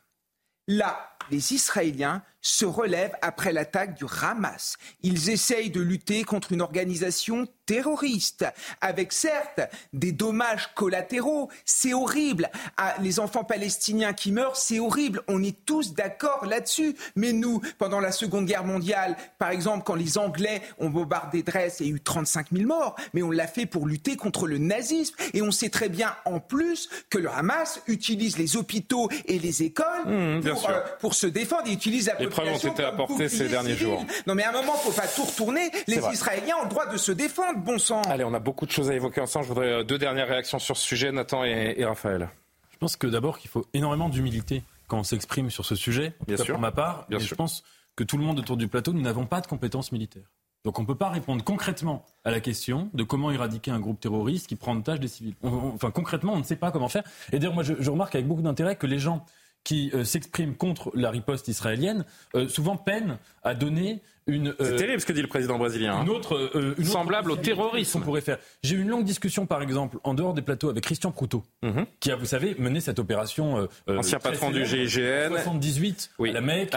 Là, 0.66 1.16
les 1.30 1.52
Israéliens 1.54 2.22
se 2.42 2.64
relèvent 2.64 3.16
après 3.22 3.52
l'attaque 3.52 3.94
du 3.94 4.04
Hamas. 4.20 4.76
Ils 5.02 5.30
essayent 5.30 5.70
de 5.70 5.80
lutter 5.80 6.24
contre 6.24 6.52
une 6.52 6.60
organisation 6.60 7.46
terroriste, 7.66 8.44
avec 8.80 9.12
certes 9.12 9.60
des 9.92 10.12
dommages 10.12 10.74
collatéraux. 10.74 11.48
C'est 11.64 11.94
horrible. 11.94 12.50
Ah, 12.76 12.94
les 13.00 13.20
enfants 13.20 13.44
palestiniens 13.44 14.12
qui 14.12 14.32
meurent, 14.32 14.56
c'est 14.56 14.80
horrible. 14.80 15.22
On 15.28 15.42
est 15.42 15.64
tous 15.64 15.94
d'accord 15.94 16.44
là-dessus. 16.44 16.96
Mais 17.14 17.32
nous, 17.32 17.62
pendant 17.78 18.00
la 18.00 18.12
Seconde 18.12 18.46
Guerre 18.46 18.64
mondiale, 18.64 19.16
par 19.38 19.50
exemple, 19.50 19.84
quand 19.84 19.94
les 19.94 20.18
Anglais 20.18 20.60
ont 20.78 20.90
bombardé 20.90 21.42
Dresde, 21.42 21.76
il 21.80 21.86
y 21.86 21.90
a 21.90 21.94
eu 21.94 22.00
35 22.00 22.48
000 22.52 22.66
morts, 22.66 22.96
mais 23.14 23.22
on 23.22 23.30
l'a 23.30 23.46
fait 23.46 23.66
pour 23.66 23.86
lutter 23.86 24.16
contre 24.16 24.46
le 24.46 24.58
nazisme. 24.58 25.14
Et 25.32 25.42
on 25.42 25.50
sait 25.50 25.70
très 25.70 25.88
bien, 25.88 26.14
en 26.24 26.40
plus, 26.40 26.88
que 27.10 27.18
le 27.18 27.30
Hamas 27.30 27.80
utilise 27.86 28.38
les 28.38 28.56
hôpitaux 28.56 29.08
et 29.26 29.38
les 29.38 29.62
écoles 29.62 29.86
mmh, 30.06 30.40
pour, 30.42 30.68
euh, 30.68 30.80
pour, 31.00 31.14
se 31.14 31.26
défendre. 31.26 31.62
Il 31.66 31.74
utilise 31.74 32.06
la 32.06 32.16
preuves 32.32 32.48
ont 32.48 32.68
été 32.70 32.82
apportées 32.84 33.28
ces 33.28 33.48
derniers 33.48 33.76
jours. 33.76 34.04
Non, 34.26 34.34
mais 34.34 34.42
à 34.44 34.50
un 34.50 34.52
moment, 34.52 34.72
il 34.74 34.88
ne 34.88 34.92
faut 34.92 35.00
pas 35.00 35.06
tout 35.06 35.24
retourner. 35.24 35.70
Les 35.86 35.98
Israéliens 36.12 36.56
ont 36.60 36.64
le 36.64 36.68
droit 36.70 36.86
de 36.86 36.96
se 36.96 37.12
défendre, 37.12 37.58
bon 37.58 37.78
sang. 37.78 38.02
Allez, 38.02 38.24
on 38.24 38.34
a 38.34 38.40
beaucoup 38.40 38.66
de 38.66 38.70
choses 38.72 38.90
à 38.90 38.94
évoquer 38.94 39.20
ensemble. 39.20 39.44
Je 39.44 39.48
voudrais 39.48 39.72
euh, 39.72 39.84
deux 39.84 39.98
dernières 39.98 40.28
réactions 40.28 40.58
sur 40.58 40.76
ce 40.76 40.84
sujet, 40.84 41.12
Nathan 41.12 41.44
et, 41.44 41.84
Raphaël. 41.84 42.28
Je 42.72 42.76
pense 42.78 42.96
que 42.96 43.06
d'abord 43.06 43.38
qu'il 43.38 43.50
faut 43.50 43.66
énormément 43.74 44.08
d'humilité 44.08 44.62
quand 44.88 44.98
on 44.98 45.04
s'exprime 45.04 45.50
sur 45.50 45.64
ce 45.64 45.74
sujet. 45.76 46.14
Bien 46.26 46.36
sûr. 46.36 46.54
Pour 46.54 46.60
ma 46.60 46.72
part, 46.72 47.06
Bien 47.08 47.18
sûr. 47.18 47.28
je 47.28 47.34
pense 47.34 47.62
que 47.94 48.04
tout 48.04 48.16
le 48.16 48.24
monde 48.24 48.38
autour 48.38 48.56
du 48.56 48.68
plateau, 48.68 48.92
nous 48.92 49.02
n'avons 49.02 49.26
pas 49.26 49.40
de 49.40 49.46
compétences 49.46 49.92
militaires. 49.92 50.30
Donc 50.64 50.78
on 50.78 50.82
ne 50.82 50.86
peut 50.86 50.94
pas 50.94 51.08
répondre 51.08 51.42
concrètement 51.42 52.04
à 52.24 52.30
la 52.30 52.40
question 52.40 52.88
de 52.94 53.02
comment 53.02 53.30
éradiquer 53.32 53.72
un 53.72 53.80
groupe 53.80 54.00
terroriste 54.00 54.46
qui 54.46 54.54
prend 54.54 54.72
en 54.72 54.78
otage 54.78 55.00
des 55.00 55.08
civils. 55.08 55.34
enfin 55.42 55.90
concrètement, 55.90 56.34
on 56.34 56.38
ne 56.38 56.44
sait 56.44 56.56
pas 56.56 56.70
comment 56.70 56.88
faire. 56.88 57.02
Et 57.32 57.38
d'ailleurs, 57.38 57.54
moi 57.54 57.64
je, 57.64 57.74
je 57.78 57.90
remarque 57.90 58.14
avec 58.14 58.28
beaucoup 58.28 58.42
d'intérêt 58.42 58.76
que 58.76 58.86
les 58.86 59.00
gens 59.00 59.24
qui 59.64 59.90
euh, 59.94 60.04
s'expriment 60.04 60.54
contre 60.54 60.90
la 60.94 61.10
riposte 61.10 61.48
israélienne 61.48 62.04
euh, 62.34 62.48
souvent 62.48 62.76
peinent 62.76 63.18
à 63.42 63.54
donner 63.54 64.00
une. 64.26 64.54
C'est 64.58 64.72
euh, 64.72 64.76
terrible 64.76 65.00
ce 65.00 65.06
que 65.06 65.12
dit 65.12 65.22
le 65.22 65.28
président 65.28 65.58
brésilien. 65.58 65.96
Hein. 65.96 66.02
Une 66.04 66.10
autre, 66.10 66.74
une 66.78 66.84
semblable 66.84 67.32
au 67.32 67.36
terrorisme. 67.36 67.98
On 67.98 68.04
pourrait 68.04 68.20
faire. 68.20 68.38
J'ai 68.62 68.76
eu 68.76 68.82
une 68.82 68.88
longue 68.88 69.04
discussion, 69.04 69.46
par 69.46 69.62
exemple, 69.62 69.98
en 70.04 70.14
dehors 70.14 70.32
des 70.32 70.42
plateaux 70.42 70.68
avec 70.70 70.84
Christian 70.84 71.10
Proutot, 71.10 71.42
mhm. 71.62 71.86
qui 71.98 72.12
a, 72.12 72.16
vous 72.16 72.26
savez, 72.26 72.54
mené 72.58 72.80
cette 72.80 73.00
opération. 73.00 73.68
Ancien 73.88 74.20
patron 74.20 74.50
du 74.52 74.64
GIGN. 74.64 75.30
78 75.30 76.10
oui. 76.20 76.30
à 76.30 76.32
la 76.34 76.40
Mecque. 76.40 76.72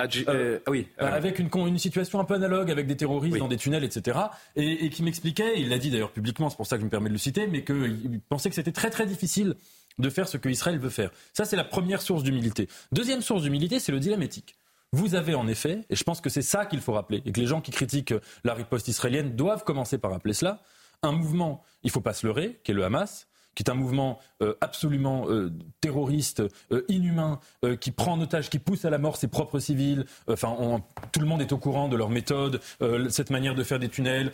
oui. 0.68 0.88
avec 0.98 1.38
une, 1.38 1.50
une, 1.68 1.78
situation 1.78 2.20
un 2.20 2.24
peu 2.24 2.34
analogue 2.34 2.72
avec 2.72 2.88
des 2.88 2.98
terroristes 2.98 3.38
dans 3.38 3.48
des 3.48 3.58
tunnels, 3.58 3.84
etc. 3.84 4.18
Et, 4.56 4.86
et 4.86 4.90
qui 4.90 5.04
m'expliquait, 5.04 5.60
il 5.60 5.70
l'a 5.70 5.78
dit 5.78 5.92
d'ailleurs 5.92 6.12
publiquement, 6.12 6.50
c'est 6.50 6.58
pour 6.58 6.66
ça 6.66 6.78
que 6.78 6.82
je 6.82 6.86
me 6.86 6.90
permets 6.90 7.10
de 7.10 7.14
le 7.14 7.20
citer, 7.20 7.46
mais 7.46 7.64
qu'il 7.64 8.22
pensait 8.28 8.50
que 8.50 8.56
c'était 8.56 8.72
très 8.72 8.90
très 8.90 9.06
difficile 9.06 9.56
de 9.98 10.10
faire 10.10 10.28
ce 10.28 10.38
que 10.38 10.50
Israël 10.50 10.80
veut 10.80 10.90
faire. 10.90 11.12
Ça, 11.34 11.46
c'est 11.46 11.56
la 11.56 11.64
première 11.64 12.02
source 12.02 12.24
d'humilité. 12.24 12.68
Deuxième 12.92 13.22
source 13.22 13.44
d'humilité, 13.44 13.80
c'est 13.80 13.92
le 13.92 14.00
dilemme 14.00 14.24
éthique. 14.24 14.56
Vous 14.92 15.16
avez 15.16 15.36
en 15.36 15.48
effet, 15.48 15.82
et 15.90 15.96
je 15.96 16.04
pense 16.04 16.22
que 16.22 16.30
c'est 16.30 16.42
ça 16.42 16.66
qu'il 16.66 16.80
faut 16.80 16.94
rappeler, 16.94 17.22
et 17.26 17.32
que 17.32 17.40
les 17.40 17.48
gens 17.48 17.62
qui 17.62 17.72
critiquent 17.72 18.14
la 18.44 18.54
riposte 18.54 18.88
israélienne 18.88 19.36
doivent 19.36 19.64
commencer 19.64 19.98
par 19.98 20.12
rappeler 20.12 20.34
cela, 20.34 20.62
un 21.02 21.12
mouvement, 21.12 21.62
il 21.84 21.88
ne 21.88 21.92
faut 21.92 22.02
pas 22.02 22.14
se 22.14 22.26
leurrer, 22.26 22.60
qui 22.64 22.72
est 22.72 22.74
le 22.74 22.84
Hamas, 22.84 23.28
qui 23.56 23.64
est 23.64 23.70
un 23.70 23.76
mouvement 23.76 24.20
euh, 24.44 24.54
absolument 24.62 25.30
euh, 25.30 25.52
terroriste, 25.82 26.44
euh, 26.72 26.84
inhumain, 26.90 27.40
qui 27.80 27.92
prend 27.92 28.14
en 28.14 28.22
otage, 28.22 28.50
qui 28.50 28.60
pousse 28.60 28.86
à 28.86 28.90
la 28.90 28.98
mort 28.98 29.16
ses 29.18 29.28
propres 29.28 29.60
civils. 29.60 30.06
Enfin, 30.30 30.84
tout 31.12 31.20
le 31.20 31.26
monde 31.26 31.42
est 31.42 31.52
au 31.52 31.58
courant 31.58 31.88
de 31.88 31.96
leur 31.96 32.10
méthode, 32.10 32.62
cette 33.10 33.30
manière 33.30 33.56
de 33.56 33.64
faire 33.64 33.80
des 33.80 33.90
tunnels 33.90 34.32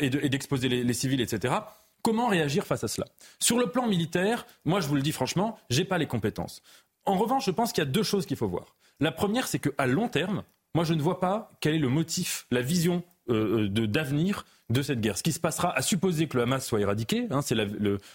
et 0.00 0.28
d'exposer 0.28 0.68
les, 0.68 0.92
civils, 0.92 1.20
etc. 1.20 1.54
Comment 2.06 2.28
réagir 2.28 2.64
face 2.64 2.84
à 2.84 2.86
cela? 2.86 3.08
Sur 3.40 3.58
le 3.58 3.66
plan 3.66 3.88
militaire, 3.88 4.46
moi 4.64 4.78
je 4.78 4.86
vous 4.86 4.94
le 4.94 5.02
dis 5.02 5.10
franchement, 5.10 5.58
j'ai 5.70 5.84
pas 5.84 5.98
les 5.98 6.06
compétences. 6.06 6.62
En 7.04 7.16
revanche, 7.16 7.46
je 7.46 7.50
pense 7.50 7.72
qu'il 7.72 7.82
y 7.82 7.86
a 7.86 7.90
deux 7.90 8.04
choses 8.04 8.26
qu'il 8.26 8.36
faut 8.36 8.46
voir. 8.46 8.76
La 9.00 9.10
première, 9.10 9.48
c'est 9.48 9.58
qu'à 9.58 9.88
long 9.88 10.06
terme, 10.06 10.44
moi 10.76 10.84
je 10.84 10.94
ne 10.94 11.02
vois 11.02 11.18
pas 11.18 11.50
quel 11.60 11.74
est 11.74 11.80
le 11.80 11.88
motif, 11.88 12.46
la 12.52 12.62
vision 12.62 13.02
euh, 13.28 13.68
euh, 13.76 13.86
d'avenir 13.88 14.46
de 14.70 14.82
cette 14.82 15.00
guerre. 15.00 15.16
Ce 15.16 15.22
qui 15.22 15.32
se 15.32 15.40
passera, 15.40 15.76
à 15.76 15.82
supposer 15.82 16.26
que 16.26 16.36
le 16.36 16.42
Hamas 16.42 16.64
soit 16.64 16.80
éradiqué, 16.80 17.26
hein, 17.30 17.40
c'est 17.42 17.56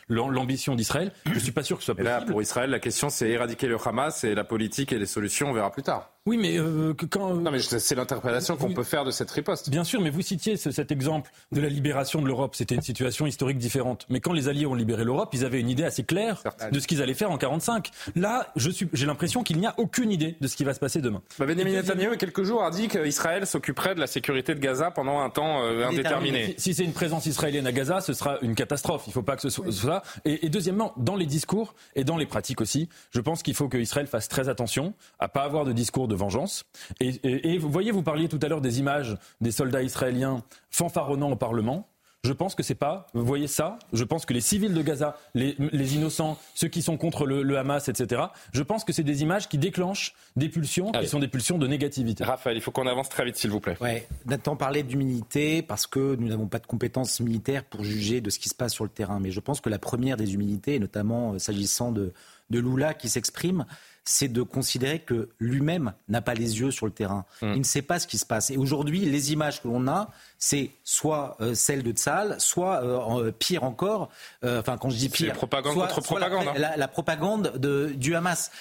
l'ambition 0.09 0.75
d'Israël. 0.75 1.11
Je 1.25 1.33
ne 1.33 1.39
suis 1.39 1.51
pas 1.51 1.63
sûr 1.63 1.77
que 1.77 1.83
ce 1.83 1.85
soit 1.87 1.95
possible. 1.95 2.09
Et 2.09 2.19
là, 2.19 2.25
pour 2.25 2.41
Israël, 2.41 2.69
la 2.69 2.79
question 2.79 3.09
c'est 3.09 3.29
éradiquer 3.29 3.67
le 3.67 3.77
Hamas 3.83 4.23
et 4.23 4.35
la 4.35 4.43
politique 4.43 4.91
et 4.91 4.99
les 4.99 5.05
solutions, 5.05 5.49
on 5.49 5.53
verra 5.53 5.71
plus 5.71 5.83
tard. 5.83 6.11
Oui, 6.27 6.37
mais 6.37 6.59
euh, 6.59 6.93
quand. 7.09 7.33
Non, 7.33 7.49
mais 7.49 7.59
c'est 7.59 7.95
l'interprétation 7.95 8.55
qu'on 8.55 8.73
peut 8.73 8.83
faire 8.83 9.03
de 9.03 9.09
cette 9.09 9.31
riposte. 9.31 9.71
Bien 9.71 9.83
sûr, 9.83 10.01
mais 10.01 10.11
vous 10.11 10.21
citiez 10.21 10.55
cet 10.55 10.91
exemple 10.91 11.31
de 11.51 11.59
la 11.59 11.67
libération 11.67 12.21
de 12.21 12.27
l'Europe. 12.27 12.55
C'était 12.55 12.75
une 12.75 12.83
situation 12.83 13.25
historique 13.25 13.57
différente. 13.57 14.05
Mais 14.07 14.19
quand 14.19 14.31
les 14.31 14.47
Alliés 14.47 14.67
ont 14.67 14.75
libéré 14.75 15.03
l'Europe, 15.03 15.29
ils 15.33 15.45
avaient 15.45 15.59
une 15.59 15.69
idée 15.69 15.83
assez 15.83 16.03
claire 16.03 16.43
de 16.71 16.79
ce 16.79 16.85
qu'ils 16.85 17.01
allaient 17.01 17.15
faire 17.15 17.31
en 17.31 17.39
45. 17.39 17.89
Là, 18.15 18.53
j'ai 18.55 19.05
l'impression 19.07 19.41
qu'il 19.41 19.57
n'y 19.57 19.65
a 19.65 19.73
aucune 19.77 20.11
idée 20.11 20.37
de 20.39 20.47
ce 20.47 20.55
qui 20.55 20.63
va 20.63 20.75
se 20.75 20.79
passer 20.79 21.01
demain. 21.01 21.23
Bah, 21.39 21.47
Benjamin 21.47 21.71
Netanyahu, 21.71 22.09
il 22.09 22.11
y 22.11 22.13
a 22.13 22.17
quelques 22.17 22.43
jours, 22.43 22.63
a 22.63 22.69
dit 22.69 22.87
qu'Israël 22.87 23.47
s'occuperait 23.47 23.95
de 23.95 23.99
la 23.99 24.07
sécurité 24.07 24.53
de 24.53 24.59
Gaza 24.59 24.91
pendant 24.91 25.21
un 25.21 25.29
temps 25.31 25.63
euh, 25.63 25.87
indéterminé. 25.87 26.40
Si, 26.57 26.73
c'est 26.73 26.83
une 26.83 26.93
présence 26.93 27.25
israélienne 27.25 27.67
à 27.67 27.71
Gaza, 27.71 28.01
ce 28.01 28.13
sera 28.13 28.37
une 28.41 28.55
catastrophe. 28.55 29.03
Il 29.07 29.09
ne 29.09 29.13
faut 29.13 29.23
pas 29.23 29.35
que 29.35 29.41
ce 29.41 29.49
soit 29.49 29.71
ça. 29.71 30.03
Et, 30.25 30.45
et, 30.45 30.49
deuxièmement, 30.49 30.93
dans 30.97 31.15
les 31.15 31.25
discours 31.25 31.73
et 31.95 32.03
dans 32.03 32.17
les 32.17 32.25
pratiques 32.25 32.61
aussi, 32.61 32.89
je 33.11 33.21
pense 33.21 33.43
qu'il 33.43 33.53
faut 33.53 33.69
qu'Israël 33.69 34.07
fasse 34.07 34.27
très 34.27 34.49
attention 34.49 34.93
à 35.19 35.27
pas 35.27 35.43
avoir 35.43 35.65
de 35.65 35.73
discours 35.73 36.07
de 36.07 36.15
vengeance. 36.15 36.65
Et, 36.99 37.57
vous 37.57 37.69
voyez, 37.69 37.91
vous 37.91 38.03
parliez 38.03 38.27
tout 38.27 38.39
à 38.41 38.47
l'heure 38.47 38.61
des 38.61 38.79
images 38.79 39.17
des 39.41 39.51
soldats 39.51 39.83
israéliens 39.83 40.43
fanfaronnant 40.69 41.31
au 41.31 41.35
Parlement. 41.35 41.87
Je 42.23 42.33
pense 42.33 42.53
que 42.53 42.61
c'est 42.61 42.75
pas. 42.75 43.07
Vous 43.15 43.25
voyez 43.25 43.47
ça 43.47 43.79
Je 43.93 44.03
pense 44.03 44.27
que 44.27 44.33
les 44.33 44.41
civils 44.41 44.75
de 44.75 44.81
Gaza, 44.83 45.17
les, 45.33 45.55
innocents, 45.95 46.37
ceux 46.53 46.67
qui 46.67 46.83
sont 46.83 46.95
contre 46.95 47.25
le, 47.25 47.57
Hamas, 47.57 47.89
etc. 47.89 48.21
Je 48.53 48.61
pense 48.61 48.83
que 48.83 48.93
c'est 48.93 49.01
des 49.03 49.23
images 49.23 49.49
qui 49.49 49.57
déclenchent 49.57 50.13
des 50.35 50.47
pulsions, 50.47 50.91
qui 50.91 51.07
sont 51.07 51.17
des 51.17 51.27
pulsions 51.27 51.57
de 51.57 51.65
négativité. 51.65 52.23
Raphaël, 52.23 52.55
il 52.55 52.61
faut 52.61 52.69
qu'on 52.69 52.85
avance 52.85 53.09
très 53.09 53.25
vite, 53.25 53.37
s'il 53.37 53.49
vous 53.49 53.59
plaît. 53.59 53.75
Ouais. 53.81 54.07
Nathan 54.27 54.55
parlait 54.55 54.83
d'humilité 54.83 55.63
parce 55.63 55.87
que 55.87 56.15
nous 56.15 56.27
n'avons 56.27 56.47
pas 56.47 56.59
de 56.59 56.67
compétences 56.67 57.19
militaires 57.21 57.63
pour 57.63 57.83
juger 57.83 58.21
de 58.21 58.29
ce 58.29 58.37
qui 58.37 58.49
se 58.49 58.55
passe 58.55 58.73
sur 58.73 58.83
le 58.83 58.91
terrain. 58.91 59.19
Mais 59.19 59.31
je 59.31 59.39
pense 59.39 59.59
que 59.59 59.69
la 59.69 59.79
première 59.79 60.15
des 60.15 60.35
humilités, 60.35 60.77
notamment 60.77 61.33
euh, 61.33 61.39
s'agissant 61.39 61.91
de, 61.91 62.13
de 62.51 62.59
Lula 62.59 62.93
qui 62.93 63.09
s'exprime, 63.09 63.65
c'est 64.03 64.27
de 64.27 64.41
considérer 64.41 64.99
que 64.99 65.29
lui-même 65.39 65.93
n'a 66.09 66.21
pas 66.21 66.33
les 66.33 66.59
yeux 66.59 66.71
sur 66.71 66.85
le 66.85 66.91
terrain. 66.91 67.25
Mm. 67.41 67.53
Il 67.53 67.59
ne 67.59 67.63
sait 67.63 67.81
pas 67.81 67.99
ce 67.99 68.07
qui 68.07 68.17
se 68.17 68.25
passe. 68.25 68.49
Et 68.51 68.57
aujourd'hui, 68.57 68.99
les 69.05 69.33
images 69.33 69.61
que 69.61 69.67
l'on 69.67 69.87
a, 69.87 70.09
c'est 70.43 70.71
soit 70.83 71.37
euh, 71.39 71.53
celle 71.53 71.83
de 71.83 71.91
Tsal, 71.91 72.35
soit 72.39 72.83
euh, 72.83 73.27
euh, 73.27 73.31
pire 73.31 73.63
encore, 73.63 74.09
enfin 74.43 74.75
quand 74.77 74.89
je 74.89 74.97
dis 74.97 75.07
pire, 75.07 75.33
propagande 75.33 75.75
contre 75.75 76.01
propagande, 76.01 76.45
la, 76.57 76.71
hein. 76.71 76.73
la, 76.75 76.87
propagande 76.87 77.53
de, 77.57 77.93
du 77.95 78.15
Hamas. 78.15 78.51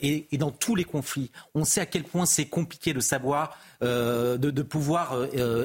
Et, 0.00 0.26
et, 0.30 0.38
dans 0.38 0.52
tous 0.52 0.76
les 0.76 0.84
conflits, 0.84 1.32
on 1.56 1.64
sait 1.64 1.80
à 1.80 1.86
quel 1.86 2.04
point 2.04 2.24
c'est 2.24 2.44
compliqué 2.44 2.94
de 2.94 3.00
savoir, 3.00 3.58
de, 3.80 4.36
de, 4.36 4.62
pouvoir 4.62 5.16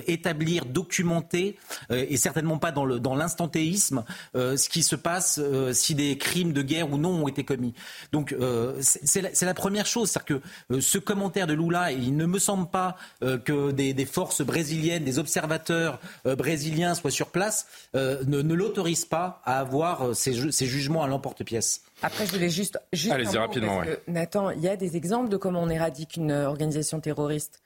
établir, 0.08 0.66
documenter, 0.66 1.58
et 1.92 2.18
certainement 2.18 2.58
pas 2.58 2.72
dans 2.72 3.16
l'instantéisme, 3.16 4.04
dans 4.34 4.58
ce 4.58 4.70
qui 4.70 4.82
se 4.82 4.96
passe 4.96 5.40
si 5.74 5.94
des 5.94 6.18
crimes 6.18 6.52
de 6.52 6.64
guerre 6.64 6.92
ou 6.92 6.98
non 6.98 7.24
ont 7.24 7.28
été 7.28 7.44
commis. 7.44 7.76
Donc 8.12 8.36
c'est 8.82 9.22
la, 9.22 9.30
la, 9.40 9.54
première 9.54 9.86
chose, 9.86 10.10
c'est-à-dire 10.10 10.42
que 10.68 10.80
ce 10.80 10.98
commentaire 10.98 11.46
de 11.46 11.54
Lula, 11.54 11.92
il 11.92 12.18
ne 12.18 12.26
me 12.26 12.40
semble 12.40 12.70
pas 12.70 12.98
que 13.22 13.72
des, 13.72 13.94
des 13.94 14.06
forces 14.06 14.42
brésiliennes, 14.42 15.04
des 15.04 15.20
observateurs 15.20 15.59
euh, 15.70 16.36
brésilien 16.36 16.96
soit 16.96 17.12
sur 17.12 17.28
place 17.28 17.68
euh, 17.96 18.24
ne, 18.26 18.42
ne 18.42 18.54
l'autorise 18.54 19.06
pas 19.06 19.42
à 19.46 19.60
avoir 19.60 20.10
euh, 20.10 20.14
ces, 20.14 20.34
jugements 20.66 21.04
à 21.04 21.08
l'emporte-pièce. 21.08 21.82
Après, 22.02 22.26
je 22.26 22.32
voulais 22.32 22.50
juste, 22.50 22.80
juste 22.94 23.14
Allez-y 23.14 23.38
rapidement. 23.38 23.82
Nathan, 24.08 24.52
il 24.52 24.62
y 24.62 24.70
a 24.70 24.76
des 24.76 24.98
exemples 24.98 25.30
de 25.30 25.38
comment 25.38 25.62
on 25.62 25.70
éradique 25.70 26.16
une 26.16 26.32
organisation 26.32 27.00
terroriste. 27.00 27.62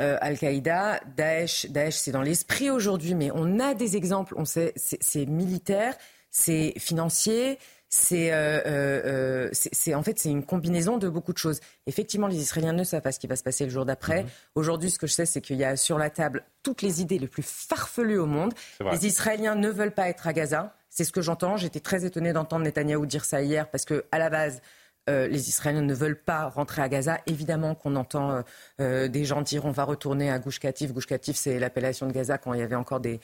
Al-Qaïda, 0.00 1.00
Daesh, 1.16 1.66
Daesh, 1.70 1.94
c'est 1.96 2.12
dans 2.12 2.22
l'esprit 2.22 2.70
aujourd'hui, 2.70 3.16
mais 3.16 3.32
on 3.34 3.58
a 3.58 3.74
des 3.74 3.96
exemples. 3.96 4.34
On 4.36 4.44
sait, 4.44 4.72
c'est 4.76 5.26
militaire, 5.26 5.96
c'est 6.30 6.74
financier, 6.78 7.58
c'est 7.90 8.32
euh, 8.32 8.60
euh, 8.66 9.50
euh 9.88 9.94
en 9.94 10.02
fait 10.02 10.18
c'est 10.18 10.30
une 10.30 10.44
combinaison 10.44 10.98
de 10.98 11.08
beaucoup 11.08 11.32
de 11.32 11.38
choses. 11.38 11.60
Effectivement, 11.86 12.26
les 12.26 12.36
Israéliens 12.36 12.74
ne 12.74 12.84
savent 12.84 13.02
pas 13.02 13.12
ce 13.12 13.18
qui 13.18 13.26
va 13.26 13.36
se 13.36 13.42
passer 13.42 13.64
le 13.64 13.70
jour 13.70 13.86
d'après. 13.86 14.24
Mhm. 14.24 14.28
Aujourd'hui, 14.54 14.90
ce 14.90 14.98
que 14.98 15.06
je 15.06 15.14
sais, 15.14 15.26
c'est 15.26 15.40
qu'il 15.40 15.56
y 15.56 15.64
a 15.64 15.76
sur 15.76 15.98
la 15.98 16.10
table 16.10 16.44
toutes 16.62 16.82
les 16.82 17.00
idées 17.00 17.18
les 17.18 17.28
plus 17.28 17.44
farfelues 17.44 18.18
au 18.18 18.26
monde. 18.26 18.52
Les 18.92 19.06
Israéliens 19.06 19.54
ne 19.54 19.68
veulent 19.68 19.94
pas 19.94 20.08
être 20.08 20.26
à 20.26 20.32
Gaza. 20.32 20.74
C'est 20.90 21.04
ce 21.04 21.12
que 21.12 21.22
j'entends. 21.22 21.56
J'étais 21.56 21.80
très 21.80 22.04
étonnée 22.04 22.32
d'entendre 22.32 22.64
Netanyahou 22.64 23.06
dire 23.06 23.24
ça 23.24 23.40
hier 23.42 23.70
parce 23.70 23.84
que 23.84 24.04
à 24.12 24.18
la 24.18 24.30
base. 24.30 24.60
Euh, 25.08 25.26
les 25.26 25.48
Israéliens 25.48 25.80
ne 25.80 25.94
veulent 25.94 26.20
pas 26.20 26.50
rentrer 26.50 26.82
à 26.82 26.88
Gaza. 26.90 27.18
Évidemment 27.24 27.74
qu'on 27.74 27.96
entend 27.96 28.42
euh, 28.78 29.08
des 29.08 29.24
gens 29.24 29.40
dire 29.40 29.64
on 29.64 29.70
va 29.70 29.84
retourner 29.84 30.30
à 30.30 30.38
Gouche 30.38 30.58
Katif. 30.58 30.92
Gouche 30.92 31.06
Katif, 31.06 31.34
c'est 31.34 31.58
l'appellation 31.58 32.06
de 32.06 32.12
Gaza 32.12 32.36
quand 32.36 32.52
il 32.52 32.60
y 32.60 32.62
avait 32.62 32.74
encore 32.74 33.00
des, 33.00 33.18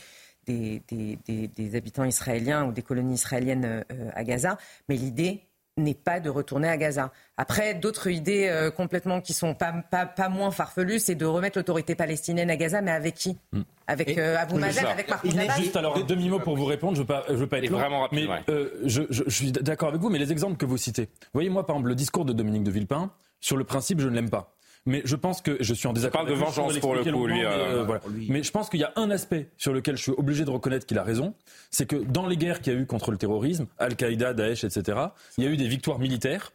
des, 0.47 0.83
des, 0.89 1.77
habitants 1.77 2.05
israéliens 2.05 2.67
ou 2.67 2.73
des 2.73 2.83
colonies 2.83 3.15
israéliennes 3.15 3.85
euh, 3.91 4.11
à 4.15 4.25
Gaza. 4.25 4.59
Mais 4.89 4.97
l'idée 4.97 5.43
n'est 5.77 5.95
pas 5.95 6.21
de 6.21 6.31
retourner 6.31 6.69
à 6.69 6.77
Gaza. 6.77 7.11
Après, 7.37 7.75
d'autres 7.75 8.09
idées 8.09 8.47
euh, 8.49 8.71
complètement 8.71 9.21
qui 9.21 9.33
sont 9.33 9.55
pas, 9.55 9.73
pas, 9.73 10.29
moins 10.29 10.53
farfelues, 10.53 11.01
c'est 11.01 11.17
de 11.17 11.27
remettre 11.27 11.59
l'autorité 11.59 11.97
palestinienne 11.97 12.49
à 12.49 12.57
Gaza, 12.57 12.81
mais 12.81 12.93
avec 12.93 13.15
qui 13.15 13.37
hmm. 13.53 13.63
Avec 13.87 14.17
euh, 14.17 14.39
Abou 14.39 14.57
Mazen, 14.57 14.87
avec 14.87 15.11
Mahmoud 15.11 15.39
Abbas 15.39 15.57
Juste 15.57 15.77
alors, 15.77 16.03
demi-mots 16.05 16.39
pour 16.39 16.57
vous 16.57 16.65
répondre, 16.65 16.95
je 16.95 17.03
ne 17.03 17.03
veux 17.03 17.07
pas, 17.07 17.25
je 17.29 17.35
veux 17.35 17.47
pas 17.47 17.59
être 17.59 17.69
long, 17.69 17.79
vraiment 17.79 18.03
rapide, 18.03 18.31
mais 18.31 18.55
je, 18.85 19.03
je, 19.11 19.29
suis 19.29 19.53
d'accord 19.53 19.89
avec 19.89 20.01
vous, 20.01 20.09
mais 20.09 20.19
les 20.19 20.33
exemples 20.33 20.57
que 20.57 20.65
vous 20.65 20.79
citez. 20.79 21.09
Voyez, 21.35 21.51
moi, 21.51 21.67
par 21.67 21.77
exemple, 21.77 21.89
le 21.89 21.95
discours 21.95 22.25
de 22.25 22.33
Dominique 22.33 22.65
de 22.65 22.71
Villepin, 22.71 23.11
sur 23.41 23.59
le 23.59 23.65
principe, 23.65 24.01
je 24.01 24.09
ne 24.09 24.15
l'aime 24.15 24.31
pas. 24.31 24.54
Mais 24.87 25.01
je 25.05 25.17
pense 25.17 25.41
que 25.41 25.57
je 25.61 25.73
suis 25.73 25.89
en 25.89 25.95
désaccord. 25.95 26.25
parle 26.25 26.33
de 26.33 26.39
vengeance 26.39 26.79
pour 26.79 26.95
le 26.95 27.03
coup, 27.05 27.27
lui, 27.27 27.43
euh, 27.43 27.87
euh, 27.87 27.99
mais, 28.29 28.43
je 28.43 28.51
pense 28.51 28.69
qu'il 28.69 28.81
y 28.81 28.85
a 28.85 28.93
un 28.97 29.11
aspect 29.11 29.49
sur 29.57 29.73
lequel 29.73 29.97
je 29.97 30.03
suis 30.03 30.13
obligé 30.13 30.45
de 30.45 30.51
reconnaître 30.51 30.85
qu'il 30.85 30.99
a 30.99 31.03
raison, 31.03 31.35
c'est 31.71 31.87
que 31.87 31.97
dans 31.97 32.27
les 32.27 32.37
guerres 32.37 32.61
qu'il 32.61 32.75
y 32.75 32.77
a 32.77 32.79
eu 32.79 32.87
contre 32.87 33.11
le 33.11 33.17
terrorisme, 33.17 33.67
Al-Qaïda, 33.79 34.35
Daesh, 34.35 34.65
etc., 34.65 34.99
il 35.39 35.45
y 35.45 35.47
a 35.47 35.51
eu 35.51 35.57
des 35.57 35.69
victoires 35.69 35.99
militaires. 35.99 36.53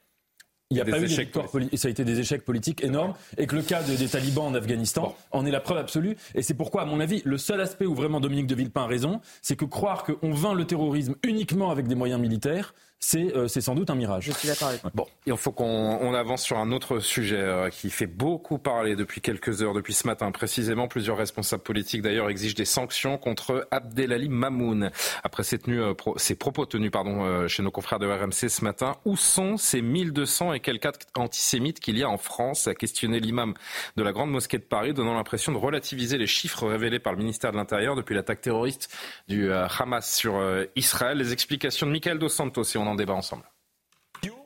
Il 0.71 0.75
n'y 0.75 0.81
a 0.81 0.85
pas 0.85 0.99
eu 0.99 1.07
des 1.07 1.15
victoires 1.15 1.47
ça 1.73 1.87
a 1.87 1.91
été 1.91 2.05
des 2.05 2.19
échecs 2.19 2.45
politiques 2.45 2.83
énormes, 2.83 3.15
et 3.39 3.47
que 3.47 3.55
le 3.55 3.63
cas 3.63 3.81
des 3.81 4.07
talibans 4.07 4.45
en 4.45 4.53
Afghanistan 4.53 5.15
en 5.31 5.43
est 5.47 5.51
la 5.51 5.61
preuve 5.61 5.79
absolue. 5.79 6.15
Et 6.35 6.43
c'est 6.43 6.53
pourquoi, 6.53 6.83
à 6.83 6.85
mon 6.85 6.99
avis, 6.99 7.23
le 7.25 7.39
seul 7.39 7.59
aspect 7.59 7.87
où 7.87 7.95
vraiment 7.95 8.19
Dominique 8.19 8.45
de 8.45 8.53
Villepin 8.53 8.83
a 8.83 8.87
raison, 8.87 9.21
c'est 9.41 9.55
que 9.55 9.65
croire 9.65 10.03
qu'on 10.03 10.31
vainc 10.31 10.55
le 10.55 10.65
terrorisme 10.65 11.15
uniquement 11.23 11.71
avec 11.71 11.87
des 11.87 11.95
moyens 11.95 12.21
militaires, 12.21 12.75
euh, 13.15 13.47
c'est 13.47 13.61
sans 13.61 13.75
doute 13.75 13.89
un 13.89 13.95
mirage. 13.95 14.25
Je 14.25 14.31
suis 14.31 14.47
d'accord 14.47 14.69
avec 14.69 14.81
Bon, 14.93 15.05
il 15.25 15.35
faut 15.37 15.51
qu'on 15.51 16.13
avance 16.13 16.43
sur 16.43 16.57
un 16.57 16.71
autre 16.71 16.99
sujet 16.99 17.37
euh, 17.37 17.69
qui 17.69 17.89
fait 17.89 18.07
beaucoup 18.07 18.57
parler 18.57 18.95
depuis 18.95 19.21
quelques 19.21 19.61
heures, 19.61 19.73
depuis 19.73 19.93
ce 19.93 20.05
matin 20.05 20.31
précisément. 20.31 20.87
Plusieurs 20.87 21.17
responsables 21.17 21.63
politiques 21.63 22.01
d'ailleurs 22.01 22.29
exigent 22.29 22.55
des 22.55 22.65
sanctions 22.65 23.17
contre 23.17 23.67
Abdelali 23.71 24.27
Mamoun. 24.27 24.91
Après 25.23 25.43
ses, 25.43 25.59
tenues, 25.59 25.81
euh, 25.81 25.93
propos 25.93 26.65
tenus 26.65 26.91
pardon, 26.91 27.47
chez 27.47 27.63
nos 27.63 27.71
confrères 27.71 27.99
de 27.99 28.07
RMC 28.07 28.49
ce 28.49 28.63
matin, 28.63 28.95
où 29.05 29.15
sont 29.15 29.57
ces 29.57 29.81
1200 29.81 30.53
et 30.53 30.59
quelques 30.59 30.85
actes 30.85 31.07
antisémites 31.15 31.79
qu'il 31.79 31.97
y 31.97 32.03
a 32.03 32.09
en 32.09 32.17
France? 32.17 32.67
A 32.67 32.75
questionné 32.75 33.19
l'imam 33.19 33.53
de 33.95 34.03
la 34.03 34.11
Grande 34.11 34.31
Mosquée 34.31 34.57
de 34.57 34.63
Paris, 34.63 34.93
donnant 34.93 35.13
l'impression 35.13 35.51
de 35.51 35.57
relativiser 35.57 36.17
les 36.17 36.27
chiffres 36.27 36.67
révélés 36.67 36.99
par 36.99 37.13
le 37.13 37.19
ministère 37.19 37.51
de 37.51 37.57
l'Intérieur 37.57 37.95
depuis 37.95 38.15
l'attaque 38.15 38.41
terroriste 38.41 38.93
du 39.27 39.51
Hamas 39.51 40.13
sur 40.13 40.41
Israël. 40.75 41.17
Les 41.17 41.33
explications 41.33 41.87
de 41.87 41.91
Michael 41.91 42.19
Dos 42.19 42.29
Santos 42.29 42.63
et 42.63 42.77
on 42.77 42.88
en 42.89 42.95
débat 42.95 43.13
ensemble. 43.13 43.43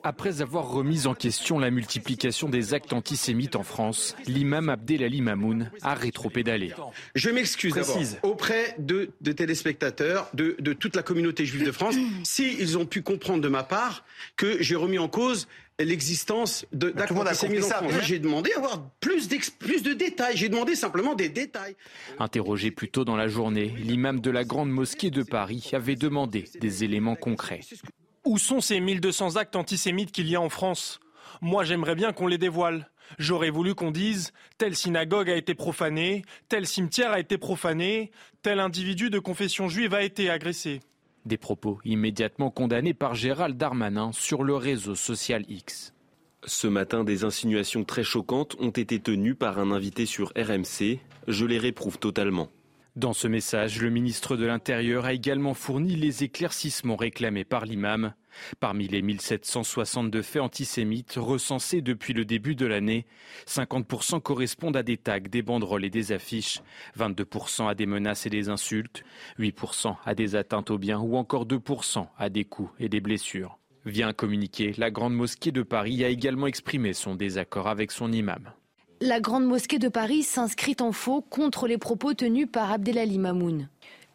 Après 0.02 0.42
avoir 0.42 0.68
remis 0.68 1.06
en 1.06 1.14
question 1.14 1.58
la 1.58 1.70
multiplication 1.70 2.48
des 2.48 2.74
actes 2.74 2.92
antisémites 2.92 3.56
en 3.56 3.62
France, 3.62 4.14
l'imam 4.26 4.68
Abdelali 4.68 5.22
Mamoun 5.22 5.70
a 5.82 5.94
rétropédalé. 5.94 6.72
Je 7.14 7.30
m'excuse 7.30 7.74
auprès 8.22 8.76
de, 8.78 9.10
téléspectateurs, 9.32 10.28
de, 10.34 10.72
toute 10.74 10.94
la 10.94 11.02
communauté 11.02 11.46
juive 11.46 11.64
de 11.64 11.72
France, 11.72 11.96
s'ils 12.22 12.60
ils 12.60 12.78
ont 12.78 12.86
pu 12.86 13.02
comprendre 13.02 13.40
de 13.40 13.48
ma 13.48 13.62
part 13.62 14.04
que 14.36 14.62
j'ai 14.62 14.76
remis 14.76 14.98
en 14.98 15.08
cause 15.08 15.48
l'existence 15.78 16.66
d'actes 16.72 17.12
antisémites 17.12 17.64
en 17.64 17.68
France. 17.68 17.92
J'ai 18.02 18.18
demandé 18.18 18.52
à 18.52 18.58
avoir 18.58 18.90
plus, 19.00 19.28
plus 19.58 19.82
de 19.82 19.92
détails. 19.92 20.36
J'ai 20.36 20.48
demandé 20.48 20.76
simplement 20.76 21.14
des 21.14 21.28
détails. 21.28 21.74
Interrogé 22.18 22.70
plus 22.70 22.90
tôt 22.90 23.04
dans 23.04 23.16
la 23.16 23.26
journée, 23.26 23.74
l'imam 23.78 24.20
de 24.20 24.30
la 24.30 24.44
Grande 24.44 24.70
Mosquée 24.70 25.10
de 25.10 25.22
Paris 25.22 25.70
avait 25.72 25.96
demandé 25.96 26.44
des 26.60 26.84
éléments 26.84 27.16
concrets. 27.16 27.60
Où 28.24 28.38
sont 28.38 28.62
ces 28.62 28.80
1200 28.80 29.36
actes 29.36 29.54
antisémites 29.54 30.10
qu'il 30.10 30.28
y 30.28 30.34
a 30.34 30.40
en 30.40 30.48
France? 30.48 30.98
Moi, 31.42 31.62
j'aimerais 31.64 31.94
bien 31.94 32.12
qu'on 32.12 32.26
les 32.26 32.38
dévoile. 32.38 32.88
J'aurais 33.18 33.50
voulu 33.50 33.74
qu'on 33.74 33.90
dise 33.90 34.32
telle 34.56 34.74
synagogue 34.74 35.28
a 35.28 35.36
été 35.36 35.54
profanée, 35.54 36.22
tel 36.48 36.66
cimetière 36.66 37.12
a 37.12 37.20
été 37.20 37.36
profané, 37.36 38.12
tel 38.40 38.60
individu 38.60 39.10
de 39.10 39.18
confession 39.18 39.68
juive 39.68 39.92
a 39.92 40.02
été 40.02 40.30
agressé. 40.30 40.80
Des 41.26 41.36
propos 41.36 41.80
immédiatement 41.84 42.50
condamnés 42.50 42.94
par 42.94 43.14
Gérald 43.14 43.58
Darmanin 43.58 44.10
sur 44.12 44.42
le 44.42 44.54
réseau 44.56 44.94
social 44.94 45.44
X. 45.48 45.92
Ce 46.46 46.66
matin, 46.66 47.04
des 47.04 47.24
insinuations 47.24 47.84
très 47.84 48.04
choquantes 48.04 48.56
ont 48.58 48.70
été 48.70 49.00
tenues 49.00 49.34
par 49.34 49.58
un 49.58 49.70
invité 49.70 50.06
sur 50.06 50.32
RMC. 50.34 50.98
Je 51.28 51.44
les 51.44 51.58
réprouve 51.58 51.98
totalement. 51.98 52.48
Dans 52.96 53.12
ce 53.12 53.26
message, 53.26 53.82
le 53.82 53.90
ministre 53.90 54.36
de 54.36 54.46
l'Intérieur 54.46 55.04
a 55.04 55.12
également 55.12 55.54
fourni 55.54 55.96
les 55.96 56.22
éclaircissements 56.22 56.94
réclamés 56.94 57.42
par 57.42 57.64
l'imam. 57.64 58.14
Parmi 58.60 58.86
les 58.86 59.02
1762 59.02 60.22
faits 60.22 60.42
antisémites 60.42 61.14
recensés 61.16 61.82
depuis 61.82 62.12
le 62.12 62.24
début 62.24 62.54
de 62.54 62.66
l'année, 62.66 63.04
50% 63.48 64.20
correspondent 64.20 64.76
à 64.76 64.84
des 64.84 64.96
tags, 64.96 65.18
des 65.18 65.42
banderoles 65.42 65.84
et 65.84 65.90
des 65.90 66.12
affiches, 66.12 66.62
22% 66.96 67.68
à 67.68 67.74
des 67.74 67.86
menaces 67.86 68.26
et 68.26 68.30
des 68.30 68.48
insultes, 68.48 69.02
8% 69.40 69.96
à 70.04 70.14
des 70.14 70.36
atteintes 70.36 70.70
aux 70.70 70.78
biens 70.78 71.00
ou 71.00 71.16
encore 71.16 71.46
2% 71.46 72.06
à 72.16 72.30
des 72.30 72.44
coups 72.44 72.70
et 72.78 72.88
des 72.88 73.00
blessures. 73.00 73.58
Via 73.84 74.06
un 74.06 74.12
communiqué, 74.12 74.72
la 74.78 74.92
Grande 74.92 75.14
Mosquée 75.14 75.50
de 75.50 75.64
Paris 75.64 76.04
a 76.04 76.08
également 76.10 76.46
exprimé 76.46 76.92
son 76.92 77.16
désaccord 77.16 77.66
avec 77.66 77.90
son 77.90 78.12
imam. 78.12 78.52
La 79.00 79.20
Grande 79.20 79.44
Mosquée 79.44 79.78
de 79.78 79.88
Paris 79.88 80.22
s'inscrit 80.22 80.76
en 80.80 80.92
faux 80.92 81.20
contre 81.20 81.66
les 81.66 81.78
propos 81.78 82.14
tenus 82.14 82.46
par 82.50 82.70
Abdelali 82.70 83.18
Mamoun. 83.18 83.68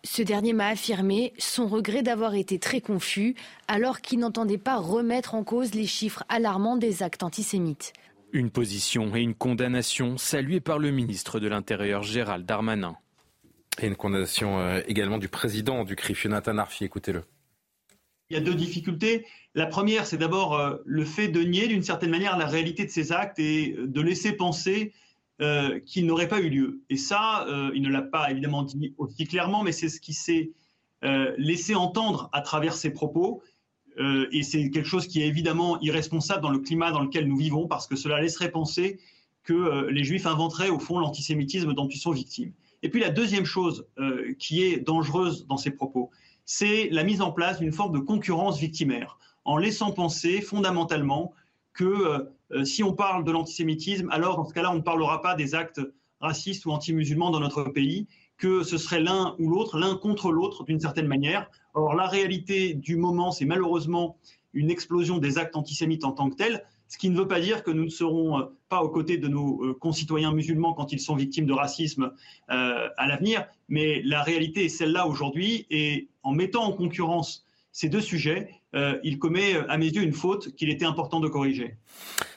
Ce 0.06 0.22
dernier 0.22 0.54
m'a 0.54 0.68
affirmé 0.68 1.34
son 1.38 1.68
regret 1.68 2.02
d'avoir 2.02 2.34
été 2.34 2.60
très 2.60 2.80
confus 2.80 3.36
alors 3.68 4.00
qu'il 4.00 4.20
n'entendait 4.20 4.58
pas 4.58 4.78
remettre 4.78 5.36
en 5.36 5.44
cause 5.44 5.74
les 5.74 5.86
chiffres 5.86 6.24
alarmants 6.30 6.78
des 6.78 7.04
actes 7.04 7.24
antisémites. 7.24 7.92
Une 8.32 8.50
position 8.50 9.14
et 9.16 9.22
une 9.22 9.36
condamnation 9.36 10.18
saluées 10.18 10.62
par 10.62 10.80
le 10.80 10.92
ministre 10.92 11.40
de 11.40 11.50
l'Intérieur 11.50 12.04
Gérald 12.04 12.46
Darmanin. 12.46 12.96
Et 13.82 13.88
une 13.88 13.96
condamnation 13.96 14.60
euh, 14.60 14.82
également 14.88 15.18
du 15.18 15.28
président 15.28 15.84
du 15.84 15.96
CRIF, 15.96 16.22
Jonathan 16.22 16.58
Arfi, 16.58 16.86
écoutez-le. 16.86 17.24
Il 18.30 18.36
y 18.36 18.38
a 18.38 18.42
deux 18.42 18.56
difficultés. 18.56 19.26
La 19.56 19.66
première, 19.66 20.06
c'est 20.06 20.18
d'abord 20.18 20.54
euh, 20.54 20.78
le 20.86 21.06
fait 21.06 21.28
de 21.28 21.41
nier 21.41 21.68
d'une 21.68 21.82
certaine 21.82 22.12
manière 22.12 22.38
la 22.38 22.45
réalité 22.45 22.86
de 22.86 22.91
ces 22.91 23.12
actes 23.12 23.39
et 23.39 23.76
de 23.80 24.02
laisser 24.02 24.34
penser 24.34 24.93
euh, 25.41 25.80
qu'il 25.80 26.06
n'aurait 26.06 26.28
pas 26.28 26.39
eu 26.39 26.50
lieu. 26.50 26.82
Et 26.89 26.97
ça, 26.97 27.47
euh, 27.47 27.72
il 27.74 27.82
ne 27.82 27.89
l'a 27.89 28.04
pas 28.04 28.30
évidemment 28.30 28.64
dit 28.64 28.93
aussi 28.97 29.26
clairement, 29.26 29.64
mais 29.64 29.72
c'est 29.72 29.89
ce 29.89 30.00
qui 30.00 30.14
s'est 30.14 30.52
laissé 31.38 31.76
entendre 31.76 32.30
à 32.34 32.41
travers 32.41 32.74
ses 32.74 32.89
propos. 32.89 33.41
et 33.97 34.43
c'est 34.43 34.70
quelque 34.70 34.86
chose 34.86 35.08
qui 35.08 35.22
est 35.22 35.28
évidemment 35.28 35.80
irresponsable 35.80 36.41
dans 36.41 36.50
le 36.50 36.60
climat 36.60 36.91
dans 36.91 37.00
lequel 37.00 37.26
nous 37.26 37.38
vivons, 37.38 37.68
parce 37.68 37.88
que 37.88 37.95
cela 37.95 38.20
laisserait 38.20 38.52
penser 38.52 39.00
que 39.45 39.88
les 39.89 40.04
Juifs 40.04 40.26
inventeraient 40.26 40.68
au 40.68 40.78
fond 40.78 41.00
l'antisémitisme 41.00 41.74
dont 41.74 41.88
ils 41.88 42.00
sont 42.00 42.12
victimes. 42.12 42.52
Et 42.84 42.89
puis 42.89 43.00
la 43.00 43.12
deuxième 43.12 43.45
chose 43.45 43.88
qui 44.39 44.62
est 44.64 44.82
dangereuse 44.82 45.47
dans 45.47 45.56
ces 45.56 45.72
propos, 45.72 46.12
c'est 46.43 46.89
la 46.91 47.06
mise 47.06 47.22
en 47.22 47.32
place 47.32 47.60
d'une 47.60 47.72
forme 47.72 47.93
de 47.93 48.00
concurrence 48.00 48.60
victimaire 48.60 49.18
en 49.50 49.58
laissant 49.58 49.91
penser 49.91 50.41
fondamentalement 50.41 51.34
que 51.74 52.30
si 52.64 52.84
on 52.84 52.93
parle 52.93 53.24
de 53.24 53.32
l'antisémitisme, 53.32 54.10
alors 54.12 54.36
dans 54.38 54.45
ce 54.45 54.54
cas-là, 54.54 54.72
on 54.72 54.76
ne 54.76 54.82
parlera 54.82 55.22
pas 55.22 55.36
des 55.36 55.56
actes 55.56 55.82
racistes 56.20 56.66
ou 56.66 56.72
anti-musulmans 56.72 57.32
dans 57.32 57.39
notre 57.39 57.64
pays, 57.64 58.08
que 58.38 58.64
ce 58.64 58.78
serait 58.78 59.02
l'un 59.02 59.36
ou 59.38 59.50
l'autre, 59.50 59.78
l'un 59.78 59.95
contre 59.95 60.32
l'autre 60.32 60.64
d'une 60.64 60.80
certaine 60.80 61.08
manière. 61.08 61.50
Or, 61.74 61.93
la 61.93 62.08
réalité 62.08 62.74
du 62.74 62.95
moment, 62.95 63.32
c'est 63.32 63.45
malheureusement 63.45 64.18
une 64.54 64.72
explosion 64.72 65.18
des 65.18 65.38
actes 65.38 65.56
antisémites 65.56 66.06
en 66.06 66.12
tant 66.12 66.30
que 66.30 66.36
tels, 66.36 66.64
ce 66.88 66.97
qui 66.97 67.10
ne 67.10 67.18
veut 67.18 67.28
pas 67.28 67.39
dire 67.39 67.64
que 67.64 67.70
nous 67.70 67.84
ne 67.84 67.89
serons 67.89 68.39
euh, 68.39 68.45
pas 68.68 68.82
aux 68.82 68.89
côtés 68.89 69.18
de 69.18 69.28
nos 69.28 69.64
euh, 69.64 69.74
concitoyens 69.76 70.34
musulmans 70.34 70.74
quand 70.74 70.91
ils 70.91 71.00
sont 71.00 71.16
victimes 71.16 71.45
de 71.45 71.54
racisme 71.54 72.14
euh, 72.50 72.89
à 72.97 73.08
l'avenir, 73.08 73.45
mais 73.68 74.02
la 74.04 74.24
réalité 74.24 74.66
est 74.66 74.70
celle-là 74.70 75.06
aujourd'hui, 75.06 75.68
et 75.70 76.10
en 76.24 76.32
mettant 76.32 76.64
en 76.64 76.72
concurrence 76.72 77.45
ces 77.72 77.89
deux 77.89 78.02
sujets, 78.02 78.59
il 78.74 79.20
commet 79.20 79.56
à 79.68 79.78
mes 79.78 79.88
yeux 79.88 80.04
une 80.04 80.14
faute 80.14 80.56
qu'il 80.56 80.70
était 80.70 80.86
important 80.86 81.20
de 81.20 81.28
corriger. 81.28 81.78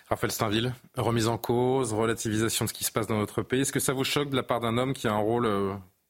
Raphaël 0.09 0.33
Steinville, 0.33 0.74
remise 0.97 1.28
en 1.28 1.39
cause, 1.39 1.93
relativisation 1.93 2.64
de 2.64 2.68
ce 2.68 2.74
qui 2.74 2.85
se 2.85 2.93
passe 2.93 3.07
dans 3.07 3.18
notre 3.18 3.43
pays. 3.43 3.62
Est-ce 3.62 3.72
que 3.72 3.80
ça 3.80 3.93
vous 3.93 4.05
choque 4.05 4.30
de 4.30 4.37
la 4.37 4.43
part 4.43 4.61
d'un 4.61 4.78
homme 4.78 4.93
qui 4.93 5.09
a 5.09 5.12
un 5.12 5.18
rôle 5.18 5.49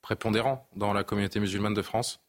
prépondérant 0.03 0.68
dans 0.77 0.93
la 0.93 1.05
communauté 1.05 1.41
musulmane 1.41 1.75
de 1.75 1.83
France? 1.83 2.20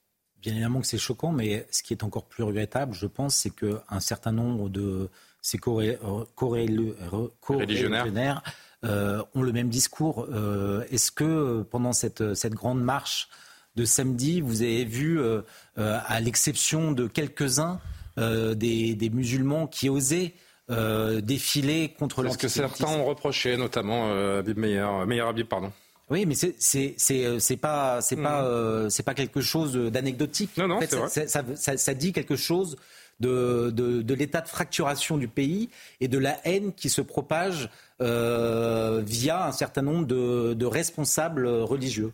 Bien 0.44 0.54
évidemment 0.54 0.82
que 0.82 0.88
c'est 0.88 0.98
choquant, 0.98 1.32
mais 1.32 1.66
ce 1.72 1.84
qui 1.84 1.94
est 1.94 2.04
encore 2.04 2.26
plus 2.26 2.44
regrettable, 2.44 2.94
je 2.94 3.08
pense, 3.08 3.36
c'est 3.36 3.50
qu'un 3.50 4.00
certain 4.00 4.34
nombre 4.34 4.70
de 4.70 5.10
ces 5.42 5.58
co-religionnaires 5.58 8.44
euh, 8.84 9.24
ont 9.36 9.42
le 9.42 9.54
même 9.54 9.70
discours. 9.70 10.28
Euh, 10.32 10.84
est-ce 10.90 11.14
que 11.14 11.62
pendant 11.62 11.94
cette, 11.94 12.34
cette, 12.34 12.54
grande 12.54 12.82
marche 12.82 13.30
de 13.76 13.86
samedi, 13.86 14.42
vous 14.42 14.62
avez 14.62 14.86
vu, 14.86 15.20
euh, 15.20 15.42
à 15.76 16.20
l'exception 16.20 16.92
de 16.92 17.08
quelques-uns, 17.08 17.80
des, 18.16 18.94
des, 18.94 19.10
musulmans 19.10 19.66
qui 19.66 19.90
osaient 19.90 20.34
défiler 20.70 21.96
contre 21.98 22.22
l'antisémitisme 22.22 22.48
C'est 22.48 22.68
ce 22.68 22.74
que 22.74 22.78
certains 22.78 23.02
ont 23.02 23.06
reproché, 23.06 23.58
notamment 23.58 24.12
Abib 24.38 24.60
Meyer, 24.60 24.88
Meyer 25.08 25.22
Abib, 25.22 25.48
pardon. 25.48 25.72
Oui, 26.12 26.28
mais 26.28 26.36
c'est 26.36 26.54
c'est 26.60 27.40
c'est 27.40 27.58
pas 27.58 28.02
c'est 28.02 28.18
pas 28.18 28.44
mm. 28.44 28.90
c'est 28.92 29.02
pas 29.02 29.16
quelque 29.16 29.42
chose 29.42 29.74
d'anecdotique. 29.74 30.52
Non 30.58 30.68
non, 30.68 30.80
ça, 30.82 31.28
ça, 31.28 31.44
ça, 31.56 31.78
ça, 31.78 31.94
dit 31.96 32.14
quelque 32.14 32.36
chose 32.36 32.78
de, 33.20 33.72
de, 33.72 34.02
de 34.02 34.14
l'état 34.14 34.42
de 34.42 34.48
fracturation 34.48 35.18
du 35.18 35.28
pays 35.28 35.70
et 36.02 36.08
de 36.08 36.18
la 36.18 36.38
haine 36.46 36.74
qui 36.74 36.90
se 36.90 37.02
propage 37.02 37.70
euh, 38.02 39.02
via 39.06 39.48
un 39.48 39.52
certain 39.52 39.82
nombre 39.82 40.06
de, 40.06 40.54
de 40.54 40.66
responsables 40.66 41.48
religieux. 41.48 42.12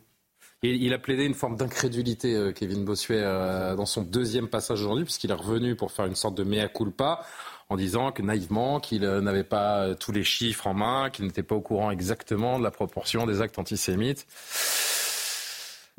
Il 0.61 0.93
a 0.93 0.97
plaidé 0.97 1.23
une 1.23 1.35
forme 1.35 1.55
d'incrédulité, 1.55 2.35
euh, 2.35 2.51
Kevin 2.51 2.83
Bossuet, 2.83 3.21
euh, 3.21 3.77
dans 3.77 3.85
son 3.85 4.01
deuxième 4.01 4.49
passage 4.49 4.81
aujourd'hui, 4.81 5.05
puisqu'il 5.05 5.31
est 5.31 5.33
revenu 5.33 5.77
pour 5.77 5.93
faire 5.93 6.05
une 6.05 6.15
sorte 6.15 6.35
de 6.35 6.43
mea 6.43 6.67
culpa 6.67 7.25
en 7.69 7.77
disant 7.77 8.11
que 8.11 8.21
naïvement 8.21 8.81
qu'il 8.81 9.05
euh, 9.05 9.21
n'avait 9.21 9.45
pas 9.45 9.95
tous 9.95 10.11
les 10.11 10.25
chiffres 10.25 10.67
en 10.67 10.73
main, 10.73 11.11
qu'il 11.11 11.23
n'était 11.23 11.43
pas 11.43 11.55
au 11.55 11.61
courant 11.61 11.91
exactement 11.91 12.59
de 12.59 12.63
la 12.65 12.71
proportion 12.71 13.25
des 13.25 13.39
actes 13.39 13.57
antisémites. 13.57 14.27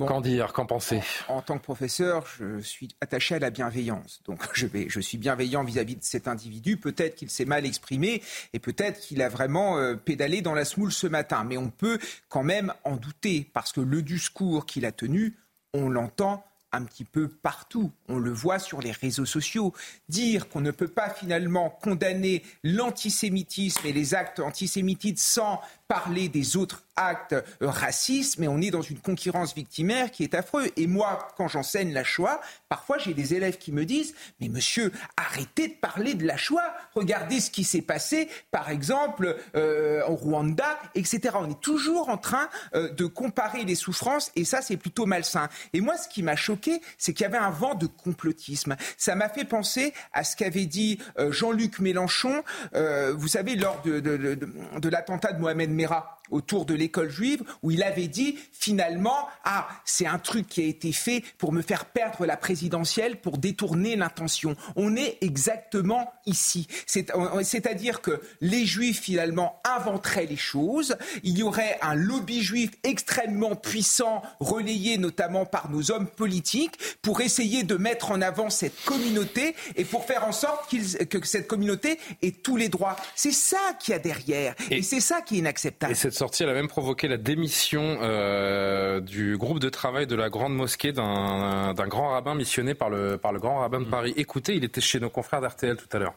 Qu'en 0.06 0.20
dire, 0.20 0.52
qu'en 0.52 0.66
penser? 0.66 1.02
En 1.28 1.42
tant 1.42 1.58
que 1.58 1.62
professeur, 1.62 2.26
je 2.38 2.60
suis 2.60 2.88
attaché 3.00 3.34
à 3.34 3.38
la 3.38 3.50
bienveillance. 3.50 4.20
Donc 4.24 4.40
je, 4.54 4.66
vais, 4.66 4.86
je 4.88 5.00
suis 5.00 5.18
bienveillant 5.18 5.64
vis-à-vis 5.64 5.96
de 5.96 6.04
cet 6.04 6.28
individu. 6.28 6.76
Peut-être 6.76 7.16
qu'il 7.16 7.30
s'est 7.30 7.44
mal 7.44 7.66
exprimé 7.66 8.22
et 8.52 8.58
peut-être 8.58 9.00
qu'il 9.00 9.22
a 9.22 9.28
vraiment 9.28 9.78
euh, 9.78 9.94
pédalé 9.94 10.42
dans 10.42 10.54
la 10.54 10.64
smoule 10.64 10.92
ce 10.92 11.06
matin. 11.06 11.44
Mais 11.44 11.56
on 11.56 11.70
peut 11.70 11.98
quand 12.28 12.42
même 12.42 12.72
en 12.84 12.96
douter 12.96 13.48
parce 13.52 13.72
que 13.72 13.80
le 13.80 14.02
discours 14.02 14.66
qu'il 14.66 14.86
a 14.86 14.92
tenu, 14.92 15.36
on 15.74 15.88
l'entend 15.88 16.44
un 16.72 16.84
petit 16.84 17.04
peu 17.04 17.28
partout. 17.28 17.90
On 18.08 18.18
le 18.18 18.30
voit 18.30 18.58
sur 18.58 18.80
les 18.80 18.92
réseaux 18.92 19.26
sociaux. 19.26 19.74
Dire 20.08 20.48
qu'on 20.48 20.60
ne 20.60 20.70
peut 20.70 20.88
pas 20.88 21.10
finalement 21.10 21.70
condamner 21.70 22.42
l'antisémitisme 22.62 23.86
et 23.86 23.92
les 23.92 24.14
actes 24.14 24.40
antisémites 24.40 25.18
sans 25.18 25.60
parler 25.90 26.28
des 26.28 26.56
autres 26.56 26.84
actes 26.94 27.34
racistes, 27.60 28.38
mais 28.38 28.46
on 28.46 28.60
est 28.60 28.70
dans 28.70 28.82
une 28.82 28.98
concurrence 28.98 29.54
victimaire 29.54 30.12
qui 30.12 30.22
est 30.22 30.34
affreux. 30.34 30.68
Et 30.76 30.86
moi, 30.86 31.26
quand 31.36 31.48
j'enseigne 31.48 31.92
la 31.92 32.04
Shoah, 32.04 32.40
parfois 32.68 32.98
j'ai 32.98 33.12
des 33.12 33.34
élèves 33.34 33.58
qui 33.58 33.72
me 33.72 33.84
disent 33.84 34.14
Mais 34.40 34.48
monsieur, 34.48 34.92
arrêtez 35.16 35.66
de 35.66 35.74
parler 35.74 36.14
de 36.14 36.24
la 36.24 36.36
Shoah. 36.36 36.74
Regardez 36.94 37.40
ce 37.40 37.50
qui 37.50 37.64
s'est 37.64 37.82
passé, 37.82 38.28
par 38.52 38.70
exemple, 38.70 39.36
euh, 39.56 40.06
au 40.06 40.14
Rwanda, 40.14 40.78
etc. 40.94 41.34
On 41.34 41.50
est 41.50 41.60
toujours 41.60 42.08
en 42.08 42.18
train 42.18 42.48
euh, 42.74 42.88
de 42.90 43.06
comparer 43.06 43.64
les 43.64 43.74
souffrances, 43.74 44.30
et 44.36 44.44
ça, 44.44 44.62
c'est 44.62 44.76
plutôt 44.76 45.06
malsain. 45.06 45.48
Et 45.72 45.80
moi, 45.80 45.96
ce 45.96 46.08
qui 46.08 46.22
m'a 46.22 46.36
choqué, 46.36 46.80
c'est 46.98 47.14
qu'il 47.14 47.24
y 47.24 47.26
avait 47.26 47.38
un 47.38 47.50
vent 47.50 47.74
de 47.74 47.86
complotisme. 47.86 48.76
Ça 48.96 49.16
m'a 49.16 49.28
fait 49.28 49.44
penser 49.44 49.92
à 50.12 50.22
ce 50.22 50.36
qu'avait 50.36 50.66
dit 50.66 50.98
euh, 51.18 51.32
Jean-Luc 51.32 51.80
Mélenchon, 51.80 52.44
vous 52.72 53.28
savez, 53.28 53.56
lors 53.56 53.82
de, 53.82 53.98
de, 53.98 54.16
de 54.16 54.88
l'attentat 54.88 55.32
de 55.32 55.40
Mohamed 55.40 55.79
caméras 55.80 56.19
autour 56.30 56.64
de 56.64 56.74
l'école 56.74 57.10
juive 57.10 57.42
où 57.62 57.70
il 57.70 57.82
avait 57.82 58.08
dit 58.08 58.38
finalement 58.52 59.28
ah 59.44 59.68
c'est 59.84 60.06
un 60.06 60.18
truc 60.18 60.46
qui 60.46 60.62
a 60.62 60.66
été 60.66 60.92
fait 60.92 61.22
pour 61.38 61.52
me 61.52 61.62
faire 61.62 61.86
perdre 61.86 62.26
la 62.26 62.36
présidentielle 62.36 63.20
pour 63.20 63.38
détourner 63.38 63.96
l'intention. 63.96 64.56
On 64.76 64.96
est 64.96 65.18
exactement 65.20 66.12
ici. 66.26 66.66
C'est-à-dire 66.86 68.00
que 68.00 68.20
les 68.40 68.66
juifs 68.66 69.00
finalement 69.00 69.60
inventeraient 69.64 70.26
les 70.26 70.36
choses, 70.36 70.96
il 71.22 71.38
y 71.38 71.42
aurait 71.42 71.78
un 71.82 71.94
lobby 71.94 72.42
juif 72.42 72.70
extrêmement 72.82 73.56
puissant 73.56 74.22
relayé 74.40 74.98
notamment 74.98 75.46
par 75.46 75.70
nos 75.70 75.90
hommes 75.90 76.06
politiques 76.06 76.78
pour 77.02 77.20
essayer 77.20 77.62
de 77.62 77.76
mettre 77.76 78.10
en 78.10 78.20
avant 78.20 78.50
cette 78.50 78.84
communauté 78.84 79.54
et 79.76 79.84
pour 79.84 80.04
faire 80.04 80.26
en 80.26 80.32
sorte 80.32 80.70
que 80.70 81.26
cette 81.26 81.46
communauté 81.46 81.98
ait 82.22 82.32
tous 82.32 82.56
les 82.56 82.68
droits. 82.68 82.96
C'est 83.14 83.32
ça 83.32 83.58
qu'il 83.78 83.92
y 83.92 83.94
a 83.94 83.98
derrière 83.98 84.54
et 84.70 84.82
c'est 84.82 85.00
ça 85.00 85.20
qui 85.22 85.36
est 85.36 85.38
inacceptable. 85.38 85.92
Et 85.92 85.96
cette 85.96 86.14
sortie, 86.20 86.42
elle 86.42 86.50
a 86.50 86.54
même 86.54 86.68
provoqué 86.68 87.08
la 87.08 87.16
démission 87.16 87.98
euh, 88.02 89.00
du 89.00 89.38
groupe 89.38 89.58
de 89.58 89.70
travail 89.70 90.06
de 90.06 90.14
la 90.14 90.28
Grande 90.28 90.54
Mosquée 90.54 90.92
d'un 90.92 91.72
grand 91.74 92.10
rabbin 92.10 92.34
missionné 92.34 92.74
par 92.74 92.90
le, 92.90 93.16
par 93.16 93.32
le 93.32 93.38
Grand 93.38 93.60
Rabbin 93.60 93.80
de 93.80 93.86
mmh. 93.86 93.90
Paris. 93.90 94.12
Écoutez, 94.18 94.54
il 94.54 94.62
était 94.62 94.82
chez 94.82 95.00
nos 95.00 95.08
confrères 95.08 95.40
d'RTL 95.40 95.78
tout 95.78 95.88
à 95.96 95.98
l'heure. 95.98 96.14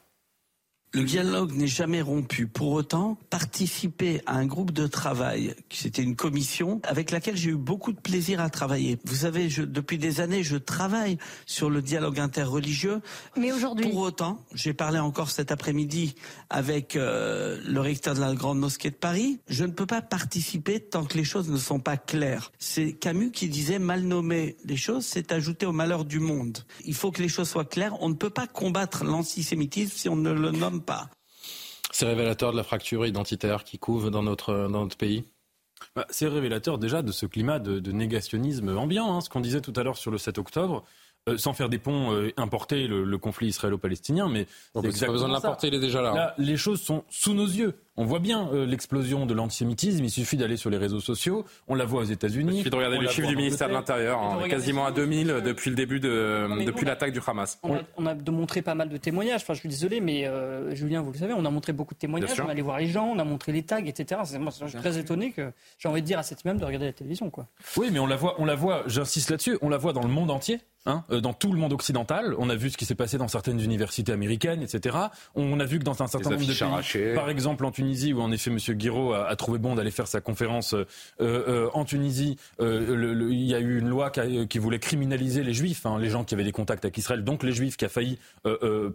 Le 0.95 1.01
dialogue 1.01 1.53
n'est 1.55 1.65
jamais 1.65 2.03
rompu. 2.03 2.45
Pour 2.45 2.71
autant, 2.73 3.17
participer 3.31 4.21
à 4.27 4.35
un 4.35 4.45
groupe 4.45 4.69
de 4.69 4.85
travail, 4.85 5.55
c'était 5.71 6.03
une 6.03 6.15
commission 6.15 6.81
avec 6.83 7.09
laquelle 7.09 7.35
j'ai 7.35 7.49
eu 7.49 7.55
beaucoup 7.55 7.93
de 7.93 7.99
plaisir 7.99 8.39
à 8.39 8.51
travailler. 8.51 8.99
Vous 9.03 9.15
savez, 9.15 9.49
je, 9.49 9.63
depuis 9.63 9.97
des 9.97 10.21
années, 10.21 10.43
je 10.43 10.55
travaille 10.55 11.17
sur 11.47 11.71
le 11.71 11.81
dialogue 11.81 12.19
interreligieux. 12.19 13.01
Mais 13.35 13.51
aujourd'hui, 13.51 13.89
pour 13.89 14.01
autant, 14.01 14.39
j'ai 14.53 14.73
parlé 14.73 14.99
encore 14.99 15.31
cet 15.31 15.51
après-midi 15.51 16.13
avec 16.51 16.95
euh, 16.95 17.59
le 17.65 17.81
recteur 17.81 18.13
de 18.13 18.19
la 18.19 18.35
grande 18.35 18.59
mosquée 18.59 18.91
de 18.91 18.95
Paris. 18.95 19.39
Je 19.47 19.65
ne 19.65 19.71
peux 19.71 19.87
pas 19.87 20.03
participer 20.03 20.79
tant 20.79 21.05
que 21.05 21.17
les 21.17 21.23
choses 21.23 21.49
ne 21.49 21.57
sont 21.57 21.79
pas 21.79 21.97
claires. 21.97 22.51
C'est 22.59 22.93
Camus 22.93 23.31
qui 23.31 23.49
disait 23.49 23.79
mal 23.79 24.03
nommer 24.03 24.57
les 24.63 24.77
choses, 24.77 25.07
c'est 25.07 25.31
ajouter 25.31 25.65
au 25.65 25.71
malheur 25.71 26.05
du 26.05 26.19
monde. 26.19 26.59
Il 26.85 26.93
faut 26.93 27.09
que 27.09 27.23
les 27.23 27.29
choses 27.29 27.49
soient 27.49 27.65
claires. 27.65 27.97
On 27.99 28.09
ne 28.09 28.13
peut 28.13 28.29
pas 28.29 28.45
combattre 28.45 29.03
l'antisémitisme 29.03 29.93
si 29.97 30.07
on 30.07 30.15
ne 30.15 30.31
le 30.31 30.51
nomme 30.51 30.82
pas. 30.83 31.09
C'est 31.91 32.05
révélateur 32.05 32.51
de 32.51 32.57
la 32.57 32.63
fracture 32.63 33.05
identitaire 33.05 33.63
qui 33.63 33.77
couvre 33.77 34.09
dans 34.09 34.23
notre, 34.23 34.67
dans 34.69 34.81
notre 34.81 34.97
pays? 34.97 35.25
Bah, 35.95 36.05
C'est 36.09 36.27
révélateur 36.27 36.77
déjà 36.77 37.01
de 37.01 37.11
ce 37.11 37.25
climat 37.25 37.59
de, 37.59 37.91
négationnisme 37.91 38.75
ambiant, 38.77 39.15
hein, 39.15 39.21
ce 39.21 39.29
qu'on 39.29 39.41
disait 39.41 39.61
tout 39.61 39.73
à 39.75 39.83
l'heure 39.83 39.97
sur 39.97 40.11
le 40.11 40.17
7 40.17 40.37
octobre. 40.37 40.83
Euh, 41.29 41.37
sans 41.37 41.53
faire 41.53 41.69
des 41.69 41.79
ponts, 41.79 42.11
euh, 42.11 42.33
importer 42.35 42.85
le, 42.85 43.17
conflit 43.17 43.47
israélo-palestinien, 43.47 44.27
mais 44.27 44.45
bon, 44.73 44.81
pas 44.81 45.07
besoin 45.07 45.29
de 45.29 45.33
l'importer, 45.33 45.67
il 45.67 45.73
est 45.73 45.79
déjà 45.79 46.01
là. 46.01 46.13
Là, 46.13 46.35
les 46.37 46.57
choses 46.57 46.81
sont 46.81 47.05
sous 47.09 47.33
nos 47.33 47.45
yeux. 47.45 47.75
On 47.95 48.05
voit 48.05 48.19
bien 48.19 48.49
euh, 48.51 48.65
l'explosion 48.65 49.25
de 49.25 49.33
l'antisémitisme. 49.33 50.03
Il 50.03 50.09
suffit 50.09 50.37
d'aller 50.37 50.57
sur 50.57 50.69
les 50.69 50.77
réseaux 50.77 50.99
sociaux. 50.99 51.45
On 51.67 51.75
la 51.75 51.85
voit 51.85 52.01
aux 52.01 52.05
États-Unis. 52.05 52.53
Il 52.53 52.57
suffit 52.57 52.69
de 52.69 52.75
regarder 52.75 52.97
les 52.97 53.07
chiffres 53.07 53.27
du 53.27 53.35
ministère 53.35 53.67
de 53.67 53.73
l'Intérieur, 53.73 54.19
hein, 54.19 54.39
quasiment 54.49 54.85
à 54.85 54.91
2000 54.91 55.41
depuis 55.45 55.69
le 55.69 55.75
début 55.75 55.99
de, 55.99 56.65
depuis 56.65 56.85
l'attaque 56.85 57.13
du 57.13 57.19
Hamas. 57.25 57.59
On 57.63 57.75
a, 57.75 57.81
on 57.97 58.05
a 58.05 58.15
montré 58.31 58.61
pas 58.61 58.75
mal 58.75 58.89
de 58.89 58.97
témoignages. 58.97 59.41
Enfin, 59.43 59.53
je 59.53 59.59
suis 59.59 59.69
désolé, 59.69 60.01
mais 60.01 60.29
Julien, 60.71 61.01
vous 61.01 61.11
le 61.11 61.17
savez, 61.17 61.33
on 61.33 61.45
a 61.45 61.49
montré 61.49 61.73
beaucoup 61.73 61.93
de 61.93 61.99
témoignages. 61.99 62.39
On 62.39 62.49
allé 62.49 62.61
voir 62.61 62.79
les 62.79 62.87
gens, 62.87 63.05
on 63.05 63.19
a 63.19 63.23
montré 63.23 63.51
les 63.51 63.63
tags, 63.63 63.83
etc. 63.85 64.21
Moi, 64.39 64.51
je 64.59 64.67
suis 64.67 64.77
très 64.77 64.97
étonné 64.97 65.31
que 65.31 65.51
j'ai 65.77 65.87
envie 65.87 66.01
de 66.01 66.07
dire 66.07 66.19
à 66.19 66.23
cette 66.23 66.45
même 66.45 66.57
de 66.57 66.65
regarder 66.65 66.87
la 66.87 66.93
télévision, 66.93 67.29
quoi. 67.29 67.47
Oui, 67.77 67.89
mais 67.91 67.99
on 67.99 68.07
la 68.07 68.15
voit, 68.15 68.35
on 68.39 68.45
la 68.45 68.55
voit. 68.55 68.83
J'insiste 68.87 69.29
là-dessus. 69.29 69.57
On 69.61 69.69
la 69.69 69.77
voit 69.77 69.93
dans 69.93 70.03
le 70.03 70.09
monde 70.09 70.31
entier. 70.31 70.59
Hein, 70.85 71.05
euh, 71.11 71.21
dans 71.21 71.31
tout 71.31 71.53
le 71.53 71.57
monde 71.57 71.71
occidental. 71.71 72.35
On 72.37 72.49
a 72.49 72.55
vu 72.55 72.69
ce 72.69 72.75
qui 72.75 72.83
s'est 72.83 72.93
passé 72.93 73.17
dans 73.17 73.29
certaines 73.29 73.61
universités 73.61 74.11
américaines, 74.11 74.61
etc. 74.61 74.97
On 75.33 75.57
a 75.61 75.63
vu 75.63 75.79
que 75.79 75.85
dans 75.85 76.03
un 76.03 76.07
certain 76.07 76.31
nombre 76.31 76.45
de 76.45 76.53
pays, 76.53 77.15
par 77.15 77.29
exemple 77.29 77.63
en 77.63 77.71
Tunisie, 77.71 77.82
où 78.13 78.21
en 78.21 78.31
effet 78.31 78.51
M. 78.51 78.57
Guiraud 78.57 79.13
a, 79.13 79.35
trouvé 79.35 79.59
bon 79.59 79.75
d'aller 79.75 79.91
faire 79.91 80.07
sa 80.07 80.21
conférence 80.21 80.73
euh, 80.73 80.85
euh, 81.19 81.69
en 81.73 81.85
Tunisie, 81.85 82.37
il 82.59 83.43
y 83.43 83.55
a 83.55 83.59
eu 83.59 83.79
une 83.79 83.89
loi 83.89 84.11
qui, 84.11 84.59
voulait 84.59 84.79
criminaliser 84.79 85.43
les 85.43 85.53
juifs, 85.53 85.85
hein, 85.85 85.97
les 85.99 86.09
gens 86.09 86.23
qui 86.23 86.33
avaient 86.33 86.43
des 86.43 86.51
contacts 86.51 86.85
avec 86.85 86.97
Israël, 86.97 87.23
donc 87.23 87.43
les 87.43 87.51
juifs 87.51 87.77
qui 87.77 87.85
a 87.85 87.89
failli 87.89 88.17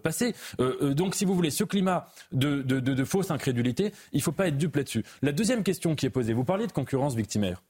passer. 0.03 0.33
donc 0.59 1.15
si 1.15 1.25
vous 1.25 1.35
voulez, 1.35 1.51
ce 1.51 1.63
climat 1.63 2.07
de, 2.31 2.61
de 2.61 3.03
fausse 3.03 3.31
incrédulité, 3.31 3.91
il 4.13 4.17
ne 4.17 4.23
faut 4.23 4.31
pas 4.31 4.47
être 4.47 4.57
dupe 4.57 4.75
là-dessus. 4.75 5.03
La 5.21 5.31
deuxième 5.31 5.63
question 5.63 5.95
qui 5.95 6.05
est 6.05 6.09
posée, 6.09 6.33
vous 6.33 6.45
parliez 6.45 6.67
de 6.67 6.71
concurrence 6.71 7.15
victimaire. 7.15 7.61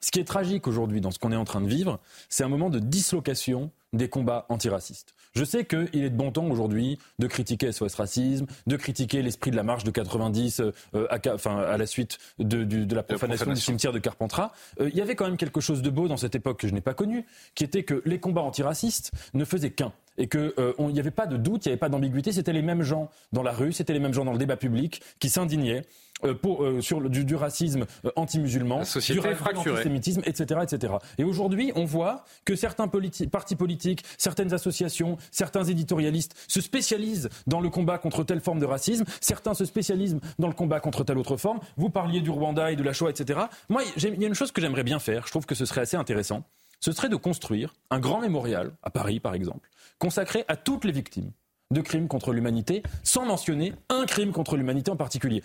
Ce 0.00 0.10
qui 0.10 0.18
est 0.20 0.24
tragique 0.24 0.66
aujourd'hui 0.66 1.00
dans 1.00 1.10
ce 1.10 1.18
qu'on 1.18 1.32
est 1.32 1.36
en 1.36 1.44
train 1.44 1.60
de 1.60 1.68
vivre, 1.68 2.00
c'est 2.28 2.44
un 2.44 2.48
moment 2.48 2.70
de 2.70 2.78
dislocation 2.78 3.70
des 3.92 4.08
combats 4.08 4.46
antiracistes. 4.48 5.14
Je 5.34 5.44
sais 5.44 5.64
qu'il 5.64 6.04
est 6.04 6.10
de 6.10 6.16
bon 6.16 6.32
ton 6.32 6.50
aujourd'hui 6.50 6.98
de 7.18 7.26
critiquer 7.26 7.70
SOS 7.70 7.94
Racisme, 7.94 8.46
de 8.66 8.76
critiquer 8.76 9.22
l'esprit 9.22 9.50
de 9.50 9.56
la 9.56 9.62
marche 9.62 9.84
de 9.84 9.90
90 9.90 10.60
euh, 10.60 11.06
à, 11.10 11.18
enfin, 11.32 11.58
à 11.58 11.76
la 11.76 11.86
suite 11.86 12.18
de, 12.38 12.64
de 12.64 12.94
la, 12.94 13.02
profanation 13.02 13.52
du 13.52 13.60
cimetière 13.60 13.92
de 13.92 13.98
Carpentras. 13.98 14.52
Euh, 14.80 14.88
il 14.90 14.96
y 14.96 15.00
avait 15.00 15.14
quand 15.14 15.26
même 15.26 15.36
quelque 15.36 15.60
chose 15.60 15.82
de 15.82 15.90
beau 15.90 16.08
dans 16.08 16.16
cette 16.16 16.34
époque 16.34 16.60
que 16.60 16.68
je 16.68 16.74
n'ai 16.74 16.80
pas 16.80 16.94
connue, 16.94 17.26
qui 17.54 17.64
était 17.64 17.84
que 17.84 18.02
les 18.04 18.18
combats 18.18 18.42
antiracistes 18.42 19.12
ne 19.34 19.44
faisaient 19.44 19.70
qu'un 19.70 19.92
et 20.20 20.28
qu'il 20.28 20.52
euh, 20.58 20.72
n'y 20.78 21.00
avait 21.00 21.10
pas 21.10 21.26
de 21.26 21.36
doute, 21.36 21.66
il 21.66 21.70
n'y 21.70 21.72
avait 21.72 21.78
pas 21.80 21.88
d'ambiguïté, 21.88 22.30
c'était 22.30 22.52
les 22.52 22.62
mêmes 22.62 22.82
gens 22.82 23.10
dans 23.32 23.42
la 23.42 23.52
rue, 23.52 23.72
c'était 23.72 23.92
les 23.92 23.98
mêmes 23.98 24.14
gens 24.14 24.24
dans 24.24 24.32
le 24.32 24.38
débat 24.38 24.56
public 24.56 25.02
qui 25.18 25.30
s'indignaient 25.30 25.82
euh, 26.24 26.34
pour, 26.34 26.64
euh, 26.64 26.82
sur 26.82 27.00
du, 27.08 27.24
du, 27.24 27.34
racisme 27.34 27.86
euh, 28.04 28.10
anti-musulman, 28.14 28.82
du 28.82 29.20
antisémitisme, 29.20 30.20
etc., 30.26 30.60
etc. 30.62 30.94
Et 31.16 31.24
aujourd'hui, 31.24 31.72
on 31.76 31.86
voit 31.86 32.24
que 32.44 32.56
certains 32.56 32.88
partis 32.88 33.56
politiques, 33.56 34.04
certaines 34.18 34.52
associations, 34.52 35.16
certains 35.30 35.64
éditorialistes 35.64 36.34
se 36.46 36.60
spécialisent 36.60 37.30
dans 37.46 37.60
le 37.60 37.70
combat 37.70 37.96
contre 37.96 38.22
telle 38.22 38.40
forme 38.40 38.58
de 38.58 38.66
racisme, 38.66 39.04
certains 39.22 39.54
se 39.54 39.64
spécialisent 39.64 40.18
dans 40.38 40.48
le 40.48 40.54
combat 40.54 40.80
contre 40.80 41.04
telle 41.04 41.16
autre 41.16 41.38
forme. 41.38 41.60
Vous 41.78 41.88
parliez 41.88 42.20
du 42.20 42.28
Rwanda 42.28 42.70
et 42.70 42.76
de 42.76 42.82
la 42.82 42.92
Shoah, 42.92 43.10
etc. 43.10 43.40
Moi, 43.70 43.82
il 43.96 44.20
y 44.20 44.24
a 44.24 44.28
une 44.28 44.34
chose 44.34 44.52
que 44.52 44.60
j'aimerais 44.60 44.84
bien 44.84 44.98
faire, 44.98 45.26
je 45.26 45.30
trouve 45.30 45.46
que 45.46 45.54
ce 45.54 45.64
serait 45.64 45.80
assez 45.80 45.96
intéressant, 45.96 46.44
ce 46.80 46.92
serait 46.92 47.08
de 47.08 47.16
construire 47.16 47.74
un 47.90 47.98
grand 47.98 48.20
mémorial, 48.20 48.72
à 48.82 48.90
Paris 48.90 49.20
par 49.20 49.34
exemple, 49.34 49.70
consacré 50.00 50.44
à 50.48 50.56
toutes 50.56 50.84
les 50.84 50.92
victimes 50.92 51.30
de 51.70 51.80
crimes 51.82 52.08
contre 52.08 52.32
l'humanité, 52.32 52.82
sans 53.04 53.24
mentionner 53.24 53.74
un 53.90 54.04
crime 54.04 54.32
contre 54.32 54.56
l'humanité 54.56 54.90
en 54.90 54.96
particulier. 54.96 55.42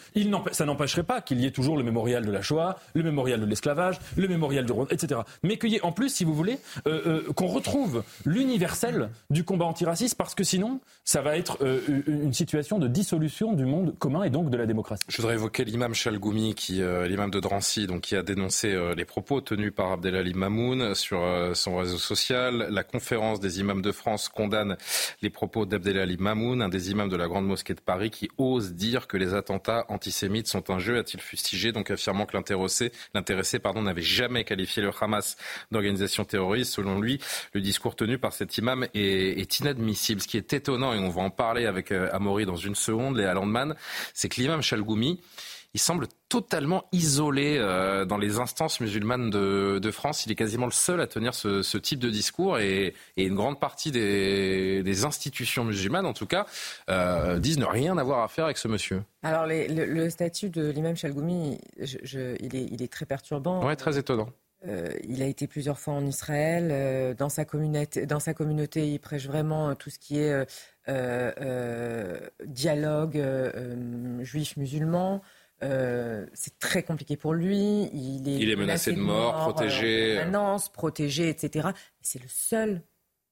Ça 0.54 0.66
n'empêcherait 0.66 1.04
pas 1.04 1.22
qu'il 1.22 1.40
y 1.40 1.46
ait 1.46 1.52
toujours 1.52 1.78
le 1.78 1.84
mémorial 1.84 2.26
de 2.26 2.32
la 2.32 2.42
Shoah, 2.42 2.80
le 2.96 3.04
mémorial 3.04 3.40
de 3.40 3.46
l'esclavage, 3.46 4.00
le 4.16 4.28
mémorial 4.28 4.66
du 4.66 4.72
Rwanda, 4.72 4.92
etc. 4.92 5.22
Mais 5.44 5.58
qu'il 5.58 5.70
y 5.70 5.76
ait 5.76 5.84
en 5.84 5.92
plus, 5.92 6.10
si 6.10 6.24
vous 6.24 6.34
voulez, 6.34 6.58
euh, 6.88 7.22
euh, 7.28 7.34
qu'on 7.34 7.46
retrouve 7.46 8.04
l'universel 8.26 9.10
du 9.30 9.44
combat 9.44 9.66
antiraciste, 9.66 10.16
parce 10.16 10.34
que 10.34 10.44
sinon, 10.44 10.80
ça 11.04 11.22
va 11.22 11.38
être 11.38 11.60
euh, 11.62 11.80
une 12.08 12.34
situation 12.34 12.80
de 12.80 12.88
dissolution 12.88 13.54
du 13.54 13.66
monde 13.66 13.96
commun 14.00 14.24
et 14.24 14.32
donc 14.32 14.50
de 14.50 14.58
la 14.58 14.66
démocratie. 14.66 15.04
Je 15.08 15.18
voudrais 15.18 15.36
évoquer 15.36 15.64
l'imam 15.64 15.94
Chalgoumi, 15.94 16.56
l'imam 17.08 17.30
de 17.30 17.40
Drancy, 17.40 17.86
donc, 17.86 18.02
qui 18.02 18.16
a 18.16 18.24
dénoncé 18.24 18.76
les 18.96 19.06
propos 19.06 19.42
tenus 19.42 19.74
par 19.76 19.92
Abdelali 19.92 20.34
Mamoun 20.34 20.96
sur 20.96 21.22
son 21.54 21.78
réseau 21.78 22.00
social. 22.00 22.68
La 22.72 22.84
conférence 22.84 23.40
des 23.40 23.60
imams 23.60 23.84
de 23.84 23.92
France 23.92 24.28
condamne 24.28 24.78
les 25.22 25.30
propos 25.30 25.66
d'Abdelali 25.66 26.15
Mamoun, 26.18 26.62
un 26.62 26.70
des 26.70 26.92
imams 26.92 27.10
de 27.10 27.16
la 27.16 27.28
Grande 27.28 27.46
Mosquée 27.46 27.74
de 27.74 27.82
Paris, 27.82 28.10
qui 28.10 28.30
ose 28.38 28.74
dire 28.74 29.08
que 29.08 29.18
les 29.18 29.34
attentats 29.34 29.86
antisémites 29.90 30.48
sont 30.48 30.70
un 30.70 30.80
jeu, 30.80 30.98
a-t-il 30.98 31.22
fustigé, 31.22 31.72
donc 31.72 31.92
affirmant 31.92 32.26
que 32.26 32.36
l'intéressé, 32.36 33.60
pardon, 33.60 33.82
n'avait 33.82 34.02
jamais 34.02 34.44
qualifié 34.44 34.82
le 34.82 34.92
Hamas 35.00 35.38
d'organisation 35.72 36.26
terroriste. 36.26 36.74
Selon 36.74 37.00
lui, 37.00 37.20
le 37.54 37.62
discours 37.62 37.96
tenu 37.96 38.18
par 38.18 38.34
cet 38.34 38.58
imam 38.58 38.88
est, 38.94 39.40
est 39.40 39.60
inadmissible. 39.60 40.22
Ce 40.22 40.28
qui 40.28 40.38
est 40.38 40.54
étonnant, 40.54 40.94
et 40.94 41.00
on 41.00 41.10
va 41.10 41.22
en 41.22 41.30
parler 41.30 41.66
avec 41.66 41.92
euh, 41.92 42.10
Amaury 42.12 42.46
dans 42.46 42.56
une 42.56 42.76
seconde, 42.76 43.18
Léa 43.18 43.34
Landman, 43.34 43.76
c'est 44.14 44.30
que 44.30 44.42
l'imam 44.42 44.62
Chalgoumi, 44.62 45.20
il 45.76 45.80
semble 45.80 46.08
totalement 46.30 46.86
isolé 46.94 47.58
euh, 47.60 48.06
dans 48.06 48.18
les 48.18 48.40
instances 48.40 48.80
musulmanes 48.80 49.30
de, 49.30 49.92
France. 49.92 50.26
Il 50.26 50.32
est 50.32 50.36
quasiment 50.36 50.68
le 50.68 50.72
seul 50.72 51.02
à 51.02 51.06
tenir 51.06 51.34
ce, 51.34 51.78
type 51.78 52.00
de 52.00 52.10
discours 52.10 52.60
et, 52.60 52.94
une 53.18 53.36
grande 53.36 53.60
partie 53.60 53.92
des, 53.92 55.06
institutions 55.06 55.66
musulmanes, 55.66 56.06
en 56.06 56.14
tout 56.14 56.28
cas, 56.28 56.46
euh, 56.90 57.40
disent 57.40 57.60
ne 57.60 57.66
rien 57.66 57.98
avoir 57.98 58.24
à 58.24 58.30
faire 58.30 58.46
avec 58.46 58.58
ce 58.58 58.70
monsieur. 58.70 59.04
Alors, 59.22 59.46
le, 59.48 60.10
statut 60.10 60.50
de 60.50 60.70
l'imam 60.70 60.96
Chalgoumi, 60.96 61.60
il, 61.78 62.82
est, 62.82 62.92
très 62.92 63.06
perturbant. 63.06 63.68
Oui, 63.68 63.76
très 63.76 63.98
étonnant. 63.98 64.30
Euh, 64.70 64.90
il 65.04 65.22
a 65.22 65.26
été 65.26 65.46
plusieurs 65.46 65.78
fois 65.78 65.96
en 65.96 66.06
Israël. 66.06 67.18
dans, 67.18 67.28
sa 67.28 67.44
communauté, 67.44 68.06
dans 68.06 68.22
sa 68.22 68.34
communauté, 68.34 68.88
il 68.88 69.00
prêche 69.00 69.28
vraiment 69.28 69.76
tout 69.76 69.90
ce 69.90 70.00
qui 70.00 70.20
est 70.20 70.46
dialogue 72.46 73.22
juif-musulman. 74.22 75.22
Euh, 75.64 76.26
c'est 76.34 76.60
très 76.60 76.84
compliqué 76.84 77.16
pour 77.18 77.34
lui. 77.34 77.90
Il 77.94 78.28
est, 78.28 78.40
il 78.40 78.50
est 78.50 78.56
menacé, 78.56 78.92
de 78.92 79.00
mort, 79.00 79.38
protégé. 79.40 80.20
Euh, 80.20 80.58
protégé, 80.74 81.30
etc. 81.30 81.70
C'est 82.02 82.22
le 82.22 82.28
seul. 82.28 82.82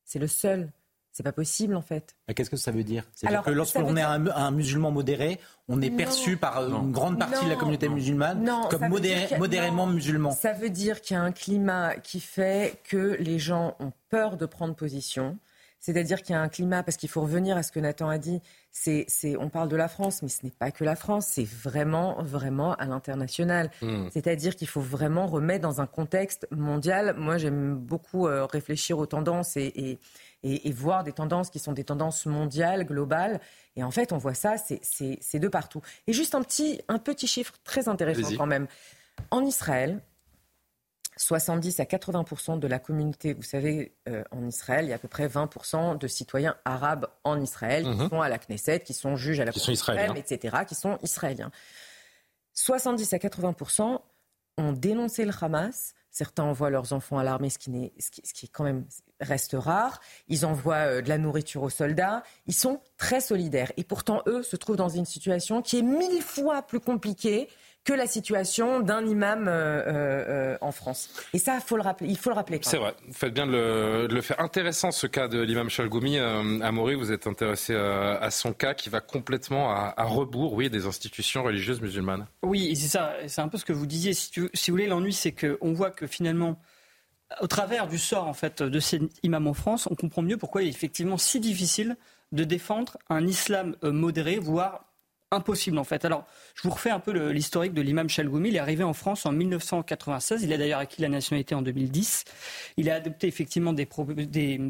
C'est 0.06 0.20
le 0.20 0.28
seul. 0.28 0.72
C'est 1.12 1.22
pas 1.22 1.32
possible 1.32 1.76
en 1.76 1.82
fait. 1.84 2.16
Qu'est-ce 2.36 2.50
que 2.50 2.58
ça 2.58 2.72
veut 2.72 2.84
dire? 2.84 3.04
C'est-à-dire 3.14 3.44
que 3.44 3.52
lorsqu'on 3.52 3.96
est 3.96 4.02
un, 4.02 4.52
musulman 4.52 4.90
modéré, 4.90 5.40
on 5.68 5.80
est 5.80 5.92
perçu 5.92 6.38
par 6.38 6.58
une 6.58 6.92
grande 6.92 7.20
partie 7.20 7.46
de 7.46 7.50
la 7.52 7.56
communauté 7.56 7.88
musulmane 7.88 8.50
comme 8.72 8.88
modérément 8.88 9.86
musulman. 9.86 10.32
Ça 10.32 10.54
veut 10.54 10.72
dire 10.72 11.02
qu'il 11.02 11.16
y 11.16 11.18
a 11.20 11.22
un 11.22 11.32
climat 11.32 11.98
qui 11.98 12.20
fait 12.20 12.80
que 12.84 13.16
les 13.20 13.38
gens 13.38 13.76
ont 13.80 13.94
peur 14.10 14.38
de 14.38 14.48
prendre 14.48 14.74
position. 14.74 15.38
C'est-à-dire 15.84 16.22
qu'il 16.22 16.32
y 16.32 16.38
a 16.38 16.42
un 16.42 16.48
climat, 16.48 16.82
parce 16.82 16.96
qu'il 16.96 17.10
faut 17.10 17.20
revenir 17.20 17.58
à 17.58 17.62
ce 17.62 17.74
que 17.74 17.80
Nathan 17.82 18.08
a 18.08 18.18
dit, 18.18 18.42
c'est, 18.72 19.06
on 19.38 19.50
parle 19.50 19.68
de 19.68 19.76
la 19.76 19.90
France, 19.90 20.22
mais 20.22 20.30
ce 20.30 20.46
n'est 20.46 20.52
pas 20.52 20.72
que 20.72 20.86
la 20.86 20.96
France, 20.96 21.28
c'est 21.30 21.44
vraiment, 21.44 22.24
vraiment 22.24 22.74
à 22.76 22.86
l'international. 22.86 23.70
Hmm. 23.82 24.08
C'est-à-dire 24.10 24.56
qu'il 24.56 24.70
faut 24.70 24.80
vraiment 24.80 25.28
remettre 25.28 25.62
dans 25.62 25.82
un 25.82 25.86
contexte 25.86 26.48
mondial. 26.52 27.16
Moi, 27.18 27.38
j'aime 27.38 27.76
beaucoup 27.76 28.28
euh, 28.28 28.46
réfléchir 28.46 28.98
aux 28.98 29.06
tendances 29.08 29.58
et, 29.58 30.00
et, 30.44 30.72
voir 30.72 31.04
des 31.04 31.12
tendances 31.12 31.50
qui 31.50 31.60
sont 31.60 31.74
des 31.74 31.84
tendances 31.84 32.28
mondiales, 32.28 32.86
globales. 32.86 33.42
Et 33.76 33.84
en 33.84 33.92
fait, 33.92 34.14
on 34.14 34.18
voit 34.18 34.34
ça, 34.34 34.56
c'est, 34.58 35.40
de 35.40 35.48
partout. 35.50 35.82
Et 36.08 36.14
juste 36.14 36.34
un 36.34 36.44
petit, 36.44 36.80
un 36.88 36.98
petit 36.98 37.28
chiffre 37.28 37.56
très 37.66 37.90
intéressant 37.90 38.30
quand 38.38 38.48
même. 38.48 38.68
En 39.32 39.44
Israël, 39.44 40.00
70 41.18 41.80
à 41.80 41.84
80% 41.84 42.60
de 42.60 42.68
la 42.68 42.80
communauté, 42.80 43.34
vous 43.34 43.44
savez, 43.44 43.96
euh, 44.08 44.24
en 44.32 44.48
Israël, 44.48 44.86
il 44.86 44.90
y 44.90 44.92
a 44.92 44.96
à 44.96 45.00
peu 45.00 45.08
près 45.08 45.28
20% 45.28 45.98
de 45.98 46.08
citoyens 46.08 46.56
arabes 46.66 47.08
en 47.24 47.40
Israël 47.42 47.84
qui 47.84 47.90
mhm. 47.90 48.10
sont 48.10 48.22
à 48.22 48.30
la 48.30 48.38
Knesset, 48.38 48.80
qui 48.82 48.94
sont 48.94 49.16
juges 49.16 49.40
à 49.40 49.46
la 49.46 49.52
Cour 49.52 49.62
suprême, 49.62 50.16
etc., 50.16 50.58
qui 50.68 50.76
sont 50.76 50.98
israéliens. 51.04 51.52
70 52.54 53.14
à 53.14 53.18
80% 53.18 54.00
ont 54.58 54.72
dénoncé 54.72 55.26
le 55.26 55.32
Hamas. 55.40 55.94
Certains 56.12 56.44
envoient 56.44 56.70
leurs 56.70 56.94
enfants 56.94 57.18
à 57.18 57.24
l'armée, 57.24 57.50
ce 57.50 57.58
qui, 57.58 57.92
ce, 58.00 58.34
qui, 58.34 58.48
quand 58.48 58.64
même 58.64 58.86
reste 59.20 59.56
rare. 59.58 60.00
Ils 60.28 60.46
envoient 60.46 60.76
euh, 60.76 61.02
de 61.02 61.10
la 61.10 61.18
nourriture 61.18 61.64
aux 61.64 61.72
soldats. 61.72 62.22
Ils 62.46 62.54
sont 62.54 62.82
très 62.98 63.20
solidaires. 63.20 63.72
Et 63.78 63.84
pourtant, 63.84 64.22
eux 64.28 64.44
se 64.44 64.56
trouvent 64.56 64.76
dans 64.76 64.90
une 64.90 65.06
situation 65.06 65.64
qui 65.64 65.80
est 65.80 65.82
mille 65.82 66.22
fois 66.22 66.62
plus 66.62 66.80
compliquée 66.80 67.50
que 67.84 67.94
la 67.94 68.08
situation 68.08 68.80
d'un 68.80 69.06
imam 69.06 69.48
euh, 69.48 69.52
euh, 69.54 70.58
en 70.62 70.72
France. 70.72 71.10
Et 71.34 71.38
ça, 71.38 71.60
faut 71.60 71.76
le 71.76 71.82
rappeler, 71.82 72.10
il 72.10 72.18
faut 72.18 72.30
le 72.30 72.36
rappeler. 72.36 72.60
C'est 72.62 72.78
vrai, 72.78 72.94
vous 73.08 73.14
faites 73.14 73.34
bien 73.34 73.46
de 73.46 74.08
le, 74.10 74.22
faire. 74.22 74.40
Intéressant 74.40 74.92
ce 74.92 75.08
cas 75.08 75.28
de 75.28 75.42
l'imam 75.42 75.70
Chalgoumi. 75.70 76.18
Euh, 76.18 76.62
Amaury, 76.62 76.96
vous 76.96 77.12
êtes 77.12 77.28
intéressé 77.28 77.76
à 77.76 78.32
son 78.32 78.54
cas 78.54 78.74
qui 78.74 78.90
va 78.90 79.02
complètement 79.02 79.72
à, 79.72 80.04
rebours 80.04 80.54
oui, 80.54 80.70
des 80.70 80.86
institutions 80.86 81.44
religieuses 81.44 81.82
musulmanes. 81.82 82.28
Oui, 82.42 82.76
c'est 82.76 82.88
ça. 82.88 83.14
C'est 83.28 83.42
un 83.42 83.48
peu 83.48 83.58
ce 83.58 83.66
que 83.66 83.74
vous 83.74 83.86
disiez. 83.86 84.14
Si, 84.14 84.40
vous 84.40 84.50
voulez, 84.70 84.88
l'ennui, 84.88 85.14
c'est 85.14 85.34
qu'on 85.34 85.74
voit 85.74 85.92
que 85.92 86.08
finalement, 86.08 86.62
au 87.42 87.48
travers 87.48 87.88
du 87.88 87.98
sort 87.98 88.28
en 88.28 88.34
fait 88.34 88.62
de 88.62 88.80
ces 88.80 89.02
imams 89.24 89.48
en 89.48 89.54
France, 89.54 89.88
on 89.92 89.96
comprend 89.96 90.22
mieux 90.22 90.38
pourquoi 90.38 90.62
il 90.62 90.68
est 90.68 90.72
effectivement 90.72 91.18
si 91.18 91.40
difficile 91.40 91.98
de 92.32 92.44
défendre 92.44 92.98
un 93.10 93.26
islam 93.28 93.76
modéré, 93.84 94.38
voire 94.38 94.93
impossible 95.34 95.78
en 95.78 95.84
fait. 95.84 96.06
Alors, 96.06 96.26
je 96.56 96.64
vous 96.64 96.74
refais 96.74 96.90
un 96.90 97.00
peu 97.00 97.30
l'historique 97.30 97.74
de 97.74 97.82
l'imam 97.82 98.10
Chalgoumi. 98.10 98.50
Il 98.50 98.56
est 98.56 98.60
arrivé 98.60 98.84
en 98.84 98.94
France 98.94 99.26
en 99.26 99.32
1996. 99.32 100.44
Il 100.44 100.54
a 100.54 100.58
d'ailleurs 100.58 100.80
acquis 100.80 101.02
la 101.02 101.10
nationalité 101.10 101.56
en 101.56 101.62
2010. 101.62 102.26
Il 102.78 102.90
a 102.90 102.96
adopté 102.96 103.28
effectivement 103.28 103.74
des, 103.74 103.88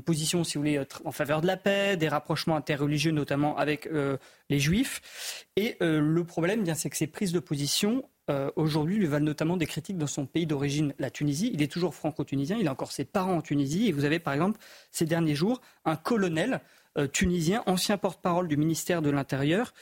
positions, 0.06 0.44
si 0.44 0.56
vous 0.56 0.62
voulez, 0.62 0.82
en 1.06 1.12
faveur 1.12 1.42
de 1.42 1.48
la 1.48 1.58
paix, 1.58 1.98
des 1.98 2.08
rapprochements 2.08 2.56
interreligieux, 2.56 3.12
notamment 3.12 3.58
avec 3.58 3.88
euh, 3.88 4.18
les 4.50 4.60
juifs. 4.60 5.46
Et 5.56 5.78
euh, 5.82 6.00
le 6.00 6.24
problème, 6.24 6.64
bien, 6.64 6.76
c'est 6.76 6.90
que 6.90 6.98
ces 6.98 7.08
prises 7.08 7.32
de 7.32 7.40
position 7.40 8.08
euh, 8.30 8.50
aujourd'hui 8.56 8.98
lui 8.98 9.06
valent 9.06 9.26
notamment 9.26 9.58
des 9.58 9.66
critiques 9.66 9.98
dans 9.98 10.08
son 10.08 10.26
pays 10.26 10.46
d'origine, 10.46 10.94
la 10.98 11.10
Tunisie. 11.10 11.52
Il 11.54 11.62
est 11.62 11.72
toujours 11.72 11.94
franco-tunisien, 11.94 12.58
il 12.58 12.68
a 12.68 12.72
encore 12.72 12.92
ses 12.92 13.06
parents 13.06 13.36
en 13.36 13.42
Tunisie. 13.42 13.88
Et 13.88 13.92
vous 13.92 14.06
avez 14.06 14.20
par 14.20 14.34
exemple 14.34 14.60
ces 14.92 15.06
derniers 15.06 15.36
jours 15.36 15.62
un 15.86 15.98
colonel 15.98 16.62
tunisien, 17.12 17.64
ancien 17.66 17.98
porte-parole 17.98 18.48
du 18.48 18.56
ministère 18.56 19.02
de 19.02 19.10
l'Intérieur, 19.10 19.74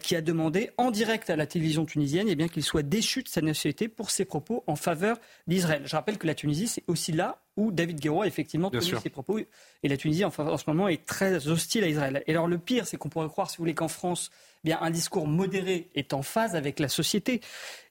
qui 0.00 0.16
a 0.16 0.20
demandé 0.20 0.70
en 0.78 0.90
direct 0.90 1.30
à 1.30 1.36
la 1.36 1.46
télévision 1.46 1.86
tunisienne 1.86 2.26
eh 2.28 2.34
bien, 2.34 2.48
qu'il 2.48 2.64
soit 2.64 2.82
déchu 2.82 3.22
de 3.22 3.28
sa 3.28 3.40
nationalité 3.40 3.88
pour 3.88 4.10
ses 4.10 4.24
propos 4.24 4.64
en 4.66 4.74
faveur 4.74 5.18
d'Israël. 5.46 5.82
Je 5.84 5.94
rappelle 5.94 6.18
que 6.18 6.26
la 6.26 6.34
Tunisie, 6.34 6.66
c'est 6.66 6.82
aussi 6.88 7.12
là 7.12 7.40
où 7.56 7.70
David 7.70 8.00
Guéroy 8.00 8.24
a 8.24 8.28
effectivement 8.28 8.70
tenu 8.70 8.96
ses 9.00 9.10
propos. 9.10 9.38
Et 9.38 9.88
la 9.88 9.96
Tunisie, 9.96 10.24
en, 10.24 10.32
en, 10.36 10.58
ce 10.58 10.64
moment, 10.66 10.88
est 10.88 11.06
très 11.06 11.46
hostile 11.46 11.84
à 11.84 11.88
Israël. 11.88 12.22
Et 12.26 12.32
alors, 12.32 12.48
le 12.48 12.58
pire, 12.58 12.86
c'est 12.86 12.96
qu'on 12.96 13.08
pourrait 13.08 13.28
croire, 13.28 13.48
si 13.48 13.56
vous 13.56 13.62
voulez, 13.62 13.74
qu'en 13.74 13.88
France, 13.88 14.30
eh 14.64 14.68
bien, 14.68 14.78
un 14.80 14.90
discours 14.90 15.28
modéré 15.28 15.88
est 15.94 16.12
en 16.12 16.22
phase 16.22 16.56
avec 16.56 16.80
la 16.80 16.88
société. 16.88 17.40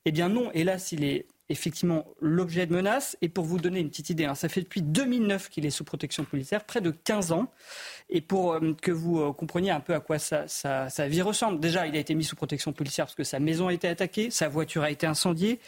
Eh 0.04 0.12
bien, 0.12 0.28
non. 0.30 0.52
Hélas, 0.54 0.92
il 0.92 1.04
est 1.04 1.26
effectivement 1.50 2.06
l'objet 2.20 2.66
de 2.66 2.74
menaces. 2.74 3.18
Et 3.22 3.30
pour 3.30 3.46
vous 3.46 3.60
donner 3.60 3.80
une 3.80 3.90
petite 3.90 4.10
idée, 4.10 4.26
hein, 4.26 4.36
ça 4.36 4.50
fait 4.50 4.62
depuis 4.62 4.82
2009 4.82 5.50
qu'il 5.50 5.66
est 5.66 5.70
sous 5.70 5.84
protection 5.84 6.24
policière, 6.24 6.64
près 6.64 6.82
de 6.82 6.92
15 6.92 7.32
ans. 7.32 7.52
Et 8.10 8.22
pour 8.22 8.54
euh, 8.54 8.74
que 8.82 8.92
vous 8.92 9.20
euh, 9.20 9.34
compreniez 9.34 9.72
un 9.72 9.80
peu 9.80 9.94
à 9.94 10.00
quoi 10.00 10.20
sa, 10.20 10.48
vie 11.08 11.22
ressemble, 11.22 11.60
déjà, 11.60 11.88
il 11.88 11.96
a 11.96 12.00
été 12.00 12.16
mis 12.16 12.24
sous 12.24 12.36
protection 12.36 12.74
policière 12.74 13.06
parce 13.06 13.16
que 13.16 13.24
sa 13.24 13.40
maison 13.40 13.68
a 13.68 13.74
été 13.74 13.88
attaquée, 13.88 14.30
sa 14.32 14.48
voiture 14.48 14.84
a 14.84 14.92
été 14.92 15.06
incendiée. 15.06 15.60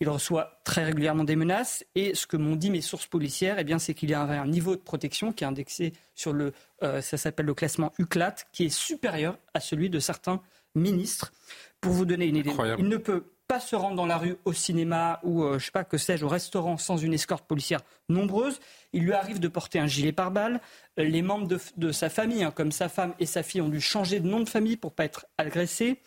Il 0.00 0.08
reçoit 0.08 0.60
très 0.64 0.84
régulièrement 0.84 1.24
des 1.24 1.36
menaces. 1.36 1.84
Et 1.94 2.14
ce 2.14 2.26
que 2.26 2.36
m'ont 2.36 2.56
dit 2.56 2.70
mes 2.70 2.80
sources 2.80 3.06
policières, 3.06 3.58
eh 3.58 3.64
bien, 3.64 3.78
c'est 3.78 3.94
qu'il 3.94 4.10
y 4.10 4.14
a 4.14 4.22
un, 4.22 4.46
niveau 4.46 4.76
de 4.76 4.80
protection 4.80 5.32
qui 5.32 5.44
est 5.44 5.46
indexé 5.46 5.92
sur 6.14 6.32
le, 6.32 6.52
euh, 6.82 7.00
ça 7.00 7.16
s'appelle 7.16 7.46
le 7.46 7.54
classement 7.54 7.92
UCLAT, 7.98 8.36
qui 8.52 8.66
est 8.66 8.74
supérieur 8.74 9.38
à 9.54 9.60
celui 9.60 9.90
de 9.90 9.98
certains 9.98 10.40
ministres. 10.74 11.32
Pour 11.80 11.92
vous 11.92 12.04
donner 12.04 12.26
une 12.26 12.36
idée, 12.36 12.52
il 12.78 12.88
ne 12.88 12.96
peut 12.96 13.24
pas 13.46 13.60
se 13.60 13.76
rendre 13.76 13.96
dans 13.96 14.06
la 14.06 14.18
rue, 14.18 14.36
au 14.44 14.52
cinéma 14.52 15.20
ou, 15.22 15.42
euh, 15.42 15.58
je 15.58 15.66
sais 15.66 15.70
pas, 15.70 15.84
que 15.84 15.98
sais-je, 15.98 16.24
au 16.24 16.28
restaurant 16.28 16.78
sans 16.78 16.96
une 16.96 17.14
escorte 17.14 17.46
policière 17.46 17.80
nombreuse. 18.08 18.60
Il 18.92 19.04
lui 19.04 19.12
arrive 19.12 19.40
de 19.40 19.48
porter 19.48 19.78
un 19.78 19.86
gilet 19.86 20.12
pare-balles. 20.12 20.60
Euh, 20.98 21.04
les 21.04 21.22
membres 21.22 21.48
de, 21.76 21.92
sa 21.92 22.08
famille, 22.08 22.42
hein, 22.42 22.50
comme 22.50 22.72
sa 22.72 22.88
femme 22.88 23.14
et 23.20 23.26
sa 23.26 23.42
fille, 23.42 23.60
ont 23.60 23.68
dû 23.68 23.80
changer 23.80 24.20
de 24.20 24.26
nom 24.26 24.40
de 24.40 24.48
famille 24.48 24.76
pour 24.76 24.92
pas 24.92 25.04
être 25.04 25.26
agressés. 25.38 26.00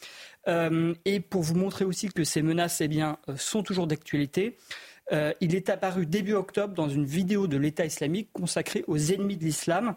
Euh, 0.47 0.93
et 1.05 1.19
pour 1.19 1.41
vous 1.41 1.55
montrer 1.55 1.85
aussi 1.85 2.09
que 2.09 2.23
ces 2.23 2.41
menaces 2.41 2.81
eh 2.81 2.87
bien, 2.87 3.17
sont 3.37 3.63
toujours 3.63 3.87
d'actualité, 3.87 4.57
il 5.41 5.55
est 5.55 5.69
apparu 5.69 6.05
début 6.05 6.33
octobre 6.33 6.75
dans 6.75 6.87
une 6.87 7.03
vidéo 7.03 7.47
de 7.47 7.57
l'État 7.57 7.83
islamique 7.83 8.29
consacrée 8.31 8.83
aux 8.85 8.99
ennemis 8.99 9.37
de 9.37 9.43
l'islam. 9.43 9.95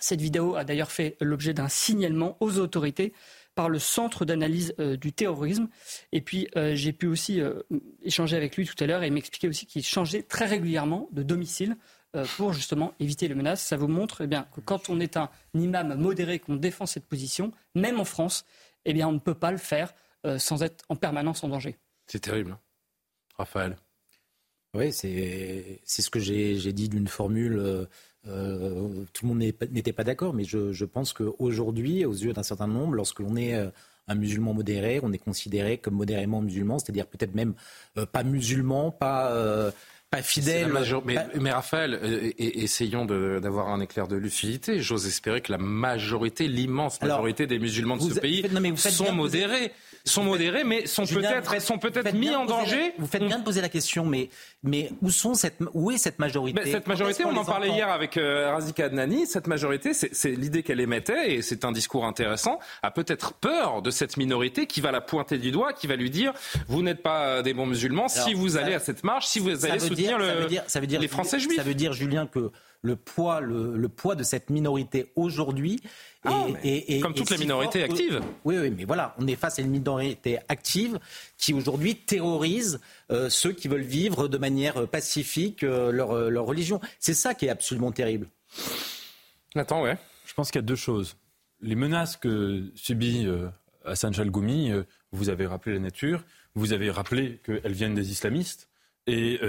Cette 0.00 0.20
vidéo 0.20 0.56
a 0.56 0.64
d'ailleurs 0.64 0.90
fait 0.90 1.16
l'objet 1.20 1.54
d'un 1.54 1.68
signalement 1.68 2.36
aux 2.40 2.58
autorités 2.58 3.12
par 3.60 3.68
le 3.68 3.78
Centre 3.78 4.24
d'analyse 4.24 4.74
euh, 4.78 4.96
du 4.96 5.12
terrorisme. 5.12 5.68
Et 6.12 6.22
puis, 6.22 6.48
euh, 6.56 6.74
j'ai 6.74 6.94
pu 6.94 7.06
aussi 7.06 7.42
euh, 7.42 7.60
échanger 8.02 8.34
avec 8.34 8.56
lui 8.56 8.66
tout 8.66 8.82
à 8.82 8.86
l'heure 8.86 9.02
et 9.02 9.10
m'expliquer 9.10 9.48
aussi 9.48 9.66
qu'il 9.66 9.84
changeait 9.84 10.22
très 10.22 10.46
régulièrement 10.46 11.10
de 11.12 11.22
domicile 11.22 11.76
pour 12.38 12.54
justement 12.54 12.94
éviter 13.00 13.28
les 13.28 13.34
menaces. 13.34 13.62
Ça 13.62 13.76
vous 13.76 13.86
montre 13.86 14.22
eh 14.22 14.26
bien, 14.26 14.48
que 14.56 14.62
quand 14.62 14.88
on 14.88 14.98
est 14.98 15.18
un 15.18 15.28
imam 15.52 15.94
modéré, 15.94 16.38
qu'on 16.38 16.56
défend 16.56 16.86
cette 16.86 17.04
position, 17.04 17.52
même 17.74 18.00
en 18.00 18.06
France, 18.06 18.46
eh 18.86 18.94
bien, 18.94 19.06
on 19.08 19.12
ne 19.12 19.18
peut 19.18 19.34
pas 19.34 19.52
le 19.52 19.58
faire 19.58 19.92
sans 20.38 20.62
être 20.62 20.84
en 20.88 20.96
permanence 20.96 21.44
en 21.44 21.48
danger. 21.48 21.76
C'est 22.06 22.18
terrible. 22.18 22.52
Hein. 22.52 22.60
Raphaël. 23.36 23.76
Oui, 24.74 24.90
c'est 24.92 25.80
ce 25.84 26.10
que 26.10 26.18
j'ai 26.18 26.72
dit 26.72 26.88
d'une 26.88 27.06
formule 27.08 27.86
euh, 28.28 29.04
tout 29.12 29.24
le 29.24 29.28
monde 29.28 29.38
n'était 29.38 29.92
pas 29.92 30.04
d'accord, 30.04 30.34
mais 30.34 30.44
je, 30.44 30.72
je 30.72 30.84
pense 30.84 31.12
qu'aujourd'hui, 31.12 32.04
aux 32.04 32.12
yeux 32.12 32.32
d'un 32.32 32.42
certain 32.42 32.66
nombre, 32.66 32.94
lorsque 32.94 33.20
l'on 33.20 33.36
est 33.36 33.54
euh, 33.54 33.70
un 34.08 34.14
musulman 34.14 34.52
modéré, 34.52 35.00
on 35.02 35.12
est 35.12 35.18
considéré 35.18 35.78
comme 35.78 35.94
modérément 35.94 36.42
musulman, 36.42 36.78
c'est-à-dire 36.78 37.06
peut-être 37.06 37.34
même 37.34 37.54
euh, 37.96 38.06
pas 38.06 38.22
musulman, 38.22 38.90
pas 38.90 39.72
pas 40.10 40.22
fidèle. 40.22 40.72
Mais, 41.40 41.52
Raphaël, 41.52 42.00
essayons 42.36 43.04
d'avoir 43.04 43.68
un 43.68 43.80
éclair 43.80 44.08
de 44.08 44.16
lucidité. 44.16 44.80
J'ose 44.80 45.06
espérer 45.06 45.40
que 45.40 45.52
la 45.52 45.58
majorité, 45.58 46.48
l'immense 46.48 47.00
majorité 47.00 47.46
des 47.46 47.60
musulmans 47.60 47.96
de 47.96 48.12
ce 48.12 48.18
pays 48.18 48.44
sont 48.76 49.12
modérés 49.12 49.72
sont 50.04 50.24
modérés, 50.24 50.64
mais 50.64 50.86
sont 50.86 51.06
peut-être 51.06 51.60
sont 51.60 51.78
peut-être 51.78 52.14
mis 52.14 52.30
en 52.30 52.44
danger. 52.44 52.94
vous 52.98 53.06
faites 53.06 53.24
bien 53.24 53.38
de 53.38 53.44
poser 53.44 53.60
la 53.60 53.68
question, 53.68 54.04
mais 54.04 54.30
mais 54.62 54.90
où 55.02 55.10
sont 55.10 55.34
cette 55.34 55.58
où 55.72 55.90
est 55.90 55.98
cette 55.98 56.18
majorité? 56.18 56.70
Cette 56.70 56.86
majorité, 56.86 57.24
on 57.24 57.36
en 57.36 57.44
parlait 57.44 57.70
hier 57.70 57.88
avec 57.88 58.16
euh, 58.16 58.50
Razika 58.50 58.86
Adnani. 58.86 59.26
Cette 59.26 59.46
majorité, 59.46 59.92
c'est 59.94 60.30
l'idée 60.30 60.62
qu'elle 60.62 60.80
émettait, 60.80 61.34
et 61.34 61.42
c'est 61.42 61.64
un 61.64 61.72
discours 61.72 62.04
intéressant, 62.04 62.58
a 62.82 62.90
peut-être 62.90 63.34
peur 63.34 63.82
de 63.82 63.90
cette 63.90 64.16
minorité 64.16 64.66
qui 64.66 64.80
va 64.80 64.90
la 64.90 65.00
pointer 65.00 65.38
du 65.38 65.50
doigt, 65.50 65.72
qui 65.72 65.86
va 65.86 65.96
lui 65.96 66.10
dire 66.10 66.32
vous 66.68 66.82
n'êtes 66.82 67.02
pas 67.02 67.26
euh, 67.26 67.42
des 67.42 67.54
bons 67.54 67.66
musulmans 67.66 68.08
si 68.08 68.34
vous 68.34 68.56
allez 68.56 68.74
à 68.74 68.80
cette 68.80 69.04
marche, 69.04 69.26
si 69.26 69.38
vous 69.38 69.64
allez 69.64 69.80
soutenir 69.80 70.18
le, 70.18 70.48
ça 70.66 70.80
veut 70.80 70.86
dire, 70.86 71.00
les 71.00 71.08
Français 71.08 71.38
juifs. 71.38 71.56
Ça 71.56 71.62
veut 71.62 71.74
dire, 71.74 71.92
Julien, 71.92 72.26
que 72.26 72.50
le 72.82 72.96
poids, 72.96 73.40
le, 73.40 73.88
poids 73.88 74.14
de 74.14 74.22
cette 74.22 74.50
minorité 74.50 75.12
aujourd'hui. 75.16 75.80
Ah, 76.24 76.46
et, 76.62 77.00
comme 77.00 77.14
toutes 77.14 77.30
les 77.30 77.38
minorités 77.38 77.82
actives. 77.82 78.20
Oui, 78.44 78.58
oui, 78.58 78.70
mais 78.70 78.84
voilà, 78.84 79.14
on 79.18 79.26
est 79.26 79.36
face 79.36 79.58
à 79.58 79.62
une 79.62 79.70
minorité 79.70 80.38
active 80.48 80.98
qui 81.38 81.54
aujourd'hui 81.54 81.96
terrorise 81.96 82.78
euh, 83.10 83.30
ceux 83.30 83.52
qui 83.52 83.68
veulent 83.68 83.80
vivre 83.80 84.28
de 84.28 84.36
manière 84.36 84.86
pacifique 84.86 85.62
euh, 85.62 85.90
leur, 85.90 86.30
leur, 86.30 86.44
religion. 86.44 86.78
C'est 86.98 87.14
ça 87.14 87.32
qui 87.32 87.46
est 87.46 87.50
absolument 87.50 87.90
terrible. 87.90 88.28
Attends, 89.54 89.82
ouais. 89.82 89.96
Je 90.26 90.34
pense 90.34 90.50
qu'il 90.50 90.58
y 90.60 90.64
a 90.64 90.66
deux 90.66 90.76
choses. 90.76 91.16
Les 91.62 91.74
menaces 91.74 92.18
que 92.18 92.70
subit 92.74 93.26
euh, 93.26 93.48
Hassan 93.86 94.12
Chalgoumi, 94.12 94.72
vous 95.12 95.30
avez 95.30 95.46
rappelé 95.46 95.76
la 95.76 95.80
nature, 95.80 96.22
vous 96.54 96.74
avez 96.74 96.90
rappelé 96.90 97.40
qu'elles 97.44 97.72
viennent 97.72 97.94
des 97.94 98.10
islamistes. 98.10 98.68
Et, 99.06 99.40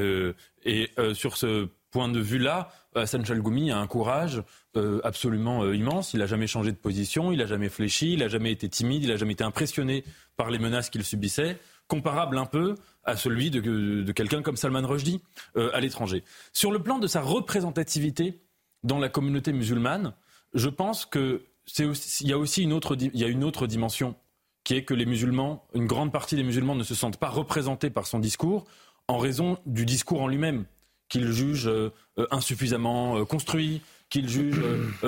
et 0.63 0.89
sur 1.13 1.37
ce 1.37 1.67
point 1.91 2.07
de 2.07 2.19
vue-là, 2.19 2.71
Hassan 2.95 3.25
Chalgoumi 3.25 3.71
a 3.71 3.79
un 3.79 3.87
courage 3.87 4.43
euh, 4.75 4.99
absolument 5.03 5.63
euh, 5.63 5.75
immense. 5.75 6.13
Il 6.13 6.19
n'a 6.19 6.25
jamais 6.25 6.47
changé 6.47 6.71
de 6.71 6.77
position, 6.77 7.31
il 7.31 7.37
n'a 7.37 7.45
jamais 7.45 7.69
fléchi, 7.69 8.13
il 8.13 8.19
n'a 8.19 8.27
jamais 8.27 8.51
été 8.51 8.67
timide, 8.69 9.03
il 9.03 9.09
n'a 9.09 9.17
jamais 9.17 9.33
été 9.33 9.43
impressionné 9.43 10.03
par 10.35 10.49
les 10.49 10.59
menaces 10.59 10.89
qu'il 10.89 11.03
subissait, 11.03 11.59
comparable 11.87 12.37
un 12.37 12.45
peu 12.45 12.75
à 13.03 13.15
celui 13.15 13.49
de, 13.49 14.11
quelqu'un 14.11 14.41
comme 14.41 14.57
Salman 14.57 14.85
Rushdie 14.85 15.21
euh, 15.55 15.71
à 15.73 15.79
l'étranger. 15.79 16.23
Sur 16.53 16.71
le 16.71 16.79
plan 16.79 16.99
de 16.99 17.07
sa 17.07 17.21
représentativité 17.21 18.41
dans 18.83 18.99
la 18.99 19.09
communauté 19.09 19.53
musulmane, 19.53 20.13
je 20.53 20.69
pense 20.69 21.05
que 21.05 21.43
il 21.77 22.27
y 22.27 22.33
a 22.33 22.37
aussi 22.37 22.63
une 22.63 22.73
autre, 22.73 22.97
y 22.99 23.23
a 23.23 23.27
une 23.27 23.43
autre 23.43 23.67
dimension 23.67 24.15
qui 24.63 24.75
est 24.75 24.83
que 24.83 24.93
les 24.93 25.05
musulmans, 25.05 25.65
une 25.73 25.85
grande 25.85 26.11
partie 26.11 26.35
des 26.35 26.43
musulmans 26.43 26.75
ne 26.75 26.83
se 26.83 26.95
sentent 26.95 27.17
pas 27.17 27.29
représentés 27.29 27.89
par 27.89 28.07
son 28.07 28.19
discours 28.19 28.65
en 29.07 29.17
raison 29.17 29.57
du 29.65 29.85
discours 29.85 30.21
en 30.21 30.27
lui-même 30.27 30.65
qu'il 31.11 31.31
juge 31.31 31.67
euh, 31.67 31.91
euh, 32.17 32.25
insuffisamment 32.31 33.17
euh, 33.17 33.25
construit, 33.25 33.81
qu'il 34.09 34.27
juge 34.27 34.59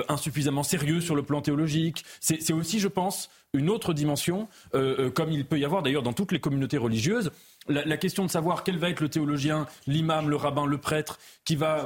insuffisamment 0.07 0.63
sérieux 0.63 1.01
sur 1.01 1.13
le 1.13 1.23
plan 1.23 1.41
théologique. 1.41 2.05
C'est 2.21 2.53
aussi, 2.53 2.79
je 2.79 2.87
pense, 2.87 3.29
une 3.53 3.69
autre 3.69 3.93
dimension, 3.93 4.47
comme 4.71 5.29
il 5.29 5.43
peut 5.43 5.59
y 5.59 5.65
avoir 5.65 5.83
d'ailleurs 5.83 6.03
dans 6.03 6.13
toutes 6.13 6.31
les 6.31 6.39
communautés 6.39 6.77
religieuses. 6.77 7.29
La, 7.67 7.97
question 7.97 8.25
de 8.25 8.31
savoir 8.31 8.63
quel 8.63 8.77
va 8.77 8.89
être 8.89 9.01
le 9.01 9.09
théologien, 9.09 9.67
l'imam, 9.87 10.29
le 10.29 10.37
rabbin, 10.37 10.65
le 10.65 10.77
prêtre, 10.77 11.19
qui 11.43 11.57
va, 11.57 11.85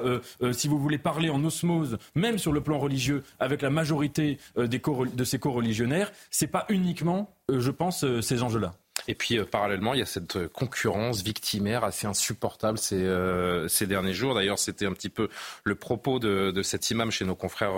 si 0.51 0.67
vous 0.67 0.77
voulez, 0.77 0.99
parler 0.99 1.31
en 1.31 1.43
osmose, 1.43 1.97
même 2.13 2.37
sur 2.37 2.53
le 2.53 2.61
plan 2.61 2.77
religieux, 2.77 3.23
avec 3.39 3.63
la 3.63 3.71
majorité 3.71 4.37
de 4.55 5.23
ses 5.23 5.39
co-religionnaires, 5.39 6.11
c'est 6.29 6.45
pas 6.45 6.67
uniquement, 6.69 7.33
je 7.49 7.71
pense, 7.71 8.05
ces 8.21 8.43
enjeux-là. 8.43 8.75
Et 9.07 9.15
puis 9.15 9.37
euh, 9.37 9.45
parallèlement, 9.45 9.93
il 9.93 9.99
y 9.99 10.03
a 10.03 10.05
cette 10.05 10.35
euh, 10.35 10.47
concurrence 10.47 11.23
victimaire 11.23 11.83
assez 11.83 12.07
insupportable 12.07 12.77
ces, 12.77 12.95
euh, 12.95 13.67
ces 13.67 13.87
derniers 13.87 14.13
jours. 14.13 14.35
D'ailleurs, 14.35 14.59
c'était 14.59 14.85
un 14.85 14.93
petit 14.93 15.09
peu 15.09 15.29
le 15.63 15.75
propos 15.75 16.19
de, 16.19 16.61
cet 16.61 16.89
imam 16.91 17.11
chez 17.11 17.23
nos 17.23 17.35
confrères 17.35 17.73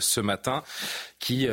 ce 0.00 0.20
matin, 0.20 0.62
qui 1.18 1.48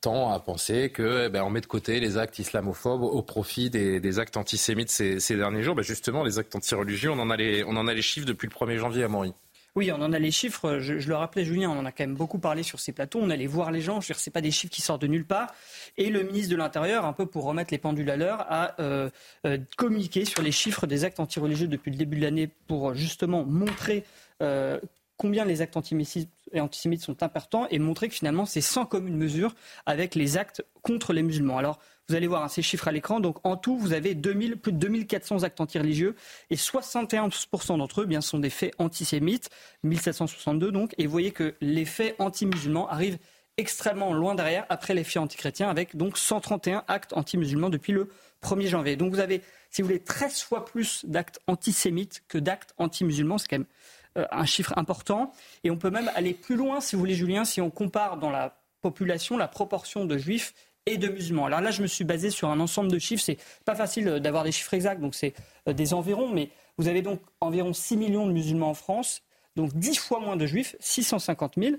tend 0.00 0.32
à 0.32 0.40
penser 0.40 0.90
que 0.90 1.26
eh 1.26 1.28
ben, 1.28 1.48
met 1.48 1.60
de 1.60 1.66
côté 1.66 2.00
les 2.00 2.18
actes 2.18 2.38
islamophobes 2.38 3.02
au 3.02 3.22
profit 3.22 3.70
des, 3.70 4.18
actes 4.18 4.36
antisémites 4.36 4.90
ces, 4.90 5.36
derniers 5.36 5.62
jours. 5.62 5.74
Ben, 5.74 5.82
justement, 5.82 6.22
les 6.22 6.38
actes 6.38 6.54
anti-religieux, 6.54 7.10
on 7.10 7.18
en 7.18 7.30
a 7.30 7.36
les, 7.36 8.02
chiffres 8.02 8.26
depuis 8.26 8.48
le 8.48 8.54
1er 8.54 8.78
janvier 8.78 9.04
à 9.04 9.08
Maury. 9.08 9.32
Oui, 9.76 9.92
on 9.92 10.02
en 10.02 10.12
a 10.12 10.18
les 10.18 10.30
chiffres. 10.30 10.78
Je, 10.80 10.94
le 10.94 11.14
rappelais, 11.14 11.44
Julien, 11.44 11.70
on 11.70 11.78
en 11.78 11.84
a 11.84 11.92
quand 11.92 12.02
même 12.04 12.16
beaucoup 12.16 12.38
parlé 12.38 12.62
sur 12.62 12.80
ces 12.80 12.92
plateaux. 12.92 13.20
On 13.22 13.30
allait 13.30 13.46
voir 13.46 13.70
les 13.70 13.80
gens. 13.80 14.00
Je 14.00 14.08
veux 14.08 14.14
dire, 14.14 14.20
c'est 14.20 14.32
pas 14.32 14.40
des 14.40 14.50
chiffres 14.50 14.72
qui 14.72 14.82
sortent 14.82 15.02
de 15.02 15.06
nulle 15.06 15.24
part. 15.24 15.54
Et 15.96 16.10
le 16.10 16.22
ministre 16.24 16.50
de 16.50 16.56
l'Intérieur, 16.56 17.04
un 17.04 17.12
peu 17.12 17.26
pour 17.26 17.44
remettre 17.44 17.72
les 17.72 17.78
pendules 17.78 18.10
à 18.10 18.16
l'heure, 18.16 18.44
a 18.48 18.74
euh, 18.80 19.10
euh, 19.46 19.58
communiqué 19.76 20.24
sur 20.24 20.42
les 20.42 20.52
chiffres 20.52 20.86
des 20.86 21.04
actes 21.04 21.20
antireligieux 21.20 21.68
depuis 21.68 21.90
le 21.90 21.96
début 21.96 22.16
de 22.16 22.22
l'année 22.22 22.48
pour 22.66 22.94
justement 22.94 23.44
montrer 23.44 24.04
euh, 24.42 24.80
combien 25.16 25.44
les 25.44 25.60
actes 25.60 25.76
antisémites 25.76 27.02
sont 27.02 27.22
importants 27.22 27.66
et 27.70 27.78
montrer 27.78 28.08
que 28.08 28.14
finalement 28.14 28.46
c'est 28.46 28.62
sans 28.62 28.86
commune 28.86 29.18
mesure 29.18 29.54
avec 29.84 30.14
les 30.14 30.38
actes 30.38 30.64
contre 30.82 31.12
les 31.12 31.22
musulmans. 31.22 31.60
Vous 32.10 32.16
allez 32.16 32.26
voir 32.26 32.42
hein, 32.42 32.48
ces 32.48 32.62
chiffres 32.62 32.88
à 32.88 32.92
l'écran. 32.92 33.20
Donc 33.20 33.38
en 33.44 33.56
tout, 33.56 33.78
vous 33.78 33.92
avez 33.92 34.14
2000, 34.14 34.56
plus 34.56 34.72
de 34.72 34.78
2400 34.78 35.44
actes 35.44 35.60
antireligieux 35.60 36.16
et 36.50 36.56
71% 36.56 37.78
d'entre 37.78 38.00
eux 38.00 38.06
bien, 38.06 38.20
sont 38.20 38.40
des 38.40 38.50
faits 38.50 38.74
antisémites, 38.78 39.48
1762 39.84 40.72
donc. 40.72 40.92
Et 40.98 41.06
vous 41.06 41.12
voyez 41.12 41.30
que 41.30 41.54
les 41.60 41.84
faits 41.84 42.16
anti-musulmans 42.18 42.88
arrivent 42.88 43.18
extrêmement 43.56 44.12
loin 44.12 44.34
derrière 44.34 44.66
après 44.70 44.94
les 44.94 45.04
faits 45.04 45.18
antichrétiens 45.18 45.68
avec 45.68 45.96
donc 45.96 46.18
131 46.18 46.82
actes 46.88 47.12
anti-musulmans 47.12 47.70
depuis 47.70 47.92
le 47.92 48.10
1er 48.42 48.66
janvier. 48.66 48.96
Donc 48.96 49.12
vous 49.12 49.20
avez, 49.20 49.42
si 49.70 49.82
vous 49.82 49.86
voulez, 49.86 50.00
13 50.00 50.42
fois 50.42 50.64
plus 50.64 51.04
d'actes 51.04 51.38
antisémites 51.46 52.24
que 52.26 52.38
d'actes 52.38 52.74
anti-musulmans. 52.78 53.38
C'est 53.38 53.48
quand 53.48 53.58
même 53.58 53.66
euh, 54.18 54.26
un 54.32 54.46
chiffre 54.46 54.72
important. 54.76 55.32
Et 55.62 55.70
on 55.70 55.76
peut 55.76 55.90
même 55.90 56.10
aller 56.16 56.34
plus 56.34 56.56
loin, 56.56 56.80
si 56.80 56.96
vous 56.96 57.00
voulez, 57.00 57.14
Julien, 57.14 57.44
si 57.44 57.60
on 57.60 57.70
compare 57.70 58.16
dans 58.16 58.30
la 58.30 58.56
population 58.80 59.36
la 59.36 59.46
proportion 59.46 60.06
de 60.06 60.18
juifs 60.18 60.54
de 60.98 61.08
musulmans. 61.08 61.46
Alors 61.46 61.60
là, 61.60 61.70
je 61.70 61.82
me 61.82 61.86
suis 61.86 62.04
basé 62.04 62.30
sur 62.30 62.48
un 62.48 62.60
ensemble 62.60 62.90
de 62.90 62.98
chiffres. 62.98 63.22
C'est 63.22 63.38
pas 63.64 63.74
facile 63.74 64.08
euh, 64.08 64.18
d'avoir 64.20 64.44
des 64.44 64.52
chiffres 64.52 64.74
exacts, 64.74 65.00
donc 65.00 65.14
c'est 65.14 65.34
euh, 65.68 65.72
des 65.72 65.94
environs, 65.94 66.28
mais 66.28 66.50
vous 66.78 66.88
avez 66.88 67.02
donc 67.02 67.20
environ 67.40 67.72
6 67.72 67.96
millions 67.96 68.26
de 68.26 68.32
musulmans 68.32 68.70
en 68.70 68.74
France, 68.74 69.22
donc 69.56 69.74
10 69.74 69.98
fois 69.98 70.20
moins 70.20 70.36
de 70.36 70.46
juifs, 70.46 70.76
650 70.80 71.54
000. 71.56 71.76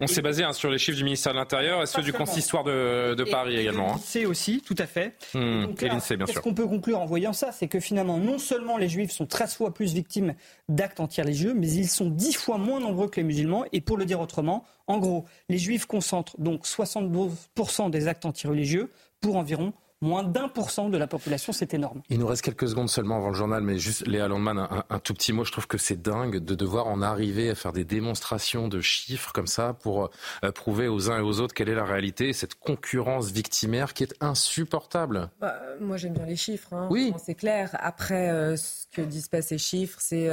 On 0.00 0.06
s'est 0.06 0.22
basé 0.22 0.44
hein, 0.44 0.52
sur 0.52 0.70
les 0.70 0.78
chiffres 0.78 0.96
du 0.96 1.04
ministère 1.04 1.32
de 1.32 1.38
l'Intérieur 1.38 1.82
et 1.82 1.86
ceux 1.86 2.02
du 2.02 2.12
consistoire 2.12 2.64
de, 2.64 3.14
de 3.14 3.24
Paris 3.24 3.56
également. 3.56 3.94
Hein. 3.94 4.00
C'est 4.02 4.24
aussi, 4.24 4.62
tout 4.62 4.74
à 4.78 4.86
fait. 4.86 5.14
Mmh, 5.34 5.66
bien 5.78 6.00
sûr. 6.00 6.16
Qu'est-ce 6.26 6.40
qu'on 6.40 6.54
peut 6.54 6.66
conclure 6.66 7.00
en 7.00 7.06
voyant 7.06 7.32
ça? 7.32 7.52
C'est 7.52 7.68
que 7.68 7.80
finalement, 7.80 8.18
non 8.18 8.38
seulement 8.38 8.78
les 8.78 8.88
juifs 8.88 9.10
sont 9.10 9.26
13 9.26 9.54
fois 9.54 9.74
plus 9.74 9.92
victimes 9.92 10.34
d'actes 10.68 11.00
anti-religieux, 11.00 11.54
mais 11.54 11.70
ils 11.70 11.88
sont 11.88 12.08
10 12.08 12.34
fois 12.34 12.56
moins 12.56 12.80
nombreux 12.80 13.08
que 13.08 13.20
les 13.20 13.24
musulmans. 13.24 13.64
Et 13.72 13.80
pour 13.80 13.98
le 13.98 14.06
dire 14.06 14.20
autrement, 14.20 14.64
en 14.86 14.98
gros, 14.98 15.26
les 15.48 15.58
juifs 15.58 15.86
concentrent 15.86 16.40
donc 16.40 16.64
72% 16.64 17.90
des 17.90 18.08
actes 18.08 18.24
anti-religieux 18.24 18.90
pour 19.20 19.36
environ 19.36 19.74
moins 20.00 20.22
d'un 20.22 20.48
pour 20.48 20.70
cent 20.70 20.88
de 20.88 20.98
la 20.98 21.06
population, 21.06 21.52
c'est 21.52 21.74
énorme. 21.74 22.02
Il 22.08 22.18
nous 22.18 22.26
reste 22.26 22.42
quelques 22.42 22.68
secondes 22.68 22.88
seulement 22.88 23.16
avant 23.16 23.28
le 23.28 23.34
journal, 23.34 23.62
mais 23.62 23.78
juste 23.78 24.06
Léa 24.06 24.28
Landman, 24.28 24.68
un, 24.88 24.98
tout 24.98 25.14
petit 25.14 25.32
mot. 25.32 25.44
Je 25.44 25.52
trouve 25.52 25.66
que 25.66 25.78
c'est 25.78 26.00
dingue 26.00 26.38
de 26.38 26.54
devoir 26.54 26.86
en 26.86 27.02
arriver 27.02 27.50
à 27.50 27.54
faire 27.54 27.72
des 27.72 27.84
démonstrations 27.84 28.68
de 28.68 28.80
chiffres 28.80 29.32
comme 29.32 29.46
ça 29.46 29.74
pour 29.74 30.10
euh, 30.44 30.52
prouver 30.52 30.88
aux 30.88 31.10
uns 31.10 31.18
et 31.18 31.22
aux 31.22 31.40
autres 31.40 31.54
quelle 31.54 31.68
est 31.68 31.74
la 31.74 31.84
réalité, 31.84 32.32
cette 32.32 32.54
concurrence 32.54 33.30
victimaire 33.30 33.94
qui 33.94 34.04
est 34.04 34.14
insupportable. 34.20 35.30
Bah, 35.40 35.60
moi, 35.80 35.96
j'aime 35.96 36.14
bien 36.14 36.26
les 36.26 36.36
chiffres. 36.36 36.72
Hein. 36.72 36.88
Oui. 36.90 37.12
C'est 37.22 37.34
clair. 37.34 37.70
Après, 37.78 38.30
euh, 38.30 38.56
ce 38.56 38.86
que 38.92 39.02
disent 39.02 39.28
pas 39.28 39.42
ces 39.42 39.58
chiffres, 39.58 39.98
c'est 40.00 40.28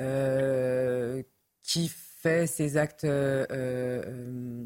euh, 0.00 1.22
qui 1.62 1.88
fait 1.88 2.46
ces 2.46 2.76
actes 2.76 3.04
euh, 3.04 4.64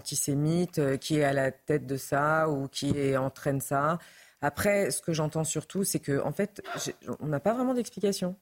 qui 0.00 1.18
est 1.18 1.24
à 1.24 1.32
la 1.32 1.50
tête 1.50 1.86
de 1.86 1.96
ça 1.96 2.48
ou 2.48 2.68
qui 2.68 3.16
entraîne 3.16 3.60
ça. 3.60 3.98
Après, 4.42 4.90
ce 4.90 5.00
que 5.00 5.12
j'entends 5.12 5.44
surtout, 5.44 5.84
c'est 5.84 6.00
qu'en 6.00 6.28
en 6.28 6.32
fait, 6.32 6.62
on 7.20 7.26
n'a 7.26 7.38
pas 7.38 7.54
vraiment 7.54 7.74
d'explication. 7.74 8.36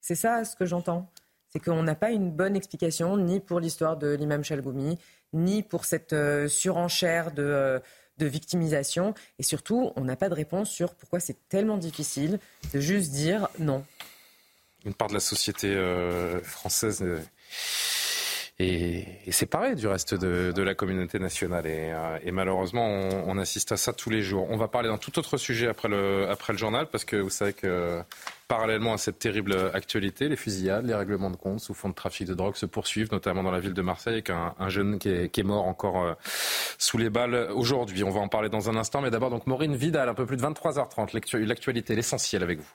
C'est 0.00 0.16
ça 0.16 0.44
ce 0.44 0.56
que 0.56 0.66
j'entends. 0.66 1.08
C'est 1.48 1.60
qu'on 1.60 1.84
n'a 1.84 1.94
pas 1.94 2.10
une 2.10 2.32
bonne 2.32 2.56
explication 2.56 3.16
ni 3.16 3.38
pour 3.38 3.60
l'histoire 3.60 3.96
de 3.96 4.14
l'imam 4.14 4.42
Chalgoumi, 4.42 4.98
ni 5.32 5.62
pour 5.62 5.84
cette 5.84 6.12
euh, 6.12 6.48
surenchère 6.48 7.30
euh, 7.38 7.78
de 8.18 8.26
victimisation. 8.26 9.14
Et 9.38 9.44
surtout, 9.44 9.92
on 9.94 10.00
n'a 10.00 10.16
pas 10.16 10.28
de 10.28 10.34
réponse 10.34 10.70
sur 10.70 10.94
pourquoi 10.94 11.20
c'est 11.20 11.48
tellement 11.48 11.78
difficile 11.78 12.40
de 12.74 12.80
juste 12.80 13.12
dire 13.12 13.48
non. 13.60 13.84
Une 14.84 14.94
part 14.94 15.08
de 15.08 15.14
la 15.14 15.20
société 15.20 15.72
française 16.42 17.04
et, 18.62 19.04
et 19.26 19.32
séparé 19.32 19.74
du 19.74 19.86
reste 19.86 20.14
de, 20.14 20.62
la 20.62 20.74
communauté 20.74 21.18
nationale. 21.18 21.66
Et, 21.66 21.92
euh, 21.92 22.32
malheureusement, 22.32 22.86
on, 23.26 23.38
assiste 23.38 23.72
à 23.72 23.76
ça 23.76 23.92
tous 23.92 24.10
les 24.10 24.22
jours. 24.22 24.46
On 24.50 24.56
va 24.56 24.68
parler 24.68 24.88
d'un 24.88 24.98
tout 24.98 25.18
autre 25.18 25.36
sujet 25.36 25.66
après 25.66 25.88
le, 25.88 26.28
journal, 26.54 26.86
parce 26.90 27.04
que 27.04 27.16
vous 27.16 27.30
savez 27.30 27.52
que 27.52 28.00
parallèlement 28.46 28.92
à 28.92 28.98
cette 28.98 29.18
terrible 29.18 29.56
actualité, 29.72 30.28
les 30.28 30.36
fusillades, 30.36 30.86
les 30.86 30.94
règlements 30.94 31.30
de 31.30 31.36
compte 31.36 31.60
sous 31.60 31.74
fond 31.74 31.88
de 31.88 31.94
trafic 31.94 32.26
de 32.26 32.34
drogue 32.34 32.56
se 32.56 32.66
poursuivent, 32.66 33.10
notamment 33.10 33.42
dans 33.42 33.50
la 33.50 33.60
ville 33.60 33.72
de 33.72 33.82
Marseille, 33.82 34.14
avec 34.14 34.30
un, 34.30 34.54
un 34.58 34.68
jeune 34.68 34.98
qui 34.98 35.08
est, 35.08 35.28
qui 35.30 35.40
est, 35.40 35.44
mort 35.44 35.66
encore 35.66 36.02
euh, 36.02 36.12
sous 36.78 36.98
les 36.98 37.10
balles 37.10 37.48
aujourd'hui. 37.54 38.04
On 38.04 38.10
va 38.10 38.20
en 38.20 38.28
parler 38.28 38.48
dans 38.48 38.70
un 38.70 38.76
instant, 38.76 39.00
mais 39.00 39.10
d'abord 39.10 39.30
donc 39.30 39.46
Maureen 39.46 39.74
Vidal, 39.74 40.08
un 40.08 40.14
peu 40.14 40.26
plus 40.26 40.36
de 40.36 40.42
23h30, 40.42 41.46
l'actualité, 41.46 41.94
l'essentiel 41.94 42.42
avec 42.42 42.60
vous. 42.60 42.74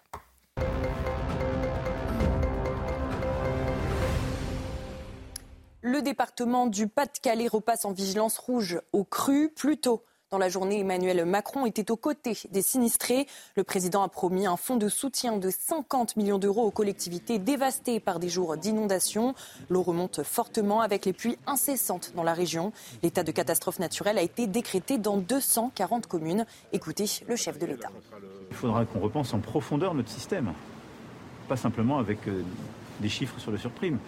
Le 5.87 6.01
département 6.01 6.67
du 6.67 6.89
Pas-de-Calais 6.89 7.47
repasse 7.47 7.85
en 7.85 7.93
vigilance 7.93 8.39
rouge 8.39 8.81
au 8.91 9.05
cru. 9.05 9.47
Plus 9.55 9.77
tôt 9.77 10.03
dans 10.31 10.37
la 10.37 10.49
journée, 10.49 10.81
Emmanuel 10.81 11.23
Macron 11.23 11.65
était 11.65 11.89
aux 11.91 11.95
côtés 11.95 12.37
des 12.51 12.61
sinistrés. 12.61 13.25
Le 13.55 13.63
président 13.63 14.03
a 14.03 14.09
promis 14.09 14.47
un 14.47 14.57
fonds 14.57 14.75
de 14.75 14.89
soutien 14.89 15.37
de 15.37 15.49
50 15.49 16.17
millions 16.17 16.39
d'euros 16.39 16.65
aux 16.65 16.71
collectivités 16.71 17.39
dévastées 17.39 18.01
par 18.01 18.19
des 18.19 18.27
jours 18.27 18.57
d'inondation. 18.57 19.33
L'eau 19.69 19.81
remonte 19.81 20.23
fortement 20.23 20.81
avec 20.81 21.05
les 21.05 21.13
pluies 21.13 21.37
incessantes 21.47 22.11
dans 22.17 22.23
la 22.23 22.33
région. 22.33 22.73
L'état 23.01 23.23
de 23.23 23.31
catastrophe 23.31 23.79
naturelle 23.79 24.17
a 24.17 24.23
été 24.23 24.45
décrété 24.45 24.97
dans 24.97 25.15
240 25.15 26.05
communes. 26.05 26.45
Écoutez 26.73 27.05
le 27.29 27.37
chef 27.37 27.59
de 27.59 27.65
l'État. 27.65 27.91
Il 28.49 28.57
faudra 28.57 28.83
qu'on 28.83 28.99
repense 28.99 29.33
en 29.33 29.39
profondeur 29.39 29.93
notre 29.93 30.09
système, 30.09 30.51
pas 31.47 31.55
simplement 31.55 31.97
avec 31.97 32.27
euh, 32.27 32.43
des 32.99 33.07
chiffres 33.07 33.39
sur 33.39 33.51
le 33.51 33.57
surprime. 33.57 33.99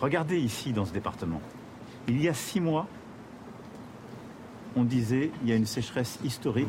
Regardez 0.00 0.38
ici 0.38 0.72
dans 0.72 0.84
ce 0.84 0.92
département. 0.92 1.40
Il 2.08 2.20
y 2.20 2.28
a 2.28 2.34
six 2.34 2.60
mois, 2.60 2.86
on 4.76 4.84
disait 4.84 5.30
il 5.42 5.48
y 5.48 5.52
a 5.52 5.56
une 5.56 5.66
sécheresse 5.66 6.18
historique, 6.24 6.68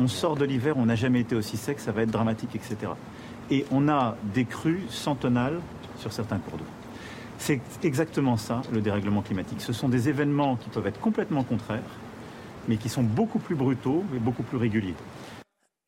on 0.00 0.08
sort 0.08 0.36
de 0.36 0.44
l'hiver, 0.44 0.76
on 0.76 0.86
n'a 0.86 0.96
jamais 0.96 1.20
été 1.20 1.34
aussi 1.34 1.56
sec, 1.56 1.78
ça 1.80 1.92
va 1.92 2.02
être 2.02 2.10
dramatique, 2.10 2.54
etc. 2.54 2.92
Et 3.50 3.64
on 3.70 3.88
a 3.88 4.16
des 4.34 4.44
crues 4.44 4.82
centenales 4.88 5.60
sur 5.98 6.12
certains 6.12 6.38
cours 6.38 6.58
d'eau. 6.58 6.64
C'est 7.38 7.60
exactement 7.82 8.36
ça, 8.36 8.62
le 8.72 8.80
dérèglement 8.80 9.22
climatique. 9.22 9.60
Ce 9.60 9.72
sont 9.72 9.88
des 9.88 10.08
événements 10.08 10.56
qui 10.56 10.70
peuvent 10.70 10.86
être 10.86 11.00
complètement 11.00 11.42
contraires, 11.42 11.82
mais 12.68 12.76
qui 12.76 12.88
sont 12.88 13.02
beaucoup 13.02 13.38
plus 13.38 13.54
brutaux 13.54 14.04
et 14.14 14.18
beaucoup 14.18 14.42
plus 14.42 14.56
réguliers 14.56 14.94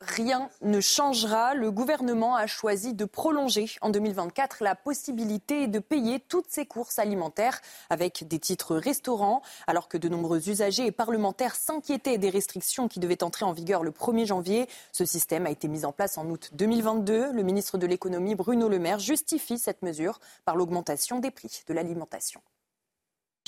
rien 0.07 0.49
ne 0.63 0.81
changera. 0.81 1.55
Le 1.55 1.71
gouvernement 1.71 2.37
a 2.37 2.47
choisi 2.47 2.95
de 2.95 3.05
prolonger 3.05 3.67
en 3.81 3.91
2024 3.91 4.63
la 4.63 4.75
possibilité 4.75 5.67
de 5.67 5.79
payer 5.79 6.21
toutes 6.21 6.49
ses 6.49 6.67
courses 6.67 6.99
alimentaires 6.99 7.61
avec 7.91 8.27
des 8.27 8.39
titres 8.39 8.77
restaurants, 8.77 9.43
alors 9.67 9.89
que 9.89 9.99
de 9.99 10.09
nombreux 10.09 10.49
usagers 10.49 10.87
et 10.87 10.93
parlementaires 10.93 11.55
s'inquiétaient 11.55 12.19
des 12.19 12.31
restrictions 12.31 12.89
qui 12.89 13.01
devaient 13.01 13.23
entrer 13.23 13.45
en 13.45 13.53
vigueur 13.53 13.83
le 13.83 13.91
1er 13.91 14.27
janvier. 14.27 14.69
Ce 14.93 15.05
système 15.05 15.47
a 15.47 15.51
été 15.51 15.69
mis 15.69 15.85
en 15.85 15.93
place 15.93 16.19
en 16.19 16.27
août 16.27 16.51
2022. 16.55 17.33
Le 17.33 17.43
ministre 17.43 17.79
de 17.79 17.87
l'économie, 17.87 18.35
Bruno 18.35 18.69
Le 18.69 18.79
Maire, 18.79 18.99
justifie 18.99 19.59
cette 19.59 19.83
mesure 19.83 20.21
par 20.45 20.57
l'augmentation 20.57 21.19
des 21.19 21.31
prix 21.31 21.63
de 21.69 21.75
l'alimentation. 21.75 22.41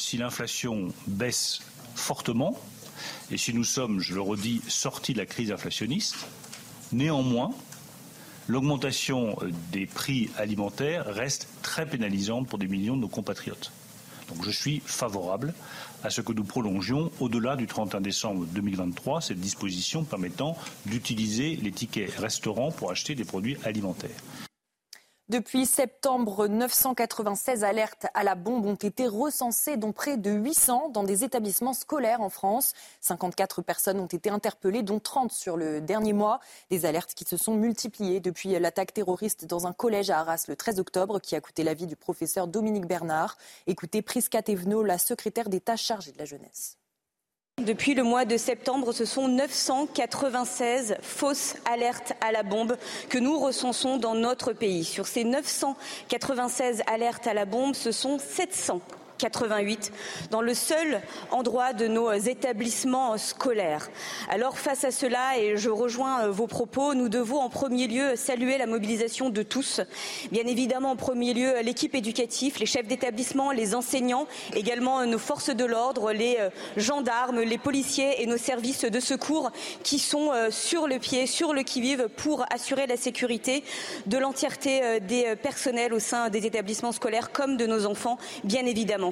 Si 0.01 0.17
l'inflation 0.17 0.93
baisse 1.09 1.59
fortement, 1.95 2.57
et 3.31 3.37
si 3.37 3.53
nous 3.53 3.65
sommes, 3.65 4.01
je 4.01 4.15
le 4.15 4.21
redis, 4.21 4.63
sortis 4.69 5.13
de 5.13 5.19
la 5.19 5.27
crise 5.27 5.53
inflationniste, 5.53 6.17
Néanmoins, 6.93 7.51
l'augmentation 8.49 9.37
euh, 9.43 9.51
des 9.73 9.87
prix 9.87 10.31
alimentaires 10.39 11.05
reste 11.07 11.49
très 11.63 11.87
pénalisante 11.87 12.49
pour 12.49 12.59
des 12.59 12.69
millions 12.69 12.97
de 12.97 13.03
nos 13.03 13.09
compatriotes. 13.09 13.73
Donc 14.29 14.45
je 14.45 14.51
suis 14.51 14.83
favorable 14.85 15.55
à 16.03 16.11
ce 16.11 16.21
que 16.21 16.33
nous 16.33 16.45
prolongions 16.45 17.11
au-delà 17.21 17.57
du 17.57 17.67
31 17.67 18.01
décembre 18.01 18.47
2023 18.47 19.21
cette 19.21 19.41
disposition 19.41 20.05
permettant 20.05 20.57
d'utiliser 20.87 21.57
les 21.57 21.73
tickets 21.73 22.15
restaurants 22.15 22.71
pour 22.71 22.91
acheter 22.91 23.15
des 23.15 23.25
produits 23.25 23.57
alimentaires. 23.65 24.11
Depuis 25.29 25.67
septembre, 25.67 26.49
996 26.49 27.63
alertes 27.63 28.07
à 28.15 28.25
la 28.25 28.35
bombe 28.35 28.65
ont 28.65 28.75
été 28.77 29.07
recensées, 29.07 29.77
dont 29.77 29.93
près 29.93 30.17
de 30.17 30.31
800 30.31 30.89
dans 30.89 31.05
des 31.05 31.23
établissements 31.23 31.75
scolaires 31.75 32.23
en 32.23 32.31
France. 32.31 32.73
54 33.03 33.61
personnes 33.61 34.01
ont 34.01 34.07
été 34.07 34.31
interpellées, 34.31 34.83
dont 34.83 35.01
30 35.01 35.31
sur 35.31 35.59
le 35.59 35.83
dernier 35.83 36.15
mois. 36.15 36.41
Des 36.71 36.87
alertes 36.87 37.13
qui 37.13 37.27
se 37.27 37.37
sont 37.37 37.53
multipliées 37.53 38.21
depuis 38.21 38.59
l'attaque 38.59 38.95
terroriste 38.95 39.45
dans 39.45 39.67
un 39.67 39.75
collège 39.75 40.09
à 40.09 40.21
Arras 40.21 40.47
le 40.49 40.57
13 40.57 40.81
octobre, 40.81 41.21
qui 41.21 41.37
a 41.37 41.43
coûté 41.43 41.63
la 41.63 41.75
vie 41.75 41.87
du 41.87 41.97
professeur 41.97 42.47
Dominique 42.47 42.87
Bernard. 42.87 43.37
Écoutez 43.67 44.01
Prisca 44.01 44.41
Thévenot, 44.41 44.83
la 44.83 44.97
secrétaire 44.97 45.51
d'État 45.51 45.77
chargée 45.77 46.13
de 46.13 46.19
la 46.19 46.25
jeunesse. 46.25 46.78
Depuis 47.59 47.95
le 47.95 48.05
mois 48.05 48.25
de 48.25 48.37
septembre, 48.37 48.93
ce 48.93 49.05
sont 49.05 49.27
996 49.27 50.97
fausses 51.03 51.57
alertes 51.71 52.13
à 52.21 52.31
la 52.31 52.45
bombe 52.45 52.77
que 53.09 53.19
nous 53.19 53.37
recensons 53.37 53.97
dans 53.97 54.15
notre 54.15 54.53
pays. 54.53 54.85
Sur 54.85 55.09
ces 55.09 55.25
996 55.25 56.83
alertes 56.87 57.27
à 57.27 57.35
la 57.35 57.47
bombe, 57.47 57.75
ce 57.75 57.91
sont 57.91 58.19
700 58.19 58.81
88 59.19 59.93
dans 60.31 60.41
le 60.41 60.55
seul 60.55 61.03
endroit 61.31 61.73
de 61.73 61.87
nos 61.87 62.13
établissements 62.13 63.19
scolaires. 63.19 63.91
Alors 64.29 64.59
face 64.59 64.85
à 64.85 64.91
cela, 64.91 65.39
et 65.39 65.57
je 65.57 65.71
rejoins 65.71 66.25
euh, 66.25 66.31
vos 66.31 66.47
propos, 66.47 66.95
nous 66.95 67.09
devons 67.09 67.41
en 67.41 67.51
premier 67.51 67.87
lieu 67.87 68.17
saluer 68.17 68.59
la 68.59 68.67
mobilisation 68.67 69.31
de 69.31 69.43
tous. 69.43 69.81
Bien 70.33 70.47
évidemment, 70.47 70.93
en 70.93 70.97
premier 70.97 71.35
lieu, 71.35 71.53
l'équipe 71.63 71.95
éducative, 71.95 72.57
les 72.59 72.67
chefs 72.67 72.87
d'établissement, 72.87 73.51
les 73.51 73.75
enseignants, 73.75 74.27
également 74.55 75.05
nos 75.05 75.19
forces 75.19 75.51
de 75.51 75.65
l'ordre, 75.65 76.13
les 76.13 76.37
euh, 76.39 76.51
gendarmes, 76.77 77.41
les 77.41 77.59
policiers 77.59 78.23
et 78.23 78.27
nos 78.27 78.39
services 78.39 78.85
de 78.85 79.01
secours 79.01 79.51
qui 79.83 79.99
sont 79.99 80.33
euh, 80.33 80.51
sur 80.51 80.87
le 80.87 80.99
pied, 80.99 81.27
sur 81.27 81.53
le 81.53 81.63
qui-vive 81.63 82.09
pour 82.17 82.45
assurer 82.53 82.87
la 82.87 82.97
sécurité 82.97 83.65
de 84.07 84.19
l'entièreté 84.19 85.01
des 85.01 85.35
personnels 85.37 85.93
au 85.93 85.99
sein 85.99 86.29
des 86.29 86.47
établissements 86.47 86.93
scolaires 86.93 87.33
comme 87.33 87.57
de 87.57 87.67
nos 87.67 87.87
enfants, 87.87 88.19
bien 88.45 88.65
évidemment. 88.65 89.08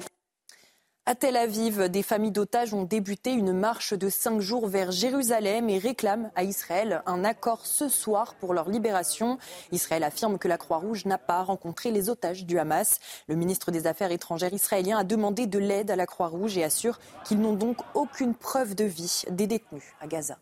À 1.09 1.15
Tel 1.15 1.37
Aviv, 1.37 1.83
des 1.87 2.03
familles 2.03 2.33
d'otages 2.33 2.73
ont 2.73 2.83
débuté 2.83 3.31
une 3.31 3.53
marche 3.53 3.93
de 3.93 4.09
cinq 4.09 4.41
jours 4.41 4.67
vers 4.67 4.91
Jérusalem 4.91 5.69
et 5.69 5.77
réclament 5.77 6.29
à 6.35 6.43
Israël 6.43 7.01
un 7.05 7.23
accord 7.23 7.65
ce 7.65 7.87
soir 7.87 8.35
pour 8.35 8.53
leur 8.53 8.67
libération. 8.67 9.37
Israël 9.71 10.03
affirme 10.03 10.37
que 10.37 10.49
la 10.49 10.57
Croix-Rouge 10.57 11.05
n'a 11.05 11.17
pas 11.17 11.43
rencontré 11.43 11.91
les 11.91 12.09
otages 12.09 12.45
du 12.45 12.59
Hamas. 12.59 12.99
Le 13.29 13.35
ministre 13.35 13.71
des 13.71 13.87
Affaires 13.87 14.11
étrangères 14.11 14.51
israélien 14.51 14.97
a 14.97 15.05
demandé 15.05 15.47
de 15.47 15.59
l'aide 15.59 15.91
à 15.91 15.95
la 15.95 16.07
Croix-Rouge 16.07 16.57
et 16.57 16.65
assure 16.65 16.99
qu'ils 17.23 17.39
n'ont 17.39 17.53
donc 17.53 17.77
aucune 17.93 18.35
preuve 18.35 18.75
de 18.75 18.83
vie 18.83 19.23
des 19.29 19.47
détenus 19.47 19.85
à 20.01 20.07
Gaza. 20.07 20.37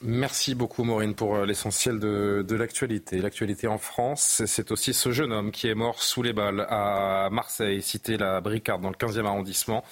Merci 0.00 0.54
beaucoup 0.54 0.84
Maureen 0.84 1.14
pour 1.14 1.34
euh, 1.34 1.44
l'essentiel 1.44 1.98
de, 1.98 2.54
l'actualité. 2.54 3.20
L'actualité 3.20 3.66
en 3.66 3.78
France, 3.78 4.42
c'est 4.46 4.70
aussi 4.70 4.94
ce 4.94 5.10
jeune 5.10 5.32
homme 5.32 5.50
qui 5.50 5.66
est 5.66 5.74
mort 5.74 6.00
sous 6.00 6.22
les 6.22 6.32
balles 6.32 6.66
à 6.70 7.28
Marseille, 7.32 7.82
cité 7.82 8.16
la 8.16 8.40
Bricard 8.40 8.78
dans 8.78 8.90
le 8.90 8.94
15e 8.94 9.26
arrondissement. 9.26 9.82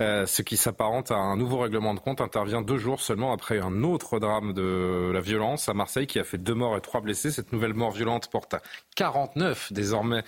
Euh, 0.00 0.26
ce 0.26 0.42
qui 0.42 0.56
s'apparente 0.56 1.10
à 1.10 1.16
un 1.16 1.36
nouveau 1.36 1.58
règlement 1.58 1.92
de 1.92 1.98
compte 1.98 2.20
intervient 2.20 2.62
deux 2.62 2.78
jours 2.78 3.00
seulement 3.00 3.32
après 3.32 3.58
un 3.58 3.82
autre 3.82 4.20
drame 4.20 4.52
de 4.52 5.10
la 5.12 5.20
violence 5.20 5.68
à 5.68 5.74
Marseille 5.74 6.06
qui 6.06 6.20
a 6.20 6.24
fait 6.24 6.38
deux 6.38 6.54
morts 6.54 6.76
et 6.76 6.80
trois 6.80 7.00
blessés. 7.00 7.32
Cette 7.32 7.52
nouvelle 7.52 7.74
mort 7.74 7.90
violente 7.90 8.30
porte 8.30 8.54
à 8.54 8.62
49 8.94 9.72
désormais 9.72 10.22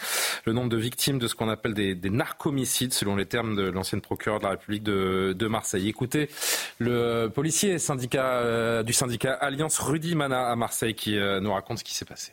le 0.45 0.53
nombre 0.53 0.71
de 0.71 0.77
victimes 0.77 1.21
de 1.21 1.29
ce 1.29 1.37
qu'on 1.37 1.49
appelle 1.49 1.75
des, 1.75 1.95
des 1.95 2.11
narcomicides 2.11 2.93
selon 2.93 3.15
les 3.15 3.27
termes 3.27 3.55
de 3.55 3.71
l'ancienne 3.71 4.01
procureure 4.01 4.41
de 4.41 4.45
la 4.45 4.51
République 4.51 4.83
de, 4.83 5.37
de 5.39 5.47
Marseille. 5.47 5.89
Écoutez 5.89 6.29
le 6.81 7.29
policier 7.29 7.79
syndicat, 7.79 8.25
euh, 8.25 8.83
du 8.83 8.93
syndicat 8.93 9.20
Alliance 9.25 9.79
Rudy 9.79 10.15
Mana 10.15 10.51
à 10.51 10.57
Marseille 10.57 10.95
qui 10.95 11.19
euh, 11.19 11.41
nous 11.41 11.53
raconte 11.53 11.79
ce 11.79 11.85
qui 11.85 11.95
s'est 11.95 12.05
passé. 12.05 12.33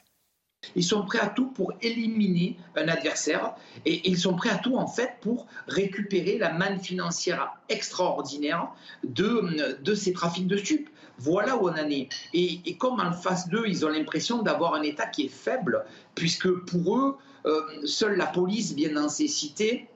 Ils 0.75 0.83
sont 0.83 1.05
prêts 1.05 1.19
à 1.19 1.27
tout 1.27 1.51
pour 1.51 1.73
éliminer 1.81 2.57
un 2.75 2.87
adversaire 2.87 3.55
et 3.85 4.09
ils 4.09 4.17
sont 4.17 4.35
prêts 4.35 4.49
à 4.49 4.57
tout 4.57 4.75
en 4.77 4.87
fait 4.87 5.17
pour 5.21 5.47
récupérer 5.67 6.37
la 6.37 6.51
manne 6.51 6.79
financière 6.79 7.53
extraordinaire 7.69 8.69
de, 9.03 9.81
de 9.81 9.95
ces 9.95 10.13
trafics 10.13 10.47
de 10.47 10.57
stupes. 10.57 10.89
Voilà 11.19 11.57
où 11.57 11.67
on 11.67 11.71
en 11.71 11.89
est. 11.89 12.09
Et, 12.33 12.77
comme 12.77 12.99
en 12.99 13.11
face 13.11 13.49
d'eux, 13.49 13.65
ils 13.67 13.85
ont 13.85 13.89
l'impression 13.89 14.41
d'avoir 14.43 14.75
un 14.75 14.83
État 14.83 15.07
qui 15.07 15.25
est 15.25 15.33
faible, 15.33 15.85
puisque 16.15 16.49
pour 16.65 16.97
eux, 16.97 17.17
euh, 17.45 17.61
seule 17.85 18.17
la 18.17 18.27
police 18.27 18.73
vient 18.73 18.93
dans 18.93 19.09
ces 19.09 19.27
cités, 19.27 19.87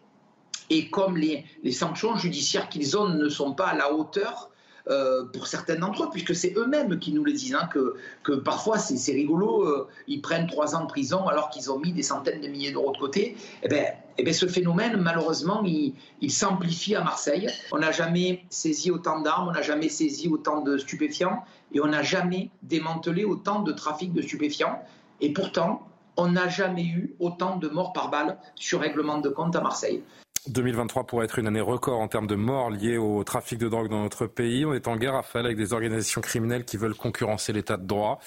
et 0.70 0.90
comme 0.90 1.18
les, 1.18 1.46
les 1.64 1.72
sanctions 1.74 2.16
judiciaires 2.16 2.70
qu'ils 2.70 2.98
ont 2.98 3.10
ne 3.10 3.30
sont 3.30 3.54
pas 3.54 3.68
à 3.68 3.76
la 3.76 3.94
hauteur 3.94 4.51
euh, 4.90 5.26
pour 5.26 5.48
certains 5.48 5.76
d'entre 5.76 6.04
eux, 6.04 6.10
puisque 6.12 6.36
c'est 6.36 6.54
eux-mêmes 6.58 7.00
qui 7.00 7.14
nous 7.14 7.24
le 7.24 7.34
disent, 7.34 7.56
hein, 7.56 7.70
que, 7.72 8.34
parfois 8.36 8.78
c'est 8.78 9.12
rigolo, 9.12 9.64
euh, 9.64 9.88
ils 10.08 10.22
prennent 10.22 10.48
trois 10.48 10.76
ans 10.76 10.82
de 10.82 10.88
prison 10.88 11.28
alors 11.28 11.50
qu'ils 11.50 11.72
ont 11.72 11.80
mis 11.80 11.94
des 11.94 12.04
centaines 12.04 12.42
de 12.42 12.48
milliers 12.48 12.72
d'euros 12.72 12.92
de 12.92 12.98
côté. 12.98 13.36
Eh 13.64 13.68
bien, 13.68 13.86
eh 14.18 14.24
ben, 14.24 14.34
ce 14.34 14.48
phénomène, 14.48 14.98
malheureusement, 14.98 15.64
il 15.64 16.32
s'amplifie 16.32 16.96
à 16.96 17.04
Marseille. 17.04 17.48
On 17.72 17.80
n'a 17.80 17.92
jamais 17.92 18.44
saisi 18.50 18.92
autant 18.92 19.22
d'armes, 19.22 19.50
on 19.50 19.52
n'a 19.52 19.62
jamais 19.62 19.90
saisi 19.90 20.28
autant 20.28 20.62
de 20.62 20.78
stupéfiants, 20.78 21.44
et 21.74 21.80
on 21.80 21.88
n'a 21.88 22.04
jamais 22.04 22.50
démantelé 22.64 23.24
autant 23.24 23.62
de 23.62 23.72
trafic 23.72 24.14
de 24.14 24.22
stupéfiants. 24.22 24.80
Et 25.22 25.34
pourtant, 25.34 25.88
on 26.18 26.30
n'a 26.30 26.50
jamais 26.50 26.84
eu 26.84 27.16
autant 27.20 27.58
de 27.58 27.68
morts 27.70 27.94
par 27.94 28.10
balle 28.10 28.38
sur 28.56 28.82
règlement 28.82 29.20
de 29.20 29.30
compte 29.30 29.56
à 29.56 29.62
Marseille. 29.62 30.04
2023 30.48 31.06
pourrait 31.06 31.26
être 31.26 31.38
une 31.40 31.48
année 31.48 31.62
record 31.62 32.00
en 32.00 32.08
termes 32.08 32.28
de 32.28 32.36
morts 32.36 32.72
liées 32.72 32.98
au 32.98 33.24
trafic 33.24 33.60
de 33.60 33.70
drogue 33.70 33.90
dans 33.90 34.02
notre 34.02 34.26
pays. 34.26 34.66
On 34.66 34.74
est 34.74 34.88
en 34.88 34.96
guerre 34.96 35.16
à 35.16 35.24
faire 35.24 35.46
avec 35.46 35.58
des 35.58 35.74
organisations 35.74 36.22
criminelles 36.22 36.66
qui 36.66 36.78
veulent 36.78 36.96
concurrencer 36.96 37.54
l'état 37.54 37.78
de 37.78 37.86
droit. 37.86 38.20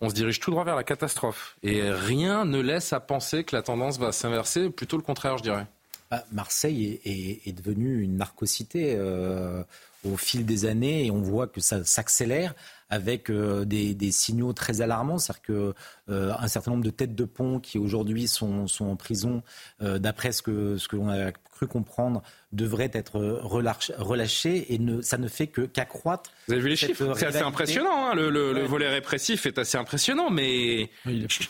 On 0.00 0.10
se 0.10 0.14
dirige 0.14 0.38
tout 0.40 0.50
droit 0.50 0.64
vers 0.64 0.76
la 0.76 0.84
catastrophe. 0.84 1.56
Et 1.62 1.82
rien 1.90 2.44
ne 2.44 2.60
laisse 2.60 2.92
à 2.92 3.00
penser 3.00 3.44
que 3.44 3.56
la 3.56 3.62
tendance 3.62 3.98
va 3.98 4.12
s'inverser, 4.12 4.68
plutôt 4.68 4.98
le 4.98 5.02
contraire, 5.02 5.38
je 5.38 5.42
dirais. 5.44 5.66
Bah, 6.10 6.24
Marseille 6.30 7.00
est, 7.06 7.52
devenue 7.52 8.02
une 8.02 8.16
narcocité 8.16 8.94
euh, 8.98 9.64
au 10.04 10.18
fil 10.18 10.44
des 10.44 10.66
années 10.66 11.06
et 11.06 11.10
on 11.10 11.22
voit 11.22 11.46
que 11.46 11.62
ça 11.62 11.84
s'accélère 11.84 12.54
avec 12.92 13.30
euh, 13.30 13.64
des, 13.64 13.94
des, 13.94 14.12
signaux 14.12 14.52
très 14.52 14.82
alarmants, 14.82 15.16
c'est-à-dire 15.16 15.42
que 15.42 15.74
euh, 16.10 16.30
un 16.38 16.46
certain 16.46 16.72
nombre 16.72 16.84
de 16.84 16.90
têtes 16.90 17.14
de 17.14 17.24
pont 17.24 17.58
qui 17.58 17.78
aujourd'hui 17.78 18.28
sont, 18.28 18.66
sont, 18.66 18.84
en 18.84 18.96
prison, 18.96 19.42
euh, 19.80 19.98
d'après 19.98 20.30
ce 20.30 20.42
que 20.42 20.76
ce 20.76 20.88
que 20.88 20.96
l'on 20.96 21.08
a 21.08 21.32
cru 21.32 21.66
comprendre, 21.66 22.22
devraient 22.52 22.90
être 22.92 23.18
relâchés 23.18 24.74
et 24.74 24.78
ne, 24.78 25.00
ça 25.00 25.16
ne 25.16 25.26
fait 25.26 25.46
que 25.46 25.62
qu'accroître. 25.62 26.30
Vous 26.48 26.52
avez 26.52 26.62
vu 26.62 26.68
les 26.68 26.76
chiffres? 26.76 27.14
C'est 27.16 27.24
assez 27.24 27.38
impressionnant. 27.38 28.10
Hein, 28.10 28.14
le, 28.14 28.28
le, 28.28 28.52
ouais. 28.52 28.60
le, 28.60 28.66
volet 28.66 28.90
répressif 28.90 29.46
est 29.46 29.56
assez 29.56 29.78
impressionnant, 29.78 30.28
mais 30.28 30.90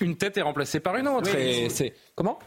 une 0.01 0.17
tête 0.17 0.37
est 0.37 0.43
remplacée 0.43 0.79
par 0.79 0.97
une 0.97 1.09
autre. 1.09 1.29
Oui, 1.37 1.67
c'est 1.71 1.93
comment? 2.15 2.39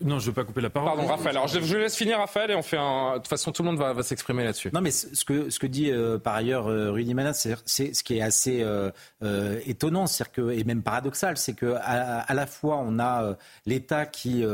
Non, 0.00 0.18
je 0.18 0.24
ne 0.24 0.26
veux 0.30 0.32
pas 0.32 0.44
couper 0.44 0.60
la 0.60 0.70
parole. 0.70 0.88
Pardon, 0.88 1.06
Raphaël. 1.06 1.36
Alors, 1.36 1.48
je, 1.48 1.60
je 1.60 1.76
laisse 1.76 1.96
finir 1.96 2.18
Raphaël 2.18 2.50
et 2.50 2.54
on 2.56 2.62
fait 2.62 2.76
un... 2.76 3.12
De 3.12 3.18
toute 3.18 3.28
façon, 3.28 3.52
tout 3.52 3.62
le 3.62 3.68
monde 3.68 3.78
va, 3.78 3.92
va 3.92 4.02
s'exprimer 4.02 4.42
là-dessus. 4.42 4.70
Non, 4.72 4.80
mais 4.80 4.90
ce 4.90 5.24
que, 5.24 5.48
ce 5.48 5.58
que 5.58 5.66
dit 5.66 5.90
euh, 5.90 6.18
par 6.18 6.34
ailleurs 6.34 6.66
euh, 6.66 6.90
Rudy 6.90 7.14
Mana, 7.14 7.32
c'est 7.32 7.54
ce 7.66 8.02
qui 8.02 8.18
est 8.18 8.22
assez 8.22 8.62
euh, 8.62 8.90
euh 9.22 9.60
étonnant, 9.66 10.06
que, 10.32 10.50
et 10.50 10.64
même 10.64 10.82
paradoxal, 10.82 11.36
c'est 11.36 11.54
qu'à 11.54 11.76
à 11.76 12.34
la 12.34 12.46
fois, 12.46 12.78
on 12.78 12.98
a 12.98 13.36
l'État 13.66 14.06
qui, 14.06 14.44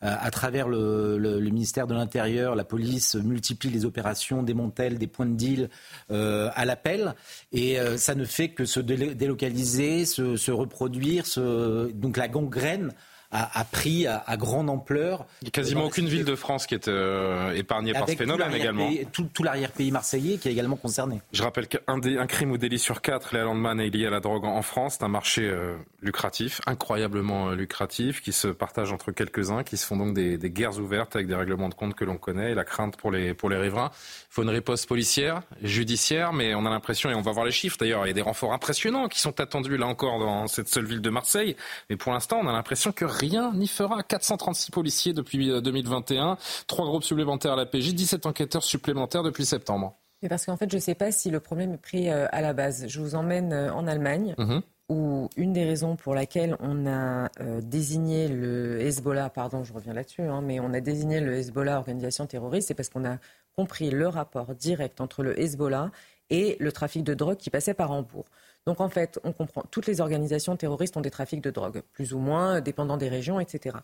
à 0.00 0.30
travers 0.30 0.68
le, 0.68 1.18
le, 1.18 1.38
le 1.40 1.50
ministère 1.50 1.86
de 1.86 1.94
l'Intérieur, 1.94 2.54
la 2.54 2.64
police, 2.64 3.14
multiplie 3.14 3.70
les 3.70 3.84
opérations, 3.84 4.42
démantèle 4.42 4.98
des 4.98 5.06
points 5.06 5.26
de 5.26 5.34
deal 5.34 5.68
à 6.10 6.64
l'appel, 6.64 7.14
et 7.52 7.78
ça 7.96 8.14
ne 8.14 8.24
fait 8.24 8.50
que 8.50 8.64
se 8.64 8.80
délocaliser, 8.80 10.04
se, 10.04 10.36
se 10.36 10.50
reproduire, 10.50 11.26
se... 11.26 11.90
donc 11.92 12.16
la 12.16 12.28
gangrène 12.28 12.92
a, 13.30 13.60
a 13.60 13.64
pris 13.64 14.06
à, 14.06 14.22
à, 14.26 14.36
grande 14.36 14.70
ampleur. 14.70 15.26
Il 15.42 15.46
n'y 15.46 15.48
a 15.48 15.50
quasiment 15.50 15.84
aucune 15.84 16.08
ville 16.08 16.24
de 16.24 16.34
France 16.34 16.66
qui 16.66 16.74
est 16.74 16.88
euh, 16.88 17.52
épargnée 17.52 17.92
par 17.92 18.08
ce 18.08 18.16
phénomène 18.16 18.52
également. 18.52 18.90
Tout, 19.12 19.28
tout 19.32 19.42
l'arrière-pays 19.42 19.90
marseillais 19.90 20.38
qui 20.38 20.48
est 20.48 20.52
également 20.52 20.76
concerné. 20.76 21.20
Je 21.32 21.42
rappelle 21.42 21.68
qu'un 21.68 21.80
un 21.86 22.26
crime 22.26 22.50
ou 22.52 22.58
délit 22.58 22.78
sur 22.78 23.00
quatre, 23.00 23.34
les 23.34 23.40
Landman, 23.40 23.80
est 23.80 23.90
lié 23.90 24.06
à 24.06 24.10
la 24.10 24.20
drogue 24.20 24.44
en 24.44 24.62
France. 24.62 24.96
C'est 24.98 25.04
un 25.04 25.08
marché 25.08 25.42
euh, 25.42 25.76
lucratif, 26.02 26.60
incroyablement 26.66 27.50
euh, 27.50 27.54
lucratif, 27.54 28.22
qui 28.22 28.32
se 28.32 28.48
partage 28.48 28.92
entre 28.92 29.12
quelques-uns, 29.12 29.64
qui 29.64 29.76
se 29.76 29.86
font 29.86 29.96
donc 29.96 30.14
des, 30.14 30.38
des, 30.38 30.50
guerres 30.50 30.78
ouvertes 30.78 31.16
avec 31.16 31.26
des 31.26 31.34
règlements 31.34 31.68
de 31.68 31.74
compte 31.74 31.94
que 31.94 32.04
l'on 32.04 32.16
connaît 32.16 32.52
et 32.52 32.54
la 32.54 32.64
crainte 32.64 32.96
pour 32.96 33.10
les, 33.10 33.34
pour 33.34 33.50
les 33.50 33.56
riverains. 33.56 33.90
Il 33.92 34.34
faut 34.34 34.42
une 34.42 34.50
riposte 34.50 34.88
policière, 34.88 35.42
judiciaire, 35.62 36.32
mais 36.32 36.54
on 36.54 36.64
a 36.66 36.70
l'impression, 36.70 37.10
et 37.10 37.14
on 37.14 37.22
va 37.22 37.32
voir 37.32 37.44
les 37.44 37.52
chiffres 37.52 37.76
d'ailleurs, 37.78 38.04
il 38.04 38.08
y 38.08 38.10
a 38.10 38.14
des 38.14 38.22
renforts 38.22 38.52
impressionnants 38.52 39.08
qui 39.08 39.20
sont 39.20 39.40
attendus 39.40 39.76
là 39.76 39.86
encore 39.86 40.18
dans 40.18 40.46
cette 40.46 40.68
seule 40.68 40.84
ville 40.84 41.00
de 41.00 41.10
Marseille. 41.10 41.56
Mais 41.90 41.96
pour 41.96 42.12
l'instant, 42.12 42.40
on 42.42 42.48
a 42.48 42.52
l'impression 42.52 42.92
que 42.92 43.04
rien 43.18 43.52
n'y 43.54 43.68
fera. 43.68 44.02
436 44.02 44.70
policiers 44.70 45.12
depuis 45.12 45.48
2021, 45.60 46.36
trois 46.66 46.86
groupes 46.86 47.04
supplémentaires 47.04 47.52
à 47.52 47.56
la 47.56 47.66
PJ, 47.66 47.94
17 47.94 48.26
enquêteurs 48.26 48.64
supplémentaires 48.64 49.22
depuis 49.22 49.44
septembre. 49.44 49.96
Mais 50.22 50.28
parce 50.28 50.46
qu'en 50.46 50.56
fait, 50.56 50.70
je 50.70 50.76
ne 50.76 50.80
sais 50.80 50.94
pas 50.94 51.12
si 51.12 51.30
le 51.30 51.40
problème 51.40 51.74
est 51.74 51.78
pris 51.78 52.08
à 52.08 52.40
la 52.40 52.52
base. 52.52 52.86
Je 52.88 53.00
vous 53.00 53.14
emmène 53.14 53.52
en 53.52 53.86
Allemagne. 53.86 54.34
Mmh. 54.38 54.60
Où 54.88 55.28
une 55.36 55.52
des 55.52 55.64
raisons 55.64 55.96
pour 55.96 56.14
laquelle 56.14 56.56
on 56.60 56.86
a 56.86 57.28
euh, 57.40 57.60
désigné 57.60 58.28
le 58.28 58.80
Hezbollah, 58.80 59.30
pardon, 59.30 59.64
je 59.64 59.72
reviens 59.72 59.92
là-dessus, 59.92 60.22
hein, 60.22 60.42
mais 60.42 60.60
on 60.60 60.72
a 60.72 60.80
désigné 60.80 61.20
le 61.20 61.34
Hezbollah 61.34 61.78
organisation 61.78 62.24
terroriste, 62.26 62.68
c'est 62.68 62.74
parce 62.74 62.88
qu'on 62.88 63.04
a 63.04 63.18
compris 63.56 63.90
le 63.90 64.06
rapport 64.06 64.54
direct 64.54 65.00
entre 65.00 65.24
le 65.24 65.40
Hezbollah 65.40 65.90
et 66.30 66.56
le 66.60 66.70
trafic 66.70 67.02
de 67.02 67.14
drogue 67.14 67.36
qui 67.36 67.50
passait 67.50 67.74
par 67.74 67.90
Hambourg. 67.90 68.26
Donc 68.66 68.80
en 68.80 68.88
fait, 68.88 69.20
on 69.22 69.32
comprend, 69.32 69.62
toutes 69.70 69.86
les 69.86 70.00
organisations 70.00 70.56
terroristes 70.56 70.96
ont 70.96 71.00
des 71.00 71.10
trafics 71.10 71.40
de 71.40 71.50
drogue, 71.50 71.82
plus 71.92 72.12
ou 72.12 72.18
moins, 72.18 72.60
dépendant 72.60 72.96
des 72.96 73.08
régions, 73.08 73.38
etc. 73.38 73.76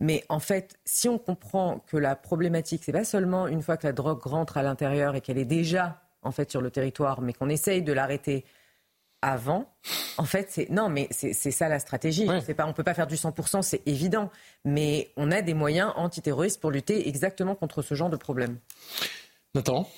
Mais 0.00 0.24
en 0.30 0.40
fait, 0.40 0.78
si 0.86 1.08
on 1.08 1.18
comprend 1.18 1.84
que 1.86 1.98
la 1.98 2.16
problématique, 2.16 2.82
c'est 2.84 2.92
pas 2.92 3.04
seulement 3.04 3.46
une 3.46 3.62
fois 3.62 3.76
que 3.76 3.86
la 3.86 3.92
drogue 3.92 4.22
rentre 4.22 4.56
à 4.56 4.62
l'intérieur 4.62 5.14
et 5.14 5.20
qu'elle 5.20 5.38
est 5.38 5.44
déjà 5.44 6.02
en 6.22 6.32
fait 6.32 6.50
sur 6.50 6.62
le 6.62 6.70
territoire, 6.70 7.20
mais 7.20 7.34
qu'on 7.34 7.50
essaye 7.50 7.82
de 7.82 7.92
l'arrêter 7.92 8.44
avant, 9.20 9.72
en 10.18 10.24
fait, 10.24 10.48
c'est 10.50 10.68
non, 10.70 10.88
mais 10.88 11.08
c'est 11.10 11.32
ça 11.32 11.68
la 11.68 11.78
stratégie. 11.78 12.28
Ouais. 12.28 12.40
C'est 12.40 12.54
pas, 12.54 12.66
on 12.66 12.72
peut 12.72 12.82
pas 12.82 12.94
faire 12.94 13.06
du 13.06 13.14
100%, 13.14 13.62
c'est 13.62 13.82
évident, 13.86 14.30
mais 14.64 15.12
on 15.16 15.30
a 15.30 15.42
des 15.42 15.54
moyens 15.54 15.92
antiterroristes 15.96 16.60
pour 16.60 16.70
lutter 16.70 17.08
exactement 17.08 17.54
contre 17.54 17.82
ce 17.82 17.94
genre 17.94 18.10
de 18.10 18.16
problème. 18.16 18.58
Nathan, 19.54 19.88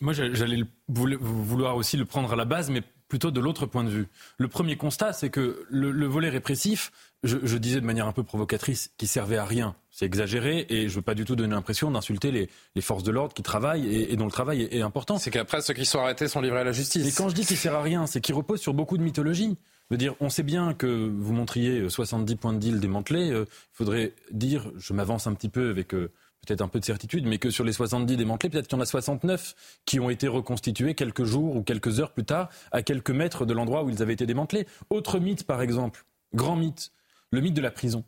moi, 0.00 0.12
j'allais 0.12 0.62
vouloir 0.88 1.76
aussi 1.76 1.96
le 1.96 2.04
prendre 2.04 2.32
à 2.32 2.36
la 2.36 2.44
base, 2.44 2.70
mais 2.70 2.82
plutôt 3.08 3.30
de 3.30 3.40
l'autre 3.40 3.66
point 3.66 3.84
de 3.84 3.90
vue. 3.90 4.08
Le 4.38 4.48
premier 4.48 4.76
constat, 4.76 5.12
c'est 5.12 5.30
que 5.30 5.64
le, 5.68 5.90
le, 5.90 6.06
volet 6.06 6.28
répressif, 6.28 6.90
je, 7.22 7.38
je, 7.42 7.56
disais 7.56 7.80
de 7.80 7.86
manière 7.86 8.06
un 8.06 8.12
peu 8.12 8.22
provocatrice, 8.22 8.90
qui 8.96 9.06
servait 9.06 9.36
à 9.36 9.44
rien. 9.44 9.76
C'est 9.90 10.06
exagéré 10.06 10.66
et 10.68 10.88
je 10.88 10.94
veux 10.94 11.02
pas 11.02 11.14
du 11.14 11.24
tout 11.24 11.36
donner 11.36 11.54
l'impression 11.54 11.90
d'insulter 11.90 12.30
les, 12.30 12.48
les, 12.74 12.82
forces 12.82 13.02
de 13.02 13.10
l'ordre 13.10 13.34
qui 13.34 13.42
travaillent 13.42 13.86
et, 13.86 14.12
et, 14.12 14.16
dont 14.16 14.24
le 14.24 14.30
travail 14.30 14.62
est, 14.62 14.76
est 14.76 14.82
important. 14.82 15.18
C'est 15.18 15.30
qu'après, 15.30 15.60
ceux 15.62 15.74
qui 15.74 15.86
sont 15.86 16.00
arrêtés 16.00 16.28
sont 16.28 16.40
livrés 16.40 16.60
à 16.60 16.64
la 16.64 16.72
justice. 16.72 17.06
Et 17.06 17.12
quand 17.12 17.28
je 17.28 17.34
dis 17.34 17.46
qu'il 17.46 17.56
sert 17.56 17.74
à 17.74 17.82
rien, 17.82 18.06
c'est 18.06 18.20
qu'il 18.20 18.34
repose 18.34 18.60
sur 18.60 18.74
beaucoup 18.74 18.98
de 18.98 19.02
mythologie. 19.02 19.56
Veut 19.90 19.96
dire, 19.96 20.16
on 20.18 20.28
sait 20.28 20.42
bien 20.42 20.74
que 20.74 20.86
vous 20.86 21.32
montriez 21.32 21.88
70 21.88 22.36
points 22.36 22.52
de 22.52 22.58
deal 22.58 22.80
démantelés. 22.80 23.26
Il 23.26 23.32
euh, 23.34 23.44
faudrait 23.72 24.14
dire, 24.32 24.72
je 24.78 24.92
m'avance 24.92 25.26
un 25.26 25.34
petit 25.34 25.48
peu 25.48 25.70
avec... 25.70 25.94
Euh, 25.94 26.10
peut-être 26.46 26.62
un 26.62 26.68
peu 26.68 26.80
de 26.80 26.84
certitude, 26.84 27.26
mais 27.26 27.38
que 27.38 27.50
sur 27.50 27.64
les 27.64 27.72
70 27.72 28.16
démantelés, 28.16 28.50
peut-être 28.50 28.68
qu'il 28.68 28.76
y 28.76 28.80
en 28.80 28.82
a 28.82 28.86
69 28.86 29.54
qui 29.84 30.00
ont 30.00 30.10
été 30.10 30.28
reconstitués 30.28 30.94
quelques 30.94 31.24
jours 31.24 31.56
ou 31.56 31.62
quelques 31.62 32.00
heures 32.00 32.12
plus 32.12 32.24
tard, 32.24 32.48
à 32.72 32.82
quelques 32.82 33.10
mètres 33.10 33.46
de 33.46 33.52
l'endroit 33.52 33.82
où 33.84 33.90
ils 33.90 34.02
avaient 34.02 34.14
été 34.14 34.26
démantelés. 34.26 34.66
Autre 34.90 35.18
mythe, 35.18 35.44
par 35.44 35.62
exemple, 35.62 36.04
grand 36.34 36.56
mythe, 36.56 36.92
le 37.30 37.40
mythe 37.40 37.54
de 37.54 37.62
la 37.62 37.70
prison. 37.70 38.04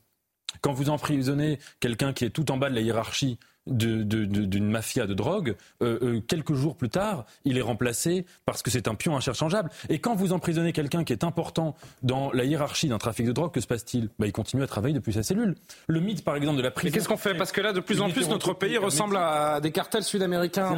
Quand 0.60 0.72
vous 0.72 0.88
emprisonnez 0.90 1.58
quelqu'un 1.80 2.12
qui 2.12 2.24
est 2.24 2.30
tout 2.30 2.50
en 2.50 2.56
bas 2.56 2.70
de 2.70 2.74
la 2.74 2.80
hiérarchie 2.80 3.38
d'une 3.68 4.04
de, 4.04 4.24
de, 4.24 4.58
mafia 4.58 5.06
de 5.06 5.14
drogue, 5.14 5.56
euh, 5.82 5.98
euh, 6.02 6.20
quelques 6.26 6.54
jours 6.54 6.76
plus 6.76 6.88
tard, 6.88 7.24
il 7.44 7.58
est 7.58 7.62
remplacé 7.62 8.26
parce 8.44 8.62
que 8.62 8.70
c'est 8.70 8.88
un 8.88 8.94
pion 8.94 9.16
interchangeable. 9.16 9.70
Et 9.88 9.98
quand 9.98 10.14
vous 10.14 10.32
emprisonnez 10.32 10.72
quelqu'un 10.72 11.04
qui 11.04 11.12
est 11.12 11.24
important 11.24 11.76
dans 12.02 12.32
la 12.32 12.44
hiérarchie 12.44 12.88
d'un 12.88 12.98
trafic 12.98 13.26
de 13.26 13.32
drogue, 13.32 13.52
que 13.52 13.60
se 13.60 13.66
passe-t-il? 13.66 14.08
Bah, 14.18 14.26
Il 14.26 14.32
continue 14.32 14.62
à 14.62 14.66
travailler 14.66 14.94
depuis 14.94 15.12
sa 15.12 15.22
cellule. 15.22 15.54
Le 15.86 16.00
mythe, 16.00 16.24
par 16.24 16.36
exemple, 16.36 16.56
de 16.56 16.62
la 16.62 16.70
prison. 16.70 16.88
Mais 16.88 16.98
qu'est-ce 16.98 17.08
qu'on 17.08 17.16
fait? 17.16 17.34
Parce 17.34 17.52
que 17.52 17.60
là, 17.60 17.72
de 17.72 17.80
plus 17.80 18.00
en 18.00 18.10
plus, 18.10 18.28
notre 18.28 18.54
pays 18.54 18.78
ressemble 18.78 19.16
à 19.16 19.60
des 19.60 19.70
cartels 19.70 20.04
sud-américains. 20.04 20.76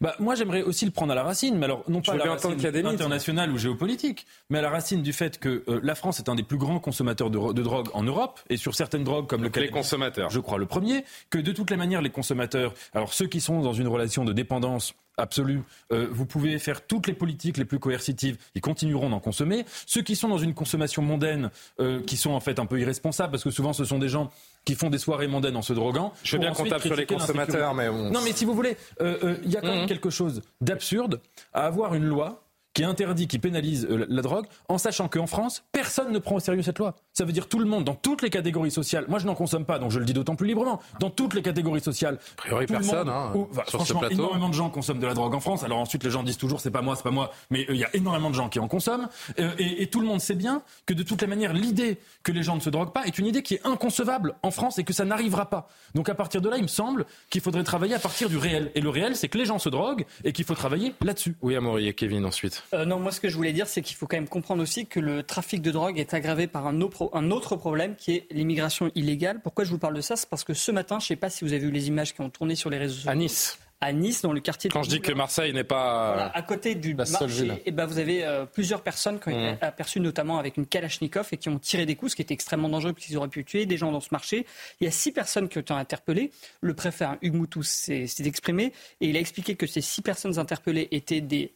Bah, 0.00 0.14
Moi, 0.18 0.34
j'aimerais 0.34 0.62
aussi 0.62 0.84
le 0.84 0.90
prendre 0.90 1.12
à 1.12 1.14
la 1.14 1.22
racine, 1.22 1.58
mais 1.58 1.64
alors 1.64 1.84
non 1.88 2.00
pas 2.00 2.12
à 2.12 2.16
la 2.16 2.24
racine 2.32 2.86
internationale 2.86 3.50
ou 3.50 3.58
géopolitique, 3.58 4.26
mais 4.48 4.58
à 4.58 4.62
la 4.62 4.70
racine 4.70 5.02
du 5.02 5.12
fait 5.12 5.38
que 5.38 5.62
euh, 5.68 5.80
la 5.82 5.94
France 5.94 6.18
est 6.18 6.28
un 6.28 6.34
des 6.34 6.42
plus 6.42 6.58
grands 6.58 6.78
consommateurs 6.78 7.30
de, 7.30 7.52
de, 7.52 7.62
drogue 7.62 7.88
en 7.94 8.02
Europe, 8.02 8.40
et 8.48 8.56
sur 8.56 8.74
certaines 8.74 9.04
drogues 9.04 9.26
comme 9.26 9.42
le 9.42 9.50
Les 9.54 9.68
consommateurs. 9.68 10.30
Je 10.30 10.40
crois 10.40 10.58
le 10.58 10.66
premier, 10.66 11.04
que 11.28 11.38
de 11.38 11.52
toutes 11.52 11.70
les 11.70 11.76
manières, 11.76 12.02
les 12.02 12.10
consommateurs, 12.10 12.74
alors 12.94 13.12
ceux 13.12 13.26
qui 13.26 13.40
sont 13.40 13.60
dans 13.60 13.72
une 13.72 13.88
relation 13.88 14.24
de 14.24 14.32
dépendance 14.32 14.94
absolue. 15.20 15.62
Euh, 15.92 16.08
vous 16.10 16.26
pouvez 16.26 16.58
faire 16.58 16.86
toutes 16.86 17.06
les 17.06 17.12
politiques 17.12 17.56
les 17.56 17.64
plus 17.64 17.78
coercitives, 17.78 18.38
ils 18.54 18.60
continueront 18.60 19.10
d'en 19.10 19.20
consommer. 19.20 19.64
Ceux 19.86 20.02
qui 20.02 20.16
sont 20.16 20.28
dans 20.28 20.38
une 20.38 20.54
consommation 20.54 21.02
mondaine, 21.02 21.50
euh, 21.78 22.00
qui 22.02 22.16
sont 22.16 22.30
en 22.30 22.40
fait 22.40 22.58
un 22.58 22.66
peu 22.66 22.80
irresponsables, 22.80 23.30
parce 23.30 23.44
que 23.44 23.50
souvent 23.50 23.72
ce 23.72 23.84
sont 23.84 23.98
des 23.98 24.08
gens 24.08 24.30
qui 24.64 24.74
font 24.74 24.90
des 24.90 24.98
soirées 24.98 25.26
mondaines 25.26 25.56
en 25.56 25.62
se 25.62 25.72
droguant. 25.72 26.12
Je 26.22 26.36
veux 26.36 26.40
bien 26.40 26.52
qu'on 26.52 26.64
tape 26.64 26.82
sur 26.82 26.96
les 26.96 27.06
consommateurs, 27.06 27.74
mais 27.74 27.90
Non, 27.90 28.20
mais 28.24 28.32
si 28.32 28.44
vous 28.44 28.54
voulez, 28.54 28.76
euh, 29.00 29.36
il 29.44 29.50
y 29.50 29.56
a 29.56 29.60
quand 29.60 29.68
même 29.68 29.84
mmh. 29.84 29.88
quelque 29.88 30.10
chose 30.10 30.42
d'absurde 30.60 31.20
à 31.52 31.66
avoir 31.66 31.94
une 31.94 32.04
loi 32.04 32.42
qui 32.80 32.84
interdit, 32.84 33.26
qui 33.26 33.38
pénalise 33.38 33.86
euh, 33.90 34.06
la 34.08 34.22
drogue, 34.22 34.46
en 34.68 34.78
sachant 34.78 35.06
qu'en 35.06 35.26
France, 35.26 35.64
personne 35.70 36.12
ne 36.12 36.18
prend 36.18 36.36
au 36.36 36.40
sérieux 36.40 36.62
cette 36.62 36.78
loi. 36.78 36.94
Ça 37.12 37.26
veut 37.26 37.32
dire 37.32 37.46
tout 37.46 37.58
le 37.58 37.66
monde, 37.66 37.84
dans 37.84 37.94
toutes 37.94 38.22
les 38.22 38.30
catégories 38.30 38.70
sociales. 38.70 39.04
Moi, 39.06 39.18
je 39.18 39.26
n'en 39.26 39.34
consomme 39.34 39.66
pas, 39.66 39.78
donc 39.78 39.90
je 39.90 39.98
le 39.98 40.06
dis 40.06 40.14
d'autant 40.14 40.34
plus 40.34 40.46
librement. 40.46 40.80
Dans 40.98 41.10
toutes 41.10 41.34
les 41.34 41.42
catégories 41.42 41.82
sociales. 41.82 42.18
A 42.32 42.36
priori, 42.36 42.64
personne. 42.66 43.10
hein, 43.10 43.32
sur 43.34 43.64
franchement, 43.66 43.84
ce 43.84 43.92
plateau. 44.06 44.14
énormément 44.14 44.48
de 44.48 44.54
gens 44.54 44.70
consomment 44.70 44.98
de 45.00 45.06
la 45.06 45.12
drogue 45.12 45.34
en 45.34 45.40
France. 45.40 45.62
Alors 45.62 45.78
ensuite, 45.78 46.04
les 46.04 46.10
gens 46.10 46.22
disent 46.22 46.38
toujours, 46.38 46.60
c'est 46.60 46.70
pas 46.70 46.80
moi, 46.80 46.96
c'est 46.96 47.02
pas 47.02 47.10
moi. 47.10 47.32
Mais 47.50 47.66
euh, 47.68 47.74
il 47.74 47.80
y 47.80 47.84
a 47.84 47.94
énormément 47.94 48.30
de 48.30 48.34
gens 48.34 48.48
qui 48.48 48.58
en 48.58 48.66
consomment. 48.66 49.10
Euh, 49.38 49.50
et, 49.58 49.82
et, 49.82 49.86
tout 49.88 50.00
le 50.00 50.06
monde 50.06 50.22
sait 50.22 50.34
bien 50.34 50.62
que 50.86 50.94
de 50.94 51.02
toutes 51.02 51.20
les 51.20 51.26
manières, 51.26 51.52
l'idée 51.52 51.98
que 52.22 52.32
les 52.32 52.42
gens 52.42 52.54
ne 52.54 52.60
se 52.60 52.70
droguent 52.70 52.94
pas 52.94 53.04
est 53.04 53.18
une 53.18 53.26
idée 53.26 53.42
qui 53.42 53.56
est 53.56 53.66
inconcevable 53.66 54.36
en 54.42 54.50
France 54.50 54.78
et 54.78 54.84
que 54.84 54.94
ça 54.94 55.04
n'arrivera 55.04 55.50
pas. 55.50 55.68
Donc 55.94 56.08
à 56.08 56.14
partir 56.14 56.40
de 56.40 56.48
là, 56.48 56.56
il 56.56 56.62
me 56.62 56.68
semble 56.68 57.04
qu'il 57.28 57.42
faudrait 57.42 57.64
travailler 57.64 57.94
à 57.94 57.98
partir 57.98 58.30
du 58.30 58.38
réel. 58.38 58.72
Et 58.74 58.80
le 58.80 58.88
réel, 58.88 59.16
c'est 59.16 59.28
que 59.28 59.36
les 59.36 59.44
gens 59.44 59.58
se 59.58 59.68
droguent 59.68 60.06
et 60.24 60.32
qu'il 60.32 60.46
faut 60.46 60.54
travailler 60.54 60.94
là-dessus. 61.02 61.36
Oui, 61.42 61.56
Amaury 61.56 61.88
et 61.88 61.92
Kevin 61.92 62.24
ensuite. 62.24 62.62
Non, 62.72 62.98
moi, 62.98 63.12
ce 63.12 63.20
que 63.20 63.28
je 63.28 63.36
voulais 63.36 63.52
dire, 63.52 63.66
c'est 63.66 63.82
qu'il 63.82 63.96
faut 63.96 64.06
quand 64.06 64.16
même 64.16 64.28
comprendre 64.28 64.62
aussi 64.62 64.86
que 64.86 65.00
le 65.00 65.22
trafic 65.22 65.62
de 65.62 65.70
drogue 65.70 65.98
est 65.98 66.14
aggravé 66.14 66.46
par 66.46 66.66
un 66.66 66.80
autre, 66.80 67.56
problème 67.56 67.96
qui 67.96 68.12
est 68.16 68.26
l'immigration 68.30 68.90
illégale. 68.94 69.40
Pourquoi 69.42 69.64
je 69.64 69.70
vous 69.70 69.78
parle 69.78 69.94
de 69.94 70.00
ça? 70.00 70.16
C'est 70.16 70.28
parce 70.28 70.44
que 70.44 70.54
ce 70.54 70.70
matin, 70.72 70.98
je 70.98 71.04
ne 71.04 71.08
sais 71.08 71.16
pas 71.16 71.30
si 71.30 71.44
vous 71.44 71.52
avez 71.52 71.64
vu 71.64 71.70
les 71.70 71.88
images 71.88 72.14
qui 72.14 72.20
ont 72.20 72.30
tourné 72.30 72.54
sur 72.54 72.70
les 72.70 72.78
réseaux 72.78 72.94
sociaux. 72.94 73.10
À 73.10 73.14
Nice 73.14 73.58
à 73.80 73.92
Nice, 73.92 74.22
dans 74.22 74.32
le 74.32 74.40
quartier. 74.40 74.68
Quand 74.68 74.82
je 74.82 74.90
dis 74.90 75.00
que 75.00 75.12
Marseille 75.12 75.52
n'est 75.54 75.64
pas 75.64 76.30
à 76.34 76.42
côté 76.42 76.74
du 76.74 76.94
marché, 76.94 77.46
et 77.46 77.62
eh 77.66 77.70
ben 77.70 77.86
vous 77.86 77.98
avez 77.98 78.24
euh, 78.24 78.44
plusieurs 78.44 78.82
personnes 78.82 79.18
qui 79.18 79.28
ont 79.28 79.30
été 79.30 79.52
mmh. 79.52 79.58
aperçues, 79.62 80.00
notamment 80.00 80.38
avec 80.38 80.58
une 80.58 80.66
Kalachnikov, 80.66 81.28
et 81.32 81.38
qui 81.38 81.48
ont 81.48 81.58
tiré 81.58 81.86
des 81.86 81.96
coups, 81.96 82.12
ce 82.12 82.16
qui 82.16 82.22
était 82.22 82.34
extrêmement 82.34 82.68
dangereux, 82.68 82.92
puisqu'ils 82.92 83.16
auraient 83.16 83.28
pu 83.28 83.44
tuer 83.44 83.64
des 83.64 83.78
gens 83.78 83.90
dans 83.90 84.00
ce 84.00 84.10
marché. 84.12 84.46
Il 84.80 84.84
y 84.84 84.86
a 84.86 84.90
six 84.90 85.12
personnes 85.12 85.48
qui 85.48 85.56
ont 85.58 85.62
été 85.62 85.72
interpellées. 85.72 86.30
Le 86.60 86.74
préfet 86.74 87.06
Hugues 87.22 87.34
Moutou 87.34 87.62
s'est 87.62 88.06
exprimé 88.24 88.72
et 89.00 89.08
il 89.08 89.16
a 89.16 89.20
expliqué 89.20 89.56
que 89.56 89.66
ces 89.66 89.80
six 89.80 90.02
personnes 90.02 90.38
interpellées 90.38 90.88
étaient 90.90 91.22
des 91.22 91.54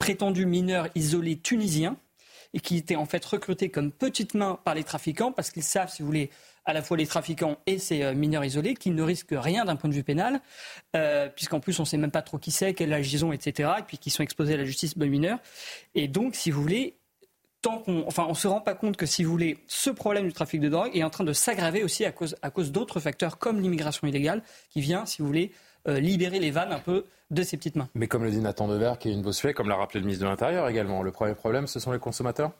prétendus 0.00 0.46
mineurs 0.46 0.88
isolés 0.96 1.38
tunisiens 1.38 1.96
et 2.52 2.58
qui 2.58 2.76
étaient 2.76 2.96
en 2.96 3.06
fait 3.06 3.24
recrutés 3.24 3.68
comme 3.68 3.92
petites 3.92 4.34
mains 4.34 4.58
par 4.64 4.74
les 4.74 4.82
trafiquants 4.82 5.30
parce 5.30 5.50
qu'ils 5.50 5.62
savent, 5.62 5.92
si 5.92 6.02
vous 6.02 6.06
voulez, 6.06 6.30
à 6.64 6.72
la 6.72 6.82
fois 6.82 6.96
les 6.96 7.06
trafiquants 7.06 7.58
et 7.66 7.78
ces 7.78 8.02
euh, 8.02 8.14
mineurs 8.14 8.44
isolés 8.44 8.74
qui 8.74 8.90
ne 8.90 9.02
risquent 9.02 9.36
rien 9.36 9.64
d'un 9.64 9.76
point 9.76 9.88
de 9.88 9.94
vue 9.94 10.02
pénal, 10.02 10.40
euh, 10.96 11.28
puisqu'en 11.28 11.60
plus 11.60 11.78
on 11.78 11.82
ne 11.82 11.86
sait 11.86 11.96
même 11.96 12.10
pas 12.10 12.22
trop 12.22 12.38
qui 12.38 12.50
c'est, 12.50 12.74
quel 12.74 12.92
âge 12.92 13.12
ils 13.12 13.24
ont, 13.24 13.32
etc., 13.32 13.70
et 13.78 13.82
puis 13.82 13.98
qui 13.98 14.10
sont 14.10 14.22
exposés 14.22 14.54
à 14.54 14.56
la 14.56 14.64
justice 14.64 14.96
mineure. 14.96 15.38
Et 15.94 16.08
donc, 16.08 16.34
si 16.34 16.50
vous 16.50 16.60
voulez, 16.60 16.96
tant 17.62 17.78
qu'on, 17.78 18.04
enfin, 18.06 18.26
on 18.28 18.34
se 18.34 18.48
rend 18.48 18.60
pas 18.60 18.74
compte 18.74 18.96
que, 18.96 19.06
si 19.06 19.22
vous 19.22 19.30
voulez, 19.30 19.58
ce 19.66 19.90
problème 19.90 20.26
du 20.26 20.32
trafic 20.32 20.60
de 20.60 20.68
drogue 20.68 20.90
est 20.94 21.04
en 21.04 21.10
train 21.10 21.24
de 21.24 21.32
s'aggraver 21.32 21.84
aussi 21.84 22.04
à 22.04 22.12
cause, 22.12 22.36
à 22.42 22.50
cause 22.50 22.72
d'autres 22.72 23.00
facteurs 23.00 23.38
comme 23.38 23.60
l'immigration 23.60 24.06
illégale, 24.06 24.42
qui 24.70 24.80
vient, 24.80 25.06
si 25.06 25.22
vous 25.22 25.28
voulez, 25.28 25.52
libérer 25.86 26.38
les 26.38 26.50
vannes 26.50 26.72
un 26.72 26.78
peu 26.78 27.06
de 27.30 27.42
ses 27.42 27.56
petites 27.56 27.76
mains. 27.76 27.88
Mais 27.94 28.08
comme 28.08 28.24
le 28.24 28.30
dit 28.30 28.40
Nathan 28.40 28.68
Dever, 28.68 28.94
qui 28.98 29.08
est 29.08 29.12
une 29.12 29.22
Bossuet, 29.22 29.54
comme 29.54 29.68
l'a 29.68 29.76
rappelé 29.76 30.00
le 30.00 30.06
ministre 30.06 30.24
de 30.24 30.30
l'Intérieur 30.30 30.68
également, 30.68 31.02
le 31.02 31.12
premier 31.12 31.34
problème, 31.34 31.66
ce 31.66 31.80
sont 31.80 31.92
les 31.92 31.98
consommateurs? 31.98 32.52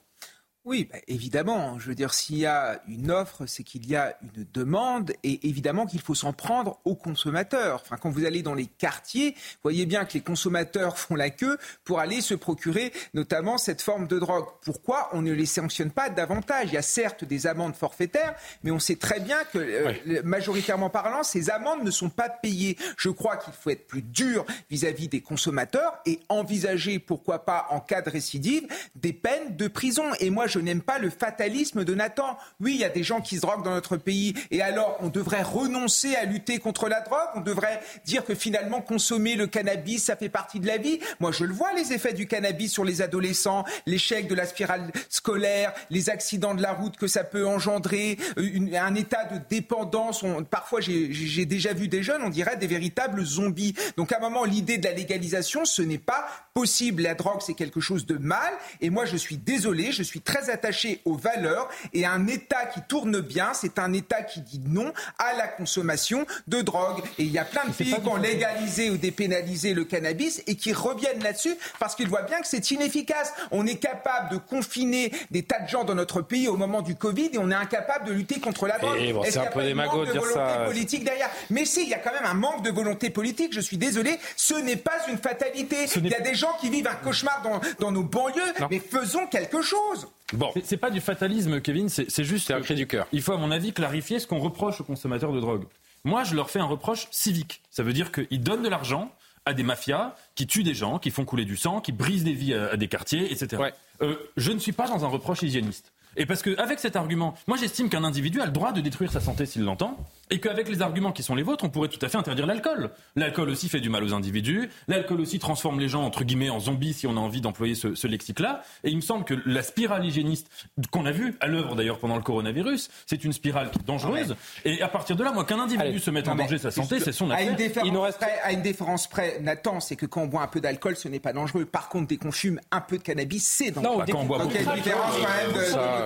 Oui, 0.67 0.87
bah, 0.93 0.99
évidemment. 1.09 1.79
Je 1.79 1.89
veux 1.89 1.95
dire, 1.95 2.13
s'il 2.13 2.37
y 2.37 2.45
a 2.45 2.83
une 2.87 3.11
offre, 3.11 3.47
c'est 3.47 3.63
qu'il 3.63 3.89
y 3.89 3.97
a 3.97 4.19
une 4.23 4.47
demande 4.53 5.13
et 5.23 5.49
évidemment 5.49 5.87
qu'il 5.87 6.03
faut 6.03 6.15
s'en 6.15 6.35
prendre 6.35 6.81
aux 6.85 6.95
consommateurs. 6.95 7.81
Enfin, 7.83 7.97
quand 7.97 8.11
vous 8.11 8.27
allez 8.27 8.43
dans 8.43 8.53
les 8.53 8.67
quartiers, 8.67 9.31
vous 9.31 9.63
voyez 9.63 9.87
bien 9.87 10.05
que 10.05 10.13
les 10.13 10.21
consommateurs 10.21 10.99
font 10.99 11.15
la 11.15 11.31
queue 11.31 11.57
pour 11.83 11.99
aller 11.99 12.21
se 12.21 12.35
procurer 12.35 12.93
notamment 13.15 13.57
cette 13.57 13.81
forme 13.81 14.07
de 14.07 14.19
drogue. 14.19 14.45
Pourquoi 14.63 15.09
on 15.13 15.23
ne 15.23 15.33
les 15.33 15.47
sanctionne 15.47 15.91
pas 15.91 16.11
davantage? 16.11 16.69
Il 16.69 16.75
y 16.75 16.77
a 16.79 16.83
certes 16.83 17.25
des 17.25 17.47
amendes 17.47 17.75
forfaitaires, 17.75 18.35
mais 18.63 18.71
on 18.71 18.79
sait 18.79 18.97
très 18.97 19.21
bien 19.21 19.43
que, 19.45 19.59
euh, 19.59 20.21
majoritairement 20.25 20.91
parlant, 20.91 21.23
ces 21.23 21.49
amendes 21.49 21.85
ne 21.85 21.91
sont 21.91 22.11
pas 22.11 22.29
payées. 22.29 22.77
Je 22.99 23.09
crois 23.09 23.39
qu'il 23.39 23.55
faut 23.55 23.71
être 23.71 23.87
plus 23.87 24.03
dur 24.03 24.45
vis-à-vis 24.69 25.09
des 25.09 25.23
consommateurs 25.23 25.95
et 26.05 26.21
envisager, 26.29 26.99
pourquoi 26.99 27.47
pas, 27.47 27.67
en 27.71 27.81
cas 27.81 28.03
de 28.03 28.11
récidive, 28.11 28.69
des 28.95 29.15
peines 29.15 29.57
de 29.57 29.67
prison. 29.67 30.05
Et 30.21 30.29
moi, 30.29 30.49
je 30.51 30.59
n'aime 30.59 30.83
pas 30.83 30.99
le 30.99 31.09
fatalisme 31.09 31.85
de 31.85 31.95
Nathan. 31.95 32.37
Oui, 32.61 32.75
il 32.75 32.81
y 32.81 32.85
a 32.85 32.91
des 32.91 33.03
gens 33.03 33.21
qui 33.21 33.37
se 33.37 33.41
droguent 33.41 33.65
dans 33.65 33.75
notre 33.75 33.97
pays, 33.97 34.35
et 34.51 34.61
alors 34.61 34.99
on 35.01 35.09
devrait 35.09 35.43
renoncer 35.43 36.15
à 36.17 36.25
lutter 36.25 36.59
contre 36.59 36.89
la 36.89 37.01
drogue, 37.01 37.29
on 37.35 37.41
devrait 37.41 37.81
dire 38.05 38.25
que 38.25 38.35
finalement 38.35 38.81
consommer 38.81 39.37
le 39.37 39.47
cannabis, 39.47 40.05
ça 40.05 40.17
fait 40.17 40.29
partie 40.29 40.61
de 40.61 40.67
la 40.67 40.77
vie? 40.77 41.01
Moi, 41.21 41.33
je 41.33 41.45
le 41.45 41.55
vois, 41.55 41.73
les 41.75 41.93
effets 41.93 42.13
du 42.13 42.27
cannabis 42.27 42.73
sur 42.73 42.85
les 42.85 43.03
adolescents, 43.03 43.65
l'échec 43.87 44.29
de 44.29 44.35
la 44.35 44.47
spirale 44.47 44.91
scolaire, 45.09 45.73
les 45.91 46.11
accidents 46.11 46.55
de 46.55 46.63
la 46.63 46.73
route 46.73 46.97
que 46.97 47.07
ça 47.07 47.25
peut 47.25 47.47
engendrer, 47.47 48.19
euh, 48.39 48.77
un 48.81 48.95
état 48.95 49.25
de 49.25 49.41
dépendance. 49.49 50.25
parfois, 50.51 50.81
j'ai 50.81 51.45
déjà 51.45 51.73
vu 51.73 51.89
des 51.89 52.03
jeunes, 52.03 52.23
on 52.23 52.31
dirait 52.31 52.57
des 52.57 52.67
véritables 52.67 53.25
zombies. 53.25 53.75
Donc 53.97 54.13
à 54.13 54.19
un 54.19 54.21
moment, 54.21 54.45
l'idée 54.45 54.79
de 54.79 54.85
la 54.85 54.93
légalisation, 54.93 55.65
ce 55.65 55.83
n'est 55.83 55.99
pas 55.99 56.27
possible. 56.55 57.03
La 57.03 57.15
drogue, 57.15 57.41
c'est 57.41 57.55
quelque 57.55 57.81
chose 57.81 58.07
de 58.07 58.17
mal, 58.17 58.53
et 58.81 58.91
moi, 58.91 59.05
je 59.05 59.17
suis 59.17 59.37
désolé, 59.37 59.93
je 59.93 60.03
suis 60.03 60.21
très 60.21 60.40
attaché 60.49 61.01
aux 61.05 61.17
valeurs 61.17 61.69
et 61.93 62.07
un 62.07 62.27
État 62.27 62.67
qui 62.67 62.81
tourne 62.89 63.21
bien, 63.21 63.53
c'est 63.55 63.79
un 63.79 63.93
État 63.93 64.23
qui 64.23 64.41
dit 64.41 64.61
non 64.67 64.93
à 65.19 65.35
la 65.37 65.49
consommation 65.49 66.27
de 66.47 66.63
drogue. 66.63 67.03
Et 67.19 67.25
il 67.25 67.33
y 67.33 67.39
a 67.39 67.45
plein 67.45 67.65
de 67.67 67.73
pays 67.73 67.95
qui 67.95 68.09
ont 68.09 68.17
légalisé 68.17 68.91
ou 68.91 68.97
dépénalisé 68.97 69.75
le 69.75 69.85
cannabis 69.85 70.43
et 70.47 70.55
qui 70.57 70.73
reviennent 70.73 71.23
là-dessus 71.23 71.57
parce 71.79 71.95
qu'ils 71.95 72.09
voient 72.09 72.23
bien 72.23 72.41
que 72.41 72.47
c'est 72.47 72.71
inefficace. 72.71 73.33
On 73.51 73.67
est 73.67 73.77
capable 73.77 74.31
de 74.31 74.37
confiner 74.39 75.13
des 75.31 75.43
tas 75.43 75.61
de 75.61 75.69
gens 75.69 75.85
dans 75.85 75.95
notre 75.95 76.23
pays 76.23 76.49
au 76.49 76.57
moment 76.57 76.83
du 76.83 76.95
Covid 76.95 77.31
et 77.33 77.39
on 77.39 77.51
est 77.51 77.55
incapable 77.55 78.07
de 78.07 78.13
lutter 78.13 78.41
contre 78.41 78.67
la 78.67 78.79
drogue. 78.79 78.99
c'est 79.29 79.39
un 79.39 79.47
peu 79.47 79.63
démago 79.63 80.07
de 80.07 80.13
dire 80.13 80.25
ça. 80.25 80.65
politique 80.67 81.05
derrière? 81.05 81.31
Mais 81.51 81.65
si, 81.65 81.83
il 81.83 81.89
y 81.89 81.95
a 81.95 81.99
quand 81.99 82.13
même 82.13 82.25
un 82.25 82.35
manque 82.35 82.63
de 82.63 82.71
volonté 82.71 83.11
politique. 83.11 83.53
Je 83.53 83.61
suis 83.61 83.77
désolé, 83.77 84.19
ce 84.37 84.55
n'est 84.55 84.77
pas 84.77 84.97
une 85.09 85.19
fatalité. 85.19 85.87
Il 85.97 86.09
y 86.09 86.15
a 86.15 86.21
des 86.21 86.35
gens 86.35 86.57
qui 86.61 86.71
vivent 86.71 86.87
un 86.87 86.95
cauchemar 86.95 87.43
dans, 87.43 87.61
dans 87.79 87.93
nos 87.93 88.03
banlieues, 88.03 88.53
mais 88.71 88.81
faisons 88.81 89.27
quelque 89.27 89.63
chose. 89.63 90.09
Bon. 90.33 90.53
C'est 90.65 90.77
pas 90.77 90.91
du 90.91 91.01
fatalisme, 91.01 91.61
Kevin, 91.61 91.89
c'est 91.89 92.25
juste. 92.25 92.51
un 92.51 92.61
cri 92.61 92.75
du 92.75 92.87
cœur. 92.87 93.07
Il 93.13 93.23
faut, 93.23 93.33
à 93.33 93.39
mon 93.39 93.51
avis, 93.51 93.73
clarifier 93.73 94.19
ce 94.19 94.27
qu'on 94.27 94.39
reproche 94.39 94.81
aux 94.81 94.85
consommateurs 94.85 95.33
de 95.33 95.41
drogue. 95.41 95.65
Moi, 96.05 96.25
je 96.25 96.35
leur 96.35 96.51
fais 96.51 96.61
un 96.61 96.67
reproche 96.67 97.09
civique. 97.11 97.63
Ça 97.71 97.83
veut 97.83 97.93
dire 97.93 98.11
qu'ils 98.13 98.43
donnent 98.43 98.63
de 98.63 98.69
l'argent 98.69 99.13
à 99.45 99.55
des 99.55 99.63
mafias 99.63 100.15
qui 100.35 100.47
tuent 100.47 100.63
des 100.63 100.75
gens, 100.75 100.99
qui 100.99 101.11
font 101.11 101.25
couler 101.25 101.45
du 101.45 101.57
sang, 101.57 101.81
qui 101.81 101.93
brisent 101.93 102.25
des 102.25 102.33
vies 102.33 102.55
à, 102.55 102.77
des 102.77 102.89
quartiers, 102.89 103.33
etc. 103.33 103.71
Euh, 104.03 104.17
je 104.37 104.53
ne 104.53 104.59
suis 104.59 104.73
pas 104.73 104.89
dans 104.89 105.05
un 105.05 105.09
reproche 105.09 105.43
hygiéniste. 105.43 105.93
Et 106.17 106.27
parce 106.27 106.43
qu'avec 106.43 106.79
cet 106.79 106.97
argument, 106.97 107.35
moi 107.47 107.57
j'estime 107.57 107.89
qu'un 107.89 108.05
individu 108.05 108.41
a 108.41 108.47
le 108.47 108.53
droit 108.53 108.73
de 108.73 108.81
détruire 108.81 109.13
sa 109.13 109.21
santé 109.21 109.47
s'il 109.47 109.63
l'entend, 109.65 109.97
et 110.31 110.41
qu'avec 110.41 110.69
les 110.69 110.83
arguments 110.83 111.13
qui 111.13 111.23
sont 111.23 111.35
les 111.35 111.43
vôtres, 111.43 111.65
on 111.65 111.71
pourrait 111.71 111.89
tout 111.89 112.05
à 112.05 112.09
fait 112.09 112.19
interdire 112.19 112.47
l'alcool. 112.47 112.91
L'alcool 113.17 113.49
aussi 113.51 113.69
fait 113.69 113.81
du 113.81 113.89
mal 113.89 114.05
aux 114.05 114.15
individus, 114.15 114.71
l'alcool 114.89 115.21
aussi 115.21 115.39
transforme 115.39 115.81
les 115.81 115.89
gens 115.89 116.03
entre 116.03 116.25
guillemets 116.25 116.51
en 116.51 116.61
zombies 116.61 116.93
si 116.93 117.07
on 117.07 117.17
a 117.17 117.21
envie 117.21 117.41
d'employer 117.41 117.75
ce, 117.75 117.95
ce 117.95 118.07
lexique-là. 118.07 118.63
Et 118.85 118.91
il 118.91 118.97
me 118.97 119.03
semble 119.03 119.25
que 119.25 119.35
la 119.47 119.63
spirale 119.63 120.05
hygiéniste 120.05 120.49
qu'on 120.91 121.07
a 121.07 121.13
vue 121.13 121.37
à 121.41 121.47
l'œuvre 121.47 121.75
d'ailleurs 121.77 121.99
pendant 121.99 122.17
le 122.17 122.23
coronavirus, 122.23 122.91
c'est 123.07 123.25
une 123.25 123.33
spirale 123.33 123.71
qui 123.71 123.79
est 123.79 123.87
dangereuse. 123.87 124.37
Et 124.65 124.83
à 124.83 124.89
partir 124.89 125.17
de 125.17 125.25
là, 125.25 125.33
moi, 125.33 125.45
qu'un 125.45 125.61
individu 125.61 125.99
se 125.99 126.11
mette 126.11 126.29
en 126.29 126.35
danger 126.35 126.59
sa 126.59 126.71
santé, 126.71 127.01
c'est 127.01 127.13
son 127.13 127.31
affaire. 127.31 127.47
À 127.47 127.51
une 127.51 127.57
différence, 127.57 128.17
près, 128.17 128.41
à 128.43 128.53
une 128.53 128.63
différence 128.63 129.07
près, 129.09 129.39
Nathan, 129.41 129.81
c'est 129.81 129.97
que 129.97 130.07
quand 130.07 130.23
on 130.23 130.27
boit 130.27 130.43
un 130.43 130.49
peu 130.49 130.61
d'alcool, 130.61 130.97
ce 130.97 131.09
n'est 131.09 131.21
pas 131.21 131.33
dangereux. 131.33 131.65
Par 131.65 131.89
contre, 131.89 132.09
dès 132.09 132.17
qu'on 132.17 132.33
fume 132.33 132.61
un 132.71 132.81
peu 132.81 132.99
de 132.99 133.03
cannabis, 133.03 133.47
c'est 133.47 133.71
dangereux. 133.71 134.05
Non, 134.07 134.13
quand 134.13 134.19
on 134.19 134.25
boit 134.25 134.39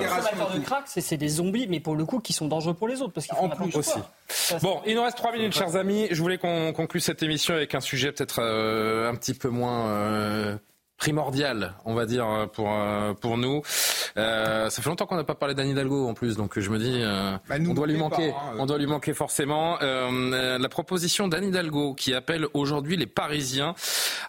même 0.00 0.60
de, 0.60 0.64
crack, 0.64 0.84
c'est 0.86 1.16
des 1.16 1.28
zombies, 1.28 1.66
mais 1.68 1.80
pour 1.80 1.96
le 1.96 2.04
coup, 2.04 2.20
qui 2.20 2.32
sont 2.32 2.48
dangereux 2.48 2.74
pour 2.74 2.88
les 2.88 3.02
autres 3.02 3.12
parce 3.12 3.26
qu'ils 3.26 3.36
font 3.36 3.46
en 3.46 3.56
plus 3.56 3.76
aussi. 3.76 3.98
Bon, 4.62 4.80
il 4.86 4.94
nous 4.94 5.02
reste 5.02 5.16
trois 5.16 5.32
minutes, 5.32 5.54
chers 5.54 5.76
amis. 5.76 6.08
Je 6.10 6.20
voulais 6.20 6.38
qu'on 6.38 6.72
conclue 6.72 7.00
cette 7.00 7.22
émission 7.22 7.54
avec 7.54 7.74
un 7.74 7.80
sujet 7.80 8.12
peut-être 8.12 8.40
euh, 8.40 9.10
un 9.10 9.14
petit 9.14 9.34
peu 9.34 9.48
moins 9.48 9.88
euh, 9.88 10.56
primordial, 10.96 11.74
on 11.84 11.94
va 11.94 12.06
dire, 12.06 12.48
pour, 12.52 12.72
euh, 12.72 13.12
pour 13.14 13.36
nous. 13.36 13.62
ça 14.14 14.70
fait 14.70 14.88
longtemps 14.88 15.06
qu'on 15.06 15.16
n'a 15.16 15.24
pas 15.24 15.34
parlé 15.34 15.54
d'Anne 15.54 15.68
Hidalgo 15.68 16.08
en 16.08 16.14
plus, 16.14 16.36
donc 16.36 16.58
je 16.58 16.70
me 16.70 16.78
dis, 16.78 17.02
bah, 17.48 17.56
on 17.68 17.74
doit 17.74 17.86
lui 17.86 17.96
manquer, 17.96 18.30
hein, 18.30 18.56
on 18.58 18.66
doit 18.66 18.78
lui 18.78 18.86
manquer 18.86 19.14
forcément. 19.14 19.78
la 19.80 20.68
proposition 20.68 21.28
d'Anne 21.28 21.44
Hidalgo 21.44 21.94
qui 21.94 22.14
appelle 22.14 22.46
aujourd'hui 22.54 22.96
les 22.96 23.06
Parisiens 23.06 23.74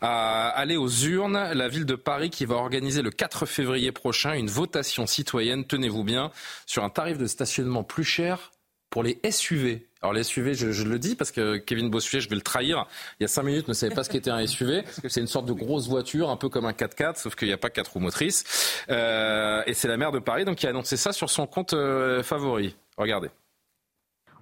à 0.02 0.50
aller 0.50 0.78
aux 0.78 0.90
urnes, 0.90 1.52
la 1.54 1.68
ville 1.68 1.86
de 1.86 1.96
Paris 1.96 2.30
qui 2.30 2.46
va 2.46 2.56
organiser 2.56 3.02
le 3.02 3.12
4 3.12 3.46
février 3.46 3.92
prochain 3.92 4.34
une 4.34 4.50
votation 4.50 5.06
citoyenne, 5.08 5.66
tenez-vous 5.66 6.04
bien, 6.04 6.32
sur 6.66 6.84
un 6.84 6.90
tarif 6.90 7.18
de 7.18 7.28
stationnement 7.28 7.84
plus 7.84 8.04
cher 8.04 8.52
pour 8.90 9.04
les 9.04 9.20
SUV. 9.30 9.88
Alors 10.06 10.14
les 10.14 10.24
SUV, 10.24 10.54
je, 10.54 10.84
le 10.84 11.00
dis 11.00 11.16
parce 11.16 11.32
que 11.32 11.58
Kevin 11.58 11.90
Bossuet, 11.90 12.20
je 12.20 12.30
vais 12.30 12.36
le 12.36 12.44
trahir. 12.44 12.86
Il 13.20 13.24
y 13.24 13.26
a 13.26 13.28
cinq 13.28 13.42
minutes, 13.42 13.68
ne 13.68 13.74
savait 13.74 13.96
pas 13.96 14.04
ce 14.04 14.10
qu'était 14.12 14.30
un 14.30 14.46
SUV. 14.46 14.84
C'est 15.08 15.20
une 15.20 15.26
sorte 15.26 15.48
de 15.48 15.54
grosse 15.54 15.88
voiture, 15.88 16.30
un 16.30 16.38
peu 16.38 16.48
comme 16.48 16.68
un 16.68 16.74
4x4, 16.74 17.16
sauf 17.16 17.34
qu'il 17.34 17.48
n'y 17.48 17.56
a 17.56 17.58
pas 17.58 17.72
quatre 17.72 17.94
roues 17.94 18.02
motrices. 18.02 18.84
Euh, 18.92 19.64
et 19.66 19.74
c'est 19.74 19.88
la 19.88 19.98
maire 19.98 20.12
de 20.12 20.20
Paris 20.20 20.46
donc 20.46 20.58
qui 20.58 20.68
a 20.68 20.70
annoncé 20.70 20.96
ça 20.96 21.12
sur 21.12 21.32
son 21.32 21.48
compte 21.48 21.74
euh, 21.74 22.22
favori. 22.22 22.76
Regardez. 22.98 23.30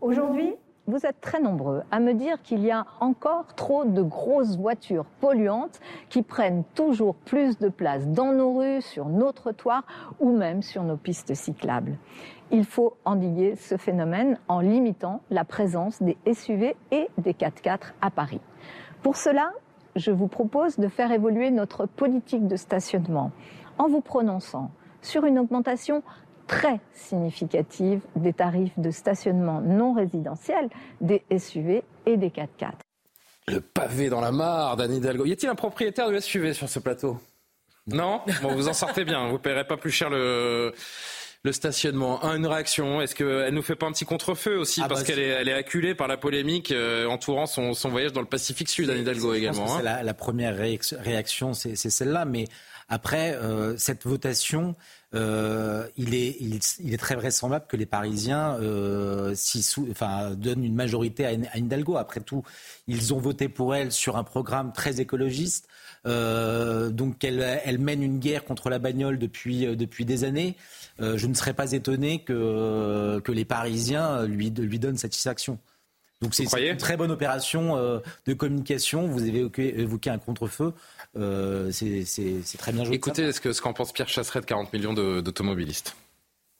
Aujourd'hui, 0.01 0.53
vous 0.85 1.05
êtes 1.05 1.21
très 1.21 1.39
nombreux 1.39 1.83
à 1.91 1.99
me 1.99 2.13
dire 2.13 2.41
qu'il 2.41 2.59
y 2.61 2.71
a 2.71 2.85
encore 2.99 3.53
trop 3.55 3.85
de 3.85 4.01
grosses 4.01 4.57
voitures 4.57 5.05
polluantes 5.21 5.79
qui 6.09 6.21
prennent 6.21 6.63
toujours 6.75 7.15
plus 7.15 7.57
de 7.57 7.69
place 7.69 8.07
dans 8.07 8.33
nos 8.33 8.53
rues, 8.53 8.81
sur 8.81 9.07
nos 9.07 9.31
trottoirs 9.31 9.85
ou 10.19 10.35
même 10.35 10.61
sur 10.61 10.83
nos 10.83 10.97
pistes 10.97 11.33
cyclables. 11.35 11.97
Il 12.51 12.65
faut 12.65 12.97
endiguer 13.05 13.55
ce 13.55 13.77
phénomène 13.77 14.37
en 14.47 14.59
limitant 14.59 15.21
la 15.29 15.45
présence 15.45 16.03
des 16.03 16.17
SUV 16.31 16.75
et 16.91 17.07
des 17.17 17.33
4x4 17.33 17.93
à 18.01 18.11
Paris. 18.11 18.41
Pour 19.01 19.15
cela, 19.15 19.51
je 19.95 20.11
vous 20.11 20.27
propose 20.27 20.77
de 20.77 20.87
faire 20.89 21.11
évoluer 21.11 21.49
notre 21.49 21.85
politique 21.85 22.47
de 22.47 22.57
stationnement 22.57 23.31
en 23.77 23.87
vous 23.87 24.01
prononçant 24.01 24.71
sur 25.01 25.25
une 25.25 25.39
augmentation 25.39 26.03
très 26.47 26.79
significative 26.93 28.01
des 28.15 28.33
tarifs 28.33 28.77
de 28.77 28.91
stationnement 28.91 29.61
non 29.61 29.93
résidentiel 29.93 30.69
des 31.01 31.23
SUV 31.37 31.83
et 32.05 32.17
des 32.17 32.29
4x4. 32.29 32.73
Le 33.47 33.59
pavé 33.59 34.09
dans 34.09 34.21
la 34.21 34.31
mare 34.31 34.77
d'Anne 34.77 34.93
Hidalgo. 34.93 35.25
Y 35.25 35.33
a-t-il 35.33 35.49
un 35.49 35.55
propriétaire 35.55 36.09
de 36.09 36.19
SUV 36.19 36.53
sur 36.53 36.69
ce 36.69 36.79
plateau? 36.79 37.17
Non? 37.87 38.21
Bon, 38.41 38.55
vous 38.55 38.69
en 38.69 38.73
sortez 38.73 39.03
bien. 39.03 39.27
Vous 39.27 39.33
ne 39.33 39.37
paierez 39.37 39.67
pas 39.67 39.75
plus 39.75 39.91
cher 39.91 40.09
le, 40.09 40.73
le 41.43 41.51
stationnement. 41.51 42.23
une 42.23 42.47
réaction. 42.47 43.01
Est-ce 43.01 43.15
qu'elle 43.15 43.53
nous 43.53 43.61
fait 43.61 43.75
pas 43.75 43.87
un 43.87 43.91
petit 43.91 44.05
contre-feu 44.05 44.57
aussi 44.57 44.81
ah, 44.81 44.87
parce 44.87 45.01
bah, 45.01 45.07
qu'elle 45.07 45.19
est, 45.19 45.27
elle 45.27 45.49
est 45.49 45.53
acculée 45.53 45.93
par 45.93 46.07
la 46.07 46.15
polémique 46.15 46.71
euh, 46.71 47.05
entourant 47.07 47.45
son, 47.45 47.73
son, 47.73 47.89
voyage 47.89 48.13
dans 48.13 48.21
le 48.21 48.27
Pacifique 48.27 48.69
Sud, 48.69 48.89
Anne 48.89 48.99
Hidalgo 48.99 49.33
également. 49.33 49.75
Hein. 49.75 49.81
la, 49.83 50.03
la, 50.03 50.13
première 50.13 50.55
réaction, 50.55 51.53
c'est 51.53 51.75
celle-là. 51.75 52.23
Mais 52.23 52.45
après, 52.93 53.33
euh, 53.33 53.75
cette 53.75 54.05
votation, 54.05 54.75
euh, 55.15 55.87
il, 55.97 56.13
est, 56.13 56.97
très 56.99 57.15
vraisemblable 57.15 57.65
que 57.67 57.75
les 57.75 57.87
Parisiens 57.87 58.55
euh, 58.61 59.33
donnent 60.35 60.63
une 60.63 60.75
majorité 60.75 61.25
à, 61.25 61.57
Hidalgo. 61.57 61.97
Après 61.97 62.19
tout, 62.19 62.43
ils 62.87 63.11
ont 63.11 63.17
voté 63.17 63.49
pour 63.49 63.73
elle 63.73 63.91
sur 63.91 64.15
un 64.15 64.23
programme 64.23 64.73
très 64.73 65.01
écologiste. 65.01 65.67
Donc 66.05 67.23
elle, 67.23 67.79
mène 67.79 68.03
une 68.03 68.19
guerre 68.19 68.45
contre 68.45 68.69
la 68.69 68.77
bagnole 68.77 69.17
depuis, 69.17 70.05
des 70.05 70.23
années. 70.23 70.55
Je 70.99 71.25
ne 71.25 71.33
serais 71.33 71.53
pas 71.53 71.71
étonné 71.71 72.23
que, 72.23 73.23
les 73.27 73.45
Parisiens 73.45 74.27
lui 74.27 74.51
donnent 74.51 74.97
satisfaction. 74.97 75.57
Donc 76.23 76.33
c'est 76.33 76.45
une 76.69 76.77
très 76.77 76.97
bonne 76.97 77.11
opération 77.11 77.75
de 78.25 78.33
communication. 78.33 79.07
Vous 79.07 79.23
avez 79.23 79.39
évoqué, 79.57 80.09
un 80.09 80.17
contre-feu. 80.17 80.73
c'est 81.13 82.57
très 82.57 82.71
bien 82.71 82.85
joué. 82.85 82.95
Écoutez 82.95 83.31
ce 83.31 83.41
qu'en 83.41 83.53
ce 83.53 83.61
qu'en 83.61 83.73
pense 83.73 83.91
Pierre 83.91 84.09
Chasseret 84.09 84.41
de 84.41 84.45
40 84.45 84.73
millions 84.73 84.93
d'automobilistes? 84.93 85.95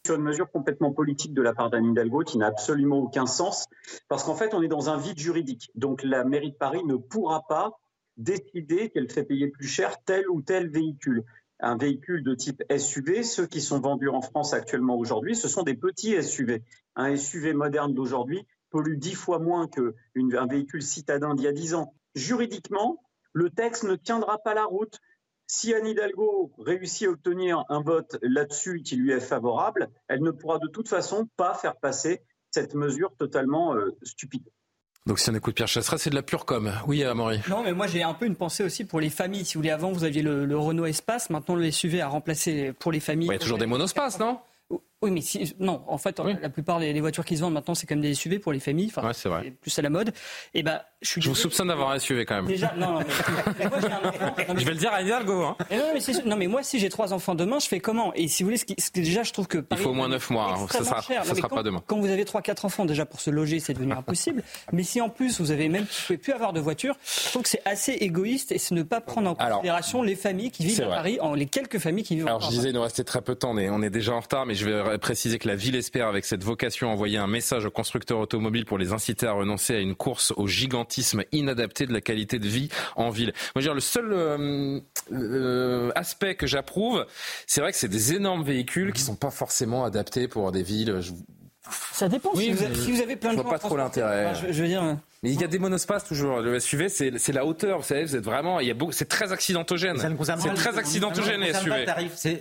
Sur 0.06 0.16
une 0.16 0.24
mesure 0.24 0.52
complètement 0.52 0.92
politique 0.92 1.34
de 1.34 1.42
la 1.42 1.54
part 1.54 1.70
d'Anne 1.70 1.86
Hidalgo 1.86 2.24
qui 2.26 2.38
n'a 2.38 2.48
absolument 2.48 2.98
aucun 2.98 3.26
sens, 3.26 3.68
parce 4.10 4.26
qu'en 4.26 4.36
fait, 4.36 4.54
on 4.54 4.62
est 4.62 4.68
dans 4.68 4.90
un 4.90 4.98
vide 4.98 5.18
juridique. 5.18 5.72
Donc 5.76 6.04
la 6.04 6.26
mairie 6.26 6.52
de 6.52 6.58
Paris 6.58 6.84
ne 6.86 6.96
pourra 6.96 7.48
pas 7.48 7.80
décider 8.18 8.90
qu'elle 8.90 9.10
fait 9.10 9.24
payer 9.24 9.48
plus 9.48 9.68
cher 9.68 9.96
tel 10.06 10.30
ou 10.30 10.42
tel 10.42 10.70
véhicule. 10.70 11.24
Un 11.62 11.78
véhicule 11.78 12.22
de 12.22 12.36
type 12.36 12.62
SUV, 12.78 13.24
ceux 13.24 13.48
qui 13.48 13.62
sont 13.62 13.80
vendus 13.80 14.10
en 14.10 14.20
France 14.20 14.54
actuellement 14.54 14.98
aujourd'hui, 14.98 15.38
ce 15.38 15.48
sont 15.48 15.64
des 15.64 15.76
petits 15.76 16.22
SUV. 16.22 16.64
Un 16.98 17.16
SUV 17.16 17.54
moderne 17.54 17.94
d'aujourd'hui 17.94 18.46
pollue 18.74 18.98
dix 18.98 19.14
fois 19.14 19.38
moins 19.38 19.68
qu'un 19.68 20.48
véhicule 20.48 20.82
citadin 20.82 21.36
d'il 21.36 21.46
y 21.46 21.48
a 21.48 21.54
dix 21.54 21.76
ans. 21.76 21.94
Juridiquement, 22.16 23.04
le 23.32 23.52
texte 23.52 23.84
ne 23.84 23.96
tiendra 23.96 24.40
pas 24.40 24.56
la 24.56 24.66
route. 24.66 25.00
Si 25.46 25.76
Anne 25.76 25.86
Hidalgo 25.86 26.52
réussit 26.58 27.08
à 27.08 27.12
obtenir 27.12 27.64
un 27.70 27.82
vote 27.82 28.18
là-dessus 28.24 28.82
qui 28.82 28.96
lui 28.96 29.12
est 29.12 29.20
favorable, 29.20 29.90
elle 30.08 30.24
ne 30.24 30.32
pourra 30.32 30.58
de 30.58 30.68
toute 30.68 30.90
façon 30.90 31.30
pas 31.38 31.54
faire 31.54 31.76
passer 31.76 32.24
cette 32.50 32.74
mesure 32.74 33.14
totalement 33.16 33.76
euh, 33.76 33.96
stupide. 34.02 34.50
Donc 35.06 35.20
si 35.20 35.30
on 35.30 35.36
écoute 35.36 35.54
Pierre 35.54 35.68
Chasseret, 35.68 35.98
c'est 36.00 36.10
de 36.10 36.16
la 36.16 36.24
pure 36.24 36.46
com. 36.46 36.72
Oui, 36.88 37.04
Amaury. 37.04 37.42
Non, 37.50 37.62
mais 37.62 37.74
moi 37.74 37.86
j'ai 37.86 38.02
un 38.02 38.14
peu 38.16 38.26
une 38.26 38.38
pensée 38.38 38.64
aussi 38.64 38.86
pour 38.86 39.00
les 39.00 39.10
familles. 39.12 39.46
Si 39.46 39.56
vous 39.56 39.60
voulez, 39.60 39.70
avant 39.70 39.92
vous 39.92 40.06
aviez 40.06 40.24
le, 40.24 40.58
Renault 40.58 40.86
Espace, 40.86 41.30
maintenant 41.30 41.56
le 41.56 41.70
SUV 41.70 42.02
a 42.02 42.08
remplacé 42.08 42.74
pour 42.74 42.92
les 42.92 43.02
familles. 43.02 43.28
Il 43.28 43.34
y 43.34 43.36
a 43.36 43.40
toujours 43.40 43.60
des 43.60 43.68
monospaces, 43.68 44.18
non? 44.18 44.40
Oui, 45.04 45.12
mais 45.12 45.20
si, 45.20 45.54
non, 45.60 45.84
en 45.88 45.98
fait, 45.98 46.18
la 46.20 46.50
plupart 46.50 46.80
des, 46.80 46.98
voitures 47.02 47.26
qui 47.26 47.36
se 47.36 47.42
vendent 47.42 47.54
maintenant, 47.54 47.76
c'est 47.76 47.86
comme 47.86 48.00
des 48.00 48.14
SUV 48.14 48.40
pour 48.40 48.54
les 48.54 48.62
familles. 48.62 48.92
Enfin, 48.96 49.12
c'est 49.12 49.28
vrai. 49.28 49.54
Plus 49.62 49.78
à 49.78 49.82
la 49.82 49.90
mode. 49.90 50.10
Et 50.54 50.60
eh 50.60 50.64
ben, 50.64 50.80
je 51.02 51.10
suis. 51.10 51.22
Je 51.22 51.28
vous 51.28 51.36
soupçonne 51.36 51.68
d'avoir 51.68 51.92
un 51.92 52.00
SUV 52.00 52.26
quand 52.26 52.36
même. 52.36 52.46
Déjà, 52.46 52.74
non, 52.78 53.00
mais, 53.60 53.68
moi, 53.68 53.78
un 53.78 54.08
enfant. 54.08 54.36
je 54.56 54.64
vais 54.66 54.72
le 54.72 54.78
dire 54.78 54.94
à 54.94 55.02
Hidalgo. 55.02 55.44
Hein. 55.44 55.58
non, 55.72 55.78
mais 55.94 56.14
non, 56.26 56.38
mais 56.38 56.48
moi, 56.48 56.64
si 56.64 56.80
j'ai 56.80 56.88
trois 56.88 57.12
enfants 57.12 57.36
demain, 57.36 57.60
je 57.60 57.68
fais 57.68 57.82
comment? 57.82 58.14
Et 58.14 58.30
si 58.30 58.44
vous 58.44 58.48
voulez, 58.48 58.58
ce 58.58 58.64
qui, 58.66 58.76
déjà, 58.94 59.24
je 59.24 59.34
trouve 59.34 59.48
que. 59.48 59.66
Il 59.72 59.78
faut 59.78 59.90
au 59.90 59.94
moins 59.94 60.08
neuf 60.08 60.30
mois. 60.30 60.54
Hein. 60.54 60.68
Ça 60.70 60.86
sera, 60.86 61.02
ça 61.02 61.36
sera 61.36 61.50
quand, 61.50 61.56
pas 61.58 61.64
demain. 61.64 61.84
Quand 61.86 62.00
vous 62.00 62.10
avez 62.10 62.24
trois, 62.24 62.42
quatre 62.42 62.64
enfants, 62.64 62.86
déjà 62.86 63.06
pour 63.06 63.20
se 63.20 63.30
loger, 63.30 63.60
c'est 63.60 63.74
devenu 63.74 63.92
impossible. 63.92 64.42
mais 64.72 64.84
si 64.84 65.02
en 65.02 65.10
plus 65.10 65.42
vous 65.42 65.52
avez 65.52 65.68
même, 65.68 65.84
vous 65.84 66.06
pouvez 66.08 66.18
plus 66.18 66.32
avoir 66.32 66.54
de 66.54 66.62
voiture, 66.62 66.96
je 67.06 67.30
trouve 67.30 67.44
que 67.44 67.50
c'est 67.50 67.62
assez 67.66 67.92
égoïste 67.92 68.54
et 68.54 68.58
c'est 68.58 68.74
ne 68.76 68.84
pas 68.84 69.02
prendre 69.02 69.30
en 69.30 69.36
considération 69.36 70.02
les 70.02 70.16
familles 70.16 70.52
qui 70.52 70.66
vivent 70.66 70.84
à 70.84 70.88
Paris, 70.88 71.20
les 71.36 71.46
quelques 71.46 71.80
familles 71.80 72.04
qui 72.04 72.16
vivent. 72.16 72.28
Alors, 72.28 72.42
je 72.42 72.50
disais, 72.50 72.70
il 72.70 72.76
nous 72.76 72.82
restait 72.82 73.04
très 73.04 73.22
peu 73.22 73.34
de 73.34 73.40
temps. 73.40 73.54
On 73.54 73.82
est 73.82 73.90
déjà 73.90 74.14
en 74.14 74.22
retard, 74.22 74.46
mais 74.46 74.56
je 74.56 74.70
vais 74.70 74.93
préciser 74.98 75.40
que 75.40 75.48
la 75.48 75.56
ville 75.56 75.76
espère 75.76 76.08
avec 76.08 76.26
cette 76.26 76.44
vocation 76.44 76.92
envoyer 76.92 77.18
un 77.18 77.28
message 77.28 77.66
aux 77.66 77.72
constructeurs 77.72 78.20
automobiles 78.20 78.66
pour 78.66 78.78
les 78.78 78.94
inciter 78.94 79.28
à 79.28 79.34
renoncer 79.34 79.76
à 79.76 79.80
une 79.80 79.96
course 79.96 80.34
au 80.38 80.48
gigantisme 80.48 81.24
inadapté 81.32 81.86
de 81.86 81.94
la 81.94 82.02
qualité 82.02 82.40
de 82.40 82.48
vie 82.48 82.70
en 82.96 83.10
ville. 83.10 83.34
Moi, 83.56 83.56
je 83.56 83.60
veux 83.60 83.66
dire, 83.66 83.74
le 83.74 83.80
seul 83.82 84.14
euh, 84.14 84.80
euh, 85.12 85.92
aspect 85.96 86.36
que 86.36 86.48
j'approuve, 86.48 87.06
c'est 87.48 87.62
vrai 87.62 87.72
que 87.72 87.78
c'est 87.78 87.88
des 87.88 88.14
énormes 88.14 88.44
véhicules 88.44 88.94
qui 88.94 89.02
sont 89.02 89.16
pas 89.16 89.32
forcément 89.32 89.86
adaptés 89.86 90.28
pour 90.28 90.52
des 90.52 90.64
villes. 90.64 91.00
Ça 91.94 92.10
dépend. 92.10 92.36
si, 92.36 92.52
vous 92.52 92.64
avez, 92.64 92.76
si, 92.76 92.92
vous 92.92 93.02
avez, 93.02 93.16
plein 93.16 93.32
de 93.32 93.38
Je 93.38 93.42
vois 93.42 93.52
pas 93.52 93.60
trop 93.60 93.78
l'intérêt. 93.78 94.34
je, 94.36 94.62
veux 94.62 94.68
dire. 94.68 94.98
Mais 95.24 95.32
il 95.32 95.40
y 95.40 95.44
a 95.46 95.48
des 95.48 95.60
monospaces 95.60 96.04
toujours. 96.04 96.42
Le 96.42 96.60
SUV, 96.60 96.90
c'est 96.90 97.32
la 97.32 97.46
hauteur. 97.46 97.78
Vous 97.78 97.86
savez, 97.86 98.04
vous 98.04 98.16
êtes 98.18 98.26
vraiment. 98.26 98.60
Il 98.60 98.68
y 98.68 98.72
a 98.72 98.76
c'est 98.92 99.08
très 99.08 99.32
accidentogène. 99.32 99.98
C'est 99.98 100.54
très 100.56 100.78
accidentogène 100.78 101.42
les 101.42 101.54
SUV. 101.54 101.86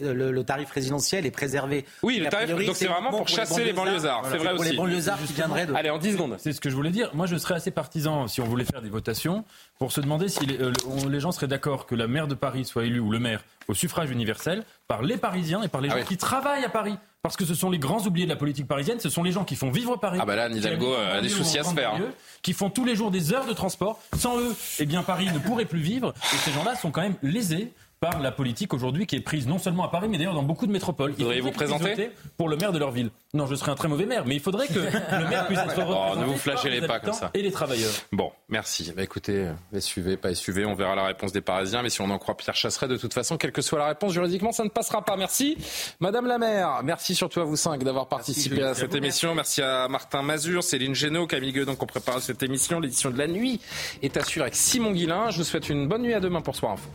Le, 0.03 0.33
le, 0.33 0.45
tarif 0.45 0.71
résidentiel 0.71 1.25
est 1.25 1.31
préservé. 1.31 1.85
Oui, 2.03 2.19
le 2.19 2.29
tarif. 2.29 2.51
Donc 2.51 2.77
c'est 2.77 2.87
vraiment 2.87 3.11
pour, 3.11 3.29
chasser 3.29 3.65
les 3.65 3.73
banlieusards. 3.73 4.27
C'est 4.31 4.39
vrai 4.39 4.53
aussi. 4.53 4.75
Pour 4.75 4.87
les 4.87 4.93
banlieusards 4.93 5.23
qui 5.25 5.33
viendraient 5.33 5.67
de. 5.67 5.75
Allez, 5.75 5.91
en 5.91 5.99
10 5.99 6.13
secondes. 6.13 6.37
C'est 6.39 6.53
ce 6.53 6.61
que 6.61 6.71
je 6.71 6.75
voulais 6.75 6.91
dire. 6.91 7.11
Moi, 7.15 7.27
je 7.27 7.37
serais 7.37 7.55
assez 7.55 7.71
partisan 7.71 8.27
si 8.27 8.41
on 8.41 8.45
voulait 8.45 8.65
faire 8.65 8.83
des 8.83 8.91
votations 8.91 9.45
pour 9.79 9.93
se 9.93 10.01
demander 10.01 10.29
si 10.29 10.45
les, 10.47 10.61
euh, 10.61 10.73
les 11.09 11.21
gens 11.21 11.31
seraient 11.31 11.47
d'accord 11.47 11.87
que 11.87 11.95
la 11.95 12.09
maire 12.09 12.27
de 12.27 12.35
Paris 12.35 12.65
soit 12.65 12.85
élue 12.85 13.01
ou 13.01 13.13
le 13.13 13.21
maire 13.21 13.45
au 13.69 13.75
suffrage 13.75 14.11
universel 14.11 14.65
par 14.89 15.03
les 15.03 15.17
Parisiens 15.17 15.63
et 15.63 15.69
par 15.69 15.81
les 15.81 15.89
ah 15.91 15.99
gens 15.99 16.05
qui 16.05 16.17
travaillent 16.17 16.65
à 16.65 16.69
Paris. 16.69 16.97
Parce 17.23 17.37
que 17.37 17.45
ce 17.45 17.55
sont 17.55 17.71
les 17.71 17.79
grands 17.79 18.05
oubliés 18.05 18.27
de 18.27 18.33
la 18.33 18.37
politique 18.37 18.67
parisienne, 18.67 18.99
ce 18.99 19.09
sont 19.09 19.23
les 19.23 19.31
gens 19.31 19.45
qui 19.45 19.55
font 19.55 19.71
vivre 19.71 19.97
Paris. 19.97 20.19
Ah 20.21 20.27
bah 20.27 20.35
là, 20.35 20.49
Nidalgo 20.49 20.93
a 20.93 21.21
des 21.21 21.29
soucis 21.29 21.57
à 21.57 21.63
se 21.63 21.73
faire. 21.73 21.95
Hein. 21.95 22.11
Qui 22.43 22.53
font 22.53 22.69
tous 22.69 22.85
les 22.85 22.97
jours 22.97 23.13
des 23.13 23.33
heures 23.33 23.47
de 23.47 23.53
transport. 23.53 24.01
Sans 24.19 24.41
eux, 24.41 24.53
eh 24.81 24.87
bien 24.87 25.05
Paris 25.05 25.29
ne 25.33 25.39
pourrait 25.39 25.65
plus 25.65 25.79
vivre. 25.79 26.13
Et 26.35 26.37
ces 26.39 26.51
gens-là 26.51 26.75
sont 26.75 26.91
quand 26.91 27.01
même 27.03 27.15
lésés 27.23 27.73
par 28.03 28.19
la 28.19 28.33
politique 28.33 28.75
aujourd'hui 28.75 29.07
qui 29.07 29.15
est 29.15 29.21
prise 29.21 29.47
non 29.47 29.59
seulement 29.59 29.85
à 29.85 29.89
Paris, 29.89 30.09
mais 30.11 30.19
d'ailleurs 30.19 30.35
dans 30.35 30.43
beaucoup 30.43 30.67
de 30.67 30.73
métropoles. 30.73 31.13
Vous 31.13 31.31
vous 31.41 31.53
présenter 31.53 32.11
Pour 32.37 32.49
le 32.49 32.57
maire 32.57 32.73
de 32.73 32.79
leur 32.81 32.91
ville. 32.91 33.11
Non, 33.33 33.47
je 33.47 33.55
serais 33.55 33.71
un 33.71 33.77
très 33.77 33.87
mauvais 33.87 34.07
maire, 34.07 34.25
mais 34.27 34.35
il 34.35 34.41
faudrait 34.41 34.67
que 34.67 34.81
le 34.81 35.29
maire 35.31 35.47
puisse 35.47 35.59
être. 35.79 35.87
Oh, 35.89 36.19
ne 36.19 36.25
vous 36.25 36.37
flagellez 36.37 36.85
pas 36.85 36.99
comme 36.99 37.13
ça. 37.15 37.31
Et 37.33 37.43
les 37.43 37.53
travailleurs. 37.53 37.93
Bon, 38.11 38.33
merci. 38.49 38.93
Bah, 38.97 39.05
écoutez, 39.05 39.49
SUV, 39.79 40.17
pas 40.17 40.35
SUV, 40.35 40.67
on 40.67 40.75
verra 40.75 40.97
la 40.97 41.05
réponse 41.05 41.31
des 41.31 41.43
Parisiens, 41.43 41.83
mais 41.83 41.91
si 41.91 42.01
on 42.01 42.11
en 42.11 42.19
croit 42.19 42.37
Pierre 42.37 42.57
Chasseret, 42.57 42.89
de 42.89 42.97
toute 42.97 43.15
façon, 43.15 43.37
quelle 43.37 43.53
que 43.53 43.63
soit 43.63 43.79
la 43.79 43.87
réponse, 43.87 44.13
juridiquement, 44.13 44.51
ça 44.51 44.65
ne 44.65 44.69
passera 44.69 45.05
pas. 45.05 45.17
Merci, 45.17 45.57
Madame 46.01 46.27
la 46.27 46.39
maire. 46.39 46.81
Merci 46.83 47.15
surtout 47.15 47.39
à 47.39 47.45
vous 47.45 47.57
cinq 47.57 47.85
d'avoir 47.85 48.09
participé 48.09 48.65
à 48.65 48.75
cette 48.75 48.97
émission. 48.97 49.33
Merci 49.37 49.63
à 49.63 49.87
Martin 49.87 50.23
Mazur, 50.23 50.65
Céline 50.65 50.97
Génaud, 50.97 51.29
Camille 51.29 51.53
Guedon 51.53 51.77
qui 51.77 51.85
ont 51.85 51.87
préparé 51.87 52.21
cette 52.21 52.43
émission. 52.43 52.81
L'édition 52.81 53.13
de 53.13 53.19
la 53.19 53.29
nuit 53.29 53.61
est 54.03 54.17
assurée 54.17 54.43
avec 54.43 54.57
Simon 54.57 54.91
Guillain. 54.91 55.31
Je 55.31 55.39
vous 55.39 55.45
souhaite 55.45 55.69
une 55.69 55.87
bonne 55.87 56.03
nuit 56.03 56.15
à 56.15 56.21
demain 56.21 56.41
pour 56.41 56.57
Soir 56.57 56.73
Info. 56.73 56.89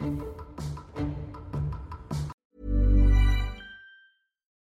Thank 0.00 0.20
you. 0.22 0.39